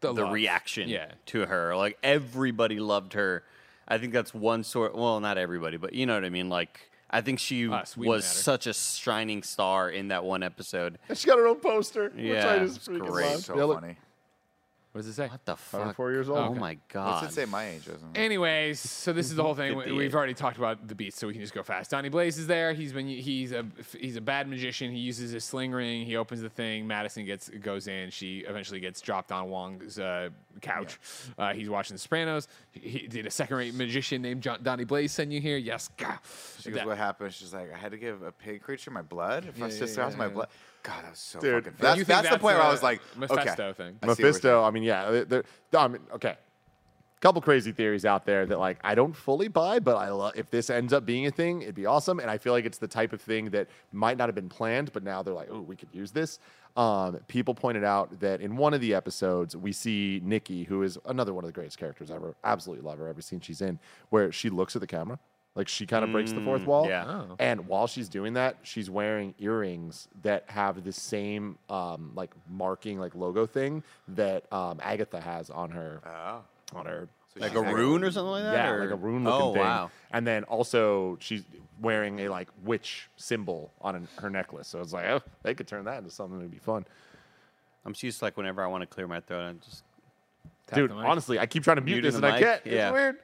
The 0.00 0.12
the, 0.12 0.24
reaction 0.26 0.88
Yeah. 0.88 1.12
to 1.26 1.46
her. 1.46 1.74
Like 1.76 1.98
everybody 2.02 2.78
loved 2.80 3.12
her. 3.14 3.44
I 3.86 3.98
think 3.98 4.12
that's 4.12 4.34
one 4.34 4.64
sort. 4.64 4.94
Well, 4.94 5.18
not 5.20 5.38
everybody, 5.38 5.76
but 5.78 5.92
you 5.94 6.04
know 6.06 6.14
what 6.14 6.24
I 6.24 6.28
mean. 6.28 6.48
Like 6.48 6.90
I 7.10 7.20
think 7.22 7.38
she 7.38 7.68
Us, 7.68 7.96
we 7.96 8.06
was 8.06 8.24
matter. 8.24 8.38
such 8.42 8.66
a 8.66 8.74
shining 8.74 9.42
star 9.42 9.88
in 9.90 10.08
that 10.08 10.24
one 10.24 10.42
episode. 10.42 10.98
And 11.08 11.16
she 11.16 11.26
got 11.26 11.38
her 11.38 11.46
own 11.46 11.60
poster, 11.60 12.10
which 12.10 12.22
Yeah, 12.24 12.48
I 12.50 12.58
just 12.58 12.76
it's 12.78 12.88
freaking 12.88 13.06
great. 13.06 13.30
loved. 13.30 13.44
So 13.44 13.56
Yeah, 13.56 13.64
look, 13.64 13.80
funny. 13.80 13.96
What 14.98 15.02
does 15.04 15.10
it 15.12 15.14
say? 15.14 15.28
What 15.28 15.44
the 15.44 15.54
fuck? 15.54 15.94
Four 15.94 16.10
years 16.10 16.28
old. 16.28 16.38
Oh 16.40 16.54
my 16.56 16.76
god! 16.88 17.22
What's 17.22 17.32
it 17.32 17.36
say 17.36 17.44
my 17.44 17.68
age, 17.68 17.86
doesn't 17.86 18.16
it? 18.16 18.18
Anyways, 18.18 18.80
so 18.80 19.12
this 19.12 19.26
is 19.26 19.36
the 19.36 19.44
whole 19.44 19.54
thing. 19.54 19.68
We- 19.76 19.84
58. 19.84 19.96
We've 19.96 20.14
already 20.16 20.34
talked 20.34 20.56
about 20.56 20.88
the 20.88 20.96
beats, 20.96 21.16
so 21.16 21.28
we 21.28 21.34
can 21.34 21.40
just 21.40 21.54
go 21.54 21.62
fast. 21.62 21.92
Donnie 21.92 22.08
Blaze 22.08 22.36
is 22.36 22.48
there. 22.48 22.72
He's 22.72 22.92
been 22.92 23.06
he's 23.06 23.52
a 23.52 23.64
he's 23.96 24.16
a 24.16 24.20
bad 24.20 24.48
magician. 24.48 24.90
He 24.90 24.98
uses 24.98 25.30
his 25.30 25.44
sling 25.44 25.70
ring. 25.70 26.04
He 26.04 26.16
opens 26.16 26.40
the 26.42 26.48
thing. 26.50 26.84
Madisynn 26.88 27.26
gets 27.26 27.48
goes 27.48 27.86
in. 27.86 28.10
She 28.10 28.38
eventually 28.40 28.80
gets 28.80 29.00
dropped 29.00 29.30
on 29.30 29.48
Wong's 29.50 30.00
uh, 30.00 30.30
couch. 30.62 30.98
Uh, 31.38 31.52
he's 31.54 31.70
watching 31.70 31.94
The 31.94 32.00
Sopranos. 32.00 32.48
He, 32.72 32.80
he 32.88 33.06
did 33.06 33.24
a 33.24 33.30
second-rate 33.30 33.74
magician 33.74 34.20
named 34.20 34.42
John, 34.42 34.58
Donnie 34.64 34.82
Blaze 34.82 35.12
send 35.12 35.32
you 35.32 35.40
here. 35.40 35.58
Yes, 35.58 35.90
gah. 35.96 36.18
She 36.58 36.70
goes, 36.70 36.78
That- 36.78 36.86
what 36.88 36.98
happened? 36.98 37.32
She's 37.32 37.54
like, 37.54 37.72
I 37.72 37.76
had 37.78 37.92
to 37.92 37.98
give 37.98 38.22
a 38.22 38.32
pig 38.32 38.62
creature 38.62 38.90
my 38.90 39.02
blood. 39.02 39.44
If 39.46 39.58
my 39.58 39.66
Yeah, 39.68 39.72
sister 39.72 40.00
yeah, 40.00 40.06
has 40.06 40.16
my 40.16 40.24
yeah. 40.26 40.30
blood. 40.32 40.48
God, 40.88 41.04
that 41.04 41.10
was 41.10 41.18
so 41.18 41.38
Dude, 41.40 41.64
fucking. 41.64 41.76
do 41.78 41.82
That's, 41.82 42.04
that's 42.04 42.28
the 42.30 42.38
point 42.38 42.56
where 42.56 42.62
I 42.66 42.70
was 42.70 42.82
like, 42.82 43.00
Mephisto 43.16 43.42
okay. 43.68 43.72
thing? 43.74 43.98
I 44.02 44.06
see 44.06 44.08
what 44.08 44.18
we're 44.18 44.24
Mephisto. 44.26 44.64
I 44.64 44.70
mean, 44.70 44.82
yeah. 44.82 45.10
they're- 45.10 45.24
they're- 45.24 45.44
I 45.76 45.88
mean, 45.88 46.00
okay. 46.14 46.30
A 46.36 47.20
couple 47.20 47.42
crazy 47.42 47.72
theories 47.72 48.04
out 48.04 48.24
there 48.24 48.46
that 48.46 48.60
like 48.60 48.78
I 48.84 48.94
don't 48.94 49.12
fully 49.12 49.48
buy, 49.48 49.80
but 49.80 49.96
I 49.96 50.08
love 50.10 50.34
if 50.36 50.50
this 50.50 50.70
ends 50.70 50.92
up 50.92 51.04
being 51.04 51.26
a 51.26 51.32
thing, 51.32 51.62
it'd 51.62 51.74
be 51.74 51.84
awesome. 51.84 52.20
And 52.20 52.30
I 52.30 52.38
feel 52.38 52.52
like 52.52 52.64
it's 52.64 52.78
the 52.78 52.86
type 52.86 53.12
of 53.12 53.20
thing 53.20 53.50
that 53.50 53.66
might 53.92 54.16
not 54.16 54.28
have 54.28 54.36
been 54.36 54.48
planned, 54.48 54.92
but 54.92 55.02
now 55.02 55.24
they're 55.24 55.34
like, 55.34 55.48
oh, 55.50 55.60
we 55.60 55.74
could 55.74 55.88
use 55.92 56.12
this. 56.12 56.38
Um, 56.76 57.18
people 57.26 57.54
pointed 57.56 57.82
out 57.82 58.20
that 58.20 58.40
in 58.40 58.56
one 58.56 58.72
of 58.72 58.80
the 58.80 58.94
episodes 58.94 59.56
we 59.56 59.72
see 59.72 60.20
Nikki, 60.24 60.62
who 60.62 60.84
is 60.84 60.96
another 61.06 61.34
one 61.34 61.42
of 61.42 61.48
the 61.48 61.52
greatest 61.52 61.76
characters 61.76 62.08
ever. 62.12 62.36
Absolutely 62.44 62.84
love 62.88 62.98
her 62.98 63.08
every 63.08 63.24
scene 63.24 63.40
she's 63.40 63.62
in, 63.62 63.80
where 64.10 64.30
she 64.30 64.48
looks 64.48 64.76
at 64.76 64.80
the 64.80 64.86
camera, 64.86 65.18
like 65.58 65.68
she 65.68 65.84
kind 65.86 66.04
of 66.04 66.12
breaks 66.12 66.32
the 66.32 66.40
fourth 66.40 66.64
wall. 66.64 66.88
yeah. 66.88 67.04
Oh. 67.06 67.36
And 67.40 67.66
while 67.66 67.86
she's 67.86 68.08
doing 68.08 68.32
that, 68.34 68.56
she's 68.62 68.88
wearing 68.88 69.34
earrings 69.38 70.08
that 70.22 70.44
have 70.46 70.84
the 70.84 70.92
same 70.92 71.58
um, 71.68 72.12
like 72.14 72.30
marking, 72.48 72.98
like 73.00 73.14
logo 73.14 73.44
thing 73.44 73.82
that 74.08 74.50
um, 74.52 74.78
Agatha 74.82 75.20
has 75.20 75.50
on 75.50 75.70
her 75.72 76.00
Oh. 76.06 76.78
on 76.78 76.86
her. 76.86 77.08
So 77.34 77.40
like 77.40 77.54
a 77.54 77.60
rune 77.60 78.02
or 78.04 78.10
something 78.10 78.30
like 78.30 78.44
that. 78.44 78.54
Yeah, 78.54 78.70
or- 78.70 78.80
like 78.84 78.90
a 78.92 78.96
rune 78.96 79.24
looking 79.24 79.42
Oh 79.48 79.52
thing. 79.52 79.62
wow! 79.62 79.90
And 80.12 80.26
then 80.26 80.44
also 80.44 81.18
she's 81.20 81.42
wearing 81.80 82.20
a 82.20 82.28
like 82.28 82.48
witch 82.64 83.08
symbol 83.16 83.72
on 83.82 83.94
an, 83.96 84.08
her 84.18 84.30
necklace. 84.30 84.66
So 84.68 84.80
it's 84.80 84.92
like, 84.92 85.04
oh, 85.06 85.20
they 85.42 85.54
could 85.54 85.66
turn 85.68 85.84
that 85.84 85.98
into 85.98 86.10
something 86.10 86.38
that'd 86.38 86.50
be 86.50 86.58
fun. 86.58 86.86
I'm 87.84 87.92
just 87.92 88.02
used 88.04 88.18
to 88.20 88.24
like 88.26 88.36
whenever 88.36 88.62
I 88.62 88.66
want 88.68 88.82
to 88.82 88.86
clear 88.86 89.06
my 89.08 89.20
throat, 89.20 89.40
I'm 89.42 89.60
just 89.60 89.82
Tap 90.68 90.76
Dude, 90.78 90.90
the 90.90 90.94
mic. 90.96 91.04
honestly, 91.04 91.38
I 91.38 91.46
keep 91.46 91.64
trying 91.64 91.76
to 91.76 91.82
mute 91.82 91.94
Muting 92.02 92.10
this 92.12 92.20
the 92.20 92.26
and 92.26 92.34
I 92.34 92.38
mic? 92.38 92.46
can't. 92.46 92.66
Yeah. 92.66 92.88
It's 92.88 92.92
weird. 92.94 93.16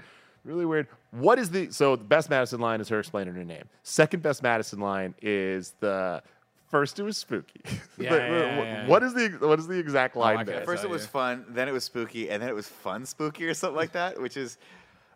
Really 0.45 0.67
weird. 0.67 0.89
What 1.11 1.39
is 1.39 1.51
the 1.51 1.71
so 1.71 1.97
the 1.97 2.05
best 2.05 2.29
Madisynn 2.31 2.61
line 2.61 2.81
is 2.81 2.89
her 2.89 2.99
explaining 3.01 3.35
her 3.35 3.45
name. 3.45 3.65
Second 3.83 4.23
best 4.23 4.43
Madisynn 4.43 4.81
line 4.81 5.15
is 5.23 5.75
the 5.81 6.23
first 6.71 6.99
it 6.99 7.03
was 7.03 7.17
spooky. 7.17 7.61
Yeah, 7.97 8.11
The- 8.11 8.17
yeah, 8.17 8.29
the- 8.29 8.39
yeah, 8.39 8.63
yeah. 8.63 8.87
what 8.89 9.03
is 9.03 9.15
the 9.15 9.29
what 9.41 9.59
is 9.59 9.67
the 9.67 9.79
exact 9.79 10.17
line 10.17 10.39
I 10.39 10.45
there? 10.45 10.55
can't 10.57 10.67
First 10.67 10.85
it 10.85 10.91
was 10.91 11.03
you. 11.03 11.09
fun, 11.09 11.45
then 11.49 11.69
it 11.69 11.73
was 11.73 11.85
spooky, 11.85 12.29
and 12.31 12.43
then 12.43 12.49
it 12.49 12.55
was 12.55 12.69
fun 12.69 13.07
spooky 13.07 13.47
or 13.47 13.55
something 13.55 13.77
like 13.77 13.93
that, 13.93 14.21
which 14.21 14.37
is 14.37 14.59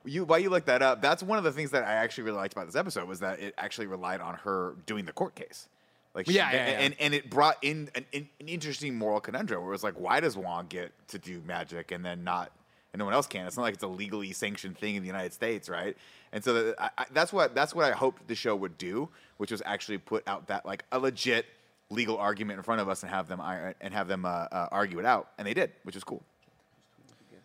You 0.04 0.24
while 0.24 0.38
you 0.38 0.48
look 0.50 0.64
that 0.66 0.80
up, 0.80 1.02
that's 1.02 1.22
one 1.22 1.36
of 1.38 1.44
the 1.44 1.52
things 1.52 1.72
that 1.72 1.84
I 1.84 1.92
actually 1.94 2.24
really 2.24 2.38
liked 2.38 2.54
about 2.54 2.66
this 2.66 2.76
episode 2.76 3.06
was 3.08 3.20
that 3.20 3.40
it 3.40 3.52
actually 3.58 3.88
relied 3.88 4.20
on 4.20 4.34
her 4.36 4.76
doing 4.86 5.04
the 5.04 5.12
court 5.12 5.34
case. 5.34 5.68
Like 6.14 6.26
she- 6.26 6.32
Yeah, 6.34 6.50
yeah, 6.52 6.56
and, 6.58 6.70
yeah. 6.72 6.84
and 6.86 6.94
and 7.00 7.14
it 7.14 7.28
brought 7.28 7.56
in 7.62 7.90
an, 7.94 8.06
an, 8.14 8.28
an 8.40 8.48
interesting 8.48 8.96
moral 8.96 9.20
conundrum 9.20 9.60
where 9.60 9.68
it 9.70 9.72
was 9.74 9.84
like, 9.84 9.94
why 9.98 10.20
does 10.20 10.36
Wong 10.38 10.66
get 10.68 10.92
to 11.08 11.18
do 11.18 11.42
magic 11.44 11.90
and 11.92 12.02
then 12.04 12.24
not, 12.24 12.50
and 12.92 12.98
no 12.98 13.04
one 13.04 13.14
else 13.14 13.26
can? 13.26 13.46
It's 13.46 13.56
not 13.56 13.62
like 13.62 13.74
it's 13.74 13.82
a 13.82 13.88
legally 13.88 14.32
sanctioned 14.32 14.78
thing 14.78 14.96
in 14.96 15.02
the 15.02 15.06
United 15.06 15.32
States, 15.32 15.68
right? 15.68 15.96
And 16.32 16.42
so 16.42 16.54
that, 16.54 16.74
I, 16.80 16.90
I, 16.98 17.04
that's 17.12 17.32
what 17.32 17.54
that's 17.54 17.74
what 17.74 17.84
I 17.84 17.92
hoped 17.92 18.26
the 18.28 18.34
show 18.34 18.54
would 18.56 18.78
do, 18.78 19.08
which 19.36 19.50
was 19.50 19.62
actually 19.64 19.98
put 19.98 20.26
out 20.26 20.48
that 20.48 20.66
like 20.66 20.84
a 20.92 20.98
legit 20.98 21.46
legal 21.90 22.18
argument 22.18 22.58
in 22.58 22.62
front 22.62 22.80
of 22.80 22.88
us 22.88 23.02
and 23.02 23.10
have 23.10 23.28
them 23.28 23.40
and 23.80 23.94
have 23.94 24.08
them 24.08 24.24
uh, 24.24 24.28
uh, 24.28 24.68
argue 24.70 24.98
it 24.98 25.06
out, 25.06 25.30
and 25.38 25.46
they 25.46 25.54
did, 25.54 25.72
which 25.84 25.96
is 25.96 26.04
cool. 26.04 26.22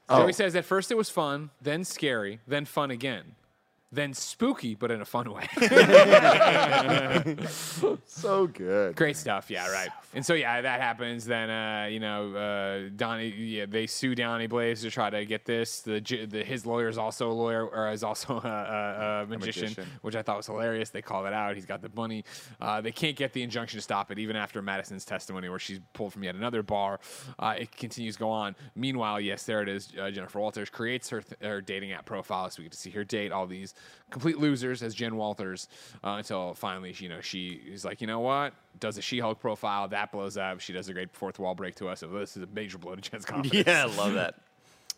Joey 0.09 0.33
says 0.33 0.55
at 0.55 0.65
first 0.65 0.91
it 0.91 0.97
was 0.97 1.09
fun, 1.09 1.49
then 1.61 1.83
scary, 1.85 2.39
then 2.45 2.65
fun 2.65 2.91
again, 2.91 3.35
then 3.93 4.13
spooky, 4.13 4.75
but 4.75 4.91
in 4.91 5.01
a 5.01 5.05
fun 5.05 5.31
way. 5.31 5.47
So 8.05 8.47
good. 8.47 8.95
Great 8.95 9.17
stuff, 9.17 9.49
yeah, 9.49 9.69
right. 9.69 9.89
And 10.13 10.25
so 10.25 10.33
yeah, 10.33 10.61
that 10.61 10.79
happens. 10.79 11.25
Then 11.25 11.49
uh, 11.49 11.87
you 11.89 11.99
know, 11.99 12.33
uh, 12.35 12.89
Donnie, 12.95 13.29
yeah, 13.29 13.65
they 13.67 13.87
sue 13.87 14.15
Donnie 14.15 14.47
Blaze 14.47 14.81
to 14.81 14.91
try 14.91 15.09
to 15.09 15.25
get 15.25 15.45
this. 15.45 15.81
The, 15.81 15.99
the 16.29 16.43
his 16.43 16.65
lawyer 16.65 16.87
is 16.87 16.97
also 16.97 17.31
a 17.31 17.33
lawyer, 17.33 17.65
or 17.65 17.91
is 17.91 18.03
also 18.03 18.39
a, 18.43 18.47
a, 18.47 19.23
a, 19.23 19.25
magician, 19.27 19.63
magician. 19.63 19.87
which 20.01 20.15
I 20.15 20.21
thought 20.21 20.37
was 20.37 20.45
hilarious. 20.45 20.89
They 20.89 21.01
call 21.01 21.25
it 21.25 21.33
out. 21.33 21.55
He's 21.55 21.65
got 21.65 21.81
the 21.81 21.91
money. 21.95 22.23
Uh, 22.61 22.81
they 22.81 22.91
can't 22.91 23.15
get 23.15 23.33
the 23.33 23.43
injunction 23.43 23.77
to 23.77 23.81
stop 23.81 24.11
it, 24.11 24.19
even 24.19 24.35
after 24.35 24.61
Madisynn's 24.61 25.05
testimony, 25.05 25.49
where 25.49 25.59
she's 25.59 25.79
pulled 25.93 26.13
from 26.13 26.23
yet 26.23 26.35
another 26.35 26.63
bar. 26.63 26.99
Uh, 27.39 27.55
it 27.57 27.75
continues 27.75 28.15
to 28.15 28.19
go 28.19 28.29
on. 28.29 28.55
Meanwhile, 28.75 29.21
yes, 29.21 29.43
there 29.43 29.61
it 29.61 29.69
is. 29.69 29.91
Uh, 29.99 30.11
Jennifer 30.11 30.39
Walters 30.39 30.69
creates 30.69 31.09
her, 31.09 31.21
th- 31.21 31.41
her 31.41 31.61
dating 31.61 31.91
app 31.91 32.05
profile, 32.05 32.49
so 32.49 32.59
we 32.59 32.65
get 32.65 32.71
to 32.73 32.77
see 32.77 32.91
her 32.91 33.03
date 33.03 33.31
all 33.31 33.47
these 33.47 33.73
complete 34.09 34.37
losers 34.37 34.83
as 34.83 34.93
Jen 34.93 35.15
Walters 35.15 35.67
uh, 36.03 36.11
until 36.11 36.53
finally, 36.53 36.95
you 36.97 37.09
know, 37.09 37.21
she 37.21 37.61
is 37.67 37.83
like, 37.83 37.99
you 38.01 38.07
know 38.07 38.19
what? 38.19 38.53
Does 38.79 38.97
a 38.97 39.01
She-Hulk 39.01 39.39
profile 39.39 39.87
that 39.89 40.11
blows 40.11 40.37
up? 40.37 40.59
She 40.59 40.73
does 40.73 40.87
a 40.89 40.93
great 40.93 41.11
fourth 41.11 41.39
wall 41.39 41.55
break 41.55 41.75
to 41.75 41.89
us. 41.89 42.01
So 42.01 42.07
this 42.07 42.37
is 42.37 42.43
a 42.43 42.47
major 42.47 42.77
blow 42.77 42.95
to 42.95 43.01
Jen's 43.01 43.25
confidence. 43.25 43.67
Yeah, 43.67 43.87
I 43.89 43.95
love 43.97 44.13
that. 44.13 44.35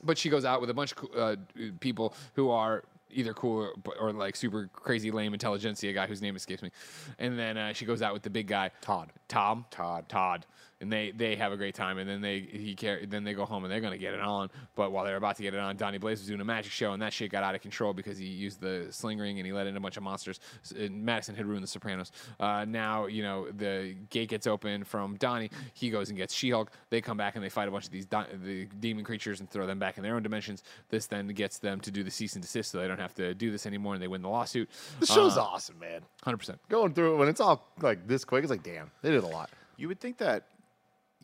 But 0.03 0.17
she 0.19 0.29
goes 0.29 0.45
out 0.45 0.61
with 0.61 0.69
a 0.69 0.73
bunch 0.73 0.91
of 0.91 1.09
uh, 1.17 1.35
people 1.79 2.13
who 2.35 2.51
are 2.51 2.83
either 3.11 3.33
cool 3.33 3.71
or, 3.85 3.97
or 3.97 4.13
like 4.13 4.35
super 4.35 4.69
crazy 4.73 5.09
lame 5.09 5.33
Intelligencia 5.33 5.93
guy 5.93 6.05
whose 6.05 6.21
name 6.21 6.35
escapes 6.35 6.61
me, 6.61 6.69
and 7.17 7.39
then 7.39 7.57
uh, 7.57 7.73
she 7.73 7.85
goes 7.85 8.01
out 8.01 8.13
with 8.13 8.21
the 8.21 8.29
big 8.29 8.45
guy 8.45 8.69
Todd. 8.81 9.11
Tom, 9.27 9.65
Todd. 9.71 10.07
Todd, 10.09 10.45
and 10.81 10.91
they 10.91 11.11
they 11.11 11.35
have 11.35 11.51
a 11.51 11.57
great 11.57 11.73
time, 11.75 11.97
and 11.97 12.09
then 12.09 12.21
they 12.21 12.39
he 12.41 12.75
car- 12.75 12.99
then 13.07 13.23
they 13.23 13.33
go 13.33 13.45
home 13.45 13.63
and 13.63 13.71
they're 13.71 13.79
gonna 13.81 13.97
get 13.97 14.13
it 14.13 14.19
on. 14.19 14.49
But 14.75 14.91
while 14.91 15.05
they're 15.05 15.15
about 15.15 15.37
to 15.37 15.43
get 15.43 15.53
it 15.53 15.59
on, 15.59 15.77
Donnie 15.77 15.97
Blaze 15.97 16.19
was 16.19 16.27
doing 16.27 16.41
a 16.41 16.45
magic 16.45 16.71
show, 16.71 16.91
and 16.93 17.01
that 17.01 17.13
shit 17.13 17.31
got 17.31 17.43
out 17.43 17.55
of 17.55 17.61
control 17.61 17.93
because 17.93 18.17
he 18.17 18.25
used 18.25 18.59
the 18.59 18.87
sling 18.91 19.17
ring 19.19 19.37
and 19.37 19.45
he 19.45 19.53
let 19.53 19.67
in 19.67 19.77
a 19.77 19.79
bunch 19.79 19.95
of 19.97 20.03
monsters. 20.03 20.39
And 20.77 21.07
Madisynn 21.07 21.35
had 21.35 21.45
ruined 21.45 21.63
the 21.63 21.67
Sopranos. 21.67 22.11
Uh, 22.39 22.65
now 22.67 23.05
you 23.05 23.23
know 23.23 23.49
the 23.51 23.95
gate 24.09 24.29
gets 24.29 24.47
open 24.47 24.83
from 24.83 25.15
Donnie. 25.15 25.49
He 25.73 25.89
goes 25.89 26.09
and 26.09 26.17
gets 26.17 26.33
She-Hulk. 26.33 26.71
They 26.89 26.99
come 27.01 27.15
back 27.17 27.35
and 27.35 27.43
they 27.43 27.49
fight 27.49 27.67
a 27.67 27.71
bunch 27.71 27.85
of 27.85 27.91
these 27.91 28.05
di- 28.05 28.27
the 28.43 28.65
demon 28.79 29.03
creatures 29.05 29.39
and 29.39 29.49
throw 29.49 29.65
them 29.65 29.79
back 29.79 29.97
in 29.97 30.03
their 30.03 30.15
own 30.15 30.23
dimensions. 30.23 30.63
This 30.89 31.07
then 31.07 31.27
gets 31.29 31.57
them 31.57 31.79
to 31.81 31.91
do 31.91 32.03
the 32.03 32.11
cease 32.11 32.33
and 32.33 32.41
desist, 32.43 32.71
so 32.71 32.79
they 32.79 32.87
don't 32.87 32.99
have 32.99 33.13
to 33.15 33.33
do 33.33 33.49
this 33.51 33.65
anymore, 33.65 33.93
and 33.93 34.03
they 34.03 34.07
win 34.09 34.21
the 34.21 34.29
lawsuit. 34.29 34.69
The 34.99 35.05
show's 35.05 35.37
Uh, 35.37 35.43
awesome, 35.43 35.79
man. 35.79 36.01
Hundred 36.23 36.37
percent. 36.37 36.59
Going 36.67 36.93
through 36.93 37.13
it 37.13 37.17
when 37.17 37.29
it's 37.29 37.39
all 37.39 37.65
like 37.81 38.07
this 38.07 38.25
quick, 38.25 38.43
it's 38.43 38.51
like, 38.51 38.63
damn, 38.63 38.91
they 39.01 39.11
did 39.11 39.23
a 39.23 39.27
lot. 39.27 39.49
You 39.77 39.87
would 39.89 39.99
think 39.99 40.17
that 40.17 40.43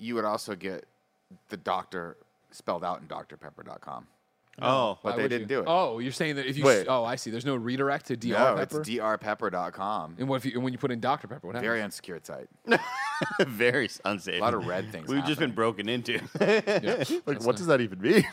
you 0.01 0.15
would 0.15 0.25
also 0.25 0.55
get 0.55 0.85
the 1.49 1.57
doctor 1.57 2.17
spelled 2.49 2.83
out 2.83 3.01
in 3.01 3.07
drpepper.com. 3.07 4.07
Oh, 4.61 4.99
But 5.01 5.15
they 5.15 5.27
didn't 5.27 5.47
do 5.47 5.61
it. 5.61 5.65
Oh, 5.67 5.99
you're 5.99 6.11
saying 6.11 6.35
that 6.35 6.45
if 6.45 6.57
you 6.57 6.65
Wait. 6.65 6.85
oh 6.87 7.05
I 7.05 7.15
see. 7.15 7.31
There's 7.31 7.45
no 7.45 7.55
redirect 7.55 8.07
to 8.07 8.17
DR 8.17 8.31
no, 8.31 8.55
Pepper. 8.57 8.81
it's 8.81 8.89
drpepper.com. 8.89 10.15
and 10.19 10.27
what 10.27 10.35
if 10.37 10.45
you, 10.45 10.51
and 10.53 10.63
when 10.63 10.73
you 10.73 10.79
put 10.79 10.91
in 10.91 10.99
Dr 10.99 11.27
Pepper? 11.27 11.47
What 11.47 11.55
happens? 11.55 11.67
Very 11.67 11.81
unsecured 11.81 12.25
site. 12.25 12.47
very 13.47 13.89
unsafe. 14.03 14.39
A 14.39 14.43
lot 14.43 14.53
of 14.53 14.67
red 14.67 14.91
things. 14.91 15.07
We've 15.07 15.25
just 15.25 15.39
been 15.39 15.51
happening. 15.51 15.55
broken 15.55 15.89
into. 15.89 16.19
Yeah. 16.41 17.03
Like, 17.25 17.43
what 17.43 17.55
does 17.55 17.67
that 17.67 17.81
even 17.81 18.01
mean? 18.01 18.25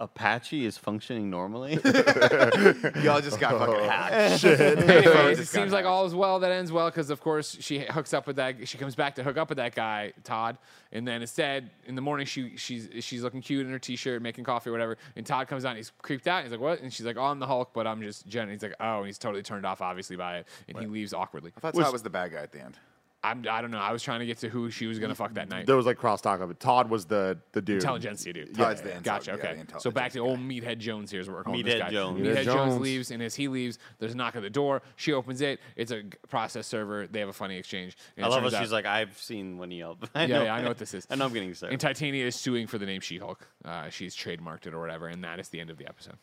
Apache 0.00 0.64
is 0.64 0.78
functioning 0.78 1.28
normally. 1.28 1.72
Y'all 3.02 3.20
just 3.20 3.40
got 3.40 3.58
fucking 3.58 3.74
oh, 3.74 3.88
hacked. 3.88 4.44
Anyways, 4.44 4.86
it 4.86 5.36
Just 5.36 5.52
seems 5.52 5.72
got 5.72 5.78
like 5.78 5.84
all 5.86 6.06
is 6.06 6.14
well 6.14 6.38
that 6.38 6.52
ends 6.52 6.70
well 6.70 6.88
because, 6.88 7.10
of 7.10 7.20
course, 7.20 7.56
she 7.60 7.80
hooks 7.80 8.14
up 8.14 8.26
with 8.28 8.36
that. 8.36 8.68
She 8.68 8.78
comes 8.78 8.94
back 8.94 9.16
to 9.16 9.24
hook 9.24 9.36
up 9.36 9.48
with 9.48 9.58
that 9.58 9.74
guy, 9.74 10.12
Todd, 10.22 10.56
and 10.92 11.06
then 11.06 11.20
instead, 11.20 11.70
in 11.84 11.96
the 11.96 12.00
morning, 12.00 12.26
she 12.26 12.56
she's 12.56 12.88
she's 13.00 13.22
looking 13.22 13.40
cute 13.40 13.66
in 13.66 13.72
her 13.72 13.78
t-shirt, 13.80 14.22
making 14.22 14.44
coffee 14.44 14.70
or 14.70 14.72
whatever. 14.72 14.98
And 15.16 15.26
Todd 15.26 15.48
comes 15.48 15.64
out, 15.64 15.70
and 15.70 15.78
he's 15.78 15.90
creeped 16.00 16.28
out. 16.28 16.44
He's 16.44 16.52
like, 16.52 16.60
"What?" 16.60 16.80
And 16.80 16.92
she's 16.92 17.06
like, 17.06 17.16
"Oh, 17.16 17.24
I'm 17.24 17.40
the 17.40 17.46
Hulk, 17.46 17.70
but 17.74 17.86
I'm 17.86 18.00
just 18.00 18.28
Jen." 18.28 18.44
And 18.44 18.52
he's 18.52 18.62
like, 18.62 18.76
"Oh," 18.78 18.98
and 18.98 19.06
he's 19.06 19.18
totally 19.18 19.42
turned 19.42 19.66
off, 19.66 19.82
obviously, 19.82 20.14
by 20.14 20.38
it, 20.38 20.46
and 20.68 20.78
he 20.78 20.86
leaves 20.86 21.12
awkwardly. 21.12 21.52
I 21.56 21.60
thought 21.60 21.74
Todd 21.74 21.92
was 21.92 22.04
the 22.04 22.10
bad 22.10 22.32
guy 22.32 22.38
at 22.42 22.52
the 22.52 22.60
end. 22.60 22.78
I'm, 23.24 23.44
I 23.50 23.60
don't 23.60 23.72
know. 23.72 23.78
I 23.78 23.90
was 23.90 24.02
trying 24.04 24.20
to 24.20 24.26
get 24.26 24.38
to 24.38 24.48
who 24.48 24.70
she 24.70 24.86
was 24.86 25.00
gonna 25.00 25.14
fuck 25.14 25.34
that 25.34 25.48
night. 25.48 25.66
There 25.66 25.76
was 25.76 25.86
like 25.86 25.98
crosstalk 25.98 26.40
of 26.40 26.52
it. 26.52 26.60
Todd 26.60 26.88
was 26.88 27.04
the 27.06 27.36
the 27.50 27.60
dude. 27.60 27.82
Intelligencia, 27.82 28.32
dude. 28.32 28.54
Todd's 28.54 28.80
the 28.80 28.90
intel- 28.90 29.02
Gotcha. 29.02 29.30
yeah, 29.32 29.36
Okay. 29.50 29.62
the 29.72 29.80
so 29.80 29.90
back 29.90 30.12
to 30.12 30.20
Intelligencia 30.20 30.22
old 30.30 30.38
Meathead 30.38 30.78
Jones 30.78 31.10
here 31.10 31.20
is 31.20 31.28
what 31.28 31.36
we're 31.38 31.42
calling 31.42 31.60
Meathead 31.60 31.64
this 31.64 31.80
guy. 31.80 31.90
Jones. 31.90 32.20
Meathead 32.20 32.30
Meathead 32.36 32.44
Jones. 32.44 32.70
Jones. 32.74 32.80
leaves, 32.80 33.10
and 33.10 33.20
as 33.20 33.34
he 33.34 33.48
leaves, 33.48 33.78
there's 33.98 34.12
a 34.14 34.16
knock 34.16 34.36
at 34.36 34.42
the 34.42 34.50
door. 34.50 34.82
She 34.94 35.12
opens 35.12 35.40
it. 35.40 35.58
It's 35.74 35.90
a 35.90 36.04
g- 36.04 36.10
process 36.28 36.68
server. 36.68 37.08
They 37.08 37.18
have 37.18 37.28
a 37.28 37.32
funny 37.32 37.56
exchange. 37.56 37.96
And 38.16 38.24
I 38.24 38.28
it 38.28 38.30
love 38.30 38.42
how 38.44 38.48
turns 38.50 38.62
she's 38.62 38.72
out- 38.72 38.76
like, 38.76 38.86
I've 38.86 39.18
seen 39.18 39.58
Winnie 39.58 39.78
Yelp. 39.78 40.08
I 40.14 40.26
Yeah, 40.26 40.44
yeah, 40.44 40.54
I 40.54 40.62
know 40.62 40.68
what 40.68 40.78
this 40.78 40.94
is. 40.94 41.04
I 41.10 41.16
know 41.16 41.24
I'm 41.24 41.32
getting 41.32 41.50
excited. 41.50 41.72
And 41.72 41.80
Titania 41.80 42.24
is 42.24 42.36
suing 42.36 42.68
for 42.68 42.78
the 42.78 42.86
name 42.86 43.00
She-Hulk. 43.00 43.48
Uh, 43.64 43.88
she's 43.90 44.14
trademarked 44.16 44.68
it 44.68 44.74
or 44.74 44.78
whatever, 44.80 45.08
and 45.08 45.24
that 45.24 45.40
is 45.40 45.48
the 45.48 45.58
end 45.58 45.70
of 45.70 45.76
the 45.78 45.88
episode. 45.88 46.14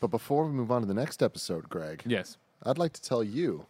But 0.00 0.08
before 0.08 0.44
we 0.46 0.50
move 0.52 0.72
on 0.72 0.80
to 0.82 0.88
the 0.88 0.94
next 0.94 1.22
episode, 1.22 1.68
Greg, 1.68 2.02
Yes. 2.04 2.38
I'd 2.64 2.76
like 2.76 2.92
to 2.94 3.00
tell 3.02 3.22
you 3.22 3.66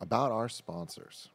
about 0.00 0.32
our 0.32 0.48
sponsors. 0.48 1.28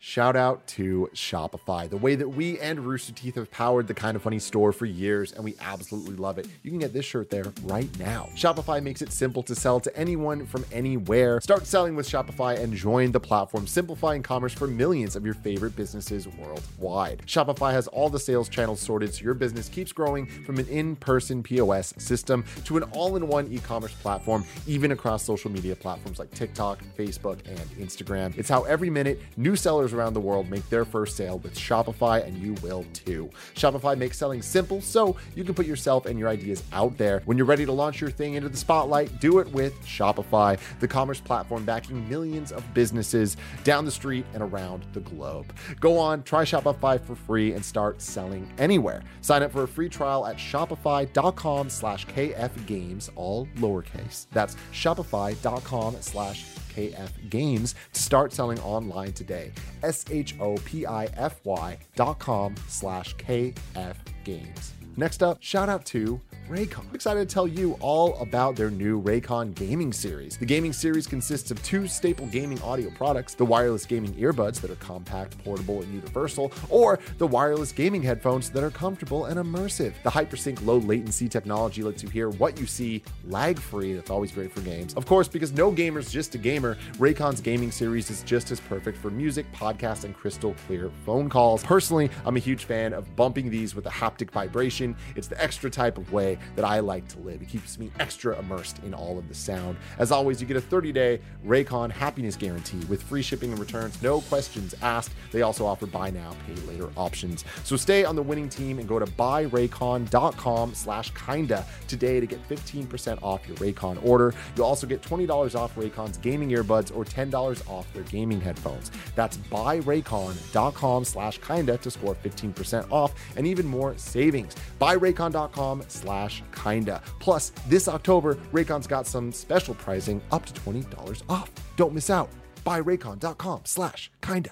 Shout 0.00 0.36
out 0.36 0.64
to 0.68 1.10
Shopify, 1.12 1.90
the 1.90 1.96
way 1.96 2.14
that 2.14 2.28
we 2.28 2.56
and 2.60 2.78
Rooster 2.86 3.12
Teeth 3.12 3.34
have 3.34 3.50
powered 3.50 3.88
the 3.88 3.94
Kinda 3.94 4.20
Funny 4.20 4.38
store 4.38 4.70
for 4.70 4.86
years, 4.86 5.32
and 5.32 5.42
we 5.42 5.56
absolutely 5.60 6.14
love 6.14 6.38
it. 6.38 6.46
You 6.62 6.70
can 6.70 6.78
get 6.78 6.92
this 6.92 7.04
shirt 7.04 7.30
there 7.30 7.46
right 7.64 7.90
now. 7.98 8.28
Shopify 8.36 8.80
makes 8.80 9.02
it 9.02 9.12
simple 9.12 9.42
to 9.42 9.56
sell 9.56 9.80
to 9.80 9.96
anyone 9.98 10.46
from 10.46 10.64
anywhere. 10.70 11.40
Start 11.40 11.66
selling 11.66 11.96
with 11.96 12.08
Shopify 12.08 12.60
and 12.60 12.72
join 12.72 13.10
the 13.10 13.18
platform 13.18 13.66
simplifying 13.66 14.22
commerce 14.22 14.52
for 14.52 14.68
millions 14.68 15.16
of 15.16 15.24
your 15.24 15.34
favorite 15.34 15.74
businesses 15.74 16.28
worldwide. 16.28 17.22
Shopify 17.26 17.72
has 17.72 17.88
all 17.88 18.08
the 18.08 18.20
sales 18.20 18.48
channels 18.48 18.78
sorted 18.78 19.12
so 19.12 19.24
your 19.24 19.34
business 19.34 19.68
keeps 19.68 19.90
growing 19.90 20.26
from 20.26 20.58
an 20.58 20.68
in 20.68 20.94
person 20.94 21.42
POS 21.42 21.92
system 21.98 22.44
to 22.66 22.76
an 22.76 22.84
all 22.92 23.16
in 23.16 23.26
one 23.26 23.52
e 23.52 23.58
commerce 23.58 23.94
platform, 23.94 24.44
even 24.64 24.92
across 24.92 25.24
social 25.24 25.50
media 25.50 25.74
platforms 25.74 26.20
like 26.20 26.30
TikTok, 26.34 26.78
Facebook, 26.96 27.40
and 27.48 27.58
Instagram. 27.80 28.32
It's 28.38 28.48
how 28.48 28.62
every 28.62 28.90
minute 28.90 29.20
new 29.36 29.56
sellers 29.56 29.87
around 29.92 30.14
the 30.14 30.20
world 30.20 30.50
make 30.50 30.68
their 30.68 30.84
first 30.84 31.16
sale 31.16 31.38
with 31.38 31.54
Shopify, 31.54 32.26
and 32.26 32.36
you 32.36 32.54
will 32.62 32.84
too. 32.92 33.30
Shopify 33.54 33.96
makes 33.96 34.18
selling 34.18 34.42
simple 34.42 34.80
so 34.80 35.16
you 35.34 35.44
can 35.44 35.54
put 35.54 35.66
yourself 35.66 36.06
and 36.06 36.18
your 36.18 36.28
ideas 36.28 36.62
out 36.72 36.96
there. 36.98 37.22
When 37.24 37.36
you're 37.36 37.46
ready 37.46 37.66
to 37.66 37.72
launch 37.72 38.00
your 38.00 38.10
thing 38.10 38.34
into 38.34 38.48
the 38.48 38.56
spotlight, 38.56 39.20
do 39.20 39.38
it 39.38 39.48
with 39.52 39.74
Shopify, 39.84 40.58
the 40.80 40.88
commerce 40.88 41.20
platform 41.20 41.64
backing 41.64 42.08
millions 42.08 42.52
of 42.52 42.62
businesses 42.74 43.36
down 43.64 43.84
the 43.84 43.90
street 43.90 44.24
and 44.34 44.42
around 44.42 44.84
the 44.92 45.00
globe. 45.00 45.52
Go 45.80 45.98
on, 45.98 46.22
try 46.22 46.44
Shopify 46.44 47.00
for 47.00 47.14
free 47.14 47.52
and 47.52 47.64
start 47.64 48.00
selling 48.00 48.52
anywhere. 48.58 49.02
Sign 49.20 49.42
up 49.42 49.52
for 49.52 49.62
a 49.62 49.68
free 49.68 49.88
trial 49.88 50.26
at 50.26 50.36
shopify.com 50.36 51.70
slash 51.70 52.06
kfgames, 52.06 53.10
all 53.16 53.46
lowercase. 53.56 54.26
That's 54.32 54.56
shopify.com 54.72 55.96
slash 56.00 56.44
KF 56.78 57.30
Games 57.30 57.74
to 57.92 58.00
start 58.00 58.32
selling 58.32 58.60
online 58.60 59.12
today. 59.12 59.52
S 59.82 60.04
H 60.10 60.36
O 60.40 60.56
P 60.58 60.86
I 60.86 61.06
F 61.16 61.40
Y 61.44 61.78
dot 61.96 62.18
com 62.18 62.54
slash 62.68 63.16
KF 63.16 63.96
Games. 64.24 64.77
Next 64.98 65.22
up, 65.22 65.40
shout 65.40 65.68
out 65.68 65.86
to 65.86 66.20
Raycon. 66.48 66.88
I'm 66.88 66.94
excited 66.94 67.28
to 67.28 67.32
tell 67.32 67.46
you 67.46 67.74
all 67.78 68.16
about 68.16 68.56
their 68.56 68.68
new 68.68 69.00
Raycon 69.00 69.54
gaming 69.54 69.92
series. 69.92 70.36
The 70.36 70.46
gaming 70.46 70.72
series 70.72 71.06
consists 71.06 71.52
of 71.52 71.62
two 71.62 71.86
staple 71.86 72.26
gaming 72.26 72.60
audio 72.62 72.90
products 72.90 73.34
the 73.34 73.44
wireless 73.44 73.86
gaming 73.86 74.12
earbuds 74.14 74.60
that 74.60 74.72
are 74.72 74.76
compact, 74.76 75.38
portable, 75.44 75.82
and 75.82 75.94
universal, 75.94 76.50
or 76.68 76.98
the 77.18 77.26
wireless 77.28 77.70
gaming 77.70 78.02
headphones 78.02 78.50
that 78.50 78.64
are 78.64 78.70
comfortable 78.70 79.26
and 79.26 79.38
immersive. 79.38 79.92
The 80.02 80.10
HyperSync 80.10 80.64
low 80.66 80.78
latency 80.78 81.28
technology 81.28 81.84
lets 81.84 82.02
you 82.02 82.08
hear 82.08 82.30
what 82.30 82.58
you 82.58 82.66
see 82.66 83.04
lag 83.26 83.60
free. 83.60 83.92
That's 83.92 84.10
always 84.10 84.32
great 84.32 84.50
for 84.50 84.62
games. 84.62 84.94
Of 84.94 85.06
course, 85.06 85.28
because 85.28 85.52
no 85.52 85.70
gamer's 85.70 86.10
just 86.10 86.34
a 86.34 86.38
gamer, 86.38 86.76
Raycon's 86.94 87.40
gaming 87.40 87.70
series 87.70 88.10
is 88.10 88.24
just 88.24 88.50
as 88.50 88.58
perfect 88.58 88.98
for 88.98 89.10
music, 89.10 89.46
podcasts, 89.52 90.02
and 90.02 90.16
crystal 90.16 90.56
clear 90.66 90.90
phone 91.06 91.28
calls. 91.28 91.62
Personally, 91.62 92.10
I'm 92.26 92.36
a 92.36 92.40
huge 92.40 92.64
fan 92.64 92.92
of 92.92 93.14
bumping 93.14 93.48
these 93.48 93.76
with 93.76 93.86
a 93.86 93.90
haptic 93.90 94.32
vibration 94.32 94.87
vacation. 94.94 95.14
It's 95.16 95.28
the 95.28 95.42
extra 95.42 95.70
type 95.70 95.98
of 95.98 96.12
way 96.12 96.38
that 96.56 96.64
I 96.64 96.80
like 96.80 97.06
to 97.08 97.18
live. 97.20 97.42
It 97.42 97.48
keeps 97.48 97.78
me 97.78 97.90
extra 97.98 98.38
immersed 98.38 98.80
in 98.84 98.94
all 98.94 99.18
of 99.18 99.28
the 99.28 99.34
sound. 99.34 99.76
As 99.98 100.12
always, 100.12 100.40
you 100.40 100.46
get 100.46 100.56
a 100.56 100.60
30 100.60 100.92
day 100.92 101.20
Raycon 101.46 101.90
happiness 101.90 102.36
guarantee 102.36 102.84
with 102.86 103.02
free 103.02 103.22
shipping 103.22 103.50
and 103.50 103.58
returns, 103.58 104.00
no 104.02 104.20
questions 104.22 104.74
asked. 104.82 105.12
They 105.32 105.42
also 105.42 105.66
offer 105.66 105.86
buy 105.86 106.10
now, 106.10 106.34
pay 106.46 106.54
later 106.62 106.90
options. 106.96 107.44
So 107.64 107.76
stay 107.76 108.04
on 108.04 108.16
the 108.16 108.22
winning 108.22 108.48
team 108.48 108.78
and 108.78 108.88
go 108.88 108.98
to 108.98 109.06
buyraycon.com 109.06 110.74
slash 110.74 111.10
kinda 111.14 111.64
today 111.86 112.20
to 112.20 112.26
get 112.26 112.46
15% 112.48 113.18
off 113.22 113.46
your 113.46 113.56
Raycon 113.58 114.04
order. 114.04 114.34
You'll 114.56 114.66
also 114.66 114.86
get 114.86 115.02
$20 115.02 115.54
off 115.54 115.74
Raycon's 115.76 116.18
gaming 116.18 116.50
earbuds 116.50 116.94
or 116.94 117.04
$10 117.04 117.62
off 117.68 117.92
their 117.92 118.02
gaming 118.04 118.40
headphones. 118.40 118.90
That's 119.14 119.36
buyraycon.com 119.36 121.04
slash 121.04 121.38
kinda 121.38 121.78
to 121.78 121.90
score 121.90 122.14
15% 122.14 122.90
off 122.90 123.14
and 123.36 123.46
even 123.46 123.66
more 123.66 123.96
savings. 123.96 124.54
Buyraycon.com 124.80 125.84
slash 125.88 126.42
kinda. 126.64 127.02
Plus, 127.18 127.50
this 127.68 127.88
October, 127.88 128.34
Raycon's 128.52 128.86
got 128.86 129.06
some 129.06 129.32
special 129.32 129.74
pricing 129.74 130.20
up 130.32 130.46
to 130.46 130.52
$20 130.52 131.22
off. 131.28 131.50
Don't 131.76 131.92
miss 131.94 132.10
out. 132.10 132.30
Buyraycon.com 132.64 133.62
slash 133.64 134.10
kinda. 134.22 134.50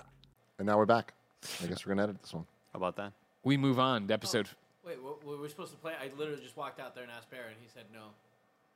And 0.58 0.66
now 0.66 0.78
we're 0.78 0.86
back. 0.86 1.12
I 1.62 1.66
guess 1.66 1.84
we're 1.86 1.90
gonna 1.94 2.04
edit 2.04 2.22
this 2.22 2.32
one. 2.34 2.46
How 2.72 2.78
about 2.78 2.96
that? 2.96 3.12
We 3.44 3.56
move 3.56 3.78
on 3.78 4.08
to 4.08 4.14
episode. 4.14 4.48
Oh, 4.52 4.88
wait, 4.88 5.02
what, 5.02 5.24
what 5.24 5.38
we're 5.38 5.48
supposed 5.48 5.70
to 5.72 5.76
play? 5.78 5.92
I 6.00 6.10
literally 6.18 6.42
just 6.42 6.56
walked 6.56 6.80
out 6.80 6.94
there 6.94 7.04
and 7.04 7.12
asked 7.12 7.30
Barry, 7.30 7.48
and 7.48 7.56
he 7.60 7.68
said 7.68 7.84
no. 7.92 8.00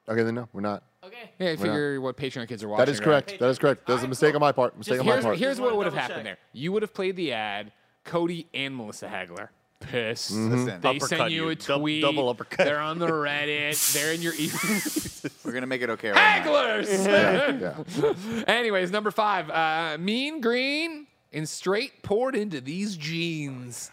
Okay, 0.09 0.22
then 0.22 0.34
no, 0.34 0.48
we're 0.53 0.61
not. 0.61 0.82
Okay. 1.05 1.30
Yeah, 1.38 1.48
I 1.48 1.53
not. 1.53 1.61
figure 1.61 2.01
what 2.01 2.16
Patreon 2.16 2.48
kids 2.48 2.62
are 2.64 2.68
watching. 2.68 2.86
That 2.86 2.90
is 2.90 2.98
right? 2.98 3.05
correct. 3.05 3.38
That 3.38 3.48
is 3.48 3.59
correct. 3.59 3.86
That 3.86 3.94
was 3.94 4.03
a 4.03 4.09
mistake 4.09 4.32
cool. 4.32 4.36
on 4.36 4.40
my 4.40 4.53
part. 4.53 4.76
Mistake 4.76 4.94
Just 4.96 5.01
on 5.01 5.07
my 5.07 5.12
Here's, 5.12 5.24
part. 5.24 5.38
here's 5.38 5.61
what 5.61 5.76
would 5.76 5.86
have 5.86 5.94
happened 5.94 6.18
check. 6.18 6.24
there. 6.24 6.38
You 6.53 6.72
would 6.72 6.82
have 6.82 6.94
played 6.94 7.16
the 7.16 7.32
ad. 7.32 7.72
Cody 8.05 8.48
and 8.55 8.76
Melissa 8.76 9.07
Hagler. 9.09 9.48
Pissed. 9.81 10.31
Listen, 10.31 10.81
They 10.81 10.89
Uppercut 10.91 11.09
send 11.09 11.33
you 11.33 11.45
you. 11.45 11.51
a 11.51 11.55
Dou- 11.55 11.78
tweet. 11.78 12.03
double 12.03 12.28
uppercut. 12.28 12.66
They're 12.66 12.78
on 12.81 12.99
the 12.99 13.07
Reddit. 13.09 13.93
They're 13.95 14.12
in 14.12 14.20
your 14.22 14.35
email. 14.35 15.33
we're 15.45 15.53
gonna 15.53 15.66
make 15.66 15.83
it 15.83 15.91
okay. 15.91 16.11
Right 16.11 16.45
now. 16.45 16.53
Haglers. 16.55 17.07
yeah, 17.07 17.74
yeah. 17.99 18.45
Anyways, 18.47 18.91
number 18.91 19.11
five, 19.11 19.49
uh, 19.51 19.97
mean 19.99 20.41
green 20.41 21.07
and 21.33 21.49
straight 21.49 22.03
poured 22.03 22.37
into 22.37 22.61
these 22.61 22.97
jeans. 22.97 23.91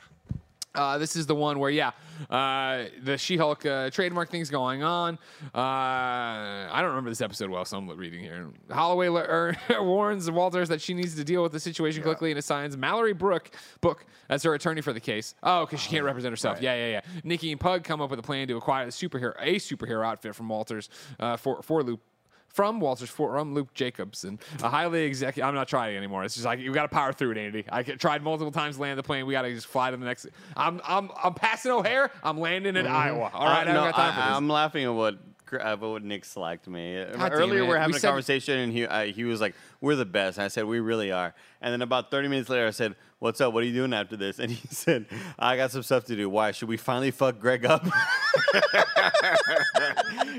Uh, 0.78 0.98
this 0.98 1.16
is 1.16 1.26
the 1.26 1.36
one 1.36 1.60
where, 1.60 1.72
yeah, 1.72 1.92
uh, 2.30 2.86
the 3.02 3.18
She-Hulk 3.18 3.66
uh, 3.66 3.90
trademark 3.90 4.30
thing's 4.30 4.50
going 4.50 4.84
on. 4.84 5.18
Uh, 5.54 5.58
I 5.58 6.78
don't 6.78 6.90
remember 6.90 7.10
this 7.10 7.22
episode 7.22 7.50
well, 7.50 7.66
so 7.66 7.78
I'm 7.78 7.90
reading 7.90 8.22
here. 8.22 8.48
Holloway 8.70 9.10
le- 9.10 9.22
er, 9.22 9.58
warns 9.84 10.30
Walters 10.30 10.70
that 10.70 10.80
she 10.80 10.94
needs 10.94 11.16
to 11.16 11.24
deal 11.24 11.42
with 11.42 11.52
the 11.52 11.60
situation 11.60 12.04
quickly 12.04 12.32
and 12.32 12.38
assigns 12.38 12.78
Mallory 12.78 13.14
Brooke 13.14 13.52
Book 13.82 14.06
as 14.30 14.44
her 14.44 14.54
attorney 14.54 14.82
for 14.82 14.94
the 14.94 15.00
case. 15.00 15.36
Oh, 15.42 15.66
because 15.66 15.82
she 15.82 15.90
can't 15.90 16.06
represent 16.06 16.32
herself. 16.32 16.62
Yeah, 16.62 16.76
yeah, 16.76 16.88
yeah. 16.88 17.02
Nikki 17.24 17.52
and 17.52 17.60
Pug 17.60 17.84
come 17.84 18.02
up 18.02 18.10
with 18.10 18.20
a 18.20 18.24
plan 18.24 18.48
to 18.48 18.58
acquire 18.58 18.86
the 18.86 18.92
superhero, 18.92 19.34
a 19.40 19.56
superhero 19.56 20.06
outfit 20.06 20.36
from 20.36 20.48
Walters 20.48 20.90
uh, 21.20 21.38
for 21.38 21.62
for 21.64 21.84
Loop 21.84 22.02
from 22.50 22.80
Walters 22.80 23.10
from 23.10 23.54
Luke 23.54 23.74
Jacobson, 23.74 24.40
a 24.64 24.70
highly 24.70 25.04
executive. 25.04 25.48
I'm 25.48 25.54
not 25.56 25.68
trying 25.68 25.96
anymore. 25.96 26.24
It's 26.24 26.34
just 26.34 26.46
like 26.46 26.60
you 26.60 26.74
got 26.74 26.84
to 26.84 26.88
power 26.90 27.14
through 27.14 27.32
it, 27.32 27.38
Andy. 27.38 27.66
I 27.70 27.84
tried 27.84 28.24
multiple 28.24 28.52
times 28.52 28.76
to 28.78 28.82
land 28.82 28.98
the 28.98 29.04
plane. 29.04 29.26
We 29.26 29.34
got 29.34 29.44
to 29.44 29.54
just 29.54 29.68
fly 29.68 29.92
to 29.92 29.98
the 29.98 30.06
next. 30.06 30.28
I'm 30.56 30.82
I'm 30.86 31.12
I'm 31.24 31.34
passing 31.34 31.72
O'Hare. 31.72 32.10
I'm 32.24 32.40
landing 32.40 32.76
in 32.76 32.88
Iowa. 32.88 33.30
All 33.34 33.46
right, 33.46 33.68
Uh, 33.68 33.72
I 33.72 33.74
no, 33.74 33.74
don't 33.74 33.92
got 33.92 33.96
time 33.96 34.14
for 34.14 34.20
I, 34.22 34.28
this. 34.30 34.38
am 34.38 34.50
laughing 34.50 34.86
at 34.86 34.94
what 34.94 35.18
uh, 35.62 35.78
what 35.78 36.04
Nick 36.04 36.26
slacked 36.26 36.68
me. 36.68 36.96
Damn 36.96 37.22
Earlier, 37.32 37.64
were 37.66 37.78
having 37.78 37.94
We 37.94 37.98
a 37.98 38.00
said- 38.02 38.08
conversation, 38.08 38.58
and 38.60 38.74
he 38.74 38.86
uh, 38.86 39.06
he 39.06 39.24
was 39.24 39.40
like, 39.40 39.54
"We're 39.82 39.96
the 39.96 40.06
best." 40.06 40.38
And 40.38 40.46
I 40.46 40.48
said, 40.50 40.66
"We 40.66 40.80
really 40.80 41.12
are." 41.12 41.34
And 41.62 41.74
then 41.74 41.82
about 41.82 42.12
30 42.12 42.28
minutes 42.28 42.50
later, 42.50 42.68
I 42.68 42.72
said, 42.72 42.96
"What's 43.20 43.42
up? 43.42 43.52
What 43.54 43.64
are 43.64 43.66
you 43.66 43.74
doing 43.74 43.94
after 43.94 44.16
this?" 44.16 44.40
And 44.40 44.52
he 44.52 44.68
said, 44.74 45.06
"I 45.40 45.58
got 45.58 45.72
some 45.72 45.84
stuff 45.84 46.06
to 46.06 46.16
do. 46.16 46.30
Why? 46.30 46.52
Should 46.52 46.70
we 46.70 46.78
finally 46.78 47.12
fuck 47.12 47.40
Greg 47.40 47.66
up?" 47.66 47.86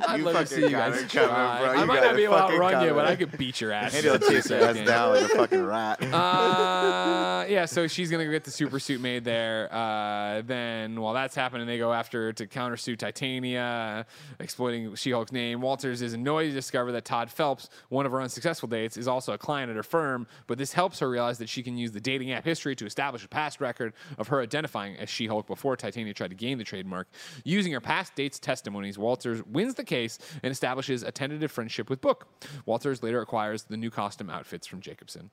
I'd 0.08 0.20
love 0.20 0.36
to 0.36 0.46
see 0.46 0.62
you 0.62 0.70
guys 0.70 1.02
it 1.02 1.10
coming, 1.10 1.28
try. 1.28 1.58
bro. 1.60 1.70
I 1.70 1.80
You 1.80 1.86
might 1.86 1.96
got 2.00 2.04
not 2.06 2.16
be 2.16 2.24
able 2.24 2.34
to 2.34 2.40
fucking 2.42 2.56
outrun 2.56 2.84
you, 2.84 2.90
but 2.94 3.04
coming. 3.04 3.12
I 3.12 3.16
could 3.16 3.36
beat 3.38 3.60
your 3.60 3.72
ass. 3.72 3.92
Maybe 3.92 4.08
I'll 4.08 4.18
chase 4.18 4.48
your 4.50 4.60
ass 4.64 4.76
down 4.86 5.14
like 5.14 5.24
a 5.24 5.28
fucking 5.28 5.64
rat. 5.66 6.02
uh, 6.02 7.44
yeah, 7.48 7.64
so 7.66 7.86
she's 7.86 8.10
gonna 8.10 8.24
go 8.24 8.30
get 8.30 8.44
the 8.44 8.50
super 8.50 8.78
suit 8.78 9.00
made 9.00 9.24
there. 9.24 9.68
Uh, 9.72 10.42
then 10.42 11.00
while 11.00 11.14
that's 11.14 11.34
happening, 11.34 11.66
they 11.66 11.78
go 11.78 11.92
after 11.92 12.32
to 12.32 12.46
countersuit 12.46 12.98
Titania, 12.98 14.06
exploiting 14.40 14.94
She-Hulk's 14.94 15.32
name. 15.32 15.60
Walters 15.60 16.00
is 16.02 16.12
annoyed 16.14 16.44
to 16.46 16.52
discover 16.52 16.92
that 16.92 17.04
Todd 17.04 17.30
Phelps, 17.30 17.68
one 17.88 18.06
of 18.06 18.12
her 18.12 18.20
unsuccessful 18.20 18.68
dates, 18.68 18.96
is 18.96 19.08
also 19.08 19.27
a 19.32 19.38
client 19.38 19.70
at 19.70 19.76
her 19.76 19.82
firm. 19.82 20.26
But 20.46 20.58
this 20.58 20.72
helps 20.72 20.98
her 21.00 21.08
realize 21.08 21.38
that 21.38 21.48
she 21.48 21.62
can 21.62 21.76
use 21.76 21.92
the 21.92 22.00
dating 22.00 22.32
app 22.32 22.44
history 22.44 22.74
to 22.76 22.86
establish 22.86 23.24
a 23.24 23.28
past 23.28 23.60
record 23.60 23.92
of 24.18 24.28
her 24.28 24.40
identifying 24.40 24.96
as 24.96 25.08
She-Hulk 25.08 25.46
before 25.46 25.76
Titania 25.76 26.14
tried 26.14 26.30
to 26.30 26.36
gain 26.36 26.58
the 26.58 26.64
trademark. 26.64 27.08
Using 27.44 27.72
her 27.72 27.80
past 27.80 28.14
dates' 28.14 28.38
testimonies, 28.38 28.98
Walters 28.98 29.42
wins 29.44 29.74
the 29.74 29.84
case 29.84 30.18
and 30.42 30.50
establishes 30.50 31.02
a 31.02 31.10
tentative 31.10 31.50
friendship 31.50 31.88
with 31.90 32.00
Book. 32.00 32.28
Walters 32.66 33.02
later 33.02 33.20
acquires 33.20 33.64
the 33.64 33.76
new 33.76 33.90
costume 33.90 34.30
outfits 34.30 34.66
from 34.66 34.80
Jacobson. 34.80 35.30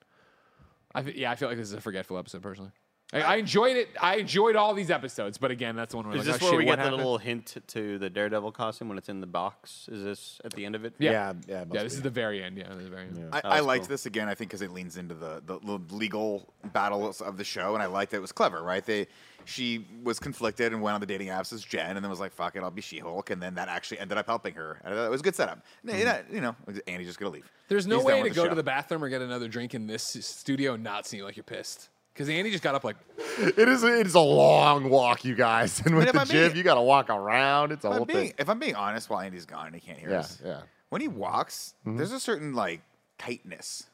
Yeah, 1.14 1.30
I 1.30 1.34
feel 1.34 1.48
like 1.48 1.58
this 1.58 1.68
is 1.68 1.74
a 1.74 1.80
forgetful 1.80 2.16
episode 2.16 2.42
personally. 2.42 2.70
I, 3.12 3.20
I 3.22 3.36
enjoyed 3.36 3.76
it. 3.76 3.88
I 4.00 4.16
enjoyed 4.16 4.56
all 4.56 4.74
these 4.74 4.90
episodes, 4.90 5.38
but 5.38 5.52
again, 5.52 5.76
that's 5.76 5.92
the 5.92 5.96
one 5.98 6.08
where 6.08 6.16
Is 6.16 6.26
like, 6.26 6.40
this 6.40 6.42
oh, 6.42 6.46
where 6.46 6.52
shit, 6.54 6.58
we 6.58 6.64
what 6.66 6.72
get 6.72 6.76
the 6.76 6.82
happened? 6.82 6.96
little 6.96 7.18
hint 7.18 7.56
to 7.68 7.98
the 7.98 8.10
Daredevil 8.10 8.50
costume 8.52 8.88
when 8.88 8.98
it's 8.98 9.08
in 9.08 9.20
the 9.20 9.28
box? 9.28 9.88
Is 9.92 10.02
this 10.02 10.40
at 10.44 10.52
the 10.54 10.64
end 10.66 10.74
of 10.74 10.84
it? 10.84 10.94
Yeah. 10.98 11.10
Yeah, 11.10 11.32
yeah, 11.46 11.62
it 11.62 11.68
must 11.68 11.74
Yeah, 11.76 11.82
this 11.84 11.92
be. 11.92 11.96
is 11.98 12.02
the 12.02 12.10
very 12.10 12.42
end. 12.42 12.58
Yeah, 12.58 12.68
the 12.68 12.90
very 12.90 13.06
end. 13.06 13.28
I, 13.32 13.40
That 13.42 13.46
I 13.46 13.60
liked 13.60 13.84
cool. 13.84 13.90
this 13.90 14.06
again. 14.06 14.28
I 14.28 14.34
think 14.34 14.50
because 14.50 14.62
it 14.62 14.72
leans 14.72 14.96
into 14.96 15.14
the, 15.14 15.40
the 15.46 15.58
the 15.60 15.94
legal 15.94 16.52
battles 16.72 17.20
of 17.20 17.36
the 17.36 17.44
show, 17.44 17.74
and 17.74 17.82
I 17.82 17.86
liked 17.86 18.10
that 18.10 18.16
it 18.18 18.20
was 18.20 18.32
clever. 18.32 18.60
Right? 18.62 18.84
They 18.84 19.06
she 19.44 19.86
was 20.02 20.18
conflicted 20.18 20.72
and 20.72 20.82
went 20.82 20.94
on 20.96 21.00
the 21.00 21.06
dating 21.06 21.28
apps 21.28 21.52
as 21.52 21.62
Jen, 21.62 21.94
and 21.96 22.04
then 22.04 22.10
was 22.10 22.18
like, 22.18 22.32
"Fuck 22.32 22.56
it, 22.56 22.62
I'll 22.64 22.72
be 22.72 22.82
She-Hulk," 22.82 23.30
and 23.30 23.40
then 23.40 23.54
that 23.54 23.68
actually 23.68 24.00
ended 24.00 24.18
up 24.18 24.26
helping 24.26 24.54
her. 24.54 24.80
And 24.84 24.92
I 24.92 25.06
it 25.06 25.10
was 25.10 25.20
a 25.20 25.24
good 25.24 25.36
setup. 25.36 25.64
And, 25.86 25.92
Mm-hmm. 25.92 26.34
You 26.34 26.40
know, 26.40 26.56
Andy's 26.88 27.06
just 27.06 27.20
gonna 27.20 27.30
leave. 27.30 27.48
There's 27.68 27.86
no 27.86 27.98
He's 27.98 28.04
way 28.06 28.16
to 28.16 28.22
with 28.24 28.34
go 28.34 28.42
show. 28.44 28.48
to 28.48 28.54
the 28.56 28.64
bathroom 28.64 29.04
or 29.04 29.08
get 29.08 29.22
another 29.22 29.46
drink 29.46 29.74
in 29.74 29.86
this 29.86 30.02
studio 30.02 30.74
and 30.74 30.82
not 30.82 31.06
seem 31.06 31.22
like 31.22 31.36
you're 31.36 31.44
pissed. 31.44 31.88
Because 32.16 32.30
Andy 32.30 32.50
just 32.50 32.62
got 32.64 32.74
up 32.74 32.82
like, 32.82 32.96
It 33.38 33.68
is. 33.68 33.82
It 33.84 34.06
is 34.06 34.14
a 34.14 34.20
long 34.20 34.88
walk, 34.88 35.22
you 35.24 35.34
guys. 35.34 35.80
And 35.84 35.94
with 35.96 36.06
if 36.06 36.14
the 36.14 36.20
I'm 36.20 36.26
gym, 36.26 36.46
being- 36.46 36.56
you 36.56 36.62
got 36.62 36.76
to 36.76 36.80
walk 36.80 37.10
around. 37.10 37.72
It's 37.72 37.84
a 37.84 37.88
If 37.88 37.92
whole 37.92 38.02
I'm, 38.02 38.06
being, 38.06 38.18
thing. 38.28 38.34
if 38.38 38.48
I'm 38.48 38.58
being 38.58 38.74
honest, 38.74 39.10
while 39.10 39.20
Andy's 39.20 39.44
gone 39.44 39.66
and 39.66 39.74
he 39.74 39.80
can't 39.82 39.98
hear 39.98 40.10
Yeah, 40.10 40.18
us, 40.20 40.38
yeah. 40.42 40.60
when 40.88 41.02
he 41.02 41.08
walks, 41.08 41.74
mm-hmm. 41.86 41.98
there's 41.98 42.12
a 42.12 42.20
certain 42.20 42.54
like 42.54 42.80
tightness 43.18 43.84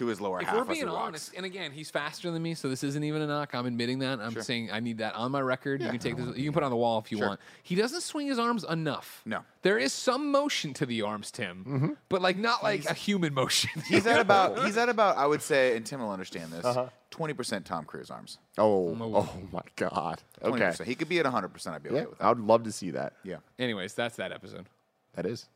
to 0.00 0.06
his 0.06 0.20
lower 0.20 0.40
if 0.40 0.46
half. 0.46 0.56
we're 0.56 0.62
as 0.62 0.68
being 0.68 0.78
he 0.80 0.84
walks. 0.86 1.06
honest, 1.06 1.34
and 1.36 1.46
again, 1.46 1.70
he's 1.72 1.88
faster 1.90 2.30
than 2.30 2.42
me, 2.42 2.54
so 2.54 2.68
this 2.68 2.82
isn't 2.82 3.04
even 3.04 3.22
a 3.22 3.26
knock. 3.26 3.54
I'm 3.54 3.64
admitting 3.66 4.00
that. 4.00 4.18
I'm 4.20 4.32
Sure. 4.32 4.42
saying 4.42 4.70
I 4.72 4.80
need 4.80 4.98
that 4.98 5.14
on 5.14 5.30
my 5.32 5.40
record. 5.40 5.80
you 5.80 5.88
can 5.88 5.98
take 5.98 6.16
this. 6.16 6.36
You 6.36 6.44
can 6.44 6.52
put 6.52 6.62
it 6.62 6.66
on 6.66 6.70
the 6.70 6.76
wall 6.76 6.98
if 6.98 7.10
you 7.12 7.18
Sure. 7.18 7.28
want. 7.28 7.40
He 7.62 7.74
doesn't 7.76 8.00
swing 8.02 8.26
his 8.26 8.38
arms 8.38 8.64
enough. 8.68 9.22
No. 9.24 9.44
There 9.62 9.78
is 9.78 9.92
some 9.92 10.30
motion 10.30 10.74
to 10.74 10.86
the 10.86 11.02
arms, 11.02 11.30
Tim, 11.30 11.96
but 12.08 12.20
like 12.20 12.36
not 12.36 12.62
like 12.62 12.84
a 12.86 12.94
human 12.94 13.32
motion. 13.34 13.70
He's 13.88 14.06
at 14.06 14.18
about 14.26 14.64
he's 14.64 14.76
at 14.76 14.88
about 14.88 15.16
I 15.16 15.26
would 15.26 15.42
say, 15.42 15.76
and 15.76 15.86
Tim 15.86 16.00
will 16.00 16.10
understand 16.10 16.50
this. 16.52 16.64
Uh-huh. 16.64 16.88
20 17.10 17.34
percent 17.34 17.66
Tom 17.66 17.84
Cruise 17.84 18.10
arms. 18.10 18.38
Oh, 18.56 18.96
oh 18.98 19.28
my 19.52 19.62
God. 19.76 20.22
20%. 20.42 20.54
Okay. 20.54 20.84
He 20.84 20.94
could 20.94 21.08
be 21.08 21.18
at 21.18 21.24
100. 21.26 21.48
percent 21.48 21.74
I'd 21.76 21.82
be 21.82 21.90
okay 21.90 21.98
Yeah, 21.98 22.04
with 22.06 22.18
that. 22.18 22.24
I 22.24 22.28
would 22.30 22.40
love 22.40 22.62
to 22.64 22.72
see 22.72 22.90
that. 22.92 23.14
Yeah. 23.24 23.36
Anyways, 23.58 23.94
that's 23.94 24.16
that 24.16 24.32
episode. 24.32 24.66
That 25.14 25.26
is. 25.26 25.46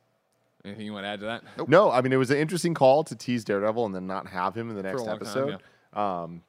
Anything 0.64 0.86
you 0.86 0.92
want 0.94 1.04
to 1.04 1.08
add 1.08 1.20
to 1.20 1.26
that? 1.26 1.68
No, 1.68 1.90
I 1.90 2.00
mean 2.00 2.12
it 2.12 2.16
was 2.16 2.30
an 2.30 2.38
interesting 2.38 2.72
call 2.74 3.04
to 3.04 3.14
tease 3.14 3.44
Daredevil 3.44 3.84
and 3.86 3.94
then 3.94 4.06
not 4.06 4.26
have 4.28 4.56
him 4.56 4.70
in 4.70 4.76
the 4.76 4.82
next 4.82 4.98
long 5.00 5.06
time, 5.08 5.16
episode. 5.16 5.58
um, 5.92 6.42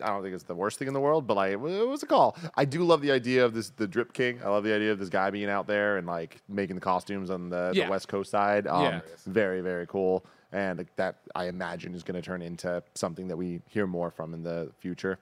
I 0.00 0.06
don't 0.08 0.22
think 0.22 0.32
it's 0.32 0.44
the 0.44 0.54
worst 0.54 0.78
thing 0.78 0.86
in 0.86 0.94
the 0.94 1.00
world, 1.00 1.26
but 1.26 1.34
like 1.34 1.50
it 1.52 1.56
it 1.56 1.88
was 1.88 2.04
a 2.04 2.06
call. 2.06 2.36
I 2.54 2.64
do 2.64 2.84
love 2.84 3.00
the 3.00 3.10
idea 3.10 3.44
of 3.44 3.52
this 3.54 3.70
the 3.70 3.88
Drip 3.88 4.12
King. 4.12 4.38
I 4.44 4.48
love 4.48 4.62
the 4.62 4.72
idea 4.72 4.92
of 4.92 5.00
this 5.00 5.08
guy 5.08 5.30
being 5.30 5.48
out 5.50 5.66
there 5.66 5.96
and 5.96 6.06
like 6.06 6.40
making 6.48 6.76
the 6.76 6.80
costumes 6.80 7.30
on 7.30 7.48
the, 7.50 7.72
Yeah. 7.74 7.86
the 7.86 7.90
West 7.90 8.06
Coast 8.06 8.30
side. 8.30 8.68
Um, 8.68 8.82
Yeah. 8.84 9.00
very 9.26 9.60
very 9.60 9.88
cool, 9.88 10.24
and 10.52 10.78
like, 10.78 10.94
that 10.94 11.16
I 11.34 11.46
imagine 11.48 11.96
is 11.96 12.04
going 12.04 12.14
to 12.14 12.22
turn 12.22 12.42
into 12.42 12.80
something 12.94 13.26
that 13.26 13.36
we 13.36 13.60
hear 13.66 13.88
more 13.88 14.12
from 14.12 14.34
in 14.34 14.44
the 14.44 14.70
future. 14.78 15.18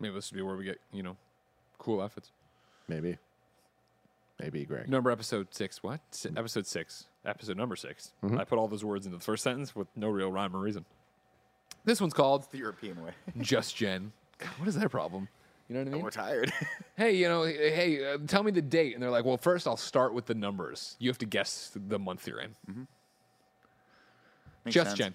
Maybe 0.00 0.14
this 0.14 0.32
would 0.32 0.36
be 0.38 0.42
where 0.42 0.56
we 0.56 0.64
get 0.64 0.80
you 0.90 1.02
know 1.02 1.18
cool 1.76 2.00
outfits. 2.00 2.30
Maybe, 2.88 3.18
maybe 4.42 4.64
Greg. 4.64 4.88
Number 4.88 5.10
episode 5.10 5.48
six. 5.54 5.82
What? 5.82 6.00
Si- 6.10 6.30
episode 6.36 6.66
six. 6.66 7.06
Episode 7.24 7.56
number 7.56 7.76
6 7.76 8.12
Mm-hmm. 8.24 8.38
I 8.40 8.42
put 8.44 8.58
all 8.58 8.66
those 8.66 8.84
words 8.84 9.06
into 9.06 9.16
the 9.16 9.22
first 9.22 9.44
sentence 9.44 9.76
with 9.76 9.86
no 9.96 10.08
real 10.08 10.32
rhyme 10.32 10.56
or 10.56 10.58
reason. 10.58 10.84
This 11.84 12.00
one's 12.00 12.14
called 12.14 12.50
The 12.50 12.58
European 12.58 13.00
way. 13.04 13.12
Just 13.40 13.76
Jen. 13.76 14.10
God, 14.38 14.48
what 14.58 14.66
is 14.68 14.74
their 14.74 14.88
problem? 14.88 15.28
You 15.68 15.76
know 15.76 15.82
what 15.82 15.88
I 15.88 15.92
mean? 15.92 16.02
We're 16.02 16.10
tired. 16.10 16.52
Hey, 16.96 17.16
you 17.16 17.26
know, 17.28 17.44
hey, 17.44 18.12
uh, 18.12 18.18
tell 18.26 18.42
me 18.42 18.50
the 18.52 18.60
date. 18.60 18.92
And 18.94 19.02
they're 19.02 19.10
like, 19.10 19.24
well, 19.24 19.38
first 19.38 19.66
I'll 19.66 19.76
start 19.78 20.12
with 20.14 20.26
the 20.26 20.34
numbers. 20.34 20.94
You 20.98 21.08
have 21.10 21.16
to 21.18 21.26
guess 21.26 21.70
the 21.74 21.98
month 21.98 22.26
you're 22.28 22.40
in. 22.40 22.54
Makes 24.64 24.74
Just 24.74 24.90
sense. 24.90 24.98
Jen. 24.98 25.14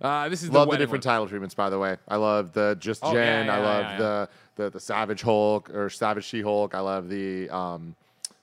Uh, 0.00 0.28
this 0.28 0.42
is 0.42 0.50
Love 0.50 0.66
the 0.66 0.70
wedding 0.70 0.82
different 0.86 1.04
one. 1.04 1.12
title 1.14 1.28
treatments, 1.28 1.54
by 1.54 1.68
the 1.70 1.78
way. 1.78 1.96
I 2.08 2.16
love 2.16 2.52
the 2.52 2.76
Just 2.80 3.00
Oh, 3.04 3.12
yeah, 3.14 3.42
Jen. 3.42 3.50
I 3.50 3.58
yeah, 3.58 3.64
love 3.64 3.82
yeah, 3.84 3.90
yeah. 3.92 3.98
the, 3.98 4.28
the 4.64 4.70
the 4.70 4.80
Savage 4.80 5.22
Hulk 5.22 5.70
or 5.74 5.90
Savage 5.90 6.24
She 6.24 6.40
Hulk. 6.42 6.74
I 6.74 6.80
love 6.80 7.08
the 7.08 7.48
um, 7.50 7.94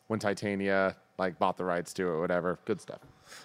when 0.07 0.19
Titania 0.19 0.95
like 1.17 1.39
bought 1.39 1.57
the 1.57 1.65
rights 1.65 1.93
to 1.93 2.13
it, 2.13 2.19
whatever. 2.19 2.59
Good 2.65 2.81
stuff. 2.81 2.99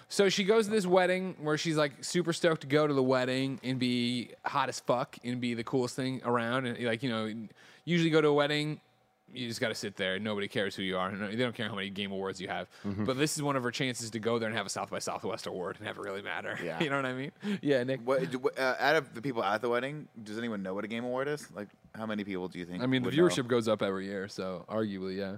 So 0.07 0.29
she 0.29 0.43
goes 0.43 0.65
to 0.65 0.71
this 0.71 0.85
wedding 0.85 1.35
where 1.41 1.57
she's 1.57 1.75
like 1.75 2.03
super 2.03 2.33
stoked 2.33 2.61
to 2.61 2.67
go 2.67 2.87
to 2.87 2.93
the 2.93 3.03
wedding 3.03 3.59
and 3.63 3.79
be 3.79 4.31
hot 4.45 4.69
as 4.69 4.79
fuck 4.79 5.17
and 5.23 5.41
be 5.41 5.53
the 5.53 5.63
coolest 5.63 5.95
thing 5.95 6.21
around. 6.23 6.65
And 6.65 6.79
like, 6.85 7.03
you 7.03 7.09
know, 7.09 7.31
usually 7.83 8.09
go 8.09 8.21
to 8.21 8.29
a 8.29 8.33
wedding, 8.33 8.79
you 9.33 9.47
just 9.47 9.59
got 9.59 9.69
to 9.69 9.75
sit 9.75 9.95
there. 9.97 10.19
Nobody 10.19 10.47
cares 10.47 10.75
who 10.75 10.83
you 10.83 10.97
are. 10.97 11.11
They 11.11 11.35
don't 11.35 11.55
care 11.55 11.67
how 11.67 11.75
many 11.75 11.89
game 11.89 12.11
awards 12.11 12.39
you 12.39 12.47
have. 12.47 12.67
But 12.83 13.17
this 13.17 13.35
is 13.35 13.41
one 13.43 13.55
of 13.55 13.63
her 13.63 13.71
chances 13.71 14.11
to 14.11 14.19
go 14.19 14.37
there 14.39 14.47
and 14.47 14.55
have 14.55 14.65
a 14.67 14.69
South 14.69 14.91
by 14.91 14.99
Southwest 14.99 15.47
award 15.47 15.77
and 15.79 15.87
have 15.87 15.97
it 15.97 16.01
really 16.01 16.21
matter. 16.21 16.57
Yeah. 16.63 16.79
you 16.83 16.89
know 16.89 16.97
what 16.97 17.05
I 17.05 17.13
mean? 17.13 17.31
Yeah, 17.61 17.83
Nick. 17.83 18.01
What, 18.05 18.29
do- 18.29 18.51
uh, 18.57 18.75
out 18.79 18.95
of 18.95 19.13
the 19.13 19.21
people 19.21 19.43
at 19.43 19.61
the 19.61 19.69
wedding, 19.69 20.07
does 20.23 20.37
anyone 20.37 20.61
know 20.61 20.73
what 20.75 20.85
a 20.85 20.87
game 20.87 21.03
award 21.03 21.27
is? 21.27 21.47
Like, 21.53 21.69
how 21.95 22.05
many 22.05 22.23
people 22.23 22.47
do 22.47 22.59
you 22.59 22.65
think? 22.65 22.83
I 22.83 22.85
mean, 22.85 23.01
the 23.01 23.07
would 23.07 23.17
know? 23.17 23.23
viewership 23.25 23.47
goes 23.47 23.67
up 23.67 23.81
every 23.81 24.05
year, 24.05 24.27
so 24.27 24.65
arguably, 24.69 25.17
yeah. 25.17 25.37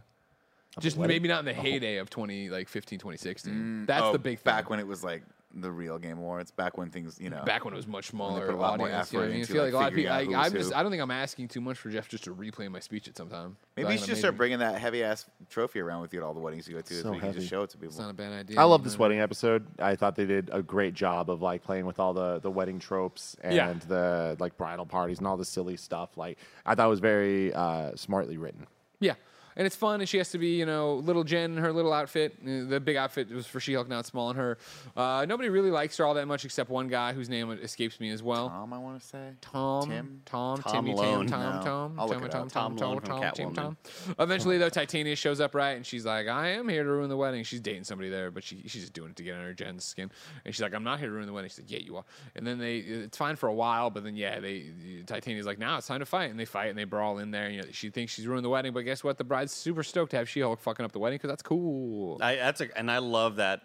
Just 0.80 0.98
wedding? 0.98 1.14
maybe 1.16 1.28
not 1.28 1.40
in 1.40 1.46
the 1.46 1.54
heyday 1.54 1.98
of 1.98 2.10
20 2.10 2.50
like 2.50 2.68
15, 2.70 3.00
2016. 3.00 3.86
That's 3.86 4.04
Oh, 4.04 4.12
the 4.12 4.20
big 4.20 4.40
thing. 4.40 4.44
back 4.54 4.70
when 4.70 4.80
it 4.80 4.88
was 4.88 5.04
like 5.04 5.24
the 5.58 5.72
real 5.72 5.98
game 5.98 6.18
awards. 6.18 6.52
Back 6.52 6.78
when 6.78 6.90
things, 6.90 7.18
you 7.18 7.30
know, 7.30 7.42
back 7.46 7.64
when 7.64 7.74
it 7.74 7.78
was 7.78 7.88
much 7.88 8.08
smaller 8.08 8.46
put 8.48 8.56
a 8.56 8.58
lot 8.58 8.78
more 8.78 8.88
audience. 8.88 9.14
you 9.14 9.20
know 9.20 9.24
effort 9.24 9.32
I 9.32 9.38
mean? 9.38 9.46
Feel 9.46 9.64
like, 9.64 9.74
like 9.74 9.74
a 9.74 9.84
lot 9.84 9.88
of 9.94 9.96
people. 9.96 10.36
I, 10.36 10.44
I'm 10.46 10.52
just. 10.52 10.72
who. 10.74 10.76
I 10.76 10.82
don't 10.84 10.92
think 10.92 11.02
I'm 11.02 11.12
asking 11.12 11.48
too 11.48 11.62
much 11.62 11.78
for 11.78 11.90
Jeff 11.90 12.10
just 12.10 12.26
to 12.26 12.36
replay 12.36 12.70
my 12.70 12.82
speech 12.82 13.08
at 13.08 13.16
some 13.16 13.30
time. 13.30 13.56
maybe 13.78 13.88
I 13.88 13.92
you 13.94 13.98
should 13.98 14.08
know, 14.08 14.12
just 14.12 14.20
start 14.20 14.36
bringing 14.36 14.60
that 14.60 14.78
heavy 14.82 15.02
ass 15.02 15.26
trophy 15.50 15.80
around 15.80 16.02
with 16.02 16.14
you 16.14 16.20
at 16.20 16.26
all 16.26 16.34
the 16.34 16.42
weddings 16.42 16.68
you 16.68 16.74
go 16.76 16.82
to, 16.82 16.94
So 16.94 17.04
so 17.04 17.08
you 17.14 17.20
can 17.22 17.28
heavy. 17.30 17.40
just 17.40 17.50
show 17.50 17.64
it 17.64 17.70
to 17.70 17.78
people. 17.78 17.88
It's 17.94 18.00
not 18.00 18.10
a 18.10 18.14
bad 18.14 18.34
idea. 18.34 18.60
I 18.60 18.64
love 18.66 18.82
you 18.82 18.86
this 18.86 19.00
wedding 19.00 19.22
episode. 19.22 19.66
I 19.80 19.96
thought 19.96 20.18
they 20.18 20.26
did 20.26 20.50
a 20.52 20.62
great 20.62 20.94
job 20.94 21.30
of 21.30 21.42
like 21.42 21.64
playing 21.64 21.86
with 21.86 22.00
all 22.02 22.14
the 22.14 22.40
the 22.40 22.52
wedding 22.52 22.78
tropes 22.80 23.38
and 23.42 23.56
Yeah. 23.56 23.74
the 23.88 24.36
like 24.42 24.58
bridal 24.58 24.86
parties 24.86 25.20
and 25.20 25.28
all 25.28 25.38
the 25.38 25.46
silly 25.46 25.78
stuff. 25.78 26.18
Like 26.18 26.38
I 26.66 26.76
thought 26.76 26.88
it 26.88 26.90
was 26.90 27.00
very 27.00 27.54
uh, 27.54 27.96
smartly 27.96 28.36
written. 28.36 28.68
Yeah. 29.00 29.14
And 29.58 29.66
it's 29.66 29.76
fun, 29.76 30.02
and 30.02 30.10
she 30.10 30.18
has 30.18 30.30
to 30.32 30.38
be, 30.38 30.50
you 30.58 30.66
know, 30.66 30.96
little 30.96 31.24
Jen 31.24 31.52
in 31.52 31.58
her 31.58 31.72
little 31.72 31.94
outfit. 31.94 32.36
Uh, 32.44 32.66
The 32.66 32.80
big 32.80 32.98
outfit 32.98 33.30
was 33.30 33.48
for 33.48 33.60
She-Hulk, 33.60 33.88
now 33.88 34.00
it's 34.00 34.10
small 34.10 34.28
on 34.28 34.36
her. 34.36 34.58
Uh, 34.98 35.26
nobody 35.28 35.50
really 35.50 35.72
likes 35.72 35.96
her 35.98 36.06
all 36.06 36.14
that 36.16 36.28
much 36.28 36.44
except 36.44 36.70
one 36.70 36.88
guy 36.90 37.14
whose 37.14 37.30
name 37.30 37.50
escapes 37.52 38.00
me 38.00 38.10
as 38.10 38.22
well. 38.22 38.50
Tom, 38.50 38.74
I 38.74 38.78
want 38.78 39.00
to 39.02 39.08
say. 39.08 39.30
Tom, 39.42 39.90
Tim? 39.90 40.22
Tom, 40.26 40.62
Tom 40.62 40.74
Timmy, 40.74 40.92
Malone. 40.94 41.20
Tim, 41.22 41.30
Tom, 41.30 41.56
No. 41.56 41.64
Tom, 41.64 41.96
I'll 42.00 42.08
Tom, 42.10 42.22
Tom. 42.22 42.50
Tom, 42.50 42.50
Tom 42.50 43.00
Tom, 43.00 43.22
Tom, 43.22 43.32
Tim, 43.34 43.54
Tom. 43.54 43.78
Eventually, 44.20 44.58
though, 44.58 44.70
Titania 44.70 45.16
shows 45.16 45.40
up 45.40 45.56
right, 45.56 45.72
and 45.78 45.86
she's 45.86 46.06
like, 46.06 46.28
"I 46.28 46.50
am 46.50 46.68
here 46.68 46.84
to 46.84 46.90
ruin 46.90 47.10
the 47.10 47.18
wedding." 47.18 47.44
She's 47.44 47.62
dating 47.62 47.86
somebody 47.86 48.10
there, 48.10 48.32
but 48.32 48.44
she 48.44 48.62
she's 48.68 48.82
just 48.82 48.94
doing 48.94 49.12
it 49.12 49.16
to 49.16 49.24
get 49.24 49.36
under 49.36 49.54
Jen's 49.54 49.84
skin. 49.86 50.12
And 50.44 50.54
she's 50.54 50.62
like, 50.62 50.74
"I'm 50.74 50.84
not 50.84 51.00
here 51.00 51.08
to 51.10 51.14
ruin 51.14 51.28
the 51.28 51.34
wedding." 51.34 51.50
She's 51.50 51.60
like, 51.60 51.72
"Yeah, 51.72 51.80
you 51.80 51.96
are." 51.98 52.04
And 52.36 52.46
then 52.46 52.58
they, 52.60 52.78
it's 52.78 53.18
fine 53.18 53.36
for 53.38 53.48
a 53.48 53.54
while, 53.54 53.90
but 53.90 54.04
then 54.04 54.16
yeah, 54.18 54.40
they 54.40 54.66
Titania's 55.06 55.46
like, 55.46 55.60
"Now 55.60 55.78
it's 55.78 55.88
time 55.88 56.00
to 56.00 56.06
fight," 56.06 56.30
and 56.30 56.40
they 56.40 56.46
fight 56.46 56.68
and 56.70 56.78
they 56.78 56.84
brawl 56.84 57.20
in 57.20 57.32
there. 57.32 57.50
You 57.50 57.62
know, 57.62 57.68
she 57.72 57.90
thinks 57.90 58.14
she's 58.14 58.28
ruined 58.28 58.44
the 58.44 58.50
wedding, 58.50 58.74
but 58.74 58.82
guess 58.82 59.04
what? 59.04 59.18
The 59.18 59.24
bride's 59.46 59.54
super 59.54 59.84
stoked 59.84 60.12
to 60.12 60.18
have 60.18 60.28
She-Hulk 60.30 60.60
fucking 60.60 60.86
up 60.86 60.92
the 60.92 61.00
wedding 61.00 61.18
because 61.18 61.30
that's 61.30 61.44
cool. 61.44 62.18
I, 62.22 62.36
that's 62.36 62.62
a, 62.62 62.78
and 62.78 62.90
I 62.90 62.98
love 62.98 63.36
that 63.38 63.62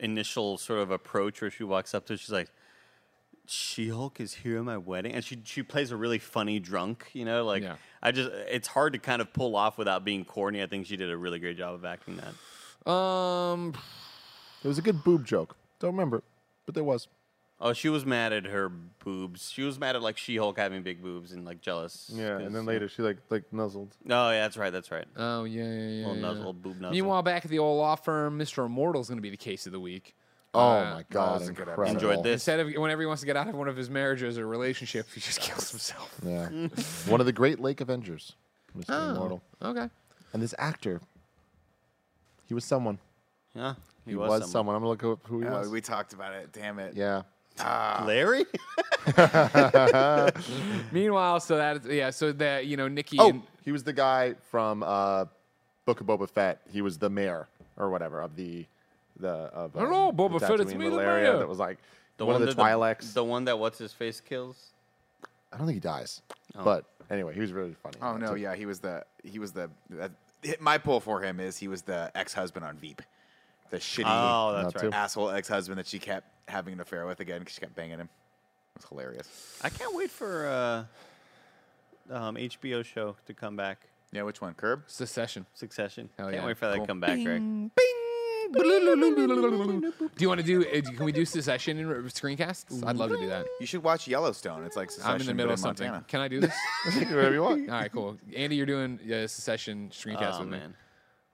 initial 0.00 0.58
sort 0.58 0.80
of 0.80 0.90
approach 0.90 1.40
where 1.40 1.50
she 1.50 1.64
walks 1.64 1.94
up 1.94 2.06
to. 2.06 2.16
She's 2.16 2.30
like, 2.30 2.50
"She 3.46 3.88
Hulk 3.88 4.20
is 4.20 4.34
here 4.34 4.58
at 4.58 4.64
my 4.64 4.76
wedding," 4.76 5.12
and 5.12 5.24
she 5.24 5.40
she 5.44 5.62
plays 5.62 5.92
a 5.92 5.96
really 5.96 6.18
funny 6.18 6.58
drunk. 6.58 7.10
You 7.12 7.24
know, 7.24 7.44
like 7.44 7.62
Yeah. 7.62 7.76
I 8.02 8.12
just 8.12 8.30
it's 8.48 8.68
hard 8.68 8.92
to 8.94 8.98
kind 8.98 9.22
of 9.22 9.32
pull 9.32 9.56
off 9.56 9.78
without 9.78 10.04
being 10.04 10.24
corny. 10.24 10.62
I 10.62 10.66
think 10.66 10.86
she 10.86 10.96
did 10.96 11.10
a 11.10 11.16
really 11.16 11.38
great 11.38 11.56
job 11.56 11.74
of 11.74 11.84
acting 11.84 12.16
that. 12.18 12.90
Um, 12.90 13.74
It 14.64 14.68
was 14.68 14.78
a 14.78 14.82
good 14.82 15.04
boob 15.04 15.24
joke. 15.24 15.56
Don't 15.78 15.92
remember, 15.92 16.22
but 16.66 16.74
there 16.74 16.84
was. 16.84 17.08
Oh, 17.60 17.72
she 17.72 17.88
was 17.88 18.06
mad 18.06 18.32
at 18.32 18.44
her 18.44 18.68
boobs. 18.68 19.50
She 19.50 19.62
was 19.62 19.80
mad 19.80 19.96
at 19.96 20.02
like 20.02 20.16
She 20.16 20.36
Hulk 20.36 20.56
having 20.58 20.82
big 20.84 21.02
boobs 21.02 21.32
and 21.32 21.44
like 21.44 21.60
jealous. 21.60 22.08
Yeah, 22.14 22.36
'cause- 22.36 22.46
and 22.46 22.54
then 22.54 22.64
later 22.66 22.88
she 22.88 23.02
like 23.02 23.16
like 23.30 23.52
nuzzled. 23.52 23.96
Oh 24.08 24.30
yeah, 24.30 24.42
that's 24.42 24.56
right. 24.56 24.72
That's 24.72 24.90
right. 24.92 25.06
oh 25.16 25.42
yeah, 25.44 25.64
yeah, 25.64 25.70
yeah. 25.70 26.06
Little 26.06 26.14
yeah. 26.16 26.20
nuzzle, 26.22 26.52
boob 26.52 26.76
nuzzle. 26.76 26.90
Meanwhile, 26.92 27.22
back 27.22 27.44
at 27.44 27.50
the 27.50 27.58
old 27.58 27.78
law 27.78 27.96
firm, 27.96 28.38
Mr. 28.38 28.64
Immortal 28.66 29.00
is 29.00 29.08
going 29.08 29.18
to 29.18 29.22
be 29.22 29.30
the 29.30 29.36
case 29.36 29.66
of 29.66 29.72
the 29.72 29.80
week. 29.80 30.14
Oh 30.54 30.60
Uh, 30.60 30.94
my 30.94 31.04
god, 31.10 31.40
was 31.40 31.48
a 31.48 31.52
good 31.52 31.68
episode. 31.68 31.82
incredible. 31.88 32.10
Enjoyed 32.10 32.24
this. 32.24 32.32
Instead 32.34 32.60
of 32.60 32.68
whenever 32.74 33.02
he 33.02 33.06
wants 33.06 33.20
to 33.22 33.26
get 33.26 33.36
out 33.36 33.48
of 33.48 33.54
one 33.56 33.68
of 33.68 33.76
his 33.76 33.90
marriages 33.90 34.38
or 34.38 34.46
relationships, 34.46 35.12
he 35.12 35.20
just 35.20 35.40
kills 35.40 35.70
himself. 35.70 36.16
Yeah, 36.24 36.48
one 37.10 37.18
of 37.20 37.26
the 37.26 37.32
great 37.32 37.58
Lake 37.60 37.80
Avengers, 37.80 38.34
Mr. 38.76 38.84
Oh, 38.90 39.10
Immortal, 39.10 39.42
okay. 39.62 39.90
and 40.32 40.40
this 40.42 40.54
actor. 40.58 41.00
He 42.46 42.54
was 42.54 42.64
someone. 42.64 42.98
Yeah, 43.54 43.74
He, 44.06 44.14
was, 44.14 44.30
someone. 44.30 44.48
someone. 44.48 44.76
I'm 44.76 44.82
gonna 44.82 44.90
look 44.90 45.04
up 45.04 45.26
who 45.26 45.40
he 45.40 45.46
Oh, 45.48 45.58
was. 45.58 45.68
we 45.70 45.80
talked 45.80 46.12
about 46.12 46.34
it. 46.34 46.50
Damn 46.52 46.78
it. 46.78 46.94
yeah, 46.94 47.22
Larry. 47.64 48.44
Meanwhile, 50.92 51.40
so 51.40 51.56
that 51.56 51.84
yeah, 51.84 52.10
so 52.10 52.32
that 52.32 52.66
you 52.66 52.76
know 52.76 52.88
Nikki. 52.88 53.16
Oh, 53.18 53.30
and, 53.30 53.42
he 53.64 53.72
was 53.72 53.84
the 53.84 53.92
guy 53.92 54.34
from 54.50 54.82
uh, 54.82 55.26
Book 55.84 56.00
of 56.00 56.06
Boba 56.06 56.28
Fett. 56.28 56.60
He 56.72 56.80
was 56.82 56.98
the 56.98 57.10
mayor 57.10 57.48
or 57.76 57.90
whatever 57.90 58.20
of 58.20 58.36
the 58.36 58.66
the 59.18 59.28
of 59.28 59.76
um, 59.76 59.86
Hello, 59.86 60.10
the 60.10 60.16
Boba 60.16 60.40
Fett, 60.40 60.60
it's 60.60 60.72
me, 60.72 60.84
little 60.84 60.98
the 60.98 61.04
mayor. 61.04 61.38
That 61.38 61.48
was 61.48 61.58
like 61.58 61.78
The 62.16 62.26
one, 62.26 62.36
of 62.36 62.40
the 62.40 62.54
that 62.54 62.56
Twi'leks. 62.56 63.12
The, 63.12 63.24
one 63.24 63.44
that 63.46 63.58
what's 63.58 63.78
his 63.78 63.92
face 63.92 64.20
kills. 64.20 64.72
I 65.52 65.56
don't 65.56 65.66
think 65.66 65.76
he 65.76 65.80
dies, 65.80 66.22
Oh. 66.56 66.64
but 66.64 66.84
anyway, 67.10 67.34
he 67.34 67.40
was 67.40 67.52
really 67.52 67.74
funny. 67.74 67.96
Oh 68.02 68.16
no, 68.16 68.34
yeah, 68.34 68.54
he 68.54 68.66
was 68.66 68.80
the 68.80 69.04
he 69.24 69.38
was 69.38 69.52
the 69.52 69.70
that, 69.90 70.12
my 70.60 70.78
pull 70.78 71.00
for 71.00 71.20
him 71.20 71.40
is 71.40 71.56
he 71.56 71.68
was 71.68 71.82
the 71.82 72.10
ex 72.14 72.34
husband 72.34 72.64
on 72.64 72.76
Veep, 72.76 73.02
the 73.70 73.78
shitty 73.78 74.04
Oh, 74.06 74.52
that's 74.62 74.74
Not 74.74 74.82
right. 74.84 74.94
asshole 74.94 75.30
ex 75.30 75.48
husband 75.48 75.78
that 75.78 75.86
she 75.86 75.98
kept 75.98 76.26
having 76.48 76.72
an 76.74 76.80
affair 76.80 77.06
with 77.06 77.20
again 77.20 77.40
because 77.40 77.54
she 77.54 77.60
kept 77.60 77.74
banging 77.74 77.98
him. 77.98 78.08
It 78.76 78.82
was 78.82 78.84
hilarious. 78.88 79.58
I 79.62 79.68
can't 79.70 79.94
wait 79.94 80.10
for 80.10 80.86
uh, 82.10 82.14
um, 82.14 82.36
HBO 82.36 82.84
show 82.84 83.16
to 83.26 83.34
come 83.34 83.56
back. 83.56 83.88
Yeah, 84.12 84.22
which 84.22 84.40
one? 84.40 84.54
Curb. 84.54 84.84
Secession. 84.86 85.44
Succession. 85.54 86.08
Hell 86.16 86.28
can't 86.30 86.40
yeah. 86.42 86.46
wait 86.46 86.56
for 86.56 86.66
that 86.66 86.76
Cool. 86.76 86.84
to 86.86 86.88
come 86.88 87.00
back, 87.00 87.22
Greg. 87.22 87.42
Do 88.54 88.60
you 90.20 90.28
want 90.28 90.40
to 90.40 90.46
do? 90.46 90.62
uh, 90.66 90.80
Can 90.96 91.04
we 91.04 91.12
do 91.12 91.26
Secession 91.26 91.78
in 91.78 91.86
screencasts? 91.86 92.82
I'd 92.86 92.96
love 92.96 93.10
to 93.10 93.18
do 93.18 93.26
that. 93.28 93.46
You 93.60 93.66
should 93.66 93.82
watch 93.82 94.08
Yellowstone. 94.08 94.64
It's 94.64 94.76
like 94.76 94.88
I'm 95.04 95.12
in 95.12 95.18
the 95.18 95.24
Succession, 95.24 95.36
middle 95.36 95.48
but 95.50 95.52
of 95.54 95.60
something. 95.60 95.86
Montana. 95.90 96.04
Can 96.08 96.20
I 96.20 96.28
do 96.28 96.40
this? 96.40 96.54
whatever 96.86 97.32
you 97.34 97.42
want. 97.42 97.68
All 97.68 97.74
right, 97.78 97.92
cool. 97.92 98.16
Andy, 98.34 98.56
you're 98.56 98.64
doing 98.64 98.98
uh, 99.12 99.26
Secession 99.26 99.90
screencast 99.92 100.36
Oh 100.36 100.40
with 100.40 100.48
me. 100.48 100.58
man, 100.58 100.74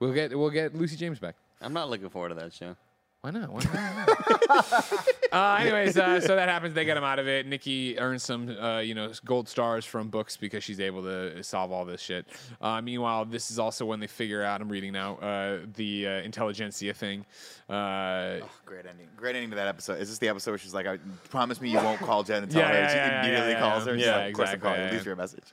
We'll 0.01 0.13
get 0.13 0.37
we'll 0.37 0.51
get 0.51 0.75
Lucy 0.75 0.97
James 0.97 1.21
back. 1.21 1.37
I'm 1.61 1.73
not 1.73 1.91
looking 1.91 2.09
forward 2.11 2.31
to 2.31 2.35
that 2.37 2.53
show. 2.53 2.77
Why 3.23 3.31
not? 3.31 3.51
Why 3.51 3.63
not? 3.73 4.93
uh, 5.33 5.57
anyways, 5.63 5.97
uh, 5.97 6.21
so 6.21 6.37
that 6.37 6.51
happens. 6.51 6.75
They 6.75 6.85
get 6.85 6.99
him 6.99 7.05
out 7.05 7.19
of 7.19 7.27
it. 7.27 7.47
Nikki 7.47 7.99
earns 7.99 8.23
some, 8.23 8.51
uh, 8.51 8.81
you 8.81 8.95
know, 8.95 9.13
gold 9.25 9.49
stars 9.49 9.87
from 9.87 10.11
books 10.11 10.37
because 10.37 10.63
she's 10.63 10.79
able 10.79 11.03
to 11.05 11.43
solve 11.43 11.73
all 11.73 11.87
this 11.87 12.03
shit. 12.03 12.27
Uh, 12.61 12.83
meanwhile, 12.83 13.25
this 13.25 13.51
is 13.51 13.59
also 13.59 13.87
when 13.87 13.99
they 13.99 14.07
figure 14.09 14.43
out. 14.43 14.61
I'm 14.61 14.69
reading 14.69 14.93
now 14.93 15.15
uh, 15.17 15.61
the 15.75 16.07
uh, 16.07 16.11
Intelligencia 16.23 16.95
thing. 16.95 17.25
Uh, 17.67 18.41
Great 18.67 18.85
ending. 18.85 19.09
Great 19.17 19.37
ending 19.37 19.49
to 19.51 19.57
that 19.57 19.69
episode. 19.69 20.01
Is 20.01 20.11
this 20.11 20.19
the 20.19 20.29
episode 20.29 20.51
where 20.51 20.59
she's 20.59 20.75
like, 20.75 20.87
I 20.87 20.99
promise 21.31 21.63
me 21.63 21.71
you 21.71 21.79
won't 21.79 22.01
call 22.01 22.25
Jen 22.25 22.43
and 22.43 22.53
tell 22.53 22.61
Yeah, 22.61 22.69
her? 22.69 22.75
yeah, 22.75 22.81
and 22.83 22.91
she 22.91 22.97
yeah, 22.99 23.07
yeah, 23.07 23.21
immediately 23.23 23.53
yeah, 23.53 23.61
calls 23.61 23.87
yeah. 23.87 23.93
her. 23.93 23.99
She's 23.99 24.07
Yeah, 24.07 24.17
like, 24.19 24.29
of 24.29 24.35
course 24.35 24.49
I'm 24.51 24.55
exactly, 24.57 24.69
calling 24.69 24.81
yeah, 24.85 24.91
Leave 24.93 25.01
yeah. 25.01 25.05
her 25.07 25.13
a 25.13 25.17
message. 25.17 25.45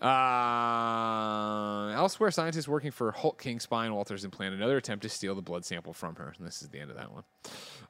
Uh, 0.00 1.92
elsewhere, 1.94 2.30
scientists 2.30 2.68
working 2.68 2.90
for 2.90 3.12
Hulk 3.12 3.40
King 3.40 3.60
Spine 3.60 3.94
Walters 3.94 4.24
and 4.24 4.32
plan 4.32 4.52
another 4.52 4.76
attempt 4.76 5.02
to 5.02 5.08
steal 5.08 5.34
the 5.34 5.42
blood 5.42 5.64
sample 5.64 5.92
from 5.92 6.16
her. 6.16 6.34
And 6.36 6.46
this 6.46 6.62
is 6.62 6.68
the 6.68 6.80
end 6.80 6.90
of 6.90 6.96
that 6.96 7.12
one. 7.12 7.22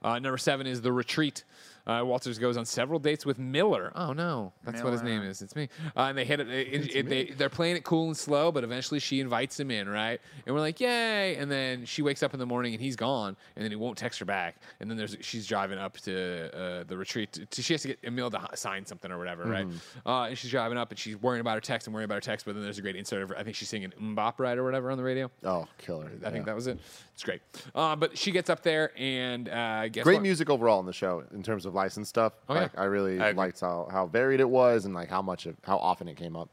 Uh, 0.03 0.19
number 0.19 0.39
seven 0.39 0.67
is 0.67 0.83
The 0.83 0.93
Retreat. 0.93 1.45
Uh, 1.87 2.03
Walters 2.05 2.39
goes 2.39 2.57
on 2.57 2.65
several 2.65 2.99
dates 2.99 3.27
with 3.27 3.39
Miller. 3.39 3.93
Oh, 3.95 4.13
no. 4.13 4.53
That's 4.65 4.83
what 4.83 4.93
his 4.93 5.03
name 5.03 5.23
is. 5.23 5.43
It's 5.43 5.55
me. 5.55 5.69
Uh, 5.97 6.03
and 6.03 6.17
they 6.19 6.25
hit 6.25 6.41
it. 6.41 6.49
it, 6.49 6.97
it- 6.97 7.09
they, 7.09 7.25
they're 7.27 7.51
playing 7.51 7.77
it 7.77 7.85
cool 7.85 8.07
and 8.07 8.17
slow, 8.17 8.51
but 8.51 8.65
eventually 8.65 8.99
she 9.01 9.21
invites 9.21 9.61
him 9.61 9.71
in, 9.71 9.89
right? 9.89 10.21
And 10.47 10.55
we're 10.55 10.61
like, 10.63 10.81
yay. 10.81 11.37
And 11.37 11.51
then 11.51 11.85
she 11.85 12.01
wakes 12.01 12.23
up 12.23 12.33
in 12.33 12.41
the 12.41 12.47
morning 12.47 12.73
and 12.73 12.81
he's 12.83 12.97
gone. 12.97 13.37
And 13.57 13.63
then 13.65 13.71
he 13.71 13.77
won't 13.77 13.99
text 13.99 14.19
her 14.21 14.25
back. 14.25 14.57
And 14.81 14.89
then 14.91 14.97
there's 14.97 15.17
she's 15.21 15.47
driving 15.47 15.79
up 15.79 15.99
to 15.99 16.51
uh, 16.57 16.85
the 16.85 16.97
retreat. 16.97 17.33
To, 17.33 17.45
to- 17.47 17.63
she 17.63 17.75
has 17.75 17.83
to 17.83 17.89
get 17.89 17.99
Emil 18.03 18.31
to 18.31 18.49
sign 18.55 18.87
something 18.87 19.11
or 19.11 19.19
whatever, 19.19 19.45
right? 19.45 19.67
Uh, 20.07 20.23
and 20.29 20.39
she's 20.39 20.51
driving 20.51 20.79
up 20.79 20.91
and 20.91 20.99
she's 20.99 21.21
worrying 21.21 21.41
about 21.43 21.55
her 21.55 21.61
text 21.61 21.87
and 21.87 21.93
worrying 21.95 22.07
about 22.07 22.15
her 22.17 22.21
text. 22.23 22.47
But 22.47 22.55
then 22.55 22.65
there's 22.65 22.79
a 22.79 22.83
great 22.83 22.97
insert 22.97 23.23
of 23.23 23.29
her. 23.29 23.39
I 23.39 23.43
think 23.43 23.57
she's 23.57 23.69
singing 23.69 23.93
MMMBop, 24.01 24.35
right, 24.39 24.57
or 24.57 24.65
whatever 24.65 24.91
on 24.91 24.97
the 24.97 25.05
radio. 25.05 25.31
Oh, 25.45 25.67
killer! 25.79 26.11
I 26.25 26.31
think 26.31 26.47
that 26.47 26.55
was 26.55 26.67
it. 26.67 26.79
It's 27.13 27.23
great. 27.23 27.43
Uh, 27.75 27.95
but 27.95 28.17
she 28.19 28.31
gets 28.33 28.49
up 28.51 28.63
there 28.63 28.91
and 28.97 29.49
uh, 29.49 29.89
guess 29.89 30.03
great 30.03 30.15
what? 30.15 30.23
music 30.23 30.49
overall 30.51 30.81
in 30.81 30.87
the 30.87 30.93
show 30.93 31.23
in 31.33 31.43
terms 31.43 31.67
of 31.67 31.74
licensed 31.75 32.09
stuff. 32.09 32.33
Oh, 32.49 32.55
yeah. 32.55 32.61
like, 32.63 32.79
I 32.79 32.85
really 32.85 33.21
I 33.21 33.33
liked 33.33 33.61
how, 33.61 33.89
how 33.91 34.07
varied 34.07 34.41
it 34.41 34.49
was 34.49 34.85
and 34.85 34.95
like 34.95 35.09
how 35.09 35.23
much 35.23 35.47
of 35.47 35.57
how 35.65 35.77
often 35.79 36.09
it 36.09 36.17
came 36.17 36.37
up. 36.37 36.51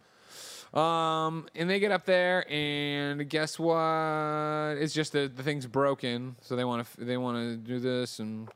Um, 0.77 1.47
and 1.53 1.69
they 1.69 1.79
get 1.79 1.91
up 1.91 2.05
there, 2.05 2.49
and 2.49 3.29
guess 3.29 3.59
what? 3.59 4.77
It's 4.79 4.93
just 4.93 5.11
that 5.11 5.35
the 5.35 5.43
thing's 5.43 5.67
broken, 5.67 6.37
so 6.39 6.55
they 6.55 6.63
want 6.63 6.87
to 6.87 7.03
they 7.03 7.17
want 7.17 7.37
to 7.37 7.57
do 7.57 7.79
this, 7.79 8.19
and 8.19 8.47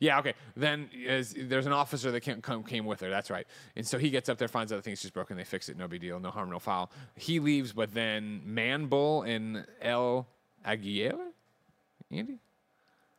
yeah, 0.00 0.18
okay. 0.18 0.34
Then 0.56 0.90
is, 0.92 1.36
there's 1.38 1.66
an 1.66 1.72
officer 1.72 2.10
that 2.10 2.22
came, 2.22 2.42
come, 2.42 2.64
came 2.64 2.84
with 2.84 3.00
her. 3.02 3.10
That's 3.10 3.30
right. 3.30 3.46
And 3.76 3.86
so 3.86 3.98
he 3.98 4.10
gets 4.10 4.28
up 4.28 4.36
there, 4.36 4.48
finds 4.48 4.72
out 4.72 4.76
the 4.76 4.82
thing's 4.82 5.00
just 5.00 5.14
broken. 5.14 5.36
They 5.36 5.44
fix 5.44 5.68
it. 5.68 5.78
No 5.78 5.86
big 5.86 6.00
deal. 6.00 6.18
No 6.18 6.30
harm, 6.30 6.50
no 6.50 6.58
foul. 6.58 6.90
He 7.14 7.38
leaves, 7.38 7.72
but 7.72 7.94
then 7.94 8.42
Man 8.44 8.86
Bull 8.86 9.22
and 9.22 9.64
El 9.80 10.26
Aguilera, 10.66 11.28
Andy, 12.10 12.40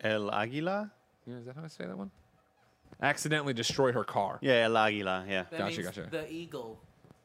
El 0.01 0.29
Aguila. 0.29 0.91
yeah, 1.25 1.35
is 1.35 1.45
that 1.45 1.55
how 1.55 1.63
I 1.63 1.67
say 1.67 1.85
that 1.85 1.97
one? 1.97 2.11
Accidentally 3.01 3.53
destroy 3.53 3.91
her 3.91 4.03
car. 4.03 4.39
Yeah, 4.41 4.65
El 4.65 4.77
Aguila. 4.77 5.25
Yeah. 5.27 5.43
That 5.49 5.57
Gotcha, 5.57 5.77
means 5.81 5.85
gotcha. 5.85 6.07
The 6.11 6.31
eagle. 6.31 6.79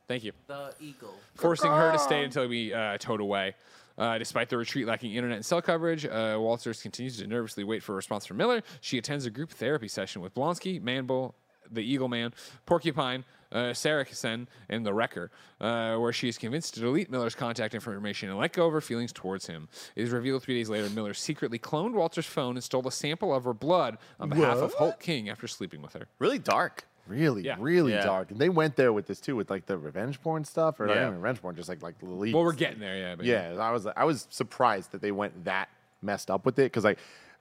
Thank 0.06 0.24
you. 0.24 0.32
The 0.46 0.72
eagle. 0.80 1.14
forcing 1.34 1.70
her 1.70 1.92
to 1.92 1.98
stay 1.98 2.24
until 2.24 2.48
we 2.48 2.72
uh, 2.72 2.96
towed 2.98 3.20
away. 3.20 3.54
Uh, 3.98 4.16
despite 4.16 4.48
the 4.48 4.56
retreat 4.56 4.86
lacking 4.86 5.14
internet 5.14 5.36
and 5.36 5.44
cell 5.44 5.60
coverage, 5.60 6.06
uh, 6.06 6.36
Walters 6.38 6.80
continues 6.80 7.18
to 7.18 7.26
nervously 7.26 7.64
wait 7.64 7.82
for 7.82 7.92
a 7.92 7.96
response 7.96 8.24
from 8.24 8.36
Miller. 8.36 8.62
She 8.80 8.96
attends 8.96 9.26
a 9.26 9.30
group 9.30 9.50
therapy 9.50 9.88
session 9.88 10.22
with 10.22 10.34
Blonsky, 10.34 10.80
Manbull, 10.80 11.34
the 11.70 11.80
Eagle 11.82 12.08
Man, 12.08 12.32
Porcupine, 12.66 13.24
uh, 13.50 13.72
Saracen, 13.72 14.48
and 14.68 14.84
the 14.84 14.92
Wrecker, 14.92 15.30
uh, 15.60 15.96
where 15.96 16.12
she 16.12 16.28
is 16.28 16.36
convinced 16.38 16.74
to 16.74 16.80
delete 16.80 17.10
Miller's 17.10 17.34
contact 17.34 17.74
information 17.74 18.28
and 18.28 18.38
let 18.38 18.52
go 18.52 18.66
of 18.66 18.72
her 18.72 18.80
feelings 18.80 19.12
towards 19.12 19.46
him. 19.46 19.68
It 19.96 20.02
is 20.02 20.10
revealed 20.10 20.42
three 20.42 20.54
days 20.54 20.68
later 20.68 20.90
Miller 20.90 21.14
secretly 21.14 21.58
cloned 21.58 21.92
Walter's 21.94 22.26
phone 22.26 22.56
and 22.56 22.64
stole 22.64 22.86
a 22.86 22.92
sample 22.92 23.34
of 23.34 23.44
her 23.44 23.54
blood 23.54 23.98
on 24.20 24.28
behalf 24.28 24.58
of 24.58 24.74
Hulk 24.74 25.00
King 25.00 25.28
after 25.30 25.48
sleeping 25.48 25.80
with 25.82 25.94
her. 25.94 26.08
Really 26.18 26.38
dark. 26.38 26.84
Really, 27.06 27.42
Yeah. 27.42 27.56
really 27.58 27.92
Yeah. 27.92 28.02
dark. 28.04 28.30
And 28.30 28.38
they 28.38 28.50
went 28.50 28.76
there 28.76 28.92
with 28.92 29.06
this 29.06 29.18
too, 29.18 29.34
with 29.34 29.48
like 29.48 29.64
the 29.64 29.78
revenge 29.78 30.20
porn 30.20 30.44
stuff, 30.44 30.78
or 30.78 30.86
not 30.86 30.96
Yeah. 30.96 31.06
even 31.06 31.14
revenge 31.22 31.40
porn, 31.40 31.56
just 31.56 31.70
like 31.70 31.82
like 31.82 31.98
the 32.00 32.04
leaks. 32.04 32.34
Well, 32.34 32.44
we're 32.44 32.52
getting 32.52 32.80
there, 32.80 32.98
yeah. 32.98 33.14
But 33.16 33.24
Yeah, 33.24 33.54
I 33.58 33.70
was 33.70 33.86
I 33.86 34.04
was 34.04 34.26
surprised 34.28 34.92
that 34.92 35.00
they 35.00 35.10
went 35.10 35.46
that 35.46 35.70
messed 36.02 36.30
up 36.30 36.44
with 36.44 36.58
it 36.58 36.64
because 36.64 36.84
like, 36.84 36.98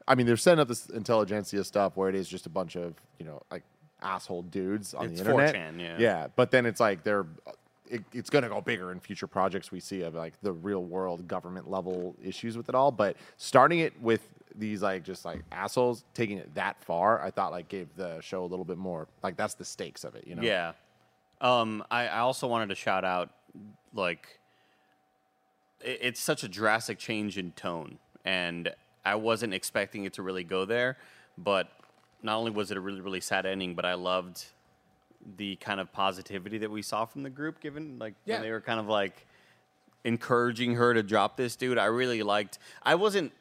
I 0.07 0.15
mean, 0.15 0.25
they're 0.25 0.37
setting 0.37 0.61
up 0.61 0.69
this 0.69 0.87
Intelligencia 0.87 1.65
stuff 1.65 1.97
where 1.97 2.07
it 2.07 2.15
is 2.15 2.29
just 2.29 2.45
a 2.45 2.49
bunch 2.49 2.77
of 2.77 2.93
you 3.19 3.25
know 3.25 3.41
like 3.51 3.63
asshole 4.01 4.43
dudes 4.43 4.93
on 4.93 5.05
It's 5.05 5.21
the 5.21 5.29
internet. 5.29 5.55
4chan, 5.55 5.79
yeah. 5.79 5.95
yeah, 5.97 6.27
but 6.35 6.51
then 6.51 6.65
it's 6.65 6.79
like 6.79 7.03
they're. 7.03 7.25
It, 7.89 8.03
it's 8.11 8.29
going 8.29 8.43
to 8.43 8.49
go 8.49 8.59
bigger 8.59 8.91
in 8.91 8.99
future 8.99 9.27
projects 9.27 9.71
we 9.71 9.79
see 9.79 10.01
of 10.01 10.13
like 10.13 10.33
the 10.41 10.51
real 10.51 10.83
world 10.83 11.25
government 11.25 11.71
level 11.71 12.17
issues 12.21 12.57
with 12.57 12.67
it 12.67 12.75
all. 12.75 12.91
But 12.91 13.15
starting 13.37 13.79
it 13.79 13.93
with 14.01 14.27
these 14.53 14.81
like 14.81 15.03
just 15.03 15.23
like 15.23 15.41
assholes 15.53 16.03
taking 16.13 16.37
it 16.37 16.53
that 16.55 16.83
far, 16.83 17.21
I 17.21 17.31
thought 17.31 17.51
like 17.53 17.69
gave 17.69 17.87
the 17.95 18.19
show 18.19 18.43
a 18.43 18.47
little 18.47 18.65
bit 18.65 18.77
more 18.77 19.07
like 19.23 19.37
that's 19.37 19.53
the 19.53 19.63
stakes 19.63 20.03
of 20.03 20.15
it, 20.15 20.27
you 20.27 20.35
know? 20.35 20.41
Yeah. 20.41 20.73
Um, 21.39 21.83
I, 21.89 22.07
I 22.07 22.19
also 22.19 22.47
wanted 22.47 22.69
to 22.69 22.75
shout 22.75 23.05
out, 23.05 23.29
like, 23.93 24.39
it, 25.81 25.99
it's 26.01 26.19
such 26.19 26.43
a 26.43 26.47
drastic 26.47 26.97
change 26.97 27.37
in 27.37 27.51
tone, 27.51 27.99
and 28.25 28.73
I 29.05 29.15
wasn't 29.15 29.53
expecting 29.53 30.03
it 30.05 30.13
to 30.13 30.23
really 30.23 30.43
go 30.43 30.65
there. 30.65 30.97
But 31.37 31.69
not 32.21 32.37
only 32.37 32.51
was 32.51 32.71
it 32.71 32.77
a 32.77 32.81
really, 32.81 33.01
really 33.01 33.21
sad 33.21 33.45
ending, 33.45 33.75
but 33.75 33.85
I 33.85 33.93
loved 33.93 34.45
the 35.37 35.55
kind 35.57 35.79
of 35.79 35.91
positivity 35.91 36.57
that 36.59 36.71
we 36.71 36.81
saw 36.81 37.05
from 37.05 37.23
the 37.23 37.29
group, 37.29 37.59
given 37.59 37.99
like 37.99 38.13
Yeah. 38.25 38.35
when 38.35 38.41
they 38.43 38.51
were 38.51 38.61
kind 38.61 38.79
of 38.79 38.87
like 38.87 39.25
encouraging 40.03 40.75
her 40.75 40.93
to 40.93 41.03
drop 41.03 41.37
this 41.37 41.55
dude. 41.55 41.77
I 41.77 41.85
really 41.85 42.23
liked. 42.23 42.59
I 42.83 42.95
wasn't 42.95 43.33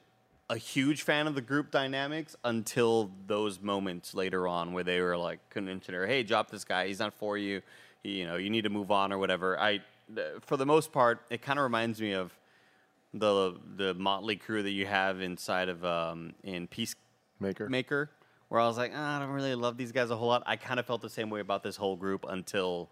a 0.49 0.57
huge 0.57 1.03
fan 1.03 1.27
of 1.27 1.35
the 1.35 1.41
group 1.41 1.71
dynamics 1.71 2.37
until 2.45 3.11
those 3.27 3.61
moments 3.61 4.15
later 4.15 4.47
on 4.47 4.73
where 4.73 4.85
they 4.85 5.01
were 5.01 5.17
like 5.17 5.41
convincing 5.51 5.95
her, 5.95 6.07
"Hey, 6.07 6.23
drop 6.23 6.51
this 6.51 6.65
guy. 6.65 6.87
He's 6.87 6.99
not 7.01 7.15
for 7.15 7.37
you. 7.37 7.63
He, 8.03 8.21
you 8.21 8.27
know, 8.27 8.37
you 8.37 8.51
need 8.51 8.63
to 8.63 8.71
move 8.71 8.91
on 8.91 9.13
or 9.13 9.19
whatever." 9.19 9.59
I, 9.59 9.81
th- 10.15 10.41
for 10.43 10.57
the 10.57 10.67
most 10.67 10.93
part, 10.93 11.21
it 11.31 11.43
kind 11.43 11.59
of 11.59 11.63
reminds 11.65 12.01
me 12.01 12.13
of 12.13 12.37
the 13.15 13.59
the 13.77 13.95
motley 13.95 14.37
crew 14.37 14.63
that 14.63 14.71
you 14.71 14.87
have 14.87 15.21
inside 15.21 15.69
of 15.69 15.85
um, 15.85 16.35
in 16.43 16.69
Maker. 17.41 18.11
Where 18.49 18.61
I 18.61 18.67
was 18.67 18.77
like, 18.77 18.93
ah, 18.95 19.17
I 19.17 19.21
don't 19.21 19.31
really 19.31 19.55
love 19.55 19.77
these 19.77 19.93
guys 19.93 20.11
a 20.11 20.17
whole 20.17 20.29
lot. 20.29 20.43
I 20.47 20.57
kind 20.57 20.79
of 20.79 20.87
felt 20.87 21.03
the 21.03 21.11
same 21.11 21.31
way 21.31 21.41
about 21.41 21.63
this 21.63 21.77
whole 21.77 21.97
group 21.97 22.25
until 22.29 22.91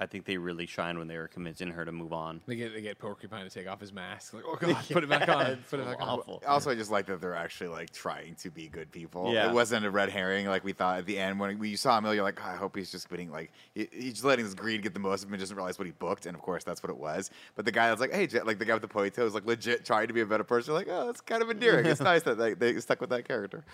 I 0.00 0.06
think 0.06 0.24
they 0.24 0.36
really 0.36 0.66
shined 0.66 0.98
when 0.98 1.06
they 1.08 1.16
were 1.16 1.28
convincing 1.28 1.68
her 1.68 1.84
to 1.84 1.92
move 1.92 2.12
on. 2.12 2.40
They 2.46 2.56
get 2.56 2.74
they 2.74 2.80
get 2.82 2.98
Porcupine 2.98 3.44
to 3.44 3.50
take 3.50 3.68
off 3.68 3.80
his 3.80 3.92
mask. 3.92 4.34
Like, 4.34 4.44
oh 4.46 4.56
god, 4.60 4.84
put 4.90 5.04
it 5.04 5.08
back 5.08 5.28
on. 5.28 5.46
it's 5.46 5.70
Put 5.70 5.80
it 5.80 5.84
so 5.84 5.90
back 5.90 6.00
on. 6.02 6.20
Also, 6.46 6.70
I 6.70 6.74
just 6.74 6.90
like 6.90 7.06
that 7.06 7.20
they're 7.20 7.34
actually 7.34 7.68
like 7.68 7.90
trying 7.92 8.34
to 8.36 8.50
be 8.50 8.68
good 8.68 8.90
people. 8.90 9.32
Yeah. 9.32 9.48
It 9.48 9.54
wasn't 9.54 9.86
a 9.86 9.90
red 9.90 10.10
herring 10.10 10.46
like 10.46 10.64
we 10.64 10.72
thought 10.72 10.98
at 10.98 11.06
the 11.06 11.18
end 11.18 11.38
when 11.38 11.58
we 11.58 11.76
saw 11.76 11.98
Emil. 11.98 12.14
You're 12.14 12.24
like, 12.24 12.36
"God, 12.36 12.48
I 12.54 12.56
hope 12.56 12.76
he's 12.76 12.90
just 12.90 13.08
getting 13.08 13.30
like 13.30 13.52
he- 13.74 13.88
he's 13.92 14.12
just 14.14 14.24
letting 14.24 14.44
his 14.44 14.54
greed 14.54 14.82
get 14.82 14.94
the 14.94 15.00
most 15.00 15.22
of 15.22 15.28
him 15.28 15.34
and 15.34 15.40
doesn't 15.40 15.56
realize 15.56 15.78
what 15.78 15.86
he 15.86 15.92
booked. 15.92 16.26
And 16.26 16.34
of 16.34 16.42
course, 16.42 16.64
that's 16.64 16.82
what 16.82 16.90
it 16.90 16.96
was. 16.98 17.30
But 17.54 17.64
the 17.64 17.72
guy 17.72 17.88
that's 17.88 18.00
like, 18.00 18.12
hey, 18.12 18.26
like 18.44 18.58
the 18.58 18.64
guy 18.64 18.74
with 18.74 18.82
the 18.82 18.88
ponytail 18.88 19.26
is 19.26 19.34
like 19.34 19.46
legit 19.46 19.84
trying 19.84 20.08
to 20.08 20.12
be 20.12 20.20
a 20.22 20.26
better 20.26 20.44
person. 20.44 20.72
You're 20.72 20.80
like, 20.80 20.88
oh, 20.90 21.06
that's 21.06 21.20
kind 21.20 21.42
of 21.42 21.50
endearing. 21.50 21.86
it's 21.86 22.00
nice 22.00 22.22
that 22.24 22.36
they, 22.38 22.54
they 22.54 22.80
stuck 22.80 23.00
with 23.00 23.10
that 23.10 23.26
character. 23.28 23.64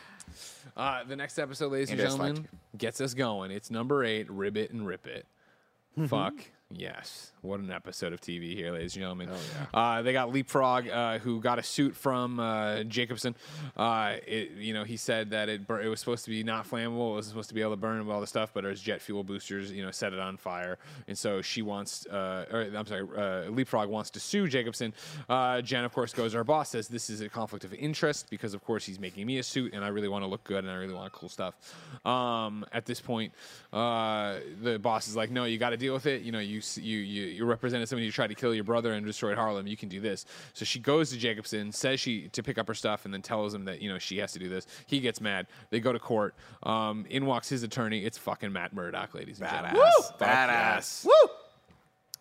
Uh, 0.76 1.02
the 1.04 1.16
next 1.16 1.38
episode, 1.38 1.72
ladies 1.72 1.90
and 1.90 2.00
And 2.00 2.10
gentlemen, 2.10 2.48
gets 2.76 3.00
us 3.00 3.14
going. 3.14 3.50
It's 3.50 3.70
number 3.70 4.04
eight, 4.04 4.30
Ribbit 4.30 4.70
and 4.70 4.86
Rip 4.86 5.06
It. 5.06 5.26
Fuck 6.06 6.50
yes. 6.70 7.32
What 7.42 7.60
an 7.60 7.70
episode 7.70 8.12
of 8.12 8.20
TV 8.20 8.54
here, 8.54 8.70
ladies 8.70 8.94
and 8.94 9.00
gentlemen. 9.00 9.30
uh, 9.72 10.02
they 10.02 10.12
got 10.12 10.30
Leapfrog, 10.30 10.88
uh, 10.90 11.18
who 11.20 11.40
got 11.40 11.58
a 11.58 11.62
suit 11.62 11.96
from 11.96 12.38
uh, 12.38 12.82
Jacobson. 12.82 13.34
Uh, 13.74 14.16
it, 14.26 14.50
you 14.58 14.74
know, 14.74 14.84
he 14.84 14.98
said 14.98 15.30
that 15.30 15.48
it, 15.48 15.66
bur- 15.66 15.80
it 15.80 15.88
was 15.88 16.00
supposed 16.00 16.24
to 16.26 16.30
be 16.30 16.42
not 16.44 16.68
flammable. 16.68 17.12
It 17.12 17.16
was 17.16 17.26
supposed 17.28 17.48
to 17.48 17.54
be 17.54 17.62
able 17.62 17.72
to 17.72 17.76
burn 17.78 18.06
all 18.10 18.20
the 18.20 18.26
stuff, 18.26 18.50
but 18.52 18.64
his 18.64 18.78
jet 18.82 19.00
fuel 19.00 19.24
boosters, 19.24 19.72
you 19.72 19.82
know, 19.82 19.90
set 19.90 20.12
it 20.12 20.18
on 20.18 20.36
fire. 20.36 20.76
And 21.08 21.16
so 21.16 21.40
she 21.40 21.62
wants, 21.62 22.04
uh, 22.08 22.44
or, 22.52 22.60
I'm 22.76 22.86
sorry, 22.86 23.06
uh, 23.16 23.50
Leapfrog 23.50 23.88
wants 23.88 24.10
to 24.10 24.20
sue 24.20 24.46
Jacobson. 24.46 24.92
Uh, 25.26 25.62
Jen, 25.62 25.84
of 25.84 25.94
course, 25.94 26.12
goes, 26.12 26.34
our 26.34 26.44
boss 26.44 26.68
says 26.68 26.88
this 26.88 27.08
is 27.08 27.22
a 27.22 27.28
conflict 27.30 27.64
of 27.64 27.72
interest 27.72 28.28
because, 28.28 28.52
of 28.52 28.62
course, 28.62 28.84
he's 28.84 29.00
making 29.00 29.26
me 29.26 29.38
a 29.38 29.42
suit 29.42 29.72
and 29.72 29.82
I 29.82 29.88
really 29.88 30.08
want 30.08 30.24
to 30.24 30.28
look 30.28 30.44
good 30.44 30.64
and 30.64 30.70
I 30.70 30.76
really 30.76 30.94
want 30.94 31.10
cool 31.12 31.30
stuff. 31.30 31.54
Um, 32.04 32.66
at 32.70 32.84
this 32.84 33.00
point, 33.00 33.32
uh, 33.72 34.40
the 34.62 34.78
boss 34.78 35.08
is 35.08 35.16
like, 35.16 35.30
no, 35.30 35.44
you 35.44 35.56
got 35.56 35.70
to 35.70 35.78
deal 35.78 35.94
with 35.94 36.04
it. 36.04 36.20
You 36.20 36.32
know, 36.32 36.38
you, 36.38 36.60
you, 36.76 36.98
you, 36.98 37.29
you 37.32 37.44
represented 37.44 37.88
somebody 37.88 38.06
who 38.06 38.12
tried 38.12 38.28
to 38.28 38.34
kill 38.34 38.54
your 38.54 38.64
brother 38.64 38.92
and 38.92 39.04
destroyed 39.04 39.36
Harlem. 39.36 39.66
You 39.66 39.76
can 39.76 39.88
do 39.88 40.00
this. 40.00 40.26
So 40.52 40.64
she 40.64 40.78
goes 40.78 41.10
to 41.10 41.18
Jacobson, 41.18 41.72
says 41.72 42.00
she 42.00 42.28
to 42.28 42.42
pick 42.42 42.58
up 42.58 42.68
her 42.68 42.74
stuff, 42.74 43.04
and 43.04 43.14
then 43.14 43.22
tells 43.22 43.54
him 43.54 43.64
that, 43.64 43.80
you 43.80 43.90
know, 43.90 43.98
she 43.98 44.18
has 44.18 44.32
to 44.32 44.38
do 44.38 44.48
this. 44.48 44.66
He 44.86 45.00
gets 45.00 45.20
mad. 45.20 45.46
They 45.70 45.80
go 45.80 45.92
to 45.92 45.98
court. 45.98 46.34
Um, 46.62 47.06
in 47.08 47.26
walks 47.26 47.48
his 47.48 47.62
attorney. 47.62 48.04
It's 48.04 48.18
fucking 48.18 48.52
Matt 48.52 48.72
Murdock, 48.72 49.14
ladies 49.14 49.40
and 49.40 49.50
gentlemen. 49.50 49.80
Badass. 50.18 50.18
Badass. 50.18 51.04
Woo! 51.04 51.30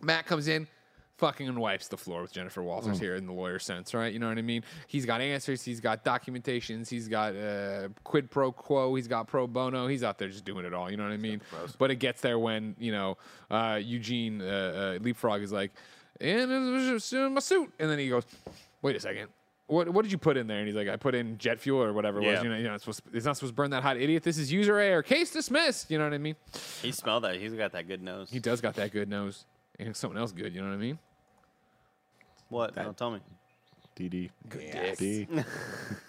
Matt 0.01 0.26
comes 0.26 0.47
in, 0.47 0.68
fucking 1.20 1.59
wipes 1.59 1.88
the 1.89 1.97
floor 1.97 2.22
with 2.22 2.32
Jennifer 2.32 2.63
Walters 2.63 2.97
Mm. 2.97 3.01
here 3.01 3.15
in 3.15 3.26
the 3.28 3.34
lawyer 3.34 3.59
sense, 3.59 3.93
right? 3.93 4.11
You 4.11 4.20
know 4.20 4.30
what 4.30 4.38
I 4.38 4.41
mean? 4.41 4.63
He's 4.88 5.05
got 5.05 5.22
answers, 5.22 5.63
he's 5.63 5.80
got 5.82 6.03
documentations, 6.05 6.89
he's 6.89 7.07
got 7.07 7.36
uh, 7.36 7.89
quid 8.03 8.32
pro 8.32 8.51
quo, 8.51 8.95
he's 8.95 9.07
got 9.07 9.28
pro 9.28 9.45
bono, 9.45 9.88
he's 9.88 10.03
out 10.03 10.17
there 10.17 10.30
just 10.30 10.45
doing 10.45 10.65
it 10.65 10.74
all. 10.74 10.89
You 10.89 10.97
know 10.97 11.03
what 11.03 11.11
I 11.13 11.17
mean? 11.17 11.41
But 11.78 11.91
it 11.91 11.97
gets 11.97 12.22
there 12.22 12.39
when 12.39 12.76
you 12.80 12.91
know 12.91 13.17
uh, 13.51 13.80
Eugene 13.84 14.41
uh, 14.41 14.95
uh, 14.97 15.03
Leapfrog 15.03 15.41
is 15.41 15.51
like, 15.51 15.72
and 16.22 16.51
it 16.51 16.72
was 16.72 16.84
just 16.88 17.13
in 17.13 17.34
my 17.34 17.41
suit, 17.41 17.72
and 17.80 17.89
then 17.89 17.99
he 17.99 18.09
goes, 18.09 18.24
wait 18.82 18.95
a 18.95 18.99
second. 18.99 19.28
What, 19.67 19.88
what 19.89 20.01
did 20.01 20.11
you 20.11 20.17
put 20.17 20.36
in 20.36 20.47
there? 20.47 20.57
And 20.57 20.65
he's 20.67 20.76
like, 20.76 20.88
I 20.88 20.95
put 20.95 21.13
in 21.13 21.38
jet 21.38 21.59
fuel 21.59 21.84
or 21.84 21.93
whatever 21.93 22.17
it 22.20 22.26
was. 22.26 22.34
Yeah. 22.38 22.41
You 22.43 22.49
know, 22.49 22.55
you're 22.57 22.72
not 22.72 22.80
supposed 22.82 23.03
to, 23.03 23.15
it's 23.15 23.24
not 23.26 23.38
supposed 23.38 23.51
to 23.51 23.55
burn 23.55 23.70
that 23.70 23.84
hot, 23.84 23.97
idiot. 23.97 24.24
This 24.24 24.39
is 24.39 24.51
user 24.51 24.80
error. 24.80 25.03
Case 25.03 25.30
dismissed. 25.30 25.91
You 25.91 25.99
know 25.99 26.05
what 26.05 26.13
I 26.15 26.17
mean? 26.17 26.36
He 26.82 26.91
smelled 26.91 27.24
that. 27.24 27.36
He's 27.36 27.53
got 27.53 27.74
that 27.74 27.88
good 27.88 28.01
nose. 28.01 28.32
He 28.32 28.39
does 28.39 28.61
got 28.61 28.74
that 28.76 28.91
good 28.91 29.07
nose. 29.09 29.45
And 29.78 29.95
something 29.95 30.20
else 30.20 30.32
good, 30.32 30.55
you 30.55 30.61
know 30.61 30.70
what 30.70 30.74
I 30.74 30.78
mean? 30.78 30.97
What? 32.49 32.75
No, 32.75 32.87
oh, 32.89 32.91
tell 32.93 33.11
me. 33.11 33.19
DD. 33.95 34.29
Yes. 34.59 34.97
D. 34.97 35.27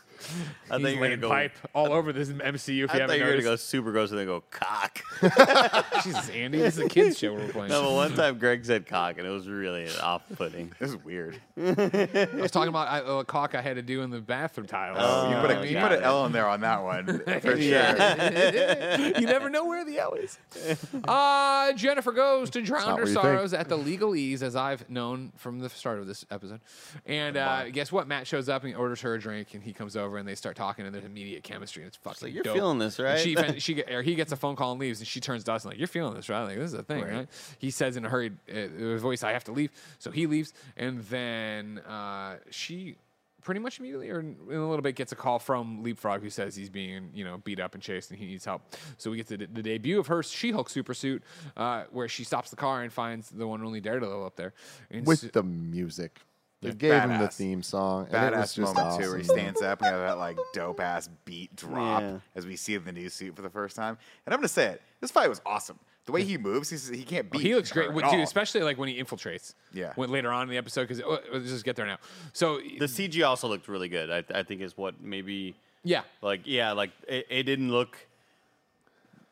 I 0.70 0.76
He's 0.76 0.84
think 0.84 0.98
you're 1.00 1.08
gonna 1.08 1.16
go. 1.16 1.28
pipe 1.28 1.52
all 1.74 1.92
over 1.92 2.12
this 2.12 2.28
MCU. 2.28 2.40
If 2.44 2.68
you 2.68 2.84
I 2.84 2.86
thought 2.86 3.00
haven't 3.00 3.16
you 3.18 3.22
were 3.24 3.30
gonna 3.30 3.42
noticed. 3.42 3.46
go 3.46 3.56
super 3.56 3.92
gross 3.92 4.10
and 4.10 4.18
then 4.20 4.26
go 4.26 4.42
cock. 4.50 5.00
Jesus, 6.04 6.28
Andy, 6.30 6.58
this 6.58 6.76
is 6.78 6.84
a 6.84 6.88
kids 6.88 7.18
show 7.18 7.34
we're 7.34 7.48
playing. 7.48 7.68
no, 7.70 7.82
but 7.82 7.92
one 7.92 8.14
time 8.14 8.38
Greg 8.38 8.64
said 8.64 8.86
cock 8.86 9.18
and 9.18 9.26
it 9.26 9.30
was 9.30 9.48
really 9.48 9.88
off-putting. 9.98 10.72
This 10.78 10.90
is 10.90 10.96
weird. 11.04 11.40
I 11.58 12.28
was 12.34 12.50
talking 12.50 12.68
about 12.68 12.88
I, 12.88 13.20
a 13.20 13.24
cock 13.24 13.54
I 13.54 13.60
had 13.60 13.76
to 13.76 13.82
do 13.82 14.02
in 14.02 14.10
the 14.10 14.20
bathroom 14.20 14.66
tile. 14.66 14.94
Oh, 14.96 15.28
you 15.30 15.34
You 15.36 15.40
put, 15.40 15.48
what 15.50 15.56
a, 15.56 15.60
I 15.60 15.64
you 15.64 15.78
put 15.80 15.92
an 15.92 16.02
L 16.02 16.26
in 16.26 16.32
there 16.32 16.46
on 16.48 16.60
that 16.60 16.82
one 16.82 17.06
for 17.40 17.60
sure. 17.60 17.60
you 19.20 19.26
never 19.26 19.50
know 19.50 19.64
where 19.64 19.84
the 19.84 19.98
L 19.98 20.14
is. 20.14 20.38
Uh, 21.06 21.72
Jennifer 21.74 22.12
goes 22.12 22.50
to 22.50 22.62
drown 22.62 22.86
not 22.86 22.98
her 22.98 23.04
what 23.04 23.08
you 23.08 23.14
think. 23.14 23.22
sorrows 23.24 23.52
at 23.54 23.68
the 23.68 23.76
legalese, 23.78 24.42
as 24.42 24.56
I've 24.56 24.88
known 24.90 25.32
from 25.36 25.58
the 25.60 25.68
start 25.68 25.98
of 25.98 26.06
this 26.06 26.24
episode. 26.30 26.60
And 27.06 27.36
uh, 27.36 27.70
guess 27.70 27.90
what? 27.92 28.06
Matt 28.08 28.26
shows 28.26 28.48
up 28.48 28.62
and 28.62 28.70
he 28.70 28.74
orders 28.74 29.00
her 29.02 29.14
a 29.14 29.18
drink, 29.20 29.54
and 29.54 29.62
he 29.62 29.72
comes 29.72 29.96
over 29.96 30.09
and 30.18 30.26
they 30.28 30.34
start 30.34 30.56
talking, 30.56 30.84
and 30.86 30.94
there's 30.94 31.04
immediate 31.04 31.42
chemistry, 31.42 31.82
and 31.82 31.88
it's 31.88 31.96
fucking. 31.98 32.26
like, 32.28 32.34
"You're 32.34 32.42
dope." 32.44 32.54
feeling 32.56 32.78
this, 32.78 32.98
And 32.98 33.08
right? 33.08 33.18
she, 33.18 33.34
fin- 33.34 33.58
she, 33.58 33.82
or 33.84 34.02
he 34.02 34.14
gets 34.14 34.32
a 34.32 34.36
phone 34.36 34.56
call 34.56 34.72
and 34.72 34.80
leaves, 34.80 35.00
and 35.00 35.06
she 35.08 35.20
turns 35.20 35.44
to 35.44 35.52
us 35.52 35.64
and 35.64 35.72
like, 35.72 35.78
"You're 35.78 35.88
feeling 35.88 36.14
this, 36.14 36.28
right? 36.28 36.42
Like 36.44 36.56
this 36.56 36.72
is 36.72 36.78
a 36.78 36.82
thing, 36.82 37.04
right?" 37.04 37.28
He 37.58 37.70
says 37.70 37.96
in 37.96 38.04
a 38.04 38.08
hurried 38.08 38.36
uh, 38.52 38.96
voice, 38.98 39.22
"I 39.22 39.32
have 39.32 39.44
to 39.44 39.52
leave," 39.52 39.70
so 39.98 40.10
he 40.10 40.26
leaves, 40.26 40.52
and 40.76 41.00
then 41.04 41.78
uh, 41.80 42.36
she 42.50 42.96
pretty 43.42 43.58
much 43.58 43.78
immediately 43.78 44.10
or 44.10 44.20
in 44.20 44.36
a 44.50 44.68
little 44.68 44.82
bit 44.82 44.94
gets 44.94 45.12
a 45.12 45.16
call 45.16 45.38
from 45.38 45.82
Leapfrog 45.82 46.20
who 46.20 46.28
says 46.28 46.54
he's 46.54 46.68
being 46.68 47.08
you 47.14 47.24
know 47.24 47.38
beat 47.38 47.58
up 47.58 47.72
and 47.72 47.82
chased 47.82 48.10
and 48.10 48.18
he 48.18 48.26
needs 48.26 48.44
help. 48.44 48.60
So 48.98 49.10
we 49.10 49.16
get 49.16 49.28
to 49.28 49.38
the, 49.38 49.46
the 49.46 49.62
debut 49.62 49.98
of 49.98 50.08
her 50.08 50.22
She-Hulk 50.22 50.68
super 50.68 50.92
suit, 50.92 51.22
uh, 51.56 51.84
where 51.90 52.06
she 52.06 52.22
stops 52.22 52.50
the 52.50 52.56
car 52.56 52.82
and 52.82 52.92
finds 52.92 53.30
the 53.30 53.46
one 53.46 53.60
and 53.60 53.66
only 53.66 53.80
Daredevil 53.80 54.26
up 54.26 54.36
there. 54.36 54.52
And 54.90 55.06
With 55.06 55.24
s- 55.24 55.30
the 55.32 55.42
music. 55.42 56.20
They 56.62 56.72
gave 56.72 57.02
him 57.02 57.18
the 57.18 57.28
theme 57.28 57.62
song. 57.62 58.06
and 58.12 58.34
it 58.34 58.36
was 58.36 58.50
Badass 58.50 58.54
just 58.54 58.58
moment 58.58 58.78
awesome. 58.78 59.02
too, 59.02 59.08
where 59.08 59.18
he 59.18 59.24
stands 59.24 59.62
up 59.62 59.80
and 59.80 59.86
you 59.86 59.92
have 59.98 60.08
that 60.08 60.18
like 60.18 60.38
dope 60.52 60.80
ass 60.80 61.08
beat 61.24 61.56
drop 61.56 62.02
Yeah. 62.02 62.18
as 62.34 62.46
we 62.46 62.56
see 62.56 62.76
the 62.76 62.92
new 62.92 63.08
suit 63.08 63.34
for 63.34 63.42
the 63.42 63.48
first 63.50 63.76
time. 63.76 63.96
And 64.26 64.34
I'm 64.34 64.38
gonna 64.40 64.48
say 64.48 64.66
it, 64.66 64.82
this 65.00 65.10
fight 65.10 65.28
was 65.28 65.40
awesome. 65.46 65.78
The 66.06 66.12
way 66.12 66.24
he 66.24 66.36
moves, 66.38 66.68
he's, 66.70 66.88
he 66.88 67.02
can't 67.04 67.30
beat. 67.30 67.42
he 67.42 67.54
looks 67.54 67.70
great, 67.72 67.88
at 67.90 67.94
dude, 67.94 68.04
all. 68.04 68.20
especially 68.22 68.62
like 68.62 68.78
when 68.78 68.88
he 68.88 69.00
infiltrates. 69.02 69.54
Yeah. 69.72 69.92
When, 69.96 70.10
later 70.10 70.32
on 70.32 70.42
in 70.44 70.48
the 70.48 70.56
episode, 70.56 70.82
because 70.88 71.00
oh, 71.02 71.18
let's 71.32 71.48
just 71.48 71.64
get 71.64 71.76
there 71.76 71.86
now. 71.86 71.98
So 72.32 72.58
The 72.58 72.86
CG 72.86 73.24
also 73.26 73.48
looked 73.48 73.68
really 73.68 73.88
good. 73.88 74.10
I, 74.10 74.24
I 74.38 74.42
think 74.42 74.60
is 74.60 74.76
what 74.76 75.00
maybe 75.00 75.54
yeah, 75.84 76.02
like 76.20 76.42
yeah 76.44 76.72
like 76.72 76.90
it, 77.08 77.26
it 77.30 77.42
didn't 77.44 77.70
look 77.70 77.96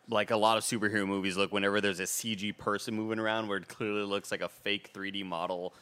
like 0.08 0.30
a 0.30 0.36
lot 0.36 0.56
of 0.56 0.64
superhero 0.64 1.06
movies 1.06 1.36
look 1.36 1.52
whenever 1.52 1.80
there's 1.80 2.00
a 2.00 2.04
CG 2.04 2.56
person 2.56 2.94
moving 2.94 3.18
around 3.18 3.48
where 3.48 3.58
it 3.58 3.68
clearly 3.68 4.02
looks 4.04 4.30
like 4.30 4.40
a 4.40 4.48
fake 4.48 4.90
3D 4.94 5.24
model 5.24 5.74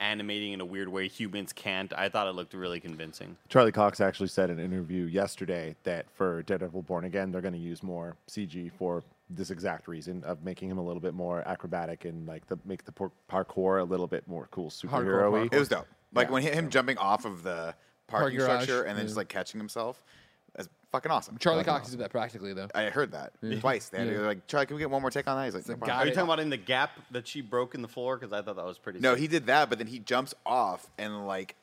animating 0.00 0.52
in 0.52 0.60
a 0.60 0.64
weird 0.64 0.88
way 0.88 1.08
humans 1.08 1.52
can't. 1.52 1.92
I 1.96 2.08
thought 2.08 2.26
it 2.28 2.32
looked 2.34 2.54
really 2.54 2.80
convincing. 2.80 3.36
Charlie 3.48 3.72
Cox 3.72 4.00
actually 4.00 4.28
said 4.28 4.50
in 4.50 4.58
an 4.58 4.64
interview 4.64 5.04
yesterday 5.06 5.74
that 5.84 6.06
for 6.10 6.42
Daredevil 6.42 6.82
Born 6.82 7.04
Again, 7.04 7.32
they're 7.32 7.40
going 7.40 7.54
to 7.54 7.60
use 7.60 7.82
more 7.82 8.16
CG 8.28 8.70
for 8.78 9.02
this 9.30 9.50
exact 9.50 9.88
reason 9.88 10.22
of 10.24 10.42
making 10.42 10.70
him 10.70 10.78
a 10.78 10.82
little 10.82 11.00
bit 11.00 11.14
more 11.14 11.46
acrobatic 11.46 12.04
and 12.04 12.26
like 12.26 12.46
the 12.46 12.58
make 12.64 12.84
the 12.84 12.92
por- 12.92 13.12
parkour 13.30 13.80
a 13.80 13.84
little 13.84 14.06
bit 14.06 14.26
more 14.26 14.48
cool 14.50 14.70
superhero 14.70 15.30
parkour. 15.32 15.52
It 15.52 15.58
was 15.58 15.68
dope. 15.68 15.86
Like 16.14 16.28
Yeah. 16.28 16.32
when 16.32 16.42
hi- 16.44 16.50
him 16.50 16.70
jumping 16.70 16.96
off 16.98 17.24
of 17.26 17.42
the 17.42 17.74
parking 18.06 18.38
garage, 18.38 18.62
structure 18.64 18.84
and 18.84 18.96
then 18.96 19.04
yeah. 19.04 19.08
just 19.08 19.16
like 19.16 19.28
catching 19.28 19.60
himself. 19.60 20.02
That's 20.58 20.68
fucking 20.92 21.10
awesome. 21.10 21.38
Charlie 21.38 21.62
Cox 21.64 21.88
did 21.90 22.00
that 22.00 22.10
practically 22.10 22.52
though. 22.52 22.68
I 22.74 22.84
heard 22.90 23.12
that 23.12 23.32
twice. 23.60 23.88
They 23.88 23.98
had, 23.98 24.08
Yeah. 24.08 24.12
they 24.14 24.18
were 24.18 24.26
like, 24.26 24.46
Charlie, 24.48 24.66
can 24.66 24.74
we 24.76 24.80
get 24.80 24.90
one 24.90 25.00
more 25.00 25.10
take 25.10 25.26
on 25.28 25.36
that? 25.38 25.44
He's 25.46 25.54
like, 25.54 25.66
no, 25.68 25.76
problem." 25.76 25.98
Are 25.98 26.04
you 26.06 26.12
talking 26.12 26.26
about 26.28 26.40
in 26.40 26.50
the 26.50 26.56
gap 26.56 26.90
that 27.12 27.26
she 27.28 27.40
broke 27.40 27.74
in 27.76 27.80
the 27.82 27.88
floor? 27.88 28.16
Because 28.18 28.32
I 28.32 28.42
thought 28.42 28.56
that 28.56 28.64
was 28.66 28.76
pretty. 28.76 28.98
No, 29.00 29.14
sick. 29.14 29.20
he 29.22 29.28
did 29.28 29.46
that, 29.46 29.70
but 29.70 29.78
then 29.78 29.86
he 29.86 30.00
jumps 30.00 30.34
off 30.44 30.90
and 30.98 31.26
like 31.26 31.54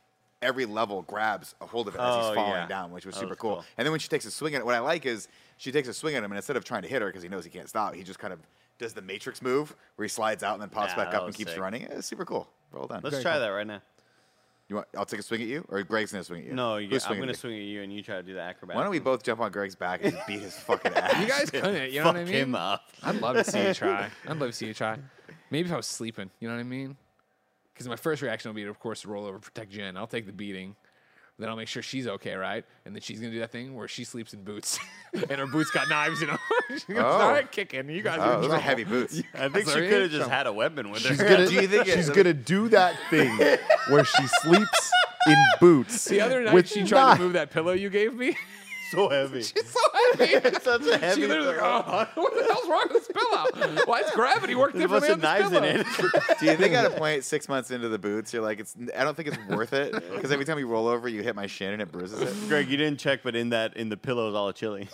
every 0.41 0.65
level 0.65 1.01
grabs 1.01 1.55
a 1.61 1.65
hold 1.65 1.87
of 1.87 1.95
it 1.95 1.99
as 1.99 2.03
Oh, 2.07 2.27
he's 2.29 2.35
falling 2.35 2.51
yeah. 2.53 2.67
down, 2.67 2.91
which 2.91 3.05
was 3.05 3.15
That 3.15 3.19
super 3.19 3.29
was 3.31 3.37
cool. 3.39 3.55
cool. 3.57 3.65
And 3.77 3.85
then 3.85 3.91
when 3.91 3.99
she 3.99 4.07
takes 4.07 4.25
a 4.25 4.31
swing 4.31 4.55
at 4.55 4.61
it, 4.61 4.65
what 4.65 4.75
I 4.75 4.79
like 4.79 5.05
is 5.05 5.27
she 5.57 5.71
takes 5.71 5.87
a 5.87 5.93
swing 5.93 6.15
at 6.15 6.23
him, 6.23 6.31
and 6.31 6.37
instead 6.37 6.55
of 6.55 6.63
trying 6.63 6.83
to 6.83 6.87
hit 6.87 7.01
her 7.01 7.07
because 7.07 7.23
he 7.23 7.29
knows 7.29 7.43
he 7.43 7.49
can't 7.51 7.67
stop, 7.69 7.95
he 7.95 8.03
just 8.03 8.19
kind 8.19 8.31
of 8.33 8.39
does 8.77 8.93
the 8.93 9.01
Matrix 9.01 9.41
move 9.41 9.75
where 9.97 10.03
he 10.05 10.09
slides 10.09 10.43
out 10.43 10.53
and 10.53 10.61
then 10.61 10.69
pops 10.69 10.91
Yeah, 10.91 10.95
back 10.97 11.11
that 11.11 11.15
up 11.17 11.21
and 11.23 11.27
was 11.27 11.35
keeps 11.35 11.51
sick. 11.51 11.59
running. 11.61 11.83
It's 11.83 12.07
super 12.07 12.25
cool. 12.25 12.47
Well 12.71 12.87
done. 12.87 13.01
Let's 13.03 13.21
try 13.21 13.39
that 13.39 13.47
right 13.49 13.67
now. 13.67 13.81
You 14.67 14.77
want? 14.77 14.87
I'll 14.97 15.05
take 15.05 15.19
a 15.19 15.23
swing 15.23 15.41
at 15.43 15.47
you, 15.47 15.63
or 15.69 15.83
Greg's 15.83 16.11
gonna 16.11 16.23
swing 16.23 16.41
at 16.41 16.47
you. 16.47 16.53
No, 16.53 16.77
you 16.77 16.89
Who's 16.89 17.05
I'm 17.05 17.19
gonna 17.19 17.35
swing 17.35 17.55
at 17.57 17.61
you, 17.65 17.83
and 17.83 17.93
you 17.93 18.01
try 18.01 18.15
to 18.15 18.23
do 18.23 18.33
the 18.33 18.41
acrobat. 18.41 18.75
Why 18.75 18.81
don't 18.81 18.91
we 18.91 18.99
both 18.99 19.21
jump 19.23 19.39
on 19.41 19.51
Greg's 19.51 19.75
back 19.75 20.03
and 20.03 20.17
beat 20.27 20.39
his 20.41 20.55
fucking 20.57 20.91
ass? 20.95 21.21
You 21.21 21.27
guys 21.27 21.51
couldn't, 21.51 21.91
you 21.91 21.99
know 21.99 22.07
what 22.07 22.15
I 22.15 22.19
fuck 22.23 22.33
mean? 22.33 22.43
him 22.43 22.55
up? 22.55 22.89
I'd 23.03 23.21
love 23.21 23.35
to 23.35 23.43
see 23.43 23.65
you 23.67 23.73
try. 23.75 24.09
I'd 24.27 24.37
love 24.39 24.49
to 24.49 24.55
see 24.55 24.65
you 24.65 24.73
try. 24.73 24.97
Maybe 25.51 25.67
if 25.67 25.73
I 25.73 25.77
was 25.77 25.85
sleeping, 25.85 26.31
you 26.39 26.47
know 26.47 26.55
what 26.55 26.61
I 26.61 26.63
mean? 26.63 26.97
Because 27.73 27.87
my 27.87 27.95
first 27.95 28.21
reaction 28.23 28.49
will 28.49 28.55
be, 28.55 28.63
to, 28.63 28.69
of 28.69 28.79
course, 28.79 29.05
roll 29.05 29.25
over, 29.25 29.37
protect 29.37 29.69
Jen. 29.71 29.97
I'll 29.97 30.07
take 30.07 30.25
the 30.25 30.31
beating. 30.31 30.75
Then 31.37 31.49
I'll 31.49 31.57
make 31.57 31.67
sure 31.67 31.81
she's 31.81 32.07
okay, 32.07 32.35
right? 32.35 32.63
And 32.85 32.95
then 32.95 33.01
she's 33.01 33.19
gonna 33.19 33.33
do 33.33 33.39
that 33.39 33.51
thing 33.51 33.75
where 33.75 33.89
she 33.89 34.05
sleeps 34.05 34.33
in 34.33 34.43
boots, 34.43 34.79
and 35.13 35.31
her 35.39 35.47
boots 35.47 35.69
got 35.71 35.89
knives 35.89 36.21
in 36.21 36.27
them. 36.29 36.37
She's 36.69 36.83
gonna 36.85 37.05
Oh. 37.05 37.17
start 37.17 37.51
kicking. 37.51 37.89
You 37.89 38.01
guys 38.01 38.19
oh, 38.19 38.23
are 38.23 38.31
Oh, 38.31 38.35
in 38.37 38.41
those 38.43 38.51
are 38.51 38.59
heavy 38.59 38.85
boots. 38.85 39.21
I 39.33 39.49
think 39.49 39.67
she 39.67 39.73
could 39.75 40.01
have 40.03 40.11
just 40.11 40.29
had 40.29 40.47
a 40.47 40.53
weapon 40.53 40.91
with 40.91 41.01
She's 41.01 41.19
her. 41.19 41.27
gonna, 41.27 41.47
Do 41.47 41.53
you 41.53 41.67
think 41.67 41.87
she's 41.87 42.09
gonna 42.09 42.33
do 42.33 42.69
that 42.69 42.95
thing 43.09 43.37
where 43.89 44.05
she 44.05 44.25
sleeps 44.43 44.91
in 45.27 45.43
boots. 45.59 46.05
The 46.05 46.21
other 46.21 46.41
night 46.43 46.53
with 46.53 46.69
she 46.69 46.83
tried 46.85 47.01
knives. 47.01 47.17
to 47.17 47.23
move 47.25 47.33
that 47.33 47.51
pillow 47.51 47.73
you 47.73 47.89
gave 47.89 48.13
me. 48.13 48.37
So 48.91 49.09
heavy. 49.09 49.39
it's 49.55 49.71
so 49.71 49.79
heavy. 50.17 50.33
It's 50.45 50.63
such 50.63 50.85
a 50.87 50.97
heavy. 50.97 51.21
she 51.21 51.27
literally 51.27 51.57
like, 51.57 51.61
oh, 51.61 52.07
what 52.21 52.33
the 52.35 52.43
hell's 52.43 52.67
wrong 52.69 52.85
with 52.91 53.07
this 53.07 53.07
pillow? 53.07 53.85
Why 53.85 54.01
is 54.01 54.11
gravity 54.11 54.55
work 54.55 54.73
There's 54.73 54.83
differently 54.83 55.09
bunch 55.15 55.23
on 55.25 55.49
this 55.49 55.51
knives 55.51 55.51
pillow? 55.51 55.67
in 55.67 56.21
it. 56.21 56.39
Do 56.39 56.45
you 56.45 56.55
think 56.55 56.73
at 56.73 56.85
a 56.85 56.89
point 56.91 57.23
six 57.23 57.49
months 57.49 57.71
into 57.71 57.89
the 57.89 57.97
boots, 57.99 58.33
you're 58.33 58.43
like, 58.43 58.59
it's? 58.59 58.75
I 58.95 59.03
don't 59.03 59.15
think 59.15 59.29
it's 59.29 59.37
worth 59.49 59.73
it 59.73 59.93
because 60.13 60.31
every 60.31 60.45
time 60.45 60.59
you 60.59 60.67
roll 60.67 60.87
over, 60.87 61.07
you 61.09 61.21
hit 61.23 61.35
my 61.35 61.47
shin 61.47 61.73
and 61.73 61.81
it 61.81 61.91
bruises 61.91 62.21
it. 62.21 62.47
Greg, 62.47 62.69
you 62.69 62.77
didn't 62.77 62.99
check, 62.99 63.21
but 63.23 63.35
in 63.35 63.49
that 63.49 63.75
in 63.75 63.89
the 63.89 63.97
pillow 63.97 64.29
is 64.29 64.35
all 64.35 64.47
the 64.47 64.53
chili. 64.53 64.87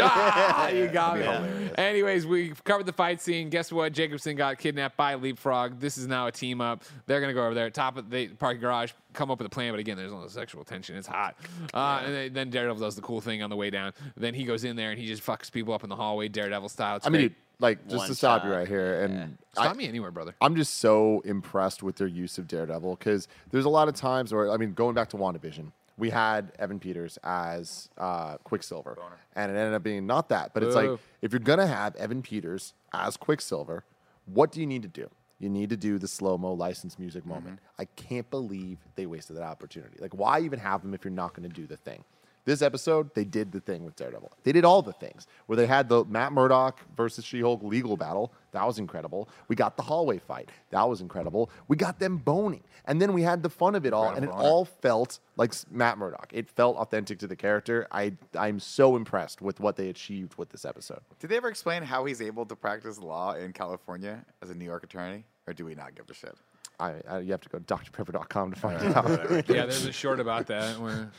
Ah, 0.00 0.68
you 0.68 0.86
got 0.88 1.16
me. 1.18 1.24
hilarious. 1.24 1.72
Anyways, 1.76 2.26
we've 2.26 2.62
covered 2.64 2.86
the 2.86 2.92
fight 2.92 3.20
scene. 3.20 3.48
Guess 3.50 3.72
what? 3.72 3.92
Jacobson 3.92 4.36
got 4.36 4.58
kidnapped 4.58 4.96
by 4.96 5.14
Leapfrog. 5.14 5.80
This 5.80 5.98
is 5.98 6.06
now 6.06 6.26
a 6.26 6.32
team 6.32 6.60
up. 6.60 6.84
They're 7.06 7.20
gonna 7.20 7.34
go 7.34 7.44
over 7.44 7.54
there, 7.54 7.70
top 7.70 7.96
of 7.96 8.10
the 8.10 8.28
parking 8.28 8.60
garage, 8.60 8.92
come 9.12 9.30
up 9.30 9.38
with 9.38 9.46
a 9.46 9.50
plan. 9.50 9.72
But 9.72 9.80
again, 9.80 9.96
there's 9.96 10.12
no 10.12 10.26
sexual 10.28 10.64
tension. 10.64 10.96
It's 10.96 11.06
hot. 11.06 11.36
Uh, 11.74 12.02
and 12.04 12.14
then- 12.14 12.32
then 12.32 12.50
Daredevil 12.50 12.80
does 12.82 12.96
the 12.96 13.02
cool 13.02 13.20
thing 13.20 13.42
on 13.42 13.50
the 13.50 13.56
way 13.56 13.70
down. 13.70 13.92
Then 14.16 14.34
he 14.34 14.44
goes 14.44 14.64
in 14.64 14.76
there 14.76 14.90
and 14.90 14.98
he 15.00 15.06
just 15.06 15.24
fucks 15.24 15.50
people 15.50 15.74
up 15.74 15.82
in 15.82 15.88
the 15.90 15.96
hallway, 15.96 16.28
Daredevil 16.28 16.68
style. 16.68 16.96
It's 16.96 17.06
I 17.06 17.10
mean, 17.10 17.20
great. 17.22 17.34
like 17.58 17.84
just 17.86 17.98
One 17.98 18.08
to 18.08 18.14
stop 18.14 18.44
you 18.44 18.50
shot. 18.50 18.56
right 18.56 18.68
here, 18.68 19.02
and 19.04 19.36
I, 19.56 19.64
stop 19.64 19.76
me 19.76 19.86
anywhere, 19.88 20.10
brother. 20.10 20.34
I'm 20.40 20.56
just 20.56 20.78
so 20.78 21.20
impressed 21.24 21.82
with 21.82 21.96
their 21.96 22.06
use 22.06 22.38
of 22.38 22.46
Daredevil 22.48 22.96
because 22.96 23.28
there's 23.50 23.64
a 23.64 23.68
lot 23.70 23.88
of 23.88 23.94
times 23.94 24.32
where 24.32 24.50
I 24.50 24.56
mean, 24.56 24.72
going 24.74 24.94
back 24.94 25.08
to 25.10 25.16
WandaVision, 25.16 25.72
we 25.98 26.10
had 26.10 26.52
Evan 26.58 26.78
Peters 26.78 27.18
as 27.24 27.88
uh, 27.98 28.36
Quicksilver, 28.44 28.96
and 29.36 29.52
it 29.52 29.56
ended 29.56 29.74
up 29.74 29.82
being 29.82 30.06
not 30.06 30.28
that. 30.30 30.54
But 30.54 30.62
it's 30.62 30.74
Boo. 30.74 30.92
like 30.92 31.00
if 31.20 31.32
you're 31.32 31.40
gonna 31.40 31.66
have 31.66 31.94
Evan 31.96 32.22
Peters 32.22 32.72
as 32.94 33.16
Quicksilver, 33.18 33.84
what 34.26 34.50
do 34.52 34.60
you 34.60 34.66
need 34.66 34.82
to 34.82 34.88
do? 34.88 35.10
You 35.40 35.48
need 35.48 35.70
to 35.70 35.76
do 35.76 35.98
the 35.98 36.06
slow 36.06 36.38
mo 36.38 36.52
licensed 36.52 36.98
music 36.98 37.22
mm-hmm. 37.22 37.32
moment. 37.32 37.58
I 37.78 37.86
can't 37.86 38.28
believe 38.30 38.78
they 38.94 39.06
wasted 39.06 39.36
that 39.36 39.42
opportunity. 39.42 39.96
Like, 39.98 40.14
why 40.14 40.40
even 40.40 40.60
have 40.60 40.82
them 40.82 40.94
if 40.94 41.04
you're 41.04 41.10
not 41.10 41.34
going 41.34 41.48
to 41.48 41.54
do 41.54 41.66
the 41.66 41.76
thing? 41.76 42.04
This 42.46 42.62
episode, 42.62 43.14
they 43.14 43.24
did 43.24 43.52
the 43.52 43.60
thing 43.60 43.84
with 43.84 43.96
Daredevil. 43.96 44.32
They 44.44 44.52
did 44.52 44.64
all 44.64 44.80
the 44.80 44.94
things 44.94 45.26
where 45.46 45.56
they 45.56 45.66
had 45.66 45.88
the 45.88 46.04
Matt 46.06 46.32
Murdock 46.32 46.80
versus 46.96 47.24
She 47.24 47.40
Hulk 47.40 47.62
legal 47.62 47.96
battle. 47.96 48.32
That 48.52 48.66
was 48.66 48.78
incredible. 48.78 49.28
We 49.48 49.56
got 49.56 49.76
the 49.76 49.82
hallway 49.82 50.18
fight. 50.18 50.48
That 50.70 50.88
was 50.88 51.02
incredible. 51.02 51.50
We 51.68 51.76
got 51.76 51.98
them 51.98 52.16
boning. 52.16 52.64
And 52.86 53.00
then 53.00 53.12
we 53.12 53.22
had 53.22 53.42
the 53.42 53.50
fun 53.50 53.74
of 53.74 53.84
it 53.84 53.92
all. 53.92 54.08
And 54.08 54.18
it 54.18 54.22
Incredible 54.24 54.46
all 54.46 54.64
felt 54.64 55.20
like 55.36 55.52
Matt 55.70 55.98
Murdock. 55.98 56.30
It 56.32 56.48
felt 56.48 56.76
authentic 56.78 57.18
to 57.20 57.26
the 57.26 57.36
character. 57.36 57.86
I, 57.92 58.14
I'm 58.36 58.58
so 58.58 58.96
impressed 58.96 59.42
with 59.42 59.60
what 59.60 59.76
they 59.76 59.88
achieved 59.90 60.36
with 60.36 60.48
this 60.48 60.64
episode. 60.64 61.00
Did 61.18 61.30
they 61.30 61.36
ever 61.36 61.48
explain 61.48 61.82
how 61.82 62.06
he's 62.06 62.22
able 62.22 62.46
to 62.46 62.56
practice 62.56 62.98
law 62.98 63.34
in 63.34 63.52
California 63.52 64.24
as 64.42 64.50
a 64.50 64.54
New 64.54 64.64
York 64.64 64.82
attorney, 64.82 65.24
or 65.46 65.52
do 65.52 65.64
we 65.64 65.74
not 65.74 65.94
give 65.94 66.08
a 66.10 66.14
shit? 66.14 66.34
I, 66.78 66.94
I, 67.08 67.18
you 67.20 67.32
have 67.32 67.40
to 67.42 67.48
go 67.48 67.58
to 67.58 67.64
drpepper.com 67.64 68.52
to 68.52 68.60
find 68.60 68.82
it 68.82 68.96
out. 68.96 69.08
Yeah, 69.48 69.66
there's 69.66 69.84
a 69.84 69.92
short 69.92 70.20
about 70.20 70.46
that 70.46 70.78
where 70.78 71.10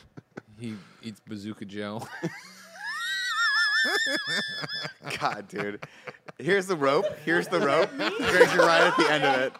he 0.59 0.75
eats 1.03 1.21
bazooka 1.27 1.65
gel. 1.65 2.07
God, 5.19 5.47
dude. 5.47 5.83
Here's 6.37 6.67
the 6.67 6.75
rope. 6.75 7.05
Here's 7.25 7.47
the 7.47 7.59
rope. 7.59 7.89
Greg's 7.97 8.55
right 8.55 8.83
at 8.83 8.97
the 8.97 9.11
end 9.11 9.23
of 9.23 9.41
it. 9.41 9.53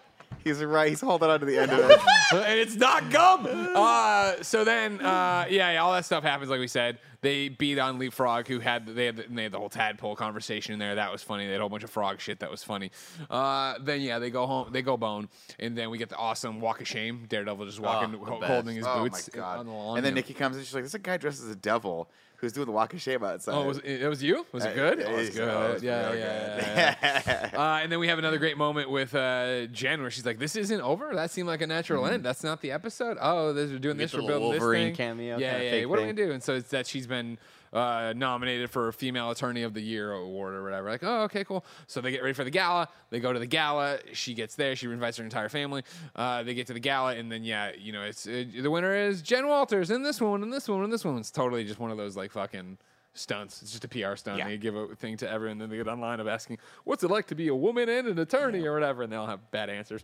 He's 0.44 0.64
right. 0.64 0.90
He's 0.90 1.02
holding 1.02 1.30
on 1.30 1.40
to 1.40 1.46
the 1.46 1.58
end 1.58 1.72
of 1.72 1.80
it. 1.90 2.00
and 2.34 2.60
it's 2.60 2.76
not 2.76 3.10
gum. 3.12 3.48
Uh, 3.48 4.42
so 4.42 4.64
then, 4.64 5.00
uh, 5.02 5.46
yeah, 5.50 5.72
yeah, 5.74 5.82
all 5.84 5.94
that 5.94 6.06
stuff 6.06 6.24
happens. 6.24 6.50
Like 6.50 6.60
we 6.60 6.68
said, 6.68 7.00
they 7.22 7.50
beat 7.50 7.78
on 7.78 8.00
Leapfrog, 8.00 8.48
who 8.48 8.60
had 8.60 8.86
they 8.88 9.06
had, 9.06 9.18
they 9.30 9.44
had 9.44 9.52
the 9.52 9.60
whole 9.60 9.70
tadpole 9.70 10.16
conversation 10.16 10.74
in 10.74 10.80
there. 10.80 10.96
That 10.96 11.12
was 11.12 11.22
funny. 11.22 11.46
They 11.46 11.52
had 11.52 11.60
a 11.60 11.64
whole 11.64 11.70
bunch 11.70 11.84
of 11.84 11.90
frog 11.92 12.20
shit. 12.20 12.40
That 12.40 12.50
was 12.50 12.64
funny. 12.64 12.92
Uh, 13.30 13.76
then 13.82 14.02
yeah, 14.02 14.20
they 14.20 14.30
go 14.32 14.48
home. 14.48 14.70
They 14.72 14.82
go 14.82 14.98
bone, 14.98 15.30
and 15.60 15.78
then 15.78 15.90
we 15.92 15.98
get 15.98 16.10
the 16.10 16.18
awesome 16.18 16.60
walk 16.60 16.82
of 16.82 16.88
shame. 16.88 17.26
Daredevil 17.30 17.66
just 17.66 17.80
walking, 17.80 18.12
the 18.12 18.18
ho- 18.18 18.40
best. 18.40 18.52
holding 18.52 18.76
his 18.78 18.86
Oh 18.88 19.04
boots 19.04 19.30
my 19.34 19.40
god! 19.40 19.60
on 19.60 19.66
the 19.68 19.72
lawn. 19.72 19.98
and 19.98 20.06
then 20.06 20.14
yeah. 20.14 20.16
Nikki 20.16 20.34
comes 20.34 20.56
and 20.58 20.66
she's 20.66 20.74
like, 20.74 20.84
"There's 20.84 20.96
a 20.96 21.00
guy 21.00 21.18
dressed 21.18 21.44
as 21.44 21.50
a 21.50 21.56
devil 21.56 22.10
who's 22.42 22.52
doing 22.52 22.66
the 22.66 22.72
walk 22.74 22.94
of 22.94 23.02
shame 23.02 23.24
outside." 23.24 23.54
Oh, 23.54 23.64
was 23.68 23.78
it, 23.78 24.02
it 24.02 24.08
was 24.10 24.22
you? 24.22 24.46
Was 24.52 24.66
it 24.66 24.72
Uh, 24.72 24.74
good? 24.74 25.00
it 25.00 25.06
Oh, 25.08 25.12
it 25.14 25.18
was 25.18 25.30
good. 25.30 25.48
it 25.48 25.74
was 25.74 25.84
yeah, 25.84 26.02
yeah, 26.02 26.10
good. 26.12 26.20
yeah, 26.20 27.50
yeah. 27.54 27.60
uh, 27.60 27.80
and 27.82 27.92
then 27.92 28.00
we 28.00 28.08
have 28.10 28.20
another 28.20 28.38
great 28.38 28.58
moment 28.58 28.90
with 28.90 29.16
uh, 29.16 29.68
Jen 29.68 30.02
where 30.02 30.12
she's 30.12 30.26
like, 30.26 30.40
"This 30.40 30.56
isn't 30.58 30.82
over. 30.82 31.14
That 31.16 31.32
seemed 31.32 31.48
like 31.48 31.62
a 31.62 31.68
natural 31.68 32.06
end. 32.08 32.26
That's 32.26 32.44
not 32.44 32.62
the 32.62 32.72
episode. 32.72 33.18
Oh, 33.22 33.54
they're 33.54 33.68
doing 33.80 33.98
get 33.98 34.04
this. 34.06 34.12
the 34.12 34.18
We're 34.18 34.24
little 34.24 34.40
building 34.40 34.60
Wolverine 34.60 34.88
this 34.90 34.98
thing. 34.98 35.08
cameo 35.08 35.38
Yeah, 35.38 35.62
yeah. 35.62 35.72
fake 35.72 35.88
What 35.90 36.00
are 36.00 36.02
we 36.02 36.08
gonna 36.12 36.28
do? 36.28 36.32
And 36.34 36.44
so 36.44 36.56
it's 36.56 36.70
that 36.72 36.88
she's 36.88 37.08
been 37.08 37.38
uh, 37.74 38.14
nominated 38.16 38.70
for 38.70 38.88
a 38.88 38.94
Female 38.94 39.32
Attorney 39.32 39.64
of 39.64 39.74
the 39.74 39.82
Year 39.82 40.12
award 40.12 40.54
or 40.54 40.64
whatever. 40.64 40.90
Like, 40.90 41.04
oh, 41.04 41.24
okay, 41.24 41.44
cool. 41.44 41.66
So 41.88 42.02
they 42.02 42.12
get 42.12 42.22
ready 42.22 42.34
for 42.34 42.44
the 42.44 42.52
gala. 42.52 42.90
They 43.10 43.20
go 43.20 43.32
to 43.32 43.40
the 43.40 43.46
gala. 43.46 44.00
She 44.14 44.34
gets 44.34 44.56
there. 44.56 44.76
She 44.76 44.88
invites 44.88 45.18
her 45.18 45.24
entire 45.24 45.50
family. 45.50 45.84
Uh, 46.16 46.44
they 46.44 46.54
get 46.54 46.68
to 46.68 46.74
the 46.74 46.80
gala, 46.80 47.16
and 47.16 47.32
then 47.32 47.44
yeah, 47.44 47.72
you 47.78 47.92
know, 47.92 48.04
it's 48.04 48.28
uh, 48.28 48.44
the 48.62 48.70
winner 48.70 48.94
is 48.94 49.22
Jen 49.22 49.48
Walters, 49.48 49.90
and 49.90 50.06
this 50.06 50.20
one, 50.20 50.44
and 50.44 50.52
this 50.52 50.68
one, 50.68 50.84
and 50.84 50.92
this 50.92 51.06
one. 51.06 51.18
It's 51.18 51.32
totally 51.32 51.64
just 51.64 51.80
one 51.80 51.92
of 51.92 51.98
those 51.98 52.18
like 52.18 52.32
fucking 52.32 52.78
stunts. 53.14 53.62
It's 53.62 53.72
just 53.72 53.86
a 53.86 53.88
PR 53.88 54.16
stunt. 54.16 54.38
Yeah. 54.38 54.48
They 54.48 54.58
give 54.58 54.76
a 54.76 54.96
thing 54.96 55.18
to 55.18 55.30
everyone, 55.30 55.58
then 55.58 55.70
they 55.70 55.78
get 55.78 55.88
online 55.88 56.20
of 56.20 56.28
asking, 56.28 56.58
"What's 56.84 57.04
it 57.04 57.12
like 57.12 57.28
to 57.28 57.36
be 57.36 57.48
a 57.48 57.56
woman 57.56 57.90
and 57.90 58.08
an 58.08 58.20
attorney?" 58.20 58.66
or 58.66 58.74
whatever, 58.74 59.04
and 59.04 59.12
they 59.12 59.18
all 59.18 59.28
have 59.28 59.52
bad 59.52 59.70
answers. 59.70 60.04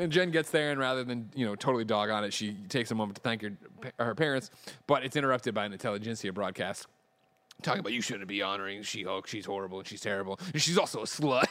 And 0.00 0.10
Jen 0.10 0.30
gets 0.30 0.50
there, 0.50 0.70
and 0.70 0.80
rather 0.80 1.04
than 1.04 1.30
you 1.34 1.44
know 1.44 1.54
totally 1.54 1.84
dog 1.84 2.08
on 2.08 2.24
it, 2.24 2.32
she 2.32 2.54
takes 2.68 2.90
a 2.90 2.94
moment 2.94 3.16
to 3.16 3.22
thank 3.22 3.42
her 3.42 3.52
her 3.98 4.14
parents, 4.14 4.50
but 4.86 5.04
it's 5.04 5.14
interrupted 5.14 5.54
by 5.54 5.66
an 5.66 5.72
Intelligencia 5.72 6.32
broadcast. 6.32 6.86
Talking 7.62 7.80
about 7.80 7.92
you 7.92 8.00
shouldn't 8.00 8.26
be 8.26 8.40
honoring 8.40 8.82
She-Hulk. 8.82 9.26
She's 9.26 9.44
horrible 9.44 9.80
and 9.80 9.86
she's 9.86 10.00
terrible. 10.00 10.40
And 10.54 10.62
she's 10.62 10.78
also 10.78 11.00
a 11.00 11.04
slut. 11.04 11.44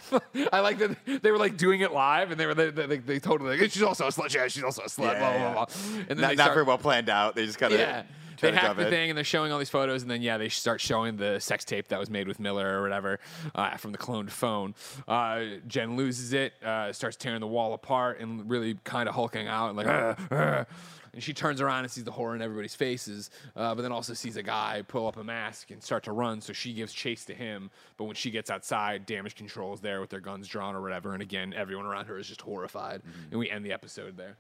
I 0.52 0.62
like 0.62 0.80
that 0.80 1.22
they 1.22 1.30
were 1.32 1.38
like 1.38 1.58
doing 1.58 1.82
it 1.82 1.92
live, 1.92 2.32
and 2.32 2.40
they 2.40 2.48
were 2.48 2.56
they, 2.56 2.72
they, 2.72 2.98
they 2.98 3.20
totally 3.20 3.60
like 3.60 3.72
she's 3.72 3.84
also 3.84 4.08
a 4.08 4.10
slut. 4.10 4.34
Yeah, 4.34 4.48
she's 4.48 4.64
also 4.64 4.82
a 4.82 4.88
slut. 4.88 5.14
Yeah, 5.14 5.20
blah, 5.20 5.30
yeah. 5.30 5.54
blah, 5.54 5.54
blah, 5.54 5.66
blah. 5.66 6.00
And 6.00 6.08
then 6.08 6.18
not, 6.18 6.30
they 6.30 6.36
not 6.36 6.54
very 6.54 6.66
well 6.66 6.80
planned 6.80 7.10
out. 7.10 7.36
They 7.36 7.46
just 7.46 7.60
kind 7.60 7.74
of 7.74 7.80
yeah. 7.80 8.04
They 8.42 8.52
hack 8.52 8.76
the 8.78 8.84
thing 8.90 9.10
and 9.10 9.18
they're 9.18 9.24
showing 9.24 9.52
all 9.52 9.60
these 9.60 9.70
photos, 9.70 10.02
and 10.02 10.10
then 10.12 10.22
yeah, 10.22 10.38
they 10.38 10.50
start 10.50 10.82
showing 10.82 11.18
the 11.18 11.40
sex 11.40 11.66
tape 11.66 11.88
that 11.90 12.00
was 12.00 12.10
made 12.10 12.28
with 12.28 12.40
Miller 12.40 12.80
or 12.80 12.82
whatever 12.82 13.20
uh, 13.56 13.78
from 13.78 13.92
the 13.92 13.98
cloned 13.98 14.30
phone. 14.30 14.76
Uh, 15.08 15.42
Jen 15.68 15.96
loses 15.96 16.34
it, 16.34 16.54
uh, 16.64 16.92
starts 16.94 17.18
tearing 17.18 17.40
the 17.40 17.48
wall 17.48 17.74
apart, 17.74 18.20
and 18.20 18.50
really 18.50 18.78
kind 18.84 19.08
of 19.10 19.16
hulking 19.16 19.48
out, 19.48 19.70
and 19.70 19.78
like, 19.78 20.68
and 21.12 21.24
she 21.24 21.34
turns 21.34 21.60
around 21.60 21.84
and 21.86 21.92
sees 21.92 22.04
the 22.04 22.12
horror 22.12 22.36
in 22.36 22.42
everybody's 22.42 22.76
faces, 22.76 23.32
uh, 23.56 23.74
but 23.74 23.82
then 23.82 23.92
also 23.92 24.14
sees 24.14 24.38
a 24.38 24.44
guy 24.44 24.84
pull 24.88 25.08
up 25.08 25.18
a 25.18 25.24
mask 25.24 25.72
and 25.72 25.82
start 25.82 26.04
to 26.04 26.12
run. 26.12 26.40
So 26.40 26.54
she 26.54 26.72
gives 26.74 26.94
chase 26.94 27.26
to 27.26 27.34
him, 27.34 27.72
but 27.98 28.06
when 28.06 28.16
she 28.16 28.30
gets 28.30 28.50
outside, 28.52 29.06
damage 29.06 29.36
control 29.36 29.74
is 29.74 29.80
there 29.80 30.02
with 30.02 30.12
their 30.12 30.20
guns 30.20 30.48
drawn 30.48 30.76
or 30.76 30.82
whatever, 30.82 31.14
and 31.14 31.22
again, 31.22 31.54
everyone 31.56 31.86
around 31.86 32.06
her 32.06 32.18
is 32.18 32.28
just 32.28 32.42
horrified, 32.42 33.02
and 33.32 33.40
we 33.40 33.50
end 33.50 33.66
the 33.66 33.74
episode 33.74 34.18
there. 34.18 34.38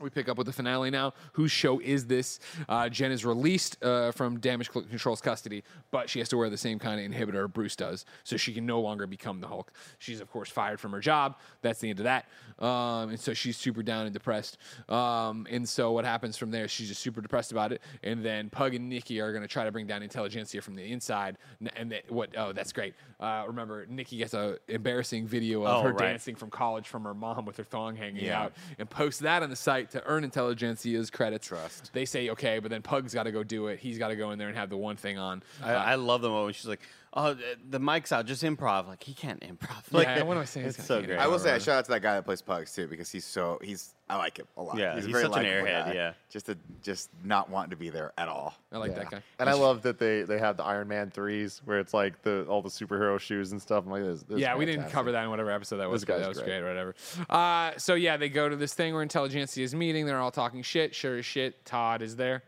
We 0.00 0.10
pick 0.10 0.28
up 0.28 0.36
with 0.36 0.48
the 0.48 0.52
finale 0.52 0.90
now. 0.90 1.14
Whose 1.34 1.52
show 1.52 1.78
is 1.78 2.06
this? 2.06 2.40
Uh, 2.68 2.88
Jen 2.88 3.12
is 3.12 3.24
released 3.24 3.82
uh, 3.82 4.10
from 4.10 4.40
Damage 4.40 4.70
Control's 4.70 5.20
custody, 5.20 5.62
but 5.92 6.10
she 6.10 6.18
has 6.18 6.28
to 6.30 6.36
wear 6.36 6.50
the 6.50 6.56
same 6.58 6.80
kind 6.80 7.00
of 7.00 7.08
inhibitor 7.10 7.50
Bruce 7.50 7.76
does, 7.76 8.04
so 8.24 8.36
she 8.36 8.52
can 8.52 8.66
no 8.66 8.80
longer 8.80 9.06
become 9.06 9.40
the 9.40 9.46
Hulk. 9.46 9.72
She's, 9.98 10.20
of 10.20 10.28
course, 10.30 10.50
fired 10.50 10.80
from 10.80 10.90
her 10.92 11.00
job. 11.00 11.36
That's 11.62 11.78
the 11.78 11.90
end 11.90 12.00
of 12.00 12.04
that. 12.04 12.26
Um, 12.58 13.10
and 13.10 13.20
so 13.20 13.34
she's 13.34 13.56
super 13.56 13.84
down 13.84 14.06
and 14.06 14.12
depressed. 14.12 14.58
Um, 14.88 15.46
and 15.48 15.68
so 15.68 15.92
what 15.92 16.04
happens 16.04 16.36
from 16.36 16.50
there, 16.50 16.66
she's 16.66 16.88
just 16.88 17.00
super 17.00 17.20
depressed 17.20 17.52
about 17.52 17.70
it. 17.72 17.80
And 18.02 18.24
then 18.24 18.50
Pug 18.50 18.74
and 18.74 18.88
Nikki 18.88 19.20
are 19.20 19.30
going 19.30 19.42
to 19.42 19.48
try 19.48 19.64
to 19.64 19.70
bring 19.72 19.86
down 19.86 20.02
Intelligencia 20.02 20.60
from 20.60 20.74
the 20.74 20.82
inside. 20.90 21.38
And 21.76 21.92
that, 21.92 22.10
what? 22.10 22.30
Oh, 22.36 22.52
that's 22.52 22.72
great. 22.72 22.94
Uh, 23.20 23.44
remember, 23.46 23.86
Nikki 23.88 24.16
gets 24.16 24.34
a 24.34 24.58
embarrassing 24.66 25.26
video 25.28 25.62
of 25.64 25.78
Oh, 25.78 25.82
her 25.82 25.92
right. 25.92 25.98
dancing 26.10 26.34
from 26.34 26.50
college 26.50 26.88
from 26.88 27.04
her 27.04 27.14
mom 27.14 27.44
with 27.44 27.56
her 27.58 27.64
thong 27.64 27.94
hanging 27.94 28.24
Yeah. 28.24 28.42
out 28.42 28.52
and 28.78 28.90
post 28.90 29.20
that 29.20 29.42
on 29.44 29.50
the 29.50 29.56
site 29.56 29.83
to 29.90 30.02
earn 30.06 30.24
Intelligencia's 30.24 31.10
credits. 31.10 31.46
Trust. 31.46 31.90
They 31.92 32.04
say 32.04 32.30
okay, 32.30 32.58
but 32.58 32.70
then 32.70 32.82
Pug's 32.82 33.14
got 33.14 33.24
to 33.24 33.32
go 33.32 33.42
do 33.42 33.68
it. 33.68 33.78
He's 33.78 33.98
got 33.98 34.08
to 34.08 34.16
go 34.16 34.30
in 34.30 34.38
there 34.38 34.48
and 34.48 34.56
have 34.56 34.70
the 34.70 34.76
one 34.76 34.96
thing 34.96 35.18
on. 35.18 35.42
I, 35.62 35.74
Uh, 35.74 35.78
I 35.78 35.94
love 35.96 36.20
the 36.22 36.28
moment 36.30 36.56
she's 36.56 36.66
like, 36.66 36.80
"Oh, 37.12 37.34
the, 37.34 37.56
the 37.70 37.78
mic's 37.78 38.12
out, 38.12 38.26
just 38.26 38.42
improv." 38.42 38.86
Like 38.88 39.02
he 39.02 39.14
can't 39.14 39.40
improv. 39.40 39.92
Like, 39.92 40.06
yeah, 40.06 40.22
what 40.22 40.36
am 40.36 40.42
I 40.42 40.46
saying? 40.46 40.66
It's 40.66 40.76
He's 40.76 40.86
so 40.86 41.02
great. 41.02 41.18
I 41.18 41.26
will 41.26 41.38
say, 41.38 41.52
I 41.52 41.58
shout 41.58 41.78
out 41.78 41.84
to 41.86 41.90
that 41.92 42.02
guy 42.02 42.14
that 42.14 42.24
plays 42.24 42.42
Pugs 42.42 42.74
too, 42.74 42.86
because 42.86 43.10
he's 43.10 43.24
so 43.24 43.58
he's. 43.62 43.93
I 44.08 44.16
like 44.16 44.36
him 44.36 44.46
a 44.58 44.62
lot. 44.62 44.76
Yeah, 44.76 44.92
a 44.92 44.96
he's 44.96 45.06
very 45.06 45.22
such 45.24 45.36
an 45.38 45.44
airhead, 45.46 45.86
guy. 45.86 45.92
yeah. 45.94 46.12
just 46.28 46.44
to 46.46 46.58
just 46.82 47.08
not 47.24 47.48
wanting 47.48 47.70
to 47.70 47.76
be 47.76 47.88
there 47.88 48.12
at 48.18 48.28
all. 48.28 48.54
I 48.70 48.76
like 48.76 48.90
Yeah. 48.90 48.98
that 48.98 49.10
guy. 49.10 49.22
And 49.38 49.48
I 49.48 49.54
love 49.54 49.80
that 49.82 49.98
they 49.98 50.22
they 50.24 50.38
have 50.38 50.58
the 50.58 50.62
Iron 50.64 50.88
Man 50.88 51.10
threes 51.10 51.62
where 51.64 51.78
it's 51.78 51.94
like 51.94 52.20
the 52.22 52.44
all 52.46 52.60
the 52.60 52.68
superhero 52.68 53.18
shoes 53.18 53.52
and 53.52 53.62
stuff. 53.62 53.84
I'm 53.86 53.90
like, 53.90 54.02
this, 54.02 54.22
this 54.24 54.34
is 54.36 54.40
yeah, 54.42 54.56
we 54.56 54.66
didn't 54.66 54.90
cover 54.90 55.12
that 55.12 55.24
in 55.24 55.30
whatever 55.30 55.50
episode 55.50 55.78
that 55.78 55.88
was. 55.88 56.02
This 56.02 56.08
but 56.08 56.18
that 56.20 56.28
was 56.28 56.36
great. 56.38 56.48
great, 56.48 56.62
or 56.62 56.68
whatever. 56.68 56.94
Uh, 57.30 57.72
so 57.78 57.94
yeah, 57.94 58.18
they 58.18 58.28
go 58.28 58.46
to 58.48 58.56
this 58.56 58.74
thing 58.74 58.92
where 58.92 59.02
Intelligencia 59.02 59.62
is 59.64 59.74
meeting. 59.74 60.04
They're 60.04 60.20
all 60.20 60.30
talking 60.30 60.60
shit. 60.62 60.94
Sure 60.94 61.16
as 61.16 61.24
shit, 61.24 61.64
Todd 61.64 62.02
is 62.02 62.16
there. 62.16 62.42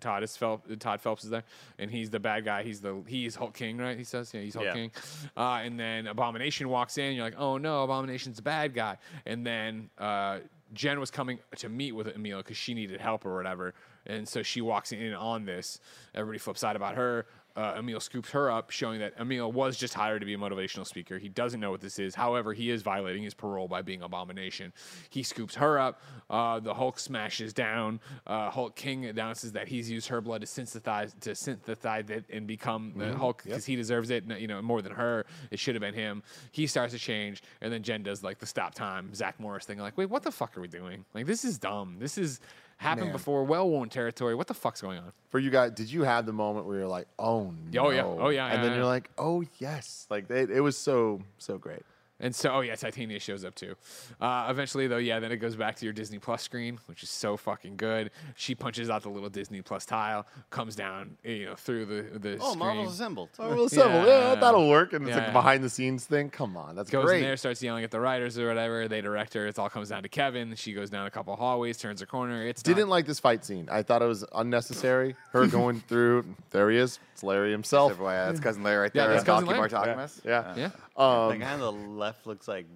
Todd 0.00 0.22
is 0.22 0.34
Phelps. 0.38 0.70
Todd 0.78 1.02
Phelps 1.02 1.22
is 1.24 1.28
there, 1.30 1.44
and 1.78 1.90
he's 1.90 2.08
the 2.08 2.18
bad 2.20 2.46
guy. 2.46 2.62
He's 2.62 2.80
the 2.80 3.02
he's 3.06 3.34
Hulk 3.34 3.52
King, 3.52 3.76
right? 3.76 3.98
He 3.98 4.04
says, 4.04 4.32
yeah, 4.32 4.40
he's 4.40 4.54
Hulk 4.54 4.64
Yeah. 4.64 4.72
King. 4.72 4.90
Uh, 5.36 5.60
and 5.62 5.78
then 5.78 6.06
Abomination 6.06 6.70
walks 6.70 6.96
in. 6.96 7.14
You're 7.14 7.24
like, 7.24 7.34
oh 7.36 7.58
no, 7.58 7.82
Abomination's 7.84 8.36
the 8.36 8.42
bad 8.42 8.72
guy. 8.72 8.96
And 9.26 9.44
then 9.46 9.90
uh, 9.98 10.38
Jen 10.72 11.00
was 11.00 11.10
coming 11.10 11.38
to 11.56 11.68
meet 11.68 11.92
with 11.92 12.08
Emil 12.08 12.38
because 12.38 12.56
she 12.56 12.74
needed 12.74 13.00
help 13.00 13.26
or 13.26 13.34
whatever, 13.34 13.74
and 14.06 14.28
so 14.28 14.42
she 14.42 14.60
walks 14.60 14.92
in 14.92 15.12
on 15.14 15.44
this. 15.44 15.80
Everybody 16.14 16.38
flips 16.38 16.64
out 16.64 16.76
about 16.76 16.94
her. 16.96 17.26
Uh, 17.56 17.74
Emil 17.78 18.00
scoops 18.00 18.30
her 18.30 18.50
up, 18.50 18.70
showing 18.70 19.00
that 19.00 19.14
Emil 19.20 19.52
was 19.52 19.76
just 19.76 19.94
hired 19.94 20.20
to 20.20 20.26
be 20.26 20.34
a 20.34 20.38
motivational 20.38 20.86
speaker. 20.86 21.18
He 21.18 21.28
doesn't 21.28 21.60
know 21.60 21.70
what 21.70 21.80
this 21.80 21.98
is. 21.98 22.14
However, 22.14 22.52
he 22.52 22.70
is 22.70 22.82
violating 22.82 23.22
his 23.22 23.34
parole 23.34 23.68
by 23.68 23.82
being 23.82 24.02
Abomination. 24.02 24.72
He 25.10 25.22
scoops 25.22 25.54
her 25.56 25.78
up. 25.78 26.02
Uh, 26.30 26.60
the 26.60 26.74
Hulk 26.74 26.98
smashes 26.98 27.52
down. 27.52 28.00
Uh, 28.26 28.50
Hulk 28.50 28.76
King 28.76 29.06
announces 29.06 29.52
that 29.52 29.68
he's 29.68 29.90
used 29.90 30.08
her 30.08 30.20
blood 30.20 30.40
to 30.40 30.46
synthesize 30.46 31.14
to 31.20 31.34
synthesize 31.34 32.10
it 32.10 32.24
and 32.30 32.46
become 32.46 32.92
the 32.96 33.14
Hulk 33.16 33.42
because 33.44 33.64
he 33.66 33.76
deserves 33.76 34.10
it. 34.10 34.24
You 34.38 34.46
know, 34.46 34.62
more 34.62 34.82
than 34.82 34.92
her. 34.92 35.26
It 35.50 35.58
should 35.58 35.74
have 35.74 35.82
been 35.82 35.94
him. 35.94 36.22
He 36.50 36.66
starts 36.66 36.92
to 36.92 36.98
change, 36.98 37.42
and 37.60 37.72
then 37.72 37.82
Jen 37.82 38.02
does 38.02 38.22
like 38.22 38.38
the 38.38 38.46
stop 38.46 38.74
time 38.74 39.14
Zach 39.14 39.38
Morris 39.38 39.64
thing. 39.64 39.78
Like, 39.78 39.96
wait, 39.96 40.10
what 40.10 40.22
the 40.22 40.30
fuck 40.32 40.56
are 40.56 40.60
we 40.60 40.68
doing? 40.68 41.04
Like, 41.14 41.26
this 41.26 41.44
is 41.44 41.58
dumb. 41.58 41.96
This 41.98 42.18
is 42.18 42.40
happened 42.82 43.06
Man. 43.06 43.12
before, 43.12 43.44
well-worn 43.44 43.88
territory. 43.88 44.34
What 44.34 44.46
the 44.48 44.54
fuck's 44.54 44.80
going 44.82 44.98
on? 44.98 45.12
For 45.30 45.38
you 45.38 45.50
guys, 45.50 45.70
did 45.72 45.90
you 45.90 46.02
have 46.02 46.26
the 46.26 46.32
moment 46.32 46.66
where 46.66 46.78
you're 46.78 46.88
like, 46.88 47.06
oh, 47.18 47.24
oh 47.24 47.54
no? 47.72 47.86
Oh, 47.86 47.90
yeah. 47.90 48.04
Oh, 48.04 48.28
yeah, 48.28 48.46
And 48.46 48.54
yeah, 48.54 48.62
then 48.62 48.70
yeah. 48.72 48.76
you're 48.76 48.86
like, 48.86 49.10
oh 49.16 49.44
yes. 49.58 50.06
Like 50.10 50.28
it, 50.30 50.50
it 50.50 50.60
was 50.60 50.76
so 50.76 51.20
so 51.38 51.58
great. 51.58 51.82
And 52.22 52.34
so, 52.34 52.50
oh 52.52 52.60
yeah, 52.60 52.76
Titania 52.76 53.18
shows 53.18 53.44
up 53.44 53.54
too. 53.54 53.74
Uh, 54.20 54.46
eventually, 54.48 54.86
though, 54.86 54.96
yeah, 54.96 55.18
then 55.20 55.32
it 55.32 55.36
goes 55.38 55.56
back 55.56 55.76
to 55.76 55.84
your 55.84 55.92
Disney 55.92 56.18
Plus 56.18 56.40
screen, 56.42 56.78
which 56.86 57.02
is 57.02 57.10
so 57.10 57.36
fucking 57.36 57.76
good. 57.76 58.10
She 58.36 58.54
punches 58.54 58.88
out 58.88 59.02
the 59.02 59.08
little 59.10 59.28
Disney 59.28 59.60
Plus 59.60 59.84
tile, 59.84 60.24
comes 60.50 60.76
down, 60.76 61.16
you 61.24 61.46
know, 61.46 61.54
through 61.56 61.84
the 61.86 62.18
the 62.18 62.36
oh, 62.40 62.52
screen. 62.52 62.58
Marvel's 62.60 62.94
assembled. 62.94 63.28
Well, 63.38 63.68
so, 63.68 63.86
Yeah. 63.88 64.06
yeah, 64.06 64.34
that'll 64.36 64.68
work. 64.70 64.92
And 64.92 65.02
it's 65.04 65.10
Yeah, 65.10 65.16
like 65.16 65.24
yeah. 65.26 65.30
a 65.30 65.32
behind 65.32 65.64
the 65.64 65.68
scenes 65.68 66.06
thing. 66.06 66.30
Come 66.30 66.56
on, 66.56 66.76
that's 66.76 66.90
Goes 66.90 67.04
great. 67.04 67.18
in 67.18 67.24
there, 67.24 67.36
starts 67.36 67.62
yelling 67.62 67.84
at 67.84 67.90
the 67.90 67.98
writers 68.00 68.38
or 68.38 68.46
whatever. 68.46 68.86
They 68.88 69.00
direct 69.00 69.34
her. 69.34 69.46
It 69.48 69.58
all 69.58 69.68
comes 69.68 69.88
down 69.88 70.04
to 70.04 70.08
Kevin. 70.08 70.54
She 70.54 70.72
goes 70.72 70.90
down 70.90 71.06
a 71.06 71.10
couple 71.10 71.34
hallways, 71.34 71.76
turns 71.76 72.02
a 72.02 72.06
corner. 72.06 72.46
It's 72.46 72.62
Didn't 72.62 72.82
not- 72.84 72.88
like 72.88 73.06
this 73.06 73.18
fight 73.18 73.44
scene. 73.44 73.68
I 73.70 73.82
thought 73.82 74.00
it 74.00 74.06
was 74.06 74.24
unnecessary. 74.34 75.16
Her 75.32 75.46
going 75.48 75.80
through. 75.88 76.24
There 76.50 76.70
he 76.70 76.76
is. 76.78 77.00
It's 77.14 77.22
Larry 77.22 77.50
himself. 77.50 77.92
So, 77.92 77.98
boy, 77.98 78.10
that's 78.12 78.38
cousin 78.40 78.62
Larry 78.62 78.78
right 78.82 78.90
Yeah, 78.94 79.06
there. 79.06 79.14
that's 79.16 79.24
Balki 79.24 79.46
cousin 79.46 79.48
Larry. 79.48 79.68
Bartokomous. 79.70 80.20
Yeah. 80.24 80.54
Yeah. 80.56 80.70
the 80.96 81.02
Um, 81.02 81.38
guy 81.38 81.52
on 81.54 81.60
the 81.60 81.72
left 81.72 82.11
looks 82.24 82.48
like 82.48 82.66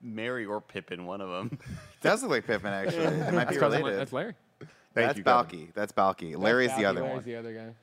Merry 0.00 0.44
or 0.46 0.60
Pippin, 0.60 1.06
one 1.06 1.20
of 1.20 1.28
them. 1.30 1.58
does 2.02 2.22
look 2.22 2.30
like 2.30 2.46
Pippin 2.46 2.72
actually. 2.72 3.04
It 3.04 3.32
might 3.34 3.48
be 3.48 3.56
That's, 3.56 3.58
cousin- 3.58 3.78
related. 3.80 4.00
that's 4.00 4.12
Larry. 4.12 4.34
thank 4.60 4.68
that's 4.94 5.18
you, 5.18 5.24
Kevin. 5.24 5.46
Balki. 5.68 5.74
That's 5.74 5.92
Balki. 5.92 6.36
Larry's 6.36 6.74
the 6.76 6.84
other 6.84 7.00
Larry's 7.02 7.14
one. 7.16 7.24
the 7.24 7.36
other 7.36 7.54
guy. 7.54 7.74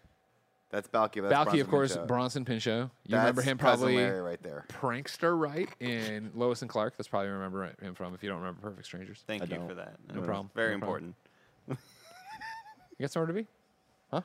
That's 0.70 0.88
Balki. 0.88 1.22
That's 1.22 1.34
Balki, 1.34 1.44
Bronson 1.46 1.60
of 1.62 1.70
course, 1.70 1.90
Pinchot. 1.92 2.08
Bronson 2.08 2.46
Pinchot. 2.46 2.74
You 2.74 2.90
That's 3.10 3.20
remember 3.22 3.42
him 3.42 3.58
cousin 3.58 3.80
probably 3.80 3.96
Larry 3.98 4.22
right 4.22 4.42
there. 4.42 4.66
prankster, 4.70 5.38
right? 5.38 5.68
In 5.82 6.32
Lois 6.34 6.62
and 6.62 6.70
Clark. 6.70 6.96
That's 6.98 7.10
probably 7.10 7.28
where 7.28 7.36
you 7.36 7.44
remember 7.44 7.74
him 7.82 7.94
from. 7.94 8.14
If 8.14 8.24
you 8.24 8.30
don't 8.30 8.40
remember 8.40 8.62
Perfect 8.62 8.86
Strangers, 8.86 9.22
Thank 9.28 9.42
I 9.42 9.46
you 9.48 9.56
don't. 9.56 9.68
for 9.68 9.74
that. 9.76 9.96
No 10.14 10.22
problem. 10.22 10.50
Very 10.56 10.76
No 10.76 10.80
problem. 10.80 11.16
important. 11.68 11.80
you 12.98 13.04
got 13.04 13.12
somewhere 13.12 13.28
to 13.28 13.34
be? 13.34 13.48
Huh? 14.12 14.22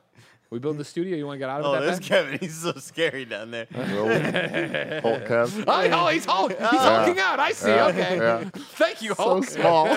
We 0.51 0.59
build 0.61 0.79
the 0.79 0.85
studio. 0.85 1.17
You 1.17 1.27
want 1.27 1.37
to 1.37 1.39
get 1.41 1.49
out 1.49 1.61
of 1.61 1.67
Oh, 1.67 1.75
it? 1.75 1.81
that 1.81 1.87
there's 1.87 1.99
bad? 1.99 2.07
Kevin. 2.09 2.39
He's 2.41 2.55
so 2.57 2.73
scary 2.75 3.25
down 3.25 3.51
there. 3.51 3.67
Hulk 3.75 5.25
Kev. 5.25 5.65
Oh, 5.67 5.89
oh, 6.07 6.09
he's 6.09 6.25
Hulk. 6.25 6.53
He's 6.53 6.61
hulking 6.69 7.19
out. 7.19 7.41
I 7.41 7.51
see. 7.53 7.69
Yeah, 7.69 7.87
Okay. 7.87 8.17
yeah. 8.17 8.45
Thank 8.55 9.03
you, 9.03 9.15
Hulk. 9.15 9.45
So 9.45 9.61
small. 9.61 9.97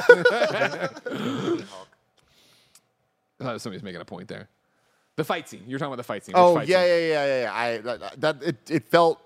Oh, 3.42 3.58
somebody's 3.58 3.84
making 3.84 4.02
a 4.02 4.06
point 4.06 4.28
there. 4.28 4.50
The 5.16 5.24
fight 5.24 5.48
scene. 5.50 5.64
You're 5.68 5.80
talking 5.80 5.90
about 5.94 5.98
the 5.98 6.04
fight 6.04 6.26
scene. 6.26 6.34
oh 6.38 6.56
fight 6.56 6.68
yeah, 6.68 6.82
scene? 6.82 6.90
yeah, 6.90 6.98
yeah, 6.98 7.26
yeah, 7.26 7.42
yeah. 7.44 7.54
I 7.54 7.78
that, 7.80 8.22
that 8.22 8.44
it, 8.44 8.58
it 8.72 8.88
felt. 8.88 9.20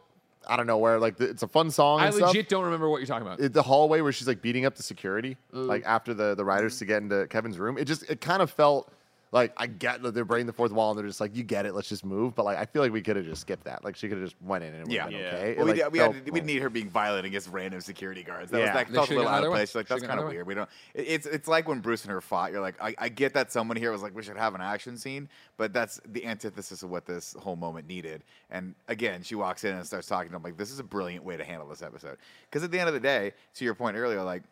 I 0.48 0.58
don't 0.58 0.68
know 0.68 0.78
where. 0.78 1.00
Like 1.00 1.20
it's 1.22 1.44
a 1.44 1.48
fun 1.48 1.72
song. 1.72 2.00
I 2.02 2.08
and 2.08 2.16
stuff. 2.16 2.28
legit 2.30 2.50
don't 2.50 2.66
remember 2.66 2.90
what 2.90 2.98
you're 2.98 3.08
talking 3.08 3.26
about. 3.26 3.40
It- 3.40 3.54
the 3.54 3.64
hallway 3.64 4.02
where 4.02 4.12
she's 4.12 4.28
like 4.28 4.42
beating 4.42 4.66
up 4.66 4.76
the 4.76 4.84
security, 4.84 5.38
like 5.52 5.84
after 5.86 6.14
the 6.14 6.36
the 6.36 6.44
writers 6.44 6.78
to 6.80 6.86
get 6.86 7.02
into 7.02 7.28
Kevin's 7.28 7.58
room. 7.60 7.78
It 7.78 7.86
just 7.86 8.10
it 8.10 8.22
kind 8.22 8.42
of 8.42 8.52
felt 8.52 8.92
like 9.34 9.52
I 9.58 9.68
get 9.68 10.02
that 10.04 10.14
they're 10.14 10.24
breaking 10.24 10.46
the 10.48 10.54
fourth 10.54 10.72
wall 10.72 10.92
and 10.92 10.98
they're 11.00 11.06
just 11.08 11.20
like, 11.20 11.36
you 11.36 11.44
get 11.44 11.66
it, 11.66 11.74
let's 11.74 11.90
just 11.90 12.06
move. 12.06 12.36
But 12.36 12.46
like 12.46 12.58
I 12.58 12.66
feel 12.66 12.82
like 12.82 12.94
we 12.94 13.02
could 13.02 13.16
have 13.18 13.26
just 13.26 13.42
skipped 13.42 13.66
that. 13.66 13.84
Like 13.84 13.96
she 13.98 14.08
could 14.08 14.20
have 14.20 14.26
just 14.28 14.42
went 14.42 14.64
in 14.64 14.74
and 14.74 14.88
it 14.88 14.94
Yeah. 14.94 15.06
would 15.06 15.14
Yeah. 15.14 15.20
been 15.20 15.28
okay. 15.40 15.52
It, 15.52 15.58
Well, 15.58 15.66
we, 15.66 15.72
like, 15.74 15.82
did- 15.82 15.92
we, 15.92 16.00
felt 16.00 16.16
had, 16.16 16.30
we 16.30 16.40
need 16.42 16.62
her 16.62 16.70
being 16.70 16.90
violent 16.90 17.26
against 17.26 17.50
random 17.50 17.82
security 17.82 18.24
guards. 18.24 18.52
That 18.52 18.60
Yeah. 18.60 18.66
was 18.66 18.74
that 18.86 18.94
felt 18.94 19.10
a 19.10 19.14
little 19.16 19.28
out 19.28 19.40
either 19.40 19.48
of 19.48 19.52
way. 19.54 19.58
place. 19.58 19.76
Like 19.76 19.88
that's 19.88 20.00
Should've 20.02 20.08
kind 20.08 20.20
of 20.20 20.26
either 20.28 20.30
way. 20.30 20.36
weird. 20.38 20.48
We 20.48 20.54
don't. 20.54 20.70
it- 20.94 21.02
It's 21.08 21.26
it's 21.26 21.48
like 21.50 21.68
when 21.68 21.80
Bruce 21.82 22.04
and 22.04 22.12
her 22.12 22.22
fought. 22.22 22.52
You're 22.52 22.62
like, 22.62 22.76
I, 22.82 22.96
I 22.98 23.10
get 23.10 23.34
that 23.34 23.52
someone 23.52 23.76
here 23.76 23.92
was 23.92 24.02
like, 24.02 24.16
we 24.16 24.24
should 24.24 24.38
have 24.38 24.56
an 24.56 24.62
action 24.62 24.98
scene, 24.98 25.28
but 25.58 25.74
that's 25.74 26.00
the 26.08 26.26
antithesis 26.26 26.84
of 26.84 26.90
what 26.92 27.06
this 27.06 27.36
whole 27.40 27.56
moment 27.56 27.88
needed. 27.88 28.24
And 28.52 28.76
again, 28.88 29.24
she 29.24 29.34
walks 29.36 29.64
in 29.64 29.74
and 29.76 29.84
starts 29.86 30.08
talking 30.08 30.30
to 30.30 30.36
him 30.38 30.44
like, 30.44 30.58
this 30.58 30.70
is 30.72 30.78
a 30.80 30.84
brilliant 30.84 31.24
way 31.26 31.38
to 31.38 31.44
handle 31.44 31.68
this 31.68 31.82
episode. 31.82 32.18
Because 32.50 32.64
at 32.64 32.70
the 32.72 32.80
end 32.80 32.88
of 32.88 32.94
the 32.94 33.00
day, 33.00 33.34
to 33.56 33.66
your 33.66 33.74
point 33.74 33.98
earlier, 33.98 34.22
like 34.22 34.44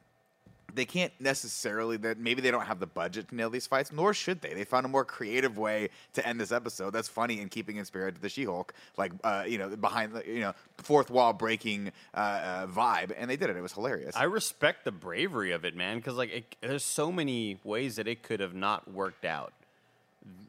they 0.74 0.86
can't 0.86 1.14
necessarily 1.20 1.98
that 1.98 2.18
maybe 2.18 2.42
they 2.42 2.52
don't 2.52 2.66
have 2.66 2.80
the 2.80 2.88
budget 2.88 3.30
to 3.30 3.36
nail 3.36 3.50
these 3.50 3.68
fights, 3.68 3.92
nor 3.92 4.14
should 4.14 4.42
they. 4.42 4.54
They 4.54 4.64
found 4.64 4.86
a 4.86 4.90
more 4.90 5.06
creative 5.06 5.58
way 5.58 5.90
to 6.14 6.28
end 6.28 6.40
this 6.40 6.52
episode 6.52 6.92
that's 6.92 7.08
funny 7.08 7.40
and 7.40 7.50
keeping 7.50 7.78
in 7.78 7.86
spirit 7.86 8.16
to 8.16 8.22
the 8.22 8.30
She-Hulk, 8.30 8.74
like 8.98 9.12
uh, 9.24 9.44
you 9.48 9.58
know, 9.58 9.76
behind 9.76 10.14
the 10.14 10.26
you 10.26 10.40
know 10.40 10.54
fourth 10.78 11.10
wall 11.10 11.34
breaking 11.34 11.92
uh, 12.14 12.18
uh, 12.18 12.68
vibe, 12.68 13.14
and 13.18 13.30
they 13.30 13.38
did 13.38 13.50
it. 13.50 13.56
It 13.56 13.62
was 13.62 13.74
hilarious. 13.74 14.16
I 14.16 14.24
respect 14.24 14.86
the 14.86 14.92
bravery 14.92 15.52
of 15.52 15.66
it, 15.66 15.76
man, 15.76 15.98
because 15.98 16.16
like 16.16 16.32
it, 16.32 16.56
there's 16.62 16.86
so 16.86 17.12
many 17.12 17.60
ways 17.64 17.98
that 17.98 18.08
it 18.08 18.24
could 18.24 18.40
have 18.40 18.54
not 18.54 18.92
worked 18.92 19.26
out. 19.26 19.54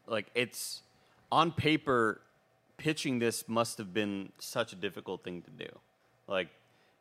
Like 0.06 0.26
it's 0.34 0.82
on 1.30 1.52
paper, 1.52 2.20
pitching 2.76 3.18
this 3.18 3.48
must 3.48 3.78
have 3.78 3.94
been 3.94 4.30
such 4.38 4.72
a 4.72 4.76
difficult 4.76 5.24
thing 5.24 5.42
to 5.42 5.50
do. 5.50 5.70
Like 6.28 6.48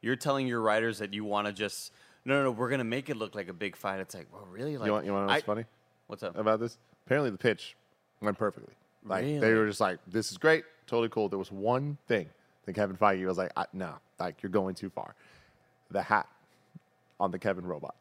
you're 0.01 0.15
telling 0.15 0.47
your 0.47 0.61
writers 0.61 0.99
that 0.99 1.13
you 1.13 1.23
want 1.23 1.47
to 1.47 1.53
just 1.53 1.91
no, 2.25 2.35
no, 2.35 2.43
no, 2.45 2.51
we're 2.51 2.69
gonna 2.69 2.83
make 2.83 3.09
it 3.09 3.17
look 3.17 3.35
like 3.35 3.47
a 3.47 3.53
big 3.53 3.75
fight. 3.75 3.99
It's 3.99 4.13
like, 4.15 4.27
well, 4.31 4.47
really? 4.51 4.77
Like, 4.77 4.85
you 4.87 4.91
want 4.93 5.05
you 5.05 5.13
want 5.13 5.23
to 5.23 5.27
know 5.27 5.33
what's 5.33 5.43
I- 5.43 5.45
funny 5.45 5.65
What's 6.07 6.23
up? 6.23 6.37
about 6.37 6.59
this? 6.59 6.77
Apparently 7.05 7.29
the 7.31 7.37
pitch 7.37 7.75
went 8.21 8.37
perfectly. 8.37 8.73
Like 9.05 9.23
they 9.25 9.53
were 9.53 9.65
just 9.67 9.79
like, 9.81 9.99
this 10.07 10.31
is 10.31 10.37
great, 10.37 10.63
totally 10.87 11.09
cool. 11.09 11.27
There 11.29 11.39
was 11.39 11.51
one 11.51 11.97
thing 12.07 12.29
that 12.65 12.73
Kevin 12.73 12.95
Feige 12.95 13.25
was 13.25 13.37
like, 13.37 13.51
I, 13.57 13.65
no, 13.73 13.95
like 14.19 14.43
you're 14.43 14.51
going 14.51 14.75
too 14.75 14.89
far. 14.89 15.15
The 15.89 16.01
hat 16.01 16.27
on 17.19 17.31
the 17.31 17.39
Kevin 17.39 17.65
robot. 17.65 17.95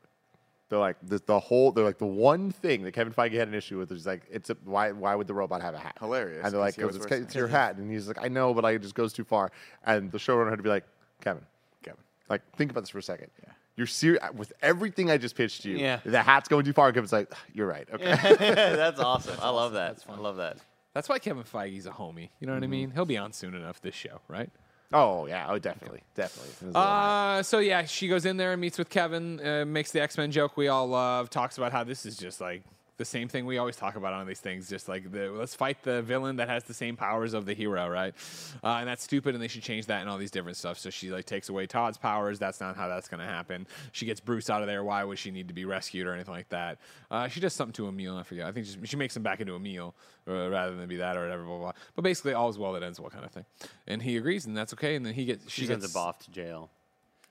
They're 0.68 0.78
like 0.78 0.96
the, 1.02 1.20
the 1.26 1.40
whole. 1.40 1.72
They're 1.72 1.84
like 1.84 1.98
the 1.98 2.06
one 2.06 2.52
thing 2.52 2.82
that 2.84 2.92
Kevin 2.92 3.12
Feige 3.12 3.32
had 3.32 3.48
an 3.48 3.54
issue 3.54 3.78
with 3.78 3.90
is 3.90 4.06
like 4.06 4.22
it's 4.30 4.50
a, 4.50 4.56
why 4.64 4.92
why 4.92 5.14
would 5.14 5.26
the 5.26 5.34
robot 5.34 5.62
have 5.62 5.74
a 5.74 5.78
hat? 5.78 5.96
Hilarious, 5.98 6.44
And 6.44 6.52
they're 6.52 6.60
like, 6.60 6.74
'cause 6.74 6.76
he 6.76 6.82
always 6.82 6.96
"Because 6.98 7.04
it's, 7.06 7.10
wears 7.10 7.24
it's 7.26 7.34
your 7.34 7.48
hat, 7.48 7.76
and 7.76 7.90
he's 7.90 8.06
like, 8.06 8.18
I 8.22 8.28
know, 8.28 8.54
but 8.54 8.62
like, 8.64 8.76
it 8.76 8.82
just 8.82 8.94
goes 8.94 9.12
too 9.12 9.24
far. 9.24 9.50
And 9.84 10.12
the 10.12 10.18
showrunner 10.18 10.50
had 10.50 10.56
to 10.58 10.62
be 10.62 10.68
like, 10.68 10.84
Kevin, 11.22 11.42
Kevin. 11.82 11.98
like 12.28 12.42
think 12.56 12.70
about 12.70 12.82
this 12.82 12.90
for 12.90 12.98
a 12.98 13.02
second. 13.02 13.30
You're 13.76 13.86
serious 13.86 14.22
with 14.34 14.52
everything 14.62 15.10
I 15.10 15.16
just 15.16 15.34
pitched 15.36 15.62
to 15.62 15.70
you. 15.70 15.78
Yeah. 15.78 16.00
The 16.04 16.22
hat's 16.22 16.48
going 16.48 16.64
too 16.64 16.72
far. 16.72 16.88
And 16.88 16.94
Kevin's 16.94 17.12
like, 17.12 17.32
you're 17.54 17.66
right. 17.66 17.88
Okay. 17.92 18.14
That's 18.38 19.00
awesome. 19.00 19.36
I 19.40 19.48
love 19.50 19.72
that. 19.72 20.04
I 20.08 20.16
love 20.16 20.36
that. 20.36 20.58
That's 20.92 21.08
why 21.08 21.18
Kevin 21.18 21.44
Feige's 21.44 21.86
a 21.86 21.90
homie. 21.90 22.28
You 22.40 22.46
know 22.46 22.52
what 22.54 22.58
I 22.58 22.66
Mm-hmm. 22.66 22.70
mean? 22.70 22.90
He'll 22.90 23.04
be 23.06 23.16
on 23.16 23.32
soon 23.32 23.54
enough 23.54 23.80
this 23.80 23.94
show, 23.94 24.20
right? 24.28 24.50
Oh 24.92 25.26
yeah, 25.26 25.46
oh 25.48 25.58
definitely, 25.60 26.02
definitely. 26.16 26.50
It 26.60 26.66
was 26.66 26.74
a 26.74 26.78
lot. 26.78 27.38
Uh, 27.38 27.42
so 27.44 27.60
yeah, 27.60 27.84
she 27.84 28.08
goes 28.08 28.26
in 28.26 28.36
there 28.36 28.50
and 28.52 28.60
meets 28.60 28.76
with 28.76 28.90
Kevin, 28.90 29.38
uh, 29.46 29.64
makes 29.64 29.92
the 29.92 30.00
X 30.02 30.18
Men 30.18 30.32
joke 30.32 30.56
we 30.56 30.66
all 30.66 30.88
love, 30.88 31.30
talks 31.30 31.58
about 31.58 31.70
how 31.70 31.84
this 31.84 32.04
is 32.04 32.16
just 32.16 32.40
like 32.40 32.64
the 33.00 33.04
same 33.06 33.28
thing 33.28 33.46
we 33.46 33.56
always 33.56 33.76
talk 33.76 33.96
about 33.96 34.12
on 34.12 34.26
these 34.26 34.40
things, 34.40 34.68
just 34.68 34.86
like 34.86 35.10
the, 35.10 35.30
let's 35.30 35.54
fight 35.54 35.82
the 35.82 36.02
villain 36.02 36.36
that 36.36 36.50
has 36.50 36.64
the 36.64 36.74
same 36.74 36.96
powers 36.96 37.32
of 37.32 37.46
the 37.46 37.54
hero, 37.54 37.88
right? 37.88 38.14
Uh, 38.62 38.76
and 38.76 38.86
that's 38.86 39.02
stupid, 39.02 39.34
and 39.34 39.42
they 39.42 39.48
should 39.48 39.62
change 39.62 39.86
that 39.86 40.02
and 40.02 40.10
all 40.10 40.18
these 40.18 40.30
different 40.30 40.58
stuff. 40.58 40.78
So 40.78 40.90
she 40.90 41.10
like 41.10 41.24
takes 41.24 41.48
away 41.48 41.66
Todd's 41.66 41.96
powers. 41.96 42.38
That's 42.38 42.60
not 42.60 42.76
how 42.76 42.88
that's 42.88 43.08
gonna 43.08 43.24
happen. 43.24 43.66
She 43.92 44.04
gets 44.04 44.20
Bruce 44.20 44.50
out 44.50 44.60
of 44.60 44.68
there. 44.68 44.84
Why 44.84 45.02
would 45.02 45.18
she 45.18 45.30
need 45.30 45.48
to 45.48 45.54
be 45.54 45.64
rescued 45.64 46.06
or 46.06 46.12
anything 46.12 46.34
like 46.34 46.50
that? 46.50 46.78
Uh, 47.10 47.26
she 47.26 47.40
does 47.40 47.54
something 47.54 47.72
to 47.72 47.88
Emil. 47.88 48.18
I 48.18 48.22
forget. 48.22 48.46
I 48.46 48.52
think 48.52 48.66
she, 48.66 48.76
she 48.84 48.96
makes 48.96 49.16
him 49.16 49.22
back 49.22 49.40
into 49.40 49.56
Emil 49.56 49.94
uh, 50.28 50.50
rather 50.50 50.76
than 50.76 50.86
be 50.86 50.96
that 50.96 51.16
or 51.16 51.22
whatever. 51.22 51.42
Blah, 51.44 51.56
blah, 51.56 51.64
blah. 51.72 51.72
But 51.96 52.02
basically, 52.02 52.34
all's 52.34 52.58
well 52.58 52.74
that 52.74 52.82
ends 52.82 53.00
well, 53.00 53.08
kind 53.08 53.24
of 53.24 53.30
thing. 53.30 53.46
And 53.86 54.02
he 54.02 54.18
agrees, 54.18 54.44
and 54.44 54.54
that's 54.54 54.74
okay. 54.74 54.94
And 54.94 55.06
then 55.06 55.14
he 55.14 55.24
gets 55.24 55.44
She 55.44 55.62
she 55.62 55.66
sends 55.68 55.84
gets 55.86 55.94
him 55.94 56.02
off 56.02 56.18
to 56.26 56.30
jail. 56.30 56.70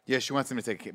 Yeah, 0.07 0.17
she 0.17 0.33
wants 0.33 0.49
him 0.49 0.57
to 0.57 0.63
take 0.63 0.91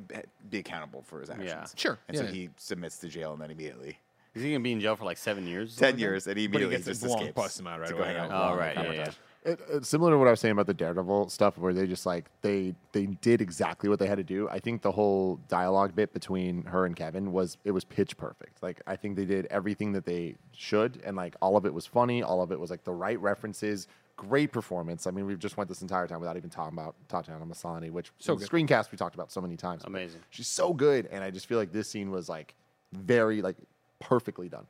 be 0.50 0.58
accountable 0.58 1.02
for 1.02 1.20
his 1.20 1.30
actions. 1.30 1.48
Yeah. 1.48 1.66
Sure, 1.76 1.98
And 2.08 2.16
yeah. 2.16 2.22
so 2.24 2.26
he 2.26 2.50
submits 2.56 2.98
to 2.98 3.08
jail 3.08 3.32
and 3.32 3.40
then 3.40 3.52
immediately 3.52 3.98
Is 4.34 4.42
he 4.42 4.50
gonna 4.50 4.62
be 4.64 4.72
in 4.72 4.80
jail 4.80 4.96
for 4.96 5.04
like 5.04 5.18
seven 5.18 5.46
years? 5.46 5.76
ten 5.76 5.90
something? 5.90 6.00
years, 6.00 6.26
and 6.26 6.36
he 6.38 6.46
But 6.46 6.58
he 6.60 6.64
immediately 6.64 6.76
gets 6.92 7.00
just 7.00 7.02
Blanc 7.02 7.20
escapes 7.20 7.34
busts 7.36 7.60
him 7.60 7.66
out 7.68 7.80
right 7.80 7.88
to 7.88 7.94
away, 7.94 8.02
go 8.02 8.06
hang 8.08 8.16
out 8.16 8.20
right? 8.20 8.28
with 8.28 8.36
Oh 8.36 8.56
Blanc 8.56 8.58
right, 8.60 8.76
and 8.76 8.84
yeah, 8.86 8.92
yeah. 8.92 9.04
Kamar-Taj. 9.04 9.14
It, 9.44 9.60
it's 9.68 9.88
similar 9.90 10.10
to 10.12 10.16
what 10.18 10.26
I 10.26 10.30
was 10.30 10.40
saying 10.40 10.52
about 10.52 10.66
the 10.66 10.72
Daredevil 10.72 11.28
stuff, 11.28 11.58
where 11.58 11.74
they 11.74 11.86
just 11.86 12.06
like 12.06 12.30
they 12.40 12.74
they 12.92 13.04
did 13.06 13.42
exactly 13.42 13.90
what 13.90 13.98
they 13.98 14.06
had 14.06 14.16
to 14.16 14.24
do. 14.24 14.48
I 14.48 14.58
think 14.58 14.80
the 14.80 14.90
whole 14.92 15.38
dialogue 15.48 15.94
bit 15.94 16.14
between 16.14 16.64
her 16.64 16.86
and 16.86 16.96
Kevin 16.96 17.30
was 17.30 17.58
it 17.62 17.72
was 17.72 17.84
pitch 17.84 18.16
perfect. 18.16 18.62
Like 18.62 18.80
I 18.86 18.96
think 18.96 19.16
they 19.16 19.26
did 19.26 19.44
everything 19.50 19.92
that 19.92 20.06
they 20.06 20.36
should, 20.52 21.00
and 21.04 21.14
like 21.14 21.36
all 21.42 21.56
of 21.58 21.66
it 21.66 21.74
was 21.74 21.84
funny. 21.86 22.22
All 22.22 22.40
of 22.42 22.52
it 22.52 22.58
was 22.58 22.70
like 22.70 22.84
the 22.84 22.92
right 22.94 23.20
references. 23.20 23.86
Great 24.16 24.50
performance. 24.50 25.06
I 25.06 25.10
mean, 25.10 25.26
we've 25.26 25.38
just 25.40 25.56
went 25.58 25.68
this 25.68 25.82
entire 25.82 26.06
time 26.06 26.20
without 26.20 26.36
even 26.38 26.48
talking 26.48 26.72
about 26.78 26.94
Tatiana 27.08 27.44
Maslany, 27.44 27.90
which 27.90 28.12
So 28.18 28.32
in 28.32 28.38
the 28.38 28.46
good. 28.46 28.66
screencast 28.66 28.92
we 28.92 28.96
talked 28.96 29.14
about 29.16 29.30
so 29.30 29.40
many 29.42 29.56
times. 29.56 29.82
Amazing. 29.84 30.20
She's 30.30 30.48
so 30.48 30.72
good, 30.72 31.06
and 31.10 31.22
I 31.22 31.30
just 31.30 31.46
feel 31.46 31.58
like 31.58 31.70
this 31.72 31.88
scene 31.90 32.10
was 32.10 32.28
like 32.30 32.54
very 32.92 33.42
like 33.42 33.56
perfectly 34.00 34.48
done. 34.48 34.66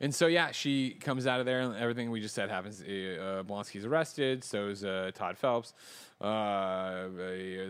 And 0.00 0.14
so 0.14 0.26
yeah, 0.26 0.50
she 0.50 0.90
comes 0.90 1.26
out 1.26 1.40
of 1.40 1.46
there, 1.46 1.60
and 1.60 1.74
everything 1.76 2.10
we 2.10 2.20
just 2.20 2.34
said 2.34 2.50
happens. 2.50 2.80
Uh, 2.82 3.42
Blonsky's 3.46 3.84
arrested. 3.84 4.44
So 4.44 4.68
is 4.68 4.84
uh, 4.84 5.10
Todd 5.14 5.36
Phelps. 5.38 5.72
Uh, 6.20 7.08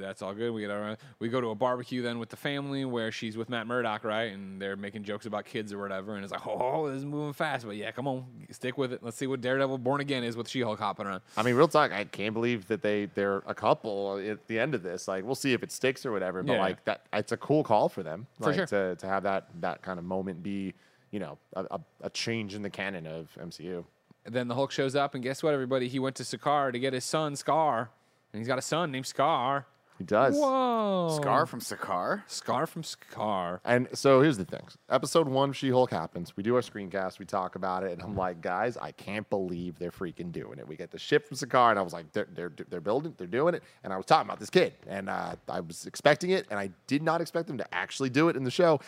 that's 0.01 0.23
all 0.23 0.33
good. 0.35 0.51
We 0.53 0.63
get 0.63 0.71
around. 0.71 0.97
We 1.19 1.29
go 1.29 1.41
to 1.41 1.49
a 1.49 1.55
barbecue 1.55 2.03
then 2.03 2.19
with 2.19 2.31
the 2.31 2.37
family 2.37 2.85
where 2.85 3.13
she's 3.13 3.37
with 3.37 3.49
Matt 3.49 3.67
Murdock, 3.67 4.05
right? 4.05 4.33
And 4.33 4.61
they're 4.61 4.77
making 4.77 5.05
jokes 5.05 5.27
about 5.27 5.45
kids 5.45 5.73
or 5.73 5.79
whatever. 5.79 6.15
And 6.15 6.25
it's 6.25 6.33
like, 6.33 6.47
oh, 6.47 6.89
this 6.89 6.99
is 6.99 7.05
moving 7.05 7.33
fast. 7.35 7.67
But 7.67 7.77
yeah, 7.77 7.91
come 7.91 8.07
on, 8.09 8.25
stick 8.51 8.79
with 8.79 8.93
it. 8.93 9.03
Let's 9.03 9.17
see 9.17 9.27
what 9.27 9.41
Daredevil 9.41 9.79
Born 9.79 10.01
Again 10.01 10.25
is 10.25 10.37
with 10.37 10.49
She-Hulk 10.49 10.79
hopping 10.79 11.07
around. 11.07 11.21
I 11.37 11.43
mean, 11.43 11.55
real 11.55 11.69
talk. 11.69 11.93
I 11.93 12.05
can't 12.05 12.35
believe 12.35 12.67
that 12.69 12.83
they 12.83 13.07
they're 13.15 13.43
a 13.47 13.55
couple 13.55 14.19
at 14.19 14.47
the 14.47 14.59
end 14.59 14.75
of 14.75 14.83
this. 14.83 15.09
Like, 15.09 15.25
we'll 15.25 15.35
see 15.35 15.53
if 15.53 15.63
it 15.63 15.71
sticks 15.71 16.07
or 16.07 16.13
whatever. 16.13 16.43
But 16.43 16.55
Yeah. 16.55 16.61
like 16.61 16.85
that, 16.85 17.03
it's 17.13 17.33
a 17.33 17.37
cool 17.37 17.63
call 17.63 17.89
for 17.89 18.03
them. 18.03 18.27
For 18.41 18.47
like, 18.47 18.55
sure. 18.57 18.67
To 18.67 18.97
to 18.97 19.07
have 19.07 19.23
that 19.25 19.49
that 19.61 19.83
kind 19.83 19.99
of 19.99 20.05
moment 20.05 20.43
be, 20.43 20.75
you 21.11 21.21
know, 21.21 21.37
a, 21.55 21.65
a, 21.71 21.81
a 22.03 22.11
change 22.11 22.55
in 22.55 22.63
the 22.63 22.71
canon 22.71 23.07
of 23.07 23.29
MCU. 23.41 23.85
And 24.25 24.35
then 24.35 24.49
the 24.49 24.55
Hulk 24.55 24.71
shows 24.73 24.95
up, 24.95 25.15
and 25.15 25.23
guess 25.23 25.43
what, 25.43 25.55
everybody? 25.55 25.89
He 25.89 25.99
went 25.99 26.17
to 26.17 26.23
Sakaar 26.23 26.71
to 26.73 26.79
get 26.79 26.93
his 26.93 27.05
son 27.05 27.33
Skaar, 27.35 27.89
and 28.33 28.41
he's 28.41 28.49
got 28.49 28.59
a 28.59 28.63
son 28.63 28.91
named 28.91 29.07
Skaar. 29.07 29.65
He 29.99 30.05
does. 30.05 30.37
Whoa, 30.37 31.19
Skaar 31.21 31.49
from 31.49 31.59
Sakaar. 31.59 32.23
Skaar 32.29 32.69
from 32.69 32.85
Scar. 32.85 33.61
And 33.65 33.89
so 33.95 34.21
here's 34.21 34.37
the 34.39 34.45
thing. 34.45 34.63
Episode 34.89 35.27
one, 35.27 35.53
She 35.53 35.71
Hulk 35.71 35.91
happens. 35.91 36.37
We 36.37 36.45
do 36.45 36.55
our 36.55 36.61
screencast. 36.61 37.19
We 37.19 37.25
talk 37.25 37.57
about 37.57 37.83
it, 37.83 37.91
and 37.91 38.03
I'm 38.03 38.15
like, 38.15 38.41
guys, 38.41 38.77
I 38.77 38.93
can't 38.93 39.29
believe 39.29 39.77
they're 39.81 39.91
freaking 39.91 40.31
doing 40.31 40.61
it. 40.61 40.69
We 40.69 40.77
get 40.77 40.93
the 40.93 41.01
ship 41.01 41.27
from 41.27 41.37
Sakaar, 41.37 41.71
and 41.71 41.81
I 41.81 41.83
was 41.83 41.93
like, 41.93 42.13
they're 42.13 42.29
they're 42.33 42.53
they're 42.71 42.81
building, 42.81 43.13
they're 43.19 43.27
doing 43.27 43.55
it. 43.55 43.65
And 43.83 43.93
I 43.93 43.97
was 43.97 44.07
talking 44.07 44.29
about 44.29 44.39
this 44.39 44.51
kid, 44.51 44.75
and 44.87 45.11
uh, 45.11 45.35
I 45.49 45.59
was 45.59 45.85
expecting 45.85 46.31
it, 46.31 46.47
and 46.49 46.61
I 46.61 46.71
did 46.87 47.03
not 47.03 47.21
expect 47.21 47.49
them 47.49 47.59
to 47.59 47.75
actually 47.75 48.11
do 48.11 48.29
it 48.29 48.37
in 48.37 48.45
the 48.45 48.53
show. 48.53 48.79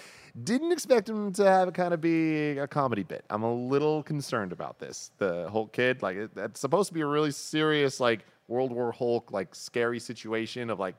Didn't 0.45 0.71
expect 0.71 1.09
him 1.09 1.33
to 1.33 1.45
have 1.45 1.67
it 1.67 1.75
kind 1.75 1.93
of 1.93 2.01
be 2.01 2.57
a 2.59 2.69
comedy 2.69 3.03
bit. 3.03 3.25
I'm 3.31 3.43
a 3.43 3.53
little 3.53 4.05
concerned 4.05 4.53
about 4.53 4.79
this. 4.79 5.11
The 5.19 5.49
Hulk 5.51 5.73
kid, 5.73 6.03
like, 6.03 6.17
it, 6.17 6.31
it's 6.37 6.61
supposed 6.61 6.87
to 6.87 6.95
be 6.95 7.01
a 7.01 7.07
really 7.07 7.33
serious, 7.33 7.99
like 7.99 8.21
World 8.51 8.73
War 8.73 8.91
Hulk, 8.93 9.31
like 9.33 9.55
scary 9.55 10.01
situation 10.01 10.69
of 10.71 10.79
like 10.79 10.97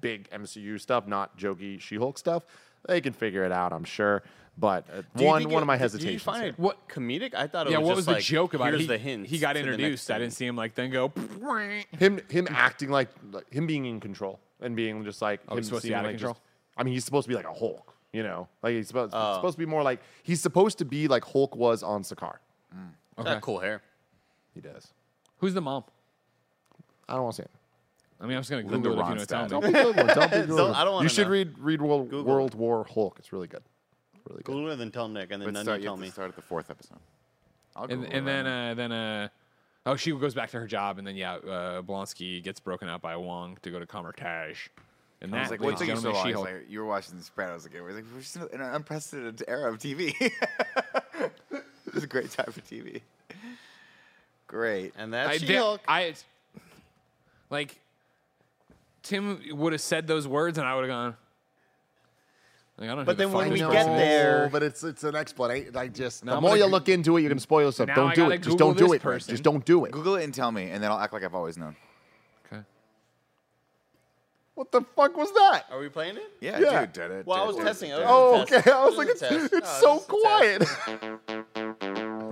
big 0.00 0.30
MCU 0.30 0.80
stuff, 0.80 1.06
not 1.06 1.36
jokey 1.36 1.80
She-Hulk 1.80 2.16
stuff. 2.16 2.44
They 2.88 3.00
can 3.00 3.12
figure 3.12 3.44
it 3.44 3.50
out, 3.52 3.72
I'm 3.72 3.84
sure. 3.84 4.22
But 4.56 4.86
uh, 4.90 5.02
one 5.22 5.42
one 5.44 5.52
it- 5.52 5.56
of 5.62 5.66
my 5.66 5.76
hesitations. 5.76 6.04
Did 6.06 6.12
you 6.14 6.18
find 6.20 6.42
here. 6.44 6.50
it 6.52 6.58
what 6.58 6.88
comedic? 6.88 7.34
I 7.34 7.46
thought 7.48 7.66
it 7.66 7.72
Yeah, 7.72 7.78
was 7.78 7.88
what 7.88 7.96
just 7.96 8.08
was 8.08 8.16
the 8.16 8.22
joke 8.22 8.54
about 8.54 8.68
here's 8.68 8.76
it? 8.76 8.82
He, 8.82 8.86
the 8.86 8.98
hints 8.98 9.30
he 9.30 9.38
got 9.38 9.52
to 9.52 9.58
the 9.58 9.64
next 9.66 9.74
introduced. 9.74 10.10
I 10.10 10.18
didn't 10.18 10.32
see 10.32 10.46
him 10.46 10.56
like 10.56 10.74
then 10.76 10.90
go. 10.90 11.08
him 11.98 12.20
him 12.30 12.46
acting 12.50 12.90
like, 12.90 13.08
like 13.32 13.52
him 13.52 13.66
being 13.66 13.84
in 13.84 14.00
control 14.00 14.38
and 14.60 14.74
being 14.76 15.04
just 15.04 15.20
like 15.20 15.40
Oh, 15.48 15.52
him 15.52 15.58
he's 15.58 15.66
supposed 15.66 15.82
to 15.82 15.88
be 15.88 15.92
seeming 15.92 15.98
out 15.98 16.04
of 16.06 16.10
control? 16.12 16.34
just- 16.34 16.42
I 16.78 16.84
mean, 16.84 16.94
he's 16.94 17.04
supposed 17.04 17.24
to 17.24 17.28
be 17.28 17.34
like 17.34 17.46
a 17.46 17.52
Hulk, 17.52 17.94
you 18.12 18.22
know, 18.22 18.48
like 18.62 18.74
he's 18.74 18.86
supposed, 18.88 19.12
Oh. 19.14 19.28
it's 19.30 19.36
supposed 19.38 19.54
to 19.54 19.58
be 19.58 19.66
more 19.66 19.82
like 19.82 20.00
he's 20.22 20.40
supposed 20.40 20.78
to 20.78 20.84
be 20.86 21.06
like 21.08 21.24
Hulk 21.24 21.54
was 21.56 21.82
on 21.82 22.02
Sakaar. 22.02 22.36
He's 23.16 23.24
got 23.24 23.40
cool 23.42 23.58
hair. 23.60 23.82
He 24.54 24.60
does. 24.62 24.88
Who's 25.38 25.52
the 25.54 25.60
mom? 25.62 25.84
I 27.08 27.14
don't 27.14 27.22
want 27.24 27.36
to 27.36 27.42
say 27.42 27.44
it. 27.44 27.50
I 28.20 28.26
mean, 28.26 28.36
I'm 28.36 28.40
just 28.42 28.50
gonna 28.50 28.62
Linda 28.66 28.88
Google 28.88 29.00
it 29.00 29.02
if 29.02 29.08
you 29.10 29.14
know 29.14 29.22
Ronstadt. 29.22 29.48
tell 29.48 29.60
Don't 29.60 29.64
me. 29.64 29.68
be 29.68 29.72
good 29.74 29.96
one. 29.96 30.06
Don't 30.06 30.30
be 30.30 30.36
good 30.38 30.48
Don't- 30.48 30.58
one. 30.58 30.74
I 30.74 30.84
don't 30.84 30.92
wanna 30.94 31.04
You 31.04 31.08
should 31.10 31.26
know. 31.26 31.32
read 31.32 31.58
read 31.58 31.82
World, 31.82 32.08
Google 32.10 32.32
World 32.32 32.54
War 32.54 32.84
Hulk. 32.92 33.16
It's 33.18 33.32
really 33.32 33.46
good. 33.46 33.62
Really 34.28 34.42
good. 34.42 34.46
Cooler 34.52 34.74
than 34.76 34.90
tell 34.90 35.06
Nick, 35.08 35.30
and 35.30 35.40
then 35.42 35.48
Let's 35.48 35.54
none 35.54 35.64
start, 35.64 35.78
you 35.80 35.82
you 35.82 35.86
tell 35.88 35.94
have 35.96 36.00
to 36.00 36.06
me. 36.06 36.10
start 36.10 36.28
at 36.30 36.36
the 36.36 36.42
fourth 36.42 36.70
episode. 36.70 36.98
I'll 37.76 37.84
And, 37.84 37.90
Google 38.02 38.04
and 38.06 38.14
it 38.14 38.18
right 38.18 38.24
then 38.24 38.44
now. 38.44 38.70
uh, 38.70 38.74
then 38.74 38.92
uh, 38.92 39.28
oh, 39.86 39.96
she 39.96 40.10
goes 40.12 40.34
back 40.34 40.50
to 40.52 40.58
her 40.60 40.66
job, 40.66 40.96
and 40.98 41.06
then 41.06 41.14
yeah, 41.14 41.34
uh, 41.34 41.82
Blonsky 41.82 42.42
gets 42.42 42.58
broken 42.58 42.88
out 42.88 43.02
by 43.02 43.14
Wong 43.16 43.58
to 43.62 43.70
go 43.70 43.78
to 43.78 43.86
Kamar-Taj. 43.86 44.68
And 45.20 45.32
I 45.34 45.36
that, 45.36 45.42
was 45.42 45.50
like, 45.50 45.60
ladies 45.60 45.72
what 45.72 45.78
took 45.78 45.86
you 45.88 45.92
and 45.92 46.00
so 46.02 46.12
gentlemen, 46.12 46.14
long? 46.14 46.26
He's 46.26 46.30
She-Hulk. 46.32 46.46
like, 46.62 46.70
you 46.70 46.78
were 46.80 46.86
watching 46.86 47.16
The 47.18 47.22
Sopranos 47.22 47.64
again. 47.66 47.82
We're 47.82 47.92
like, 47.92 48.04
we're 48.14 48.20
just 48.20 48.36
in 48.36 48.42
an 48.60 48.74
unprecedented 48.74 49.44
era 49.48 49.70
of 49.72 49.78
TV. 49.78 50.14
it 50.20 51.62
was 51.94 52.02
a 52.04 52.06
great 52.06 52.30
time 52.30 52.50
for 52.52 52.60
TV. 52.62 53.00
Great. 54.46 54.92
And 54.98 55.12
that's 55.12 55.28
I, 55.28 55.38
did- 55.38 55.46
She-Hulk. 55.48 55.80
I 55.88 56.14
like 57.50 57.80
Tim 59.02 59.40
would 59.52 59.72
have 59.72 59.80
said 59.80 60.06
those 60.06 60.26
words, 60.26 60.58
and 60.58 60.66
I 60.66 60.74
would 60.74 60.82
have 60.84 60.90
gone. 60.90 61.16
Like, 62.78 62.90
I 62.90 62.94
don't 62.94 62.98
know 62.98 63.04
But 63.06 63.12
who 63.12 63.16
the 63.16 63.22
then 63.24 63.28
fuck 63.32 63.38
when 63.40 63.50
this 63.50 63.60
we 63.60 63.66
person 63.66 63.86
get 63.86 64.02
is. 64.02 64.08
there- 64.08 64.48
but 64.52 64.62
it's 64.62 64.84
it's 64.84 65.04
an 65.04 65.14
explanation. 65.16 65.72
Like 65.72 65.94
just 65.94 66.24
Now 66.24 66.32
the 66.32 66.36
I'm 66.36 66.42
more 66.42 66.50
gonna 66.50 66.58
you 66.60 66.66
goo- 66.66 66.70
look 66.72 66.88
into 66.90 67.16
it, 67.16 67.20
you're 67.22 67.30
gonna 67.30 67.40
spoil 67.40 67.66
yourself. 67.66 67.86
Now 67.88 67.92
I 67.92 67.96
Don't 67.96 68.14
do 68.14 68.20
gotta 68.22 68.34
it. 68.34 68.38
Just 68.38 68.48
Google 68.50 68.66
don't 68.68 68.76
do 68.78 68.84
this 68.84 68.92
it. 68.96 69.02
Greg. 69.02 69.14
person. 69.14 69.30
Just 69.32 69.42
don't 69.44 69.64
do 69.64 69.84
it. 69.86 69.92
Google 69.92 70.16
it 70.16 70.24
and 70.24 70.34
tell 70.34 70.52
me, 70.52 70.70
and 70.70 70.82
then 70.84 70.90
I'll 70.90 70.98
act 70.98 71.12
like 71.14 71.24
I've 71.24 71.34
always 71.34 71.56
known. 71.56 71.74
Okay. 72.52 72.62
What 74.56 74.70
the 74.72 74.82
fuck 74.94 75.16
was 75.16 75.32
that? 75.32 75.64
Are 75.70 75.78
we 75.78 75.88
playing 75.88 76.16
it? 76.16 76.30
Yeah, 76.40 76.58
Yeah. 76.58 76.80
dude. 76.80 76.92
Did 76.92 77.10
it, 77.12 77.26
Well, 77.26 77.38
I 77.38 77.46
did 77.46 77.54
was 77.54 77.56
it, 77.56 77.64
testing. 77.64 77.90
it 77.92 77.98
it. 78.00 78.04
Oh, 78.06 78.42
okay. 78.42 78.70
I 78.70 78.84
was 78.84 78.96
like, 78.96 79.08
it's, 79.08 79.22
it's 79.22 79.80
so 79.80 80.02
oh, 80.10 80.46
it 80.50 80.60
was 80.60 80.62
a 80.62 80.64
test. 80.64 80.78
quiet. 80.80 81.26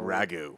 Ragu. 0.05 0.57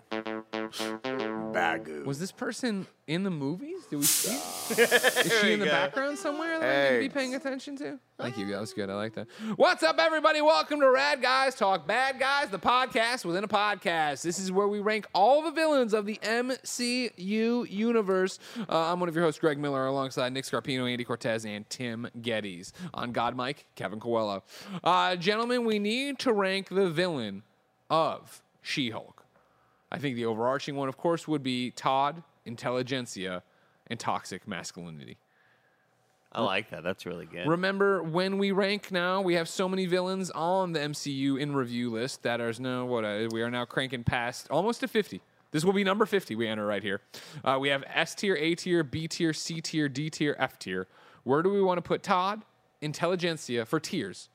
Bagu. 1.57 2.05
Was 2.05 2.21
this 2.21 2.33
person 2.33 2.87
in 3.07 3.23
the 3.23 3.31
movies? 3.31 3.87
Did 3.89 3.97
we 3.97 4.05
see? 4.05 4.35
Is 4.83 5.41
she 5.41 5.55
in 5.55 5.61
the 5.61 5.65
go. 5.65 5.71
background 5.71 6.19
somewhere 6.19 6.61
that 6.61 6.69
I 6.69 6.91
need 6.91 6.97
to 6.97 7.09
be 7.09 7.09
paying 7.09 7.35
attention 7.35 7.77
to? 7.77 7.99
Thank 8.19 8.37
you. 8.37 8.47
That 8.49 8.61
was 8.61 8.75
good. 8.75 8.91
I 8.91 8.95
like 8.95 9.15
that. 9.15 9.27
What's 9.57 9.83
up, 9.83 9.99
everybody? 9.99 10.43
Welcome 10.43 10.81
to 10.81 10.91
Rad 10.91 11.23
Guys 11.23 11.55
Talk 11.55 11.87
Bad 11.87 12.19
Guys, 12.19 12.51
the 12.51 12.59
podcast 12.59 13.25
within 13.25 13.43
a 13.43 13.49
podcast. 13.49 14.23
This 14.23 14.39
is 14.39 14.53
where 14.53 14.69
we 14.69 14.81
rank 14.81 15.07
all 15.15 15.43
the 15.43 15.51
villains 15.51 15.95
of 15.95 16.05
the 16.05 16.19
MCU 16.23 17.71
universe. 17.71 18.39
Uh, 18.59 18.93
I'm 18.93 19.01
one 19.01 19.09
of 19.09 19.15
your 19.15 19.25
hosts, 19.25 19.41
Greg 19.41 19.59
Miller, 19.59 19.87
alongside 19.87 20.35
Nick 20.35 20.45
Scarpino, 20.45 20.91
Andy 20.91 21.05
Cortez, 21.05 21.47
and 21.47 21.69
Tim 21.71 22.07
Gettys. 22.21 22.73
On 22.93 23.13
God 23.13 23.35
Mike, 23.35 23.65
Kevin 23.77 23.99
Coelho. 23.99 24.45
Uh, 24.85 25.17
gentlemen, 25.17 25.65
we 25.65 25.79
need 25.79 26.19
to 26.19 26.35
rank 26.35 26.69
the 26.69 26.91
villain 26.91 27.45
of 27.89 28.43
She 28.61 28.91
Hulk. 28.91 29.16
I 29.91 29.99
think 29.99 30.17
the 30.17 30.27
overarching 30.27 30.77
one, 30.77 30.89
of 30.89 30.97
course, 30.97 31.29
would 31.29 31.43
be 31.43 31.71
Todd, 31.71 32.23
Intelligencia, 32.47 33.43
and 33.87 33.99
Toxic 33.99 34.47
Masculinity. 34.49 35.17
I 36.33 36.43
like 36.43 36.71
that. 36.71 36.83
That's 36.83 37.07
really 37.07 37.25
good. 37.25 37.47
Remember, 37.47 38.03
when 38.03 38.37
we 38.37 38.53
rank 38.53 38.93
now, 38.93 39.23
we 39.23 39.35
have 39.35 39.49
so 39.49 39.69
many 39.69 39.87
villains 39.87 40.31
on 40.33 40.73
the 40.73 40.81
MCU 40.81 41.41
in 41.41 41.55
review 41.55 41.91
list 41.91 42.25
that 42.25 42.41
is 42.41 42.61
now 42.61 42.85
what 42.85 43.05
uh, 43.05 43.29
we 43.31 43.41
are 43.43 43.51
now 43.51 43.65
cranking 43.65 44.05
past 44.05 44.49
almost 44.51 44.81
to 44.81 44.89
50. 44.89 45.23
This 45.53 45.65
will 45.65 45.73
be 45.73 45.85
number 45.85 46.05
50 46.05 46.35
we 46.35 46.47
enter 46.47 46.67
right 46.67 46.83
here. 46.83 47.01
Uh, 47.43 47.57
we 47.59 47.71
have 47.71 47.85
S 47.87 48.15
tier, 48.15 48.37
A 48.37 48.55
tier, 48.55 48.83
B 48.83 49.09
tier, 49.09 49.33
C 49.33 49.61
tier, 49.63 49.89
D 49.89 50.11
tier, 50.11 50.37
F 50.39 50.59
tier. 50.59 50.89
Where 51.25 51.43
do 51.43 51.49
we 51.49 51.63
want 51.63 51.79
to 51.79 51.83
put 51.83 52.03
Todd, 52.03 52.43
Intelligentsia 52.83 53.65
for 53.65 53.81
tiers, 53.81 54.29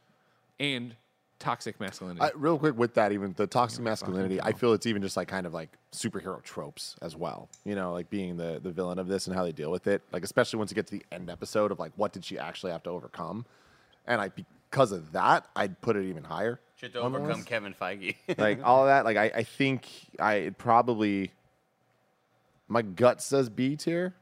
and 0.60 0.96
Toxic 1.42 1.80
Masculinity? 1.80 2.22
I, 2.22 2.30
real 2.36 2.60
quick 2.60 2.78
with 2.78 2.94
that, 2.94 3.12
even 3.12 3.34
the 3.36 3.48
toxic 3.48 3.84
masculinity, 3.84 4.40
I 4.40 4.54
feel 4.54 4.74
it's 4.74 4.86
even 4.86 5.02
just 5.02 5.18
like 5.18 5.28
kind 5.28 5.48
of 5.48 5.54
like 5.54 5.70
superhero 5.92 6.42
tropes 6.44 6.96
as 7.02 7.16
well. 7.16 7.50
You 7.66 7.74
know, 7.74 7.94
like 7.94 8.10
being 8.12 8.38
the 8.38 8.60
the 8.62 8.70
villain 8.70 9.00
of 9.00 9.08
this 9.08 9.26
and 9.26 9.36
how 9.36 9.44
they 9.44 9.52
deal 9.52 9.72
with 9.72 9.88
it. 9.88 10.04
Like 10.12 10.24
especially 10.24 10.60
once 10.60 10.70
you 10.72 10.76
get 10.76 10.86
to 10.88 10.92
the 11.00 11.04
end 11.12 11.30
episode 11.32 11.72
of 11.72 11.80
like 11.80 11.92
what 11.96 12.14
did 12.14 12.24
she 12.24 12.38
actually 12.38 12.72
have 12.72 12.84
to 12.84 12.92
overcome, 12.92 13.46
and 14.06 14.22
I 14.22 14.30
because 14.70 14.92
of 14.92 15.12
that, 15.14 15.48
I'd 15.56 15.82
put 15.82 15.96
it 15.96 16.06
even 16.06 16.24
higher. 16.24 16.60
Should 16.78 16.94
to 16.94 17.02
on 17.02 17.12
the 17.12 17.18
overcome 17.18 17.40
list. 17.40 17.50
Kevin 17.50 17.74
Feige. 17.74 18.16
like 18.38 18.64
all 18.64 18.84
of 18.84 18.88
that. 18.88 19.04
Like 19.04 19.18
I, 19.18 19.26
I 19.40 19.44
think 19.44 19.88
I 20.20 20.54
probably 20.60 21.32
my 22.68 22.84
gut 22.84 23.22
says 23.22 23.50
B 23.50 23.76
tier, 23.76 24.14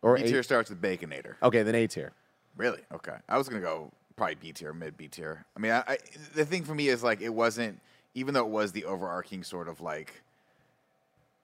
Or 0.00 0.16
B 0.16 0.22
A- 0.22 0.26
tier 0.28 0.42
starts 0.44 0.70
with 0.70 0.80
Baconator. 0.80 1.34
Okay, 1.42 1.64
then 1.64 1.74
A 1.74 1.86
tier. 1.88 2.12
Really? 2.56 2.80
Okay. 2.92 3.16
I 3.28 3.36
was 3.36 3.48
gonna 3.48 3.60
go 3.60 3.90
probably 4.16 4.36
B 4.36 4.52
tier, 4.52 4.72
mid 4.72 4.96
B 4.96 5.08
tier. 5.08 5.44
I 5.56 5.60
mean, 5.60 5.72
I, 5.72 5.84
I, 5.86 5.98
the 6.34 6.44
thing 6.44 6.64
for 6.64 6.74
me 6.74 6.88
is 6.88 7.02
like 7.02 7.20
it 7.20 7.34
wasn't, 7.34 7.80
even 8.14 8.34
though 8.34 8.44
it 8.44 8.50
was 8.50 8.72
the 8.72 8.84
overarching 8.84 9.42
sort 9.42 9.68
of 9.68 9.80
like 9.80 10.22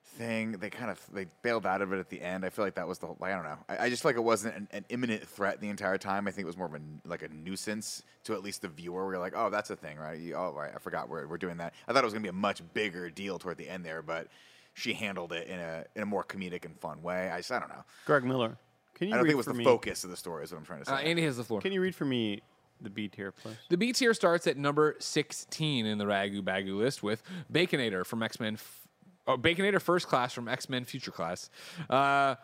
thing. 0.03 0.53
They 0.53 0.69
kind 0.69 0.91
of 0.91 0.99
they 1.11 1.27
bailed 1.41 1.65
out 1.65 1.81
of 1.81 1.93
it 1.93 1.99
at 1.99 2.09
the 2.09 2.21
end. 2.21 2.45
I 2.45 2.49
feel 2.49 2.65
like 2.65 2.75
that 2.75 2.87
was 2.87 2.99
the 2.99 3.07
whole. 3.07 3.17
Like, 3.19 3.31
I 3.31 3.35
don't 3.35 3.45
know. 3.45 3.57
I, 3.69 3.85
I 3.85 3.89
just 3.89 4.01
feel 4.01 4.09
like 4.09 4.17
it 4.17 4.23
wasn't 4.23 4.55
an, 4.55 4.67
an 4.71 4.85
imminent 4.89 5.27
threat 5.27 5.59
the 5.59 5.69
entire 5.69 5.97
time. 5.97 6.27
I 6.27 6.31
think 6.31 6.43
it 6.43 6.47
was 6.47 6.57
more 6.57 6.67
of 6.67 6.73
a 6.73 6.79
like 7.05 7.21
a 7.21 7.29
nuisance 7.29 8.03
to 8.25 8.33
at 8.33 8.43
least 8.43 8.61
the 8.61 8.67
viewer. 8.67 9.05
Where 9.05 9.15
you're 9.15 9.21
like, 9.21 9.33
oh, 9.35 9.49
that's 9.49 9.69
a 9.69 9.75
thing, 9.75 9.97
right? 9.97 10.19
You, 10.19 10.35
oh, 10.35 10.53
right. 10.55 10.71
I 10.73 10.79
forgot 10.79 11.09
we're 11.09 11.27
we're 11.27 11.37
doing 11.37 11.57
that. 11.57 11.73
I 11.87 11.93
thought 11.93 12.03
it 12.03 12.05
was 12.05 12.13
gonna 12.13 12.23
be 12.23 12.29
a 12.29 12.33
much 12.33 12.61
bigger 12.73 13.09
deal 13.09 13.39
toward 13.39 13.57
the 13.57 13.69
end 13.69 13.85
there, 13.85 14.01
but 14.01 14.27
she 14.73 14.93
handled 14.93 15.33
it 15.33 15.47
in 15.47 15.59
a 15.59 15.85
in 15.95 16.03
a 16.03 16.05
more 16.05 16.23
comedic 16.23 16.65
and 16.65 16.77
fun 16.79 17.01
way. 17.01 17.29
I 17.29 17.37
just 17.37 17.51
I 17.51 17.59
don't 17.59 17.69
know. 17.69 17.83
Greg 18.05 18.23
Miller, 18.23 18.57
can 18.95 19.07
you 19.07 19.13
I 19.13 19.17
don't 19.17 19.25
read 19.25 19.29
think 19.29 19.33
it 19.33 19.37
was 19.37 19.45
the 19.45 19.53
me? 19.53 19.63
focus 19.63 20.03
of 20.03 20.09
the 20.09 20.17
story. 20.17 20.43
Is 20.43 20.51
what 20.51 20.59
I'm 20.59 20.65
trying 20.65 20.79
to 20.79 20.85
say. 20.85 20.93
Uh, 20.93 20.97
Andy 20.97 21.23
has 21.23 21.37
the 21.37 21.43
floor. 21.43 21.61
Can 21.61 21.71
you 21.71 21.81
read 21.81 21.95
for 21.95 22.05
me 22.05 22.41
the 22.83 22.89
B 22.89 23.07
tier, 23.07 23.31
please? 23.31 23.55
The 23.69 23.77
B 23.77 23.93
tier 23.93 24.13
starts 24.13 24.47
at 24.47 24.57
number 24.57 24.95
16 24.99 25.85
in 25.85 25.97
the 25.97 26.05
Ragu 26.05 26.41
Bagu 26.41 26.77
list 26.77 27.01
with 27.03 27.23
Baconator 27.51 28.05
from 28.05 28.21
X 28.23 28.39
Men. 28.39 28.55
F- 28.55 28.87
oh, 29.27 29.37
Baconator 29.37 29.81
First 29.81 30.07
Class 30.07 30.33
from 30.33 30.47
X 30.47 30.69
Men 30.69 30.85
Future 30.85 31.11
Class. 31.11 31.49
Uh, 31.89 32.35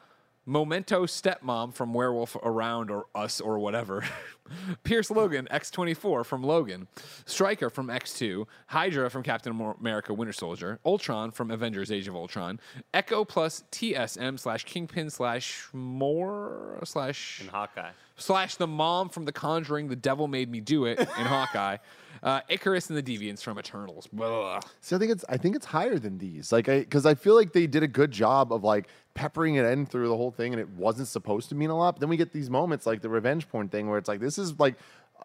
Memento 0.50 1.06
Stepmom 1.06 1.72
from 1.76 1.94
Werewolf 1.94 2.36
Around 2.42 2.90
or 2.90 3.06
Us 3.14 3.40
or 3.40 3.60
whatever. 3.60 4.04
Pierce 4.84 5.12
Logan, 5.12 5.48
X24 5.52 6.26
from 6.26 6.44
Logan. 6.44 6.88
Stryker 7.28 7.70
from 7.70 7.86
X2. 7.88 8.48
Hydra 8.66 9.12
from 9.12 9.22
Captain 9.22 9.76
America 9.80 10.12
Winter 10.12 10.34
Soldier. 10.34 10.80
Ultron 10.84 11.30
from 11.30 11.52
Avengers 11.52 11.92
Age 11.92 12.08
of 12.08 12.16
Ultron. 12.16 12.60
Echo 12.96 13.24
plus 13.24 13.64
TSM 13.72 14.40
slash 14.40 14.64
Kingpin 14.64 15.12
slash 15.12 15.68
more 15.72 16.80
slash 16.84 17.42
In 17.42 17.50
Hawkeye. 17.50 17.92
slash 18.18 18.56
the 18.56 18.66
mom 18.66 19.10
from 19.10 19.26
The 19.26 19.32
Conjuring, 19.32 19.88
The 19.90 19.96
Devil 19.96 20.28
Made 20.28 20.50
Me 20.50 20.62
Do 20.62 20.86
It 20.86 20.98
in 20.98 21.06
Hawkeye, 21.28 21.78
uh, 22.24 22.42
Icarus 22.50 22.90
and 22.90 22.98
the 22.98 23.04
Deviants 23.04 23.42
from 23.42 23.58
Eternals. 23.60 24.08
Blah. 24.08 24.60
So 24.82 24.96
I 24.96 25.00
think 25.00 25.12
it's 25.12 25.26
I 25.30 25.38
think 25.38 25.56
it's 25.56 25.66
higher 25.66 25.98
than 26.00 26.18
these. 26.18 26.52
Like 26.52 26.68
I 26.70 26.80
because 26.80 27.06
I 27.06 27.16
feel 27.16 27.36
like 27.36 27.54
they 27.54 27.68
did 27.68 27.84
a 27.84 27.88
good 27.88 28.12
job 28.12 28.52
of 28.54 28.64
like 28.64 28.88
peppering 29.14 29.56
it 29.56 29.66
in 29.66 29.86
through 29.86 30.08
the 30.08 30.18
whole 30.18 30.32
thing, 30.32 30.54
and 30.54 30.60
it 30.62 30.70
wasn't 30.70 31.08
supposed 31.08 31.50
to 31.50 31.56
mean 31.56 31.70
a 31.70 31.78
lot. 31.78 31.96
But 31.96 32.02
then 32.02 32.10
we 32.10 32.18
get 32.18 32.32
these 32.34 32.50
moments 32.50 32.86
like 32.86 33.02
the 33.02 33.10
revenge 33.10 33.48
porn 33.50 33.70
thing 33.70 33.90
where 33.90 33.98
it's 33.98 34.08
like 34.08 34.20
this 34.20 34.38
is 34.38 34.60
like 34.60 34.76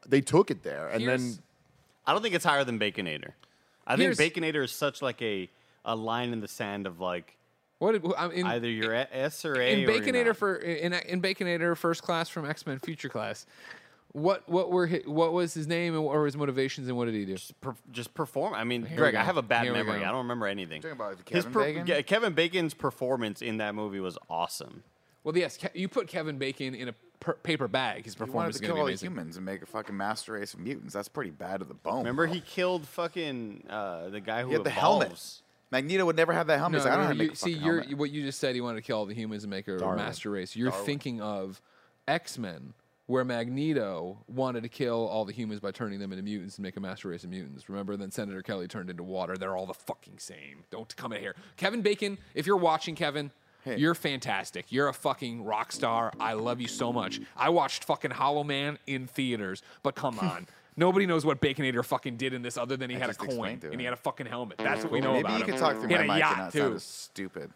they 0.07 0.21
took 0.21 0.51
it 0.51 0.63
there, 0.63 0.89
and 0.89 1.03
Here's- 1.03 1.21
then 1.21 1.39
I 2.07 2.13
don't 2.13 2.23
think 2.23 2.35
it's 2.35 2.45
higher 2.45 2.65
than 2.65 2.79
Baconator. 2.79 3.31
I 3.87 3.97
think 3.97 4.15
Baconator 4.15 4.65
is 4.65 4.73
such 4.73 5.03
like 5.03 5.21
a 5.23 5.49
a 5.85 5.95
line 5.95 6.33
in 6.33 6.41
the 6.41 6.49
sand 6.49 6.87
of 6.87 7.01
like 7.01 7.37
What 7.79 7.93
did, 7.93 8.13
I 8.17 8.29
mean, 8.29 8.47
either 8.47 8.69
you're 8.71 8.95
S 8.95 9.45
or 9.45 9.55
A. 9.61 9.73
in 9.73 9.79
or 9.89 9.93
you're 9.93 10.01
Baconator 10.03 10.27
not. 10.29 10.37
for 10.39 10.57
in, 10.57 10.93
in 10.95 11.21
Baconator 11.21 11.77
First 11.77 12.03
Class 12.03 12.29
from 12.29 12.49
X 12.49 12.67
Men 12.67 12.79
Future 12.79 13.09
Class? 13.11 13.45
What 14.15 14.49
what 14.49 14.71
were 14.71 14.87
hi- 14.87 15.03
what 15.07 15.33
was 15.33 15.55
his 15.55 15.67
name 15.67 15.93
and 15.95 16.05
what 16.05 16.15
were 16.15 16.25
his 16.25 16.37
motivations 16.37 16.87
and 16.87 16.97
what 16.97 17.07
did 17.07 17.15
he 17.15 17.25
do? 17.25 17.37
per, 17.61 17.75
just 17.91 18.15
perform. 18.15 18.55
I 18.55 18.63
mean, 18.63 18.87
Here 18.87 18.97
Greg, 18.97 19.17
I 19.17 19.25
have 19.25 19.37
a 19.37 19.43
bad 19.43 19.65
Here 19.65 19.73
we 19.73 19.79
memory. 19.79 19.99
go. 20.01 20.05
I 20.07 20.09
don't 20.11 20.19
remember 20.19 20.47
anything. 20.47 20.81
Talking 20.83 20.93
about 20.97 21.17
His 21.17 21.25
Kevin 21.45 21.53
per- 21.53 21.65
Bacon? 21.65 21.87
yeah, 21.89 22.01
Kevin 22.03 22.33
Bacon's 22.33 22.75
performance 22.75 23.43
in 23.43 23.57
that 23.57 23.75
movie 23.75 23.99
was 23.99 24.17
awesome. 24.31 24.85
Well, 25.25 25.37
yes, 25.37 25.57
Ke- 25.57 25.75
you 25.75 25.89
put 25.89 26.07
Kevin 26.07 26.39
Bacon 26.39 26.77
in 26.77 26.89
a 26.91 26.95
per- 27.19 27.33
paper 27.35 27.67
bag. 27.67 28.05
His 28.05 28.15
He 28.15 28.21
wanted 28.21 28.27
performance 28.31 28.57
to 28.57 28.59
is 28.59 28.61
kill 28.61 28.69
going 28.69 28.77
to 28.77 28.81
all 28.83 28.87
be 28.87 28.91
the 28.93 28.93
amazing. 28.93 29.11
humans 29.11 29.37
and 29.37 29.45
make 29.47 29.63
a 29.63 29.67
fucking 29.67 29.97
master 29.97 30.35
race 30.35 30.55
of 30.55 30.61
mutants. 30.61 30.95
That's 30.95 31.09
pretty 31.09 31.31
bad 31.33 31.59
to 31.59 31.65
the 31.67 31.75
bone. 31.75 31.99
Remember, 31.99 32.27
bro. 32.27 32.35
he 32.35 32.41
killed 32.41 32.87
fucking 32.87 33.65
uh, 33.69 34.11
the 34.11 34.21
guy 34.21 34.43
who 34.43 34.49
He 34.49 34.53
had 34.55 34.63
the 34.65 34.71
evolves. 34.71 35.01
helmet. 35.09 35.41
Magneto 35.73 36.05
would 36.07 36.15
never 36.15 36.33
have 36.33 36.47
that 36.47 36.59
helmet. 36.59 36.73
No, 36.75 36.79
He's 36.79 36.85
like, 36.85 36.93
I 36.93 36.97
don't 36.99 37.05
no, 37.05 37.09
know 37.09 37.15
how 37.15 37.19
to 37.19 37.25
you- 37.25 37.29
make 37.31 37.33
a 37.33 37.37
see, 37.37 37.53
fucking 37.55 37.67
you're, 37.67 37.81
helmet. 37.81 37.99
what 37.99 38.11
you 38.13 38.23
just 38.23 38.39
said. 38.39 38.55
He 38.55 38.61
wanted 38.61 38.77
to 38.77 38.83
kill 38.83 38.99
all 38.99 39.07
the 39.07 39.15
humans 39.15 39.43
and 39.43 39.51
make 39.51 39.67
a 39.67 39.77
Darwin. 39.77 39.97
master 39.97 40.31
race. 40.31 40.55
You're 40.55 40.71
thinking 40.71 41.21
of 41.21 41.61
X 42.07 42.39
Men, 42.39 42.75
where 43.07 43.25
Magneto 43.25 44.19
wanted 44.29 44.63
to 44.63 44.69
kill 44.69 45.07
all 45.09 45.25
the 45.25 45.33
humans 45.33 45.61
by 45.61 45.71
turning 45.71 45.99
them 45.99 46.13
into 46.13 46.23
mutants 46.23 46.57
and 46.57 46.63
make 46.63 46.77
a 46.77 46.81
master 46.81 47.09
race 47.09 47.23
of 47.25 47.31
mutants. 47.31 47.69
Remember? 47.69 47.97
Then 47.97 48.11
Senator 48.11 48.43
Kelly 48.43 48.67
turned 48.67 48.89
into 48.91 49.03
water. 49.03 49.37
They're 49.37 49.57
all 49.57 49.67
the 49.67 49.75
fucking 49.75 50.19
same. 50.19 50.65
Don't 50.71 50.95
come 50.97 51.13
in 51.13 51.21
here, 51.21 51.35
Kevin 51.57 51.83
Bacon. 51.83 52.19
If 52.35 52.47
you're 52.47 52.57
watching, 52.57 52.95
Kevin. 52.95 53.31
Hey. 53.65 53.79
You're 53.79 53.95
fantastic. 53.95 54.67
You're 54.69 54.89
a 54.89 54.93
fucking 54.93 55.43
rock 55.43 55.73
star. 55.73 56.13
I 56.21 56.35
love 56.35 56.61
you 56.61 56.69
so 56.69 56.93
much. 56.93 57.19
I 57.35 57.49
watched 57.49 57.85
fucking 57.85 58.11
Hollow 58.11 58.45
Man 58.45 58.79
in 58.87 59.07
theaters, 59.07 59.63
but 59.83 59.95
come 59.95 60.19
on. 60.21 60.47
Nobody 60.77 61.07
knows 61.07 61.25
what 61.25 61.41
Baconator 61.41 61.83
fucking 61.83 62.19
did 62.19 62.35
in 62.35 62.43
this 62.43 62.59
other 62.59 62.77
than 62.77 62.91
he 62.91 62.97
I 62.97 62.99
had 62.99 63.09
a 63.11 63.15
coin 63.15 63.61
and 63.63 63.81
he 63.81 63.85
had 63.85 63.95
a 63.95 63.97
fucking 63.97 64.27
helmet. 64.27 64.59
That's 64.59 64.83
what 64.83 64.93
we 64.93 65.01
know 65.01 65.13
Maybe 65.15 65.21
about 65.21 65.39
you 65.39 65.45
him. 65.47 65.51
could 65.53 65.61
talk 65.61 65.77
through 65.79 65.89
He 65.89 65.95
my 65.95 66.01
had 66.03 66.11
a 66.11 66.13
mic 66.13 66.21
yacht, 66.21 66.33
and 66.33 66.39
not 66.43 66.53
too. 66.53 66.59
sound 66.59 66.83
stupid. 66.83 67.51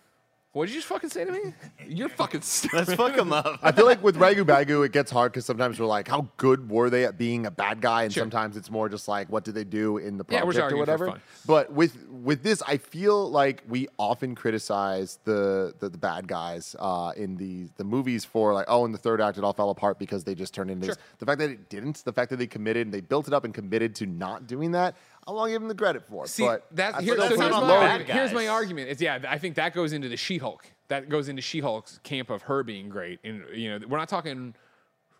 What 0.52 0.64
did 0.64 0.72
you 0.74 0.78
just 0.78 0.88
fucking 0.88 1.10
say 1.10 1.26
to 1.26 1.30
me? 1.30 1.40
You're 1.86 2.08
fucking 2.08 2.40
stupid. 2.40 2.76
Let's 2.88 2.94
fuck 2.94 3.14
him 3.14 3.34
up. 3.34 3.58
I 3.62 3.70
feel 3.70 3.84
like 3.84 4.02
with 4.02 4.16
Ragu 4.16 4.44
Bagu, 4.44 4.84
it 4.84 4.92
gets 4.92 5.10
hard 5.10 5.30
because 5.30 5.44
sometimes 5.44 5.78
we're 5.78 5.84
like, 5.86 6.08
how 6.08 6.26
good 6.38 6.70
were 6.70 6.88
they 6.88 7.04
at 7.04 7.18
being 7.18 7.44
a 7.44 7.50
bad 7.50 7.82
guy? 7.82 8.04
And 8.04 8.12
Sure. 8.12 8.22
sometimes 8.22 8.56
it's 8.56 8.70
more 8.70 8.88
just 8.88 9.08
like, 9.08 9.28
what 9.30 9.44
did 9.44 9.54
they 9.54 9.64
do 9.64 9.98
in 9.98 10.16
the 10.16 10.24
Yeah, 10.30 10.40
project 10.40 10.72
or 10.72 10.78
whatever. 10.78 11.20
But 11.46 11.70
with 11.72 12.08
with 12.08 12.42
this, 12.42 12.62
I 12.66 12.78
feel 12.78 13.30
like 13.30 13.62
we 13.68 13.88
often 13.98 14.34
criticize 14.34 15.18
the 15.24 15.74
the, 15.80 15.90
the 15.90 15.98
bad 15.98 16.26
guys 16.26 16.74
uh, 16.78 17.12
in 17.14 17.36
the 17.36 17.68
the 17.76 17.84
movies 17.84 18.24
for 18.24 18.54
like, 18.54 18.66
oh, 18.68 18.86
in 18.86 18.92
the 18.92 18.98
third 18.98 19.20
act 19.20 19.36
it 19.36 19.44
all 19.44 19.52
fell 19.52 19.68
apart 19.70 19.98
because 19.98 20.24
they 20.24 20.34
just 20.34 20.54
turned 20.54 20.70
into 20.70 20.86
this. 20.86 20.96
The 21.18 21.26
fact 21.26 21.40
that 21.40 21.50
it 21.50 21.68
didn't, 21.68 22.02
the 22.06 22.12
fact 22.12 22.30
that 22.30 22.36
they 22.38 22.46
committed 22.46 22.86
and 22.86 22.94
they 22.94 23.02
built 23.02 23.28
it 23.28 23.34
up 23.34 23.44
and 23.44 23.52
committed 23.52 23.94
to 23.96 24.06
not 24.06 24.46
doing 24.46 24.70
that, 24.72 24.96
I 25.28 25.32
want 25.32 25.48
to 25.48 25.52
give 25.52 25.60
him 25.62 25.68
the 25.68 25.74
credit 25.74 26.06
for. 26.06 26.26
See, 26.26 26.42
but 26.42 26.66
that, 26.72 27.02
here, 27.02 27.14
so 27.16 27.28
here's, 27.28 27.38
my 27.38 27.48
the 27.50 27.60
lower. 27.60 27.80
bad 27.80 27.90
argument. 27.90 28.18
here's 28.18 28.32
my 28.32 28.48
argument. 28.48 28.88
It's 28.88 29.02
yeah, 29.02 29.18
I 29.28 29.36
think 29.36 29.56
that 29.56 29.74
goes 29.74 29.92
into 29.92 30.08
the 30.08 30.16
She-Hulk. 30.16 30.64
That 30.88 31.10
goes 31.10 31.28
into 31.28 31.42
She-Hulk's 31.42 31.98
camp 32.02 32.30
of 32.30 32.42
her 32.42 32.62
being 32.62 32.88
great. 32.88 33.20
And 33.22 33.44
you 33.52 33.78
know, 33.78 33.86
we're 33.86 33.98
not 33.98 34.08
talking 34.08 34.54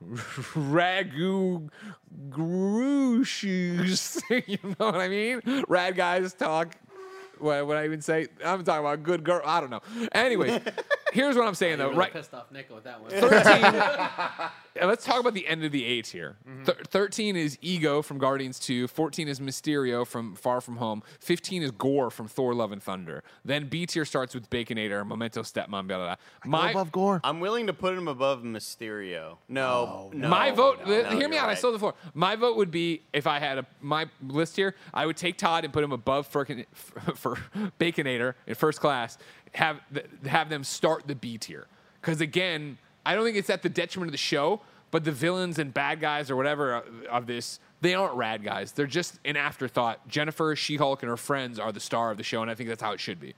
ragu 0.04 1.68
shoes. 3.26 4.22
you 4.46 4.58
know 4.64 4.86
what 4.86 4.94
I 4.94 5.08
mean? 5.08 5.42
Rad 5.68 5.94
guys 5.94 6.32
talk. 6.32 6.74
What 7.38 7.66
would 7.66 7.76
I 7.76 7.84
even 7.84 8.00
say? 8.00 8.28
I'm 8.42 8.64
talking 8.64 8.80
about 8.80 9.02
good 9.02 9.22
girl. 9.22 9.42
I 9.44 9.60
don't 9.60 9.70
know. 9.70 9.82
Anyways, 10.12 10.60
here's 11.12 11.36
what 11.36 11.46
I'm 11.46 11.54
saying 11.54 11.78
though. 11.78 11.86
Really 11.88 11.98
Right, 11.98 12.12
pissed 12.12 12.34
off 12.34 12.50
Nico 12.50 12.74
with 12.74 12.84
that 12.84 13.00
one. 13.00 13.10
13 13.10 14.50
Uh, 14.80 14.86
let's 14.86 15.04
talk 15.04 15.20
about 15.20 15.34
the 15.34 15.46
end 15.46 15.64
of 15.64 15.72
the 15.72 15.84
A 15.84 16.02
here. 16.02 16.36
Mm-hmm. 16.48 16.64
Thir- 16.64 16.76
13 16.86 17.36
is 17.36 17.58
Ego 17.60 18.02
from 18.02 18.18
Guardians 18.18 18.58
2. 18.60 18.88
14 18.88 19.28
is 19.28 19.40
Mysterio 19.40 20.06
from 20.06 20.34
Far 20.36 20.60
From 20.60 20.76
Home. 20.76 21.02
15 21.20 21.62
is 21.62 21.70
Gorr 21.72 22.10
from 22.10 22.28
Thor 22.28 22.54
Love 22.54 22.72
and 22.72 22.82
Thunder. 22.82 23.22
Then 23.44 23.68
B 23.68 23.86
tier 23.86 24.04
starts 24.04 24.34
with 24.34 24.48
Baconator, 24.50 25.06
Memento 25.06 25.42
Stepmom, 25.42 25.68
blah, 25.68 25.82
blah, 25.82 25.96
blah. 25.96 26.16
My, 26.44 26.70
above 26.70 26.92
Gorr. 26.92 27.20
I'm 27.24 27.40
willing 27.40 27.66
to 27.66 27.72
put 27.72 27.94
him 27.94 28.08
above 28.08 28.42
Mysterio. 28.42 29.38
No, 29.48 30.10
no. 30.14 30.28
my 30.28 30.50
vote, 30.50 30.86
no, 30.86 31.00
uh, 31.00 31.10
hear 31.10 31.28
me 31.28 31.34
you're 31.34 31.42
out, 31.42 31.46
I 31.46 31.48
right. 31.48 31.58
still 31.58 31.72
the 31.72 31.78
floor. 31.78 31.94
My 32.14 32.36
vote 32.36 32.56
would 32.56 32.70
be, 32.70 33.02
if 33.12 33.26
I 33.26 33.38
had 33.38 33.58
a, 33.58 33.66
my 33.80 34.06
list 34.26 34.56
here, 34.56 34.74
I 34.94 35.06
would 35.06 35.16
take 35.16 35.38
Todd 35.38 35.64
and 35.64 35.72
put 35.72 35.82
him 35.82 35.92
above 35.92 36.26
for, 36.26 36.46
for 37.14 37.36
Baconator 37.80 38.34
in 38.46 38.54
first 38.54 38.80
class, 38.80 39.18
have, 39.54 39.80
have 40.26 40.48
them 40.48 40.64
start 40.64 41.06
the 41.06 41.14
B 41.14 41.38
tier. 41.38 41.66
Because 42.00 42.20
again, 42.20 42.78
I 43.04 43.14
don't 43.14 43.24
think 43.24 43.36
it's 43.36 43.50
at 43.50 43.62
the 43.62 43.68
detriment 43.68 44.08
of 44.08 44.12
the 44.12 44.18
show, 44.18 44.60
but 44.90 45.04
the 45.04 45.12
villains 45.12 45.58
and 45.58 45.72
bad 45.72 46.00
guys 46.00 46.30
or 46.30 46.36
whatever 46.36 46.74
of- 46.76 47.04
of 47.10 47.26
this, 47.26 47.60
they 47.80 47.94
aren't 47.94 48.14
rad 48.14 48.42
guys. 48.42 48.72
They're 48.72 48.86
just 48.86 49.18
an 49.24 49.36
afterthought. 49.36 50.06
Jennifer, 50.08 50.54
She 50.56 50.76
Hulk, 50.76 51.02
and 51.02 51.10
her 51.10 51.16
friends 51.16 51.58
are 51.58 51.72
the 51.72 51.80
star 51.80 52.10
of 52.10 52.16
the 52.16 52.22
show, 52.24 52.42
and 52.42 52.50
I 52.50 52.54
think 52.54 52.68
that's 52.68 52.82
how 52.82 52.92
it 52.92 53.00
should 53.00 53.20
be. 53.20 53.34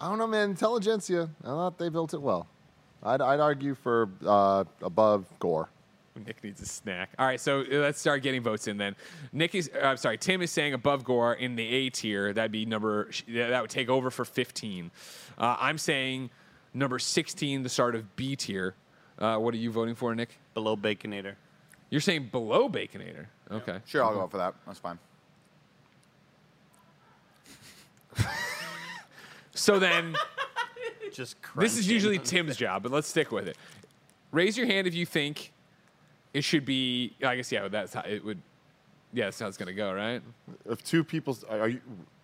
I 0.00 0.08
don't 0.08 0.18
know, 0.18 0.26
man. 0.26 0.54
Intelligencia. 0.54 1.28
I 1.42 1.46
thought 1.46 1.78
they 1.78 1.88
built 1.88 2.14
it 2.14 2.22
well. 2.22 2.46
I'd, 3.02 3.20
I'd 3.20 3.40
argue 3.40 3.74
for 3.74 4.08
uh, 4.26 4.64
above 4.82 5.26
Gorr. 5.38 5.68
Nick 6.26 6.42
needs 6.42 6.60
a 6.60 6.66
snack. 6.66 7.10
All 7.18 7.26
right, 7.26 7.40
so 7.40 7.60
uh, 7.60 7.64
let's 7.70 8.00
start 8.00 8.22
getting 8.22 8.42
votes 8.42 8.66
in 8.68 8.76
then. 8.76 8.96
Nick 9.32 9.54
is, 9.54 9.70
uh, 9.74 9.86
I'm 9.86 9.96
sorry, 9.96 10.18
Tim 10.18 10.42
is 10.42 10.50
saying 10.50 10.74
above 10.74 11.04
Gorr 11.04 11.34
in 11.34 11.56
the 11.56 11.66
A 11.66 11.90
tier. 11.90 12.32
That'd 12.32 12.52
be 12.52 12.66
number, 12.66 13.10
that 13.28 13.60
would 13.60 13.70
take 13.70 13.88
over 13.88 14.10
for 14.10 14.24
15. 14.24 14.90
Uh, 15.38 15.56
I'm 15.58 15.78
saying 15.78 16.30
number 16.74 16.98
16, 16.98 17.62
the 17.62 17.68
start 17.68 17.94
of 17.94 18.16
B 18.16 18.36
tier. 18.36 18.74
Uh, 19.18 19.36
what 19.36 19.52
are 19.54 19.58
you 19.58 19.70
voting 19.70 19.94
for, 19.94 20.14
Nick? 20.14 20.38
below 20.54 20.76
Baconator. 20.76 21.34
You're 21.90 22.00
saying 22.00 22.28
below 22.32 22.68
Baconator. 22.68 23.26
Okay. 23.50 23.78
Sure, 23.86 24.04
I'll 24.04 24.14
go 24.14 24.26
for 24.26 24.38
that. 24.38 24.54
That's 24.66 24.78
fine. 24.78 24.98
So 29.58 29.80
then, 29.80 30.14
Just 31.12 31.36
this 31.56 31.76
is 31.76 31.90
usually 31.90 32.18
Tim's 32.20 32.56
job, 32.56 32.84
but 32.84 32.92
let's 32.92 33.08
stick 33.08 33.32
with 33.32 33.48
it. 33.48 33.56
Raise 34.30 34.56
your 34.56 34.66
hand 34.68 34.86
if 34.86 34.94
you 34.94 35.04
think 35.04 35.52
it 36.38 36.42
should 36.44 36.64
be, 36.64 37.14
I 37.24 37.36
guess, 37.36 37.50
yeah, 37.52 37.68
that's 37.68 37.94
how 37.94 38.02
it 38.02 38.24
would, 38.24 38.40
yeah, 39.12 39.24
that's 39.26 39.40
how 39.40 39.48
it's 39.48 39.56
going 39.56 39.66
to 39.68 39.74
go, 39.74 39.92
right? 39.92 40.22
If 40.68 40.82
two 40.84 41.02
people, 41.04 41.36
are 41.48 41.68
you 41.68 41.80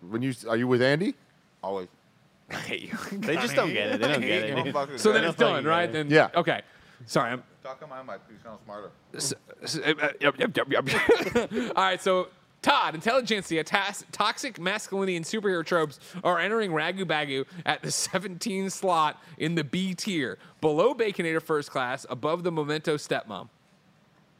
when 0.09 0.21
you 0.21 0.33
are 0.49 0.57
you 0.57 0.67
with 0.67 0.81
Andy? 0.81 1.15
Always. 1.63 1.87
I 2.49 2.55
hate 2.55 2.81
you. 2.83 2.97
They 3.11 3.35
just 3.35 3.55
don't 3.55 3.73
get 3.73 3.87
it. 3.95 4.01
They 4.01 4.07
don't 4.07 4.21
get 4.21 4.43
it. 4.43 4.73
dude. 4.87 4.99
So 4.99 5.11
then 5.11 5.23
it's 5.23 5.37
done, 5.37 5.65
right? 5.65 5.91
Then 5.91 6.09
Yeah. 6.09 6.29
Okay. 6.35 6.61
Sorry. 7.07 7.31
I'm. 7.31 7.43
Talk 7.63 7.81
on 7.83 7.89
my 7.89 8.03
mic. 8.03 8.21
You 8.29 8.35
sound 8.43 8.59
smarter. 8.63 8.91
s- 9.15 9.33
s- 9.63 9.79
uh, 9.79 9.93
uh, 10.01 10.09
yep, 10.21 10.35
yep, 10.39 10.55
yep, 10.55 10.69
yep. 10.69 11.51
All 11.75 11.83
right. 11.83 11.99
So 12.01 12.27
Todd, 12.61 12.93
Intelligencia, 12.95 13.63
tas- 13.63 14.05
toxic 14.11 14.59
masculinity, 14.59 15.15
and 15.15 15.25
superhero 15.25 15.65
tropes 15.65 15.99
are 16.23 16.37
entering 16.39 16.71
Ragu 16.71 17.03
Bagu 17.03 17.45
at 17.65 17.81
the 17.81 17.89
17 17.91 18.69
slot 18.69 19.21
in 19.39 19.55
the 19.55 19.63
B 19.63 19.93
tier, 19.95 20.37
below 20.61 20.93
Baconator 20.93 21.41
First 21.41 21.71
Class, 21.71 22.05
above 22.09 22.43
the 22.43 22.51
Memento 22.51 22.97
Stepmom. 22.97 23.49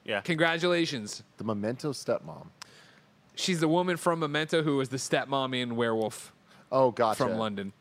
Yeah. 0.06 0.22
Congratulations. 0.22 1.23
The 1.38 1.44
Memento 1.44 1.91
stepmom. 1.91 2.48
She's 3.36 3.60
the 3.60 3.68
woman 3.68 3.98
from 3.98 4.19
Memento 4.19 4.64
who 4.64 4.77
was 4.77 4.90
the 4.90 4.98
stepmom 4.98 5.60
in 5.60 5.76
Werewolf 5.76 6.32
Oh, 6.72 6.91
gotcha. 6.91 7.18
from 7.23 7.38
London. 7.38 7.73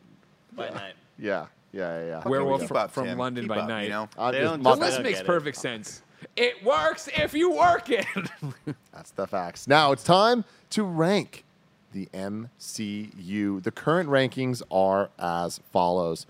By 0.51 0.69
night. 0.69 0.93
Yeah, 1.17 1.45
yeah, 1.71 1.99
yeah. 1.99 2.05
yeah. 2.23 2.27
Werewolf 2.27 2.61
Keep 2.61 2.67
fr- 2.69 2.77
up, 2.77 2.91
from 2.91 3.17
London 3.17 3.43
Keep 3.45 3.49
by 3.49 3.57
up, 3.59 3.69
night. 3.69 3.83
You 3.83 3.89
know? 3.89 4.09
I'm 4.17 4.33
They 4.33 4.41
don't- 4.41 4.63
The 4.63 4.75
list 4.75 5.01
makes 5.01 5.19
get 5.19 5.25
it. 5.25 5.27
perfect 5.27 5.57
sense. 5.57 6.01
It 6.35 6.63
works 6.63 7.07
if 7.15 7.33
you 7.33 7.51
work 7.51 7.89
it. 7.89 8.05
That's 8.93 9.11
the 9.11 9.27
facts. 9.27 9.67
Now 9.67 9.91
it's 9.91 10.03
time 10.03 10.43
to 10.71 10.83
rank 10.83 11.43
the 11.91 12.07
MCU. 12.13 13.61
The 13.63 13.71
current 13.71 14.09
rankings 14.09 14.61
are 14.71 15.09
as 15.19 15.59
follows 15.71 16.25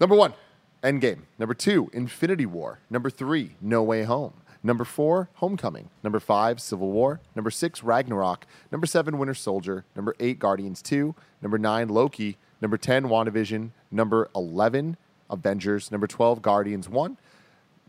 Number 0.00 0.14
one, 0.16 0.32
Endgame. 0.82 1.22
Number 1.38 1.54
two, 1.54 1.90
Infinity 1.92 2.46
War. 2.46 2.80
Number 2.88 3.10
three, 3.10 3.56
No 3.60 3.82
Way 3.82 4.04
Home. 4.04 4.32
Number 4.62 4.84
four, 4.84 5.30
Homecoming. 5.34 5.88
Number 6.02 6.20
five, 6.20 6.60
Civil 6.60 6.90
War. 6.90 7.20
Number 7.34 7.50
six, 7.50 7.82
Ragnarok. 7.82 8.46
Number 8.70 8.86
seven, 8.86 9.18
Winter 9.18 9.34
Soldier. 9.34 9.84
Number 9.96 10.14
eight, 10.20 10.38
Guardians 10.38 10.82
2. 10.82 11.14
Number 11.40 11.58
nine, 11.58 11.88
Loki. 11.88 12.36
Number 12.60 12.76
10, 12.76 13.04
WandaVision. 13.04 13.70
Number 13.90 14.28
11, 14.34 14.96
Avengers. 15.30 15.90
Number 15.90 16.06
12, 16.06 16.42
Guardians 16.42 16.88
1. 16.88 17.16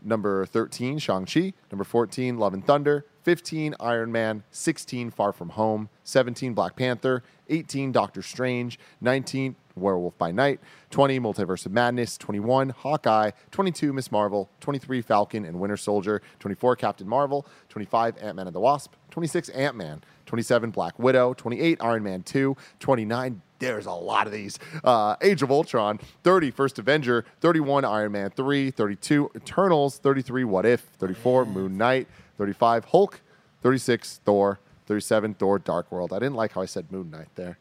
Number 0.04 0.46
13, 0.46 0.98
Shang-Chi. 0.98 1.52
Number 1.70 1.84
14, 1.84 2.38
Love 2.38 2.54
and 2.54 2.66
Thunder. 2.66 3.04
15, 3.22 3.74
Iron 3.78 4.10
Man. 4.10 4.42
16, 4.50 5.10
Far 5.10 5.32
From 5.32 5.50
Home. 5.50 5.90
17, 6.04 6.54
Black 6.54 6.74
Panther. 6.74 7.22
18, 7.48 7.92
Doctor 7.92 8.22
Strange. 8.22 8.78
19, 9.00 9.56
Werewolf 9.76 10.16
by 10.18 10.30
Night. 10.30 10.60
20, 10.90 11.20
Multiverse 11.20 11.66
of 11.66 11.72
Madness. 11.72 12.16
21, 12.18 12.70
Hawkeye. 12.70 13.30
22, 13.50 13.92
Miss 13.92 14.12
Marvel. 14.12 14.50
23, 14.60 15.02
Falcon 15.02 15.44
and 15.44 15.58
Winter 15.58 15.76
Soldier. 15.76 16.22
24, 16.40 16.76
Captain 16.76 17.08
Marvel. 17.08 17.46
25, 17.68 18.16
Ant-Man 18.20 18.46
and 18.46 18.54
the 18.54 18.60
Wasp. 18.60 18.94
26, 19.10 19.48
Ant-Man. 19.50 20.02
27, 20.26 20.70
Black 20.70 20.98
Widow. 20.98 21.34
28, 21.34 21.78
Iron 21.80 22.02
Man 22.02 22.22
2. 22.22 22.56
29, 22.80 23.42
there's 23.58 23.86
a 23.86 23.92
lot 23.92 24.26
of 24.26 24.32
these. 24.32 24.58
Uh, 24.82 25.16
Age 25.20 25.42
of 25.42 25.50
Ultron, 25.50 26.00
30, 26.24 26.50
First 26.50 26.78
Avenger, 26.78 27.24
31, 27.40 27.84
Iron 27.84 28.12
Man 28.12 28.30
3, 28.30 28.70
32, 28.70 29.30
Eternals, 29.36 29.98
33, 29.98 30.44
What 30.44 30.66
If, 30.66 30.80
34, 30.98 31.46
Moon 31.46 31.76
Knight, 31.76 32.08
35, 32.38 32.86
Hulk, 32.86 33.20
36, 33.62 34.20
Thor, 34.24 34.58
37, 34.86 35.34
Thor, 35.34 35.58
Dark 35.58 35.90
World. 35.92 36.12
I 36.12 36.18
didn't 36.18 36.34
like 36.34 36.52
how 36.52 36.62
I 36.62 36.66
said 36.66 36.90
Moon 36.90 37.10
Knight 37.10 37.28
there. 37.36 37.58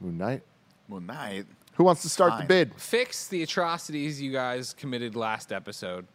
Moon 0.00 0.18
Knight. 0.18 0.42
Well, 0.92 1.00
night. 1.00 1.46
Who 1.74 1.84
wants 1.84 2.02
to 2.02 2.10
start 2.10 2.32
the 2.32 2.38
Fine. 2.38 2.46
bid? 2.46 2.74
Fix 2.74 3.28
the 3.28 3.42
atrocities 3.42 4.20
you 4.20 4.30
guys 4.30 4.74
committed 4.74 5.16
last 5.16 5.52
episode. 5.52 6.06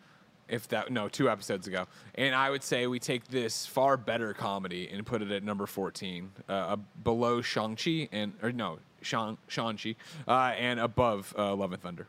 If 0.47 0.69
that 0.69 0.91
no, 0.91 1.09
two 1.09 1.29
episodes 1.29 1.67
ago, 1.67 1.87
and 2.15 2.33
I 2.33 2.49
would 2.49 2.63
say 2.63 2.87
we 2.87 2.99
take 2.99 3.27
this 3.27 3.65
far 3.65 3.97
better 3.97 4.33
comedy 4.33 4.87
and 4.89 5.05
put 5.05 5.21
it 5.21 5.29
at 5.29 5.43
number 5.43 5.65
fourteen, 5.65 6.31
uh, 6.47 6.77
below 7.03 7.41
Shang 7.41 7.75
Chi 7.75 8.07
and 8.13 8.31
or 8.41 8.53
no 8.53 8.79
Shang 9.01 9.37
Shang 9.49 9.75
Chi, 9.75 9.95
uh, 10.25 10.53
and 10.57 10.79
above 10.79 11.33
uh, 11.37 11.53
Love 11.53 11.73
and 11.73 11.81
Thunder. 11.81 12.07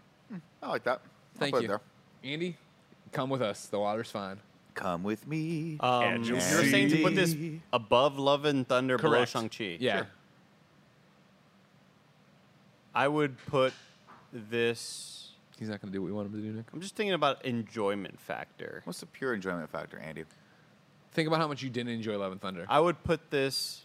I 0.63 0.69
like 0.69 0.85
that. 0.85 1.01
I'll 1.01 1.41
Thank 1.41 1.55
put 1.55 1.61
it 1.61 1.63
you, 1.63 1.69
there. 1.69 1.81
Andy. 2.23 2.57
Come 3.11 3.31
with 3.31 3.43
us. 3.43 3.67
The 3.67 3.81
water's 3.81 4.11
fine. 4.11 4.39
Come 4.75 5.03
with 5.03 5.27
me. 5.27 5.79
Um, 5.81 6.23
you'll 6.23 6.37
you're 6.37 6.41
saying 6.41 6.91
to 6.91 7.03
put 7.03 7.17
this 7.17 7.35
above 7.73 8.19
Love 8.21 8.45
and 8.45 8.69
Thunder, 8.69 8.99
below 8.99 9.17
Correct. 9.17 9.33
Shang-Chi. 9.33 9.79
Yeah. 9.81 10.05
I 12.99 13.07
would 13.07 13.37
put 13.47 13.75
this. 14.33 15.31
He's 15.57 15.69
not 15.69 15.81
gonna 15.81 15.93
do 15.93 16.03
what 16.03 16.07
we 16.07 16.13
want 16.13 16.27
him 16.27 16.33
to 16.33 16.49
do, 16.49 16.53
Nick. 16.53 16.65
I'm 16.73 16.81
just 16.81 16.97
thinking 16.97 17.15
about 17.15 17.45
enjoyment 17.45 18.19
factor. 18.19 18.83
What's 18.83 18.99
the 18.99 19.07
pure 19.07 19.35
enjoyment 19.35 19.71
factor, 19.71 20.01
Andy? 20.01 20.25
Think 21.13 21.29
about 21.29 21.39
how 21.39 21.47
much 21.47 21.63
you 21.63 21.71
didn't 21.71 21.93
enjoy 21.93 22.19
Love 22.19 22.33
and 22.33 22.41
Thunder. 22.41 22.67
I 22.69 22.81
would 22.81 23.05
put 23.05 23.31
this 23.31 23.83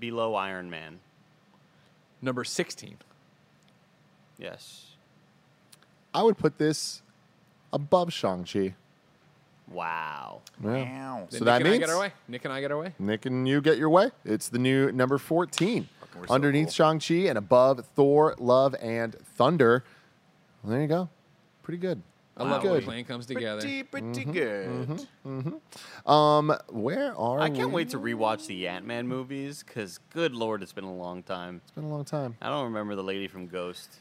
below 0.00 0.34
Iron 0.34 0.70
Man. 0.70 1.00
Number 2.22 2.42
sixteen. 2.42 2.96
Yes. 4.38 4.92
I 6.14 6.22
would 6.22 6.38
put 6.38 6.56
this 6.56 7.02
above 7.70 8.14
Shang-Chi. 8.14 8.76
Wow. 9.70 10.40
Yeah. 10.62 10.70
Wow. 10.70 11.26
So 11.28 11.36
Nick 11.36 11.44
that 11.44 11.60
and 11.60 11.68
I 11.68 11.70
means 11.70 11.80
get 11.80 11.90
our 11.90 12.00
way. 12.00 12.12
Nick 12.28 12.44
and 12.46 12.54
I 12.54 12.62
get 12.62 12.72
our 12.72 12.78
way. 12.78 12.94
Nick 12.98 13.26
and 13.26 13.46
you 13.46 13.60
get 13.60 13.76
your 13.76 13.90
way. 13.90 14.10
It's 14.24 14.48
the 14.48 14.58
new 14.58 14.90
number 14.90 15.18
14. 15.18 15.86
We're 16.16 16.26
so 16.26 16.34
Underneath 16.34 16.72
Shang-Chi 16.72 17.14
and 17.28 17.38
above 17.38 17.84
Thor, 17.94 18.34
Love, 18.38 18.74
and 18.80 19.14
Thunder. 19.14 19.84
Well, 20.62 20.72
there 20.72 20.82
you 20.82 20.88
go. 20.88 21.08
Pretty 21.62 21.78
good. 21.78 22.02
I 22.36 22.42
love 22.42 22.62
when 22.64 22.72
good. 22.72 22.82
the 22.82 22.86
plan 22.86 23.04
comes 23.04 23.26
together. 23.26 23.60
Pretty, 23.60 23.82
pretty 23.84 24.24
good. 24.24 24.68
Mm-hmm, 24.68 25.38
mm-hmm. 25.40 26.10
Um, 26.10 26.56
where 26.68 27.16
are 27.16 27.40
I 27.40 27.48
can't 27.48 27.68
we? 27.68 27.76
wait 27.76 27.90
to 27.90 27.98
rewatch 27.98 28.46
the 28.46 28.66
Ant 28.66 28.84
Man 28.84 29.06
movies 29.06 29.62
because, 29.62 29.98
good 30.10 30.34
lord, 30.34 30.62
it's 30.62 30.72
been 30.72 30.84
a 30.84 30.92
long 30.92 31.22
time. 31.22 31.60
It's 31.62 31.70
been 31.72 31.84
a 31.84 31.88
long 31.88 32.04
time. 32.04 32.36
I 32.42 32.48
don't 32.48 32.64
remember 32.64 32.96
the 32.96 33.04
lady 33.04 33.28
from 33.28 33.46
Ghost. 33.46 33.98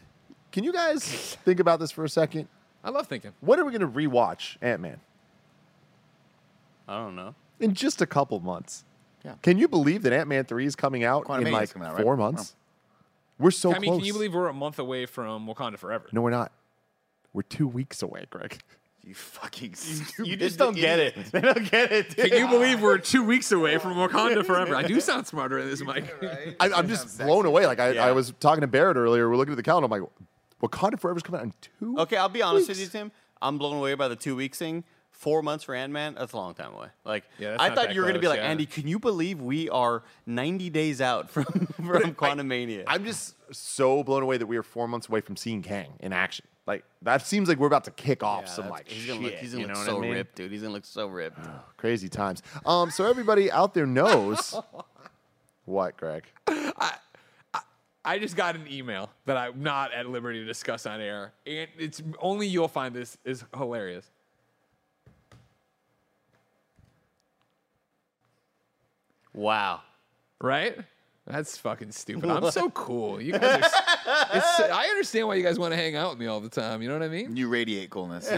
Can 0.52 0.64
you 0.64 0.74
guys 0.74 1.04
think 1.46 1.60
about 1.60 1.80
this 1.80 1.92
for 1.92 2.04
a 2.04 2.10
second? 2.10 2.48
I 2.84 2.90
love 2.90 3.08
thinking. 3.08 3.34
When 3.40 3.60
are 3.60 3.66
we 3.66 3.72
going 3.72 3.82
to 3.82 3.88
rewatch 3.88 4.58
Ant-Man? 4.62 5.00
I 6.88 6.98
don't 6.98 7.16
know. 7.16 7.36
In 7.60 7.74
just 7.76 8.02
a 8.02 8.06
couple 8.06 8.40
months. 8.40 8.84
Yeah. 9.24 9.36
Can 9.42 9.58
you 9.58 9.68
believe 9.68 10.04
that 10.04 10.14
Ant-Man 10.14 10.46
3 10.46 10.66
is 10.66 10.76
coming 10.76 11.04
out 11.04 11.22
in 11.22 11.28
Quantumania's 11.28 11.76
like 11.76 11.86
out, 11.86 11.94
right? 11.96 12.04
four 12.04 12.18
months? 12.18 12.56
We're 13.40 13.52
so 13.52 13.74
I 13.74 13.80
mean, 13.80 13.90
close. 13.92 14.00
can 14.00 14.06
you 14.06 14.14
believe 14.14 14.34
we're 14.34 14.48
a 14.48 14.54
month 14.54 14.80
away 14.80 15.06
from 15.06 15.48
Wakanda 15.48 15.78
Forever? 15.78 16.08
No, 16.12 16.22
we're 16.22 16.30
not. 16.30 16.52
We're 17.34 17.42
two 17.42 17.68
weeks 17.68 18.02
away, 18.02 18.26
Greg. 18.30 18.60
You 19.06 19.16
fucking 19.16 19.76
You 20.24 20.38
just 20.38 20.58
don't 20.58 20.76
get 20.76 21.00
it. 21.00 21.16
They 21.32 21.42
don't 21.42 21.70
get 21.70 21.92
it. 21.92 22.16
Can 22.16 22.32
you 22.32 22.48
believe 22.48 22.82
we're 22.82 23.00
two 23.00 23.24
weeks 23.24 23.52
away 23.52 23.78
from 23.78 23.96
Wakanda 23.96 24.46
Forever? 24.46 24.76
I 24.76 24.84
do 24.84 25.00
sound 25.02 25.28
smarter 25.28 25.60
in 25.60 25.70
this 25.70 25.82
mic. 25.84 26.06
I, 26.60 26.72
I'm 26.72 26.88
just 26.88 27.18
blown 27.18 27.46
away. 27.46 27.66
Like 27.66 27.80
I, 27.80 27.92
Yeah. 27.92 28.06
I 28.06 28.12
was 28.12 28.34
talking 28.40 28.62
to 28.62 28.68
Barrett 28.68 28.96
earlier. 28.96 29.30
We're 29.30 29.36
looking 29.36 29.54
at 29.54 29.58
the 29.58 29.64
calendar. 29.64 29.86
I'm 29.86 30.02
like, 30.02 30.10
Wakanda 30.62 30.98
Forever's 31.00 31.24
coming 31.24 31.42
out 31.42 31.46
in 31.48 31.54
two. 31.60 32.00
Okay, 32.00 32.16
I'll 32.16 32.30
be 32.30 32.42
honest 32.42 32.70
with 32.70 32.80
you. 32.80 32.88
Tim. 32.88 33.12
I'm 33.42 33.58
blown 33.58 33.76
away 33.76 33.94
by 33.96 34.08
the 34.08 34.16
two 34.16 34.38
weeks 34.38 34.58
thing. 34.58 34.86
Four 35.14 35.42
months 35.42 35.64
for 35.64 35.74
Ant 35.74 35.94
Man, 35.94 36.16
that's 36.16 36.34
a 36.34 36.38
long 36.38 36.54
time 36.54 36.74
away. 36.74 36.88
Like, 37.06 37.24
Yeah, 37.40 37.52
that's 37.52 37.64
I 37.64 37.74
thought 37.74 37.94
you 37.94 38.02
were 38.02 38.08
going 38.08 38.16
to 38.16 38.20
be 38.20 38.28
like, 38.28 38.40
yeah. 38.40 38.50
Andy, 38.50 38.66
can 38.66 38.88
you 38.88 39.00
believe 39.00 39.42
we 39.42 39.70
are 39.70 40.04
90 40.26 40.70
days 40.70 41.00
out 41.00 41.30
from, 41.30 41.46
from 41.76 42.14
Quantumania? 42.16 42.84
I'm 42.88 43.06
just 43.06 43.36
so 43.54 44.04
blown 44.04 44.24
away 44.24 44.38
that 44.38 44.48
we 44.48 44.58
are 44.58 44.64
four 44.64 44.88
months 44.88 45.08
away 45.08 45.22
from 45.22 45.38
seeing 45.38 45.62
Kang 45.62 45.94
in 46.02 46.12
action. 46.12 46.46
Like 46.66 46.84
that 47.02 47.26
seems 47.26 47.50
like 47.50 47.58
we're 47.58 47.68
about 47.68 47.84
to 47.86 47.92
kick 47.92 48.24
off 48.24 48.48
some 48.48 48.70
like 48.70 48.88
he's 48.88 49.04
shit. 49.04 49.16
gonna 49.16 49.28
look, 49.28 49.34
he's 49.36 49.54
gonna 49.54 49.68
look 49.68 49.76
so 49.76 49.98
I 49.98 50.02
mean? 50.02 50.12
ripped, 50.12 50.36
dude. 50.36 50.52
He's 50.52 50.62
gonna 50.62 50.74
look 50.74 50.86
so 50.86 51.08
ripped. 51.08 51.40
Crazy 51.78 52.08
times. 52.08 52.42
Um, 52.66 52.90
so 52.90 53.06
everybody 53.06 53.52
out 53.52 53.74
there 53.74 53.86
knows 53.86 54.56
what, 55.66 55.98
Greg? 55.98 56.24
I 56.48 56.94
I 58.06 58.20
just 58.20 58.36
got 58.36 58.56
an 58.56 58.68
email 58.70 59.10
that 59.26 59.38
I'm 59.38 59.62
not 59.62 59.94
at 59.94 60.08
liberty 60.08 60.40
to 60.40 60.46
discuss 60.46 60.86
on 60.86 61.00
air, 61.00 61.34
and 61.46 61.68
it's 61.78 62.02
only 62.20 62.48
you'll 62.48 62.68
find 62.68 62.94
this 62.94 63.18
is 63.24 63.44
hilarious. 63.56 64.10
Wow. 69.34 69.82
Right? 70.42 70.78
That's 71.26 71.58
fucking 71.58 71.94
stupid. 71.94 72.30
I'm 72.30 72.52
so 72.52 72.70
cool. 72.72 73.22
You 73.22 73.32
guys 73.32 73.44
are. 73.44 73.64
s- 73.64 73.74
It's, 74.34 74.60
I 74.70 74.88
understand 74.90 75.26
why 75.30 75.36
you 75.36 75.44
guys 75.44 75.58
want 75.58 75.72
to 75.72 75.78
hang 75.78 75.96
out 75.96 76.10
with 76.10 76.20
me 76.20 76.26
all 76.28 76.42
the 76.42 76.50
time. 76.50 76.82
You 76.82 76.90
know 76.90 76.96
what 77.00 77.04
I 77.04 77.08
mean? 77.08 77.38
You 77.38 77.48
radiate 77.48 77.90
coolness. 77.92 78.30
you 78.30 78.38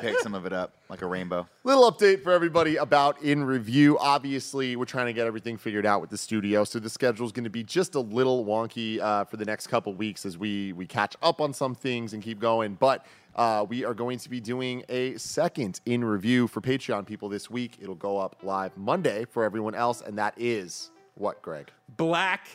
pick 0.00 0.18
some 0.18 0.34
of 0.34 0.44
it 0.44 0.52
up 0.52 0.74
like 0.88 1.02
a 1.02 1.06
rainbow. 1.06 1.46
Little 1.62 1.88
update 1.92 2.24
for 2.24 2.32
everybody 2.32 2.74
about 2.74 3.22
in 3.22 3.44
review. 3.44 3.96
Obviously, 4.00 4.74
we're 4.74 4.84
trying 4.84 5.06
to 5.06 5.12
get 5.12 5.28
everything 5.28 5.56
figured 5.56 5.86
out 5.86 6.00
with 6.00 6.10
the 6.10 6.18
studio, 6.18 6.64
so 6.64 6.80
the 6.80 6.90
schedule 6.90 7.24
is 7.24 7.30
going 7.30 7.44
to 7.44 7.50
be 7.50 7.62
just 7.62 7.94
a 7.94 8.00
little 8.00 8.44
wonky 8.44 8.98
uh, 8.98 9.24
for 9.26 9.36
the 9.36 9.44
next 9.44 9.68
couple 9.68 9.94
weeks 9.94 10.26
as 10.26 10.36
we 10.36 10.72
we 10.72 10.86
catch 10.88 11.14
up 11.22 11.40
on 11.40 11.52
some 11.54 11.76
things 11.76 12.14
and 12.14 12.22
keep 12.22 12.40
going. 12.40 12.74
But 12.74 13.06
uh, 13.36 13.66
we 13.68 13.84
are 13.84 13.94
going 13.94 14.18
to 14.18 14.30
be 14.30 14.40
doing 14.40 14.84
a 14.88 15.16
second 15.16 15.80
in 15.86 16.04
review 16.04 16.46
for 16.46 16.60
Patreon 16.60 17.06
people 17.06 17.28
this 17.28 17.50
week. 17.50 17.78
It'll 17.80 17.94
go 17.94 18.18
up 18.18 18.36
live 18.42 18.76
Monday 18.76 19.24
for 19.24 19.44
everyone 19.44 19.74
else, 19.74 20.00
and 20.00 20.18
that 20.18 20.34
is 20.36 20.90
what, 21.14 21.42
Greg? 21.42 21.70
Black 21.96 22.46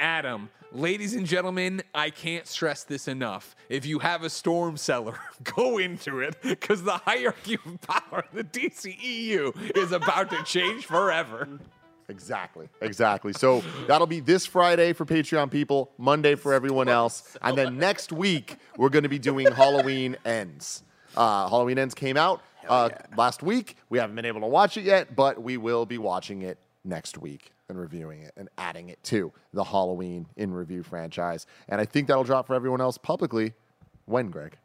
Adam. 0.00 0.50
Ladies 0.72 1.14
and 1.14 1.26
gentlemen, 1.26 1.82
I 1.94 2.08
can't 2.08 2.46
stress 2.46 2.82
this 2.84 3.06
enough. 3.06 3.54
If 3.68 3.84
you 3.84 3.98
have 3.98 4.22
a 4.22 4.30
storm 4.30 4.78
cellar, 4.78 5.18
go 5.44 5.76
into 5.78 6.20
it 6.20 6.36
because 6.42 6.82
the 6.82 6.96
hierarchy 6.96 7.58
of 7.66 7.80
power 7.82 8.24
the 8.32 8.42
DCEU 8.42 9.76
is 9.76 9.92
about 9.92 10.30
to 10.30 10.42
change 10.44 10.86
forever. 10.86 11.46
Exactly. 12.12 12.68
Exactly. 12.80 13.32
So 13.32 13.62
that'll 13.88 14.06
be 14.06 14.20
this 14.20 14.46
Friday 14.46 14.92
for 14.92 15.04
Patreon 15.04 15.50
people, 15.50 15.90
Monday 15.98 16.34
for 16.34 16.52
everyone 16.52 16.88
else. 16.88 17.36
And 17.42 17.56
then 17.58 17.78
next 17.78 18.12
week, 18.12 18.56
we're 18.76 18.90
going 18.90 19.02
to 19.02 19.08
be 19.08 19.18
doing 19.18 19.50
Halloween 19.50 20.16
Ends. 20.24 20.82
Uh, 21.16 21.48
Halloween 21.48 21.78
Ends 21.78 21.94
came 21.94 22.16
out 22.16 22.42
uh, 22.68 22.90
last 23.16 23.42
week. 23.42 23.76
We 23.88 23.98
haven't 23.98 24.16
been 24.16 24.24
able 24.24 24.42
to 24.42 24.46
watch 24.46 24.76
it 24.76 24.84
yet, 24.84 25.16
but 25.16 25.42
we 25.42 25.56
will 25.56 25.86
be 25.86 25.98
watching 25.98 26.42
it 26.42 26.58
next 26.84 27.18
week 27.18 27.50
and 27.68 27.78
reviewing 27.78 28.22
it 28.22 28.32
and 28.36 28.48
adding 28.58 28.88
it 28.90 29.02
to 29.04 29.32
the 29.52 29.64
Halloween 29.64 30.26
in 30.36 30.52
review 30.52 30.82
franchise. 30.82 31.46
And 31.68 31.80
I 31.80 31.84
think 31.84 32.08
that'll 32.08 32.24
drop 32.24 32.46
for 32.46 32.54
everyone 32.54 32.80
else 32.80 32.98
publicly. 32.98 33.54
When, 34.04 34.30
Greg? 34.30 34.58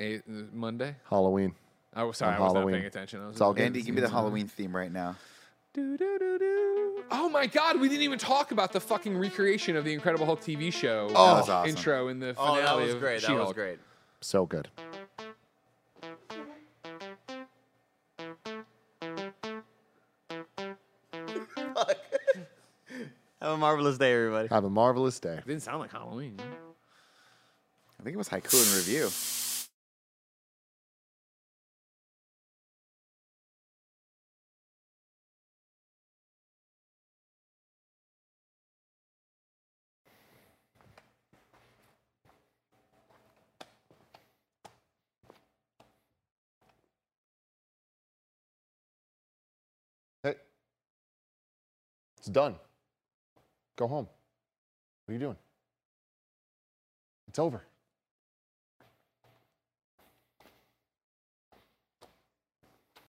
A, 0.00 0.22
Monday. 0.52 0.96
Halloween. 1.08 1.54
I 1.94 2.04
was 2.04 2.18
sorry, 2.18 2.34
On 2.34 2.40
I 2.40 2.44
was 2.44 2.52
Halloween. 2.52 2.72
not 2.72 2.78
paying 2.78 2.86
attention. 2.86 3.22
I 3.22 3.26
was 3.26 3.34
It's 3.36 3.40
all 3.40 3.54
good. 3.54 3.64
Andy, 3.64 3.82
give 3.82 3.94
me 3.94 4.02
the 4.02 4.08
Halloween 4.08 4.48
theme 4.48 4.76
right 4.76 4.92
now. 4.92 5.16
Oh 5.78 7.28
my 7.30 7.46
God, 7.46 7.78
we 7.80 7.88
didn't 7.88 8.02
even 8.02 8.18
talk 8.18 8.50
about 8.50 8.72
the 8.72 8.80
fucking 8.80 9.16
recreation 9.16 9.76
of 9.76 9.84
the 9.84 9.92
Incredible 9.92 10.24
Hulk 10.24 10.40
TV 10.40 10.72
show 10.72 11.08
oh, 11.10 11.12
That 11.12 11.18
uh, 11.18 11.34
was 11.40 11.48
awesome. 11.50 11.68
intro 11.70 12.08
in 12.08 12.18
the 12.18 12.30
Oh, 12.30 12.54
finale 12.54 12.62
that 12.62 12.76
was 12.86 12.94
of 12.94 13.00
great. 13.00 13.20
That 13.22 13.30
was 13.30 13.38
She-Hulk. 13.38 13.54
great. 13.54 13.78
So 14.22 14.46
good. 14.46 14.68
Have 23.40 23.52
a 23.52 23.56
marvelous 23.56 23.98
day, 23.98 24.12
everybody. 24.14 24.48
Have 24.48 24.64
a 24.64 24.70
marvelous 24.70 25.20
day. 25.20 25.34
It 25.34 25.46
Didn't 25.46 25.62
sound 25.62 25.80
like 25.80 25.92
Halloween. 25.92 26.36
I 28.00 28.02
think 28.02 28.14
it 28.14 28.18
was 28.18 28.28
haiku 28.28 28.54
in 28.54 28.76
review. 28.76 29.10
It's 52.26 52.32
done. 52.32 52.56
Go 53.76 53.86
home. 53.86 54.08
What 55.04 55.12
are 55.12 55.14
you 55.14 55.20
doing? 55.20 55.36
It's 57.28 57.38
over. 57.38 57.62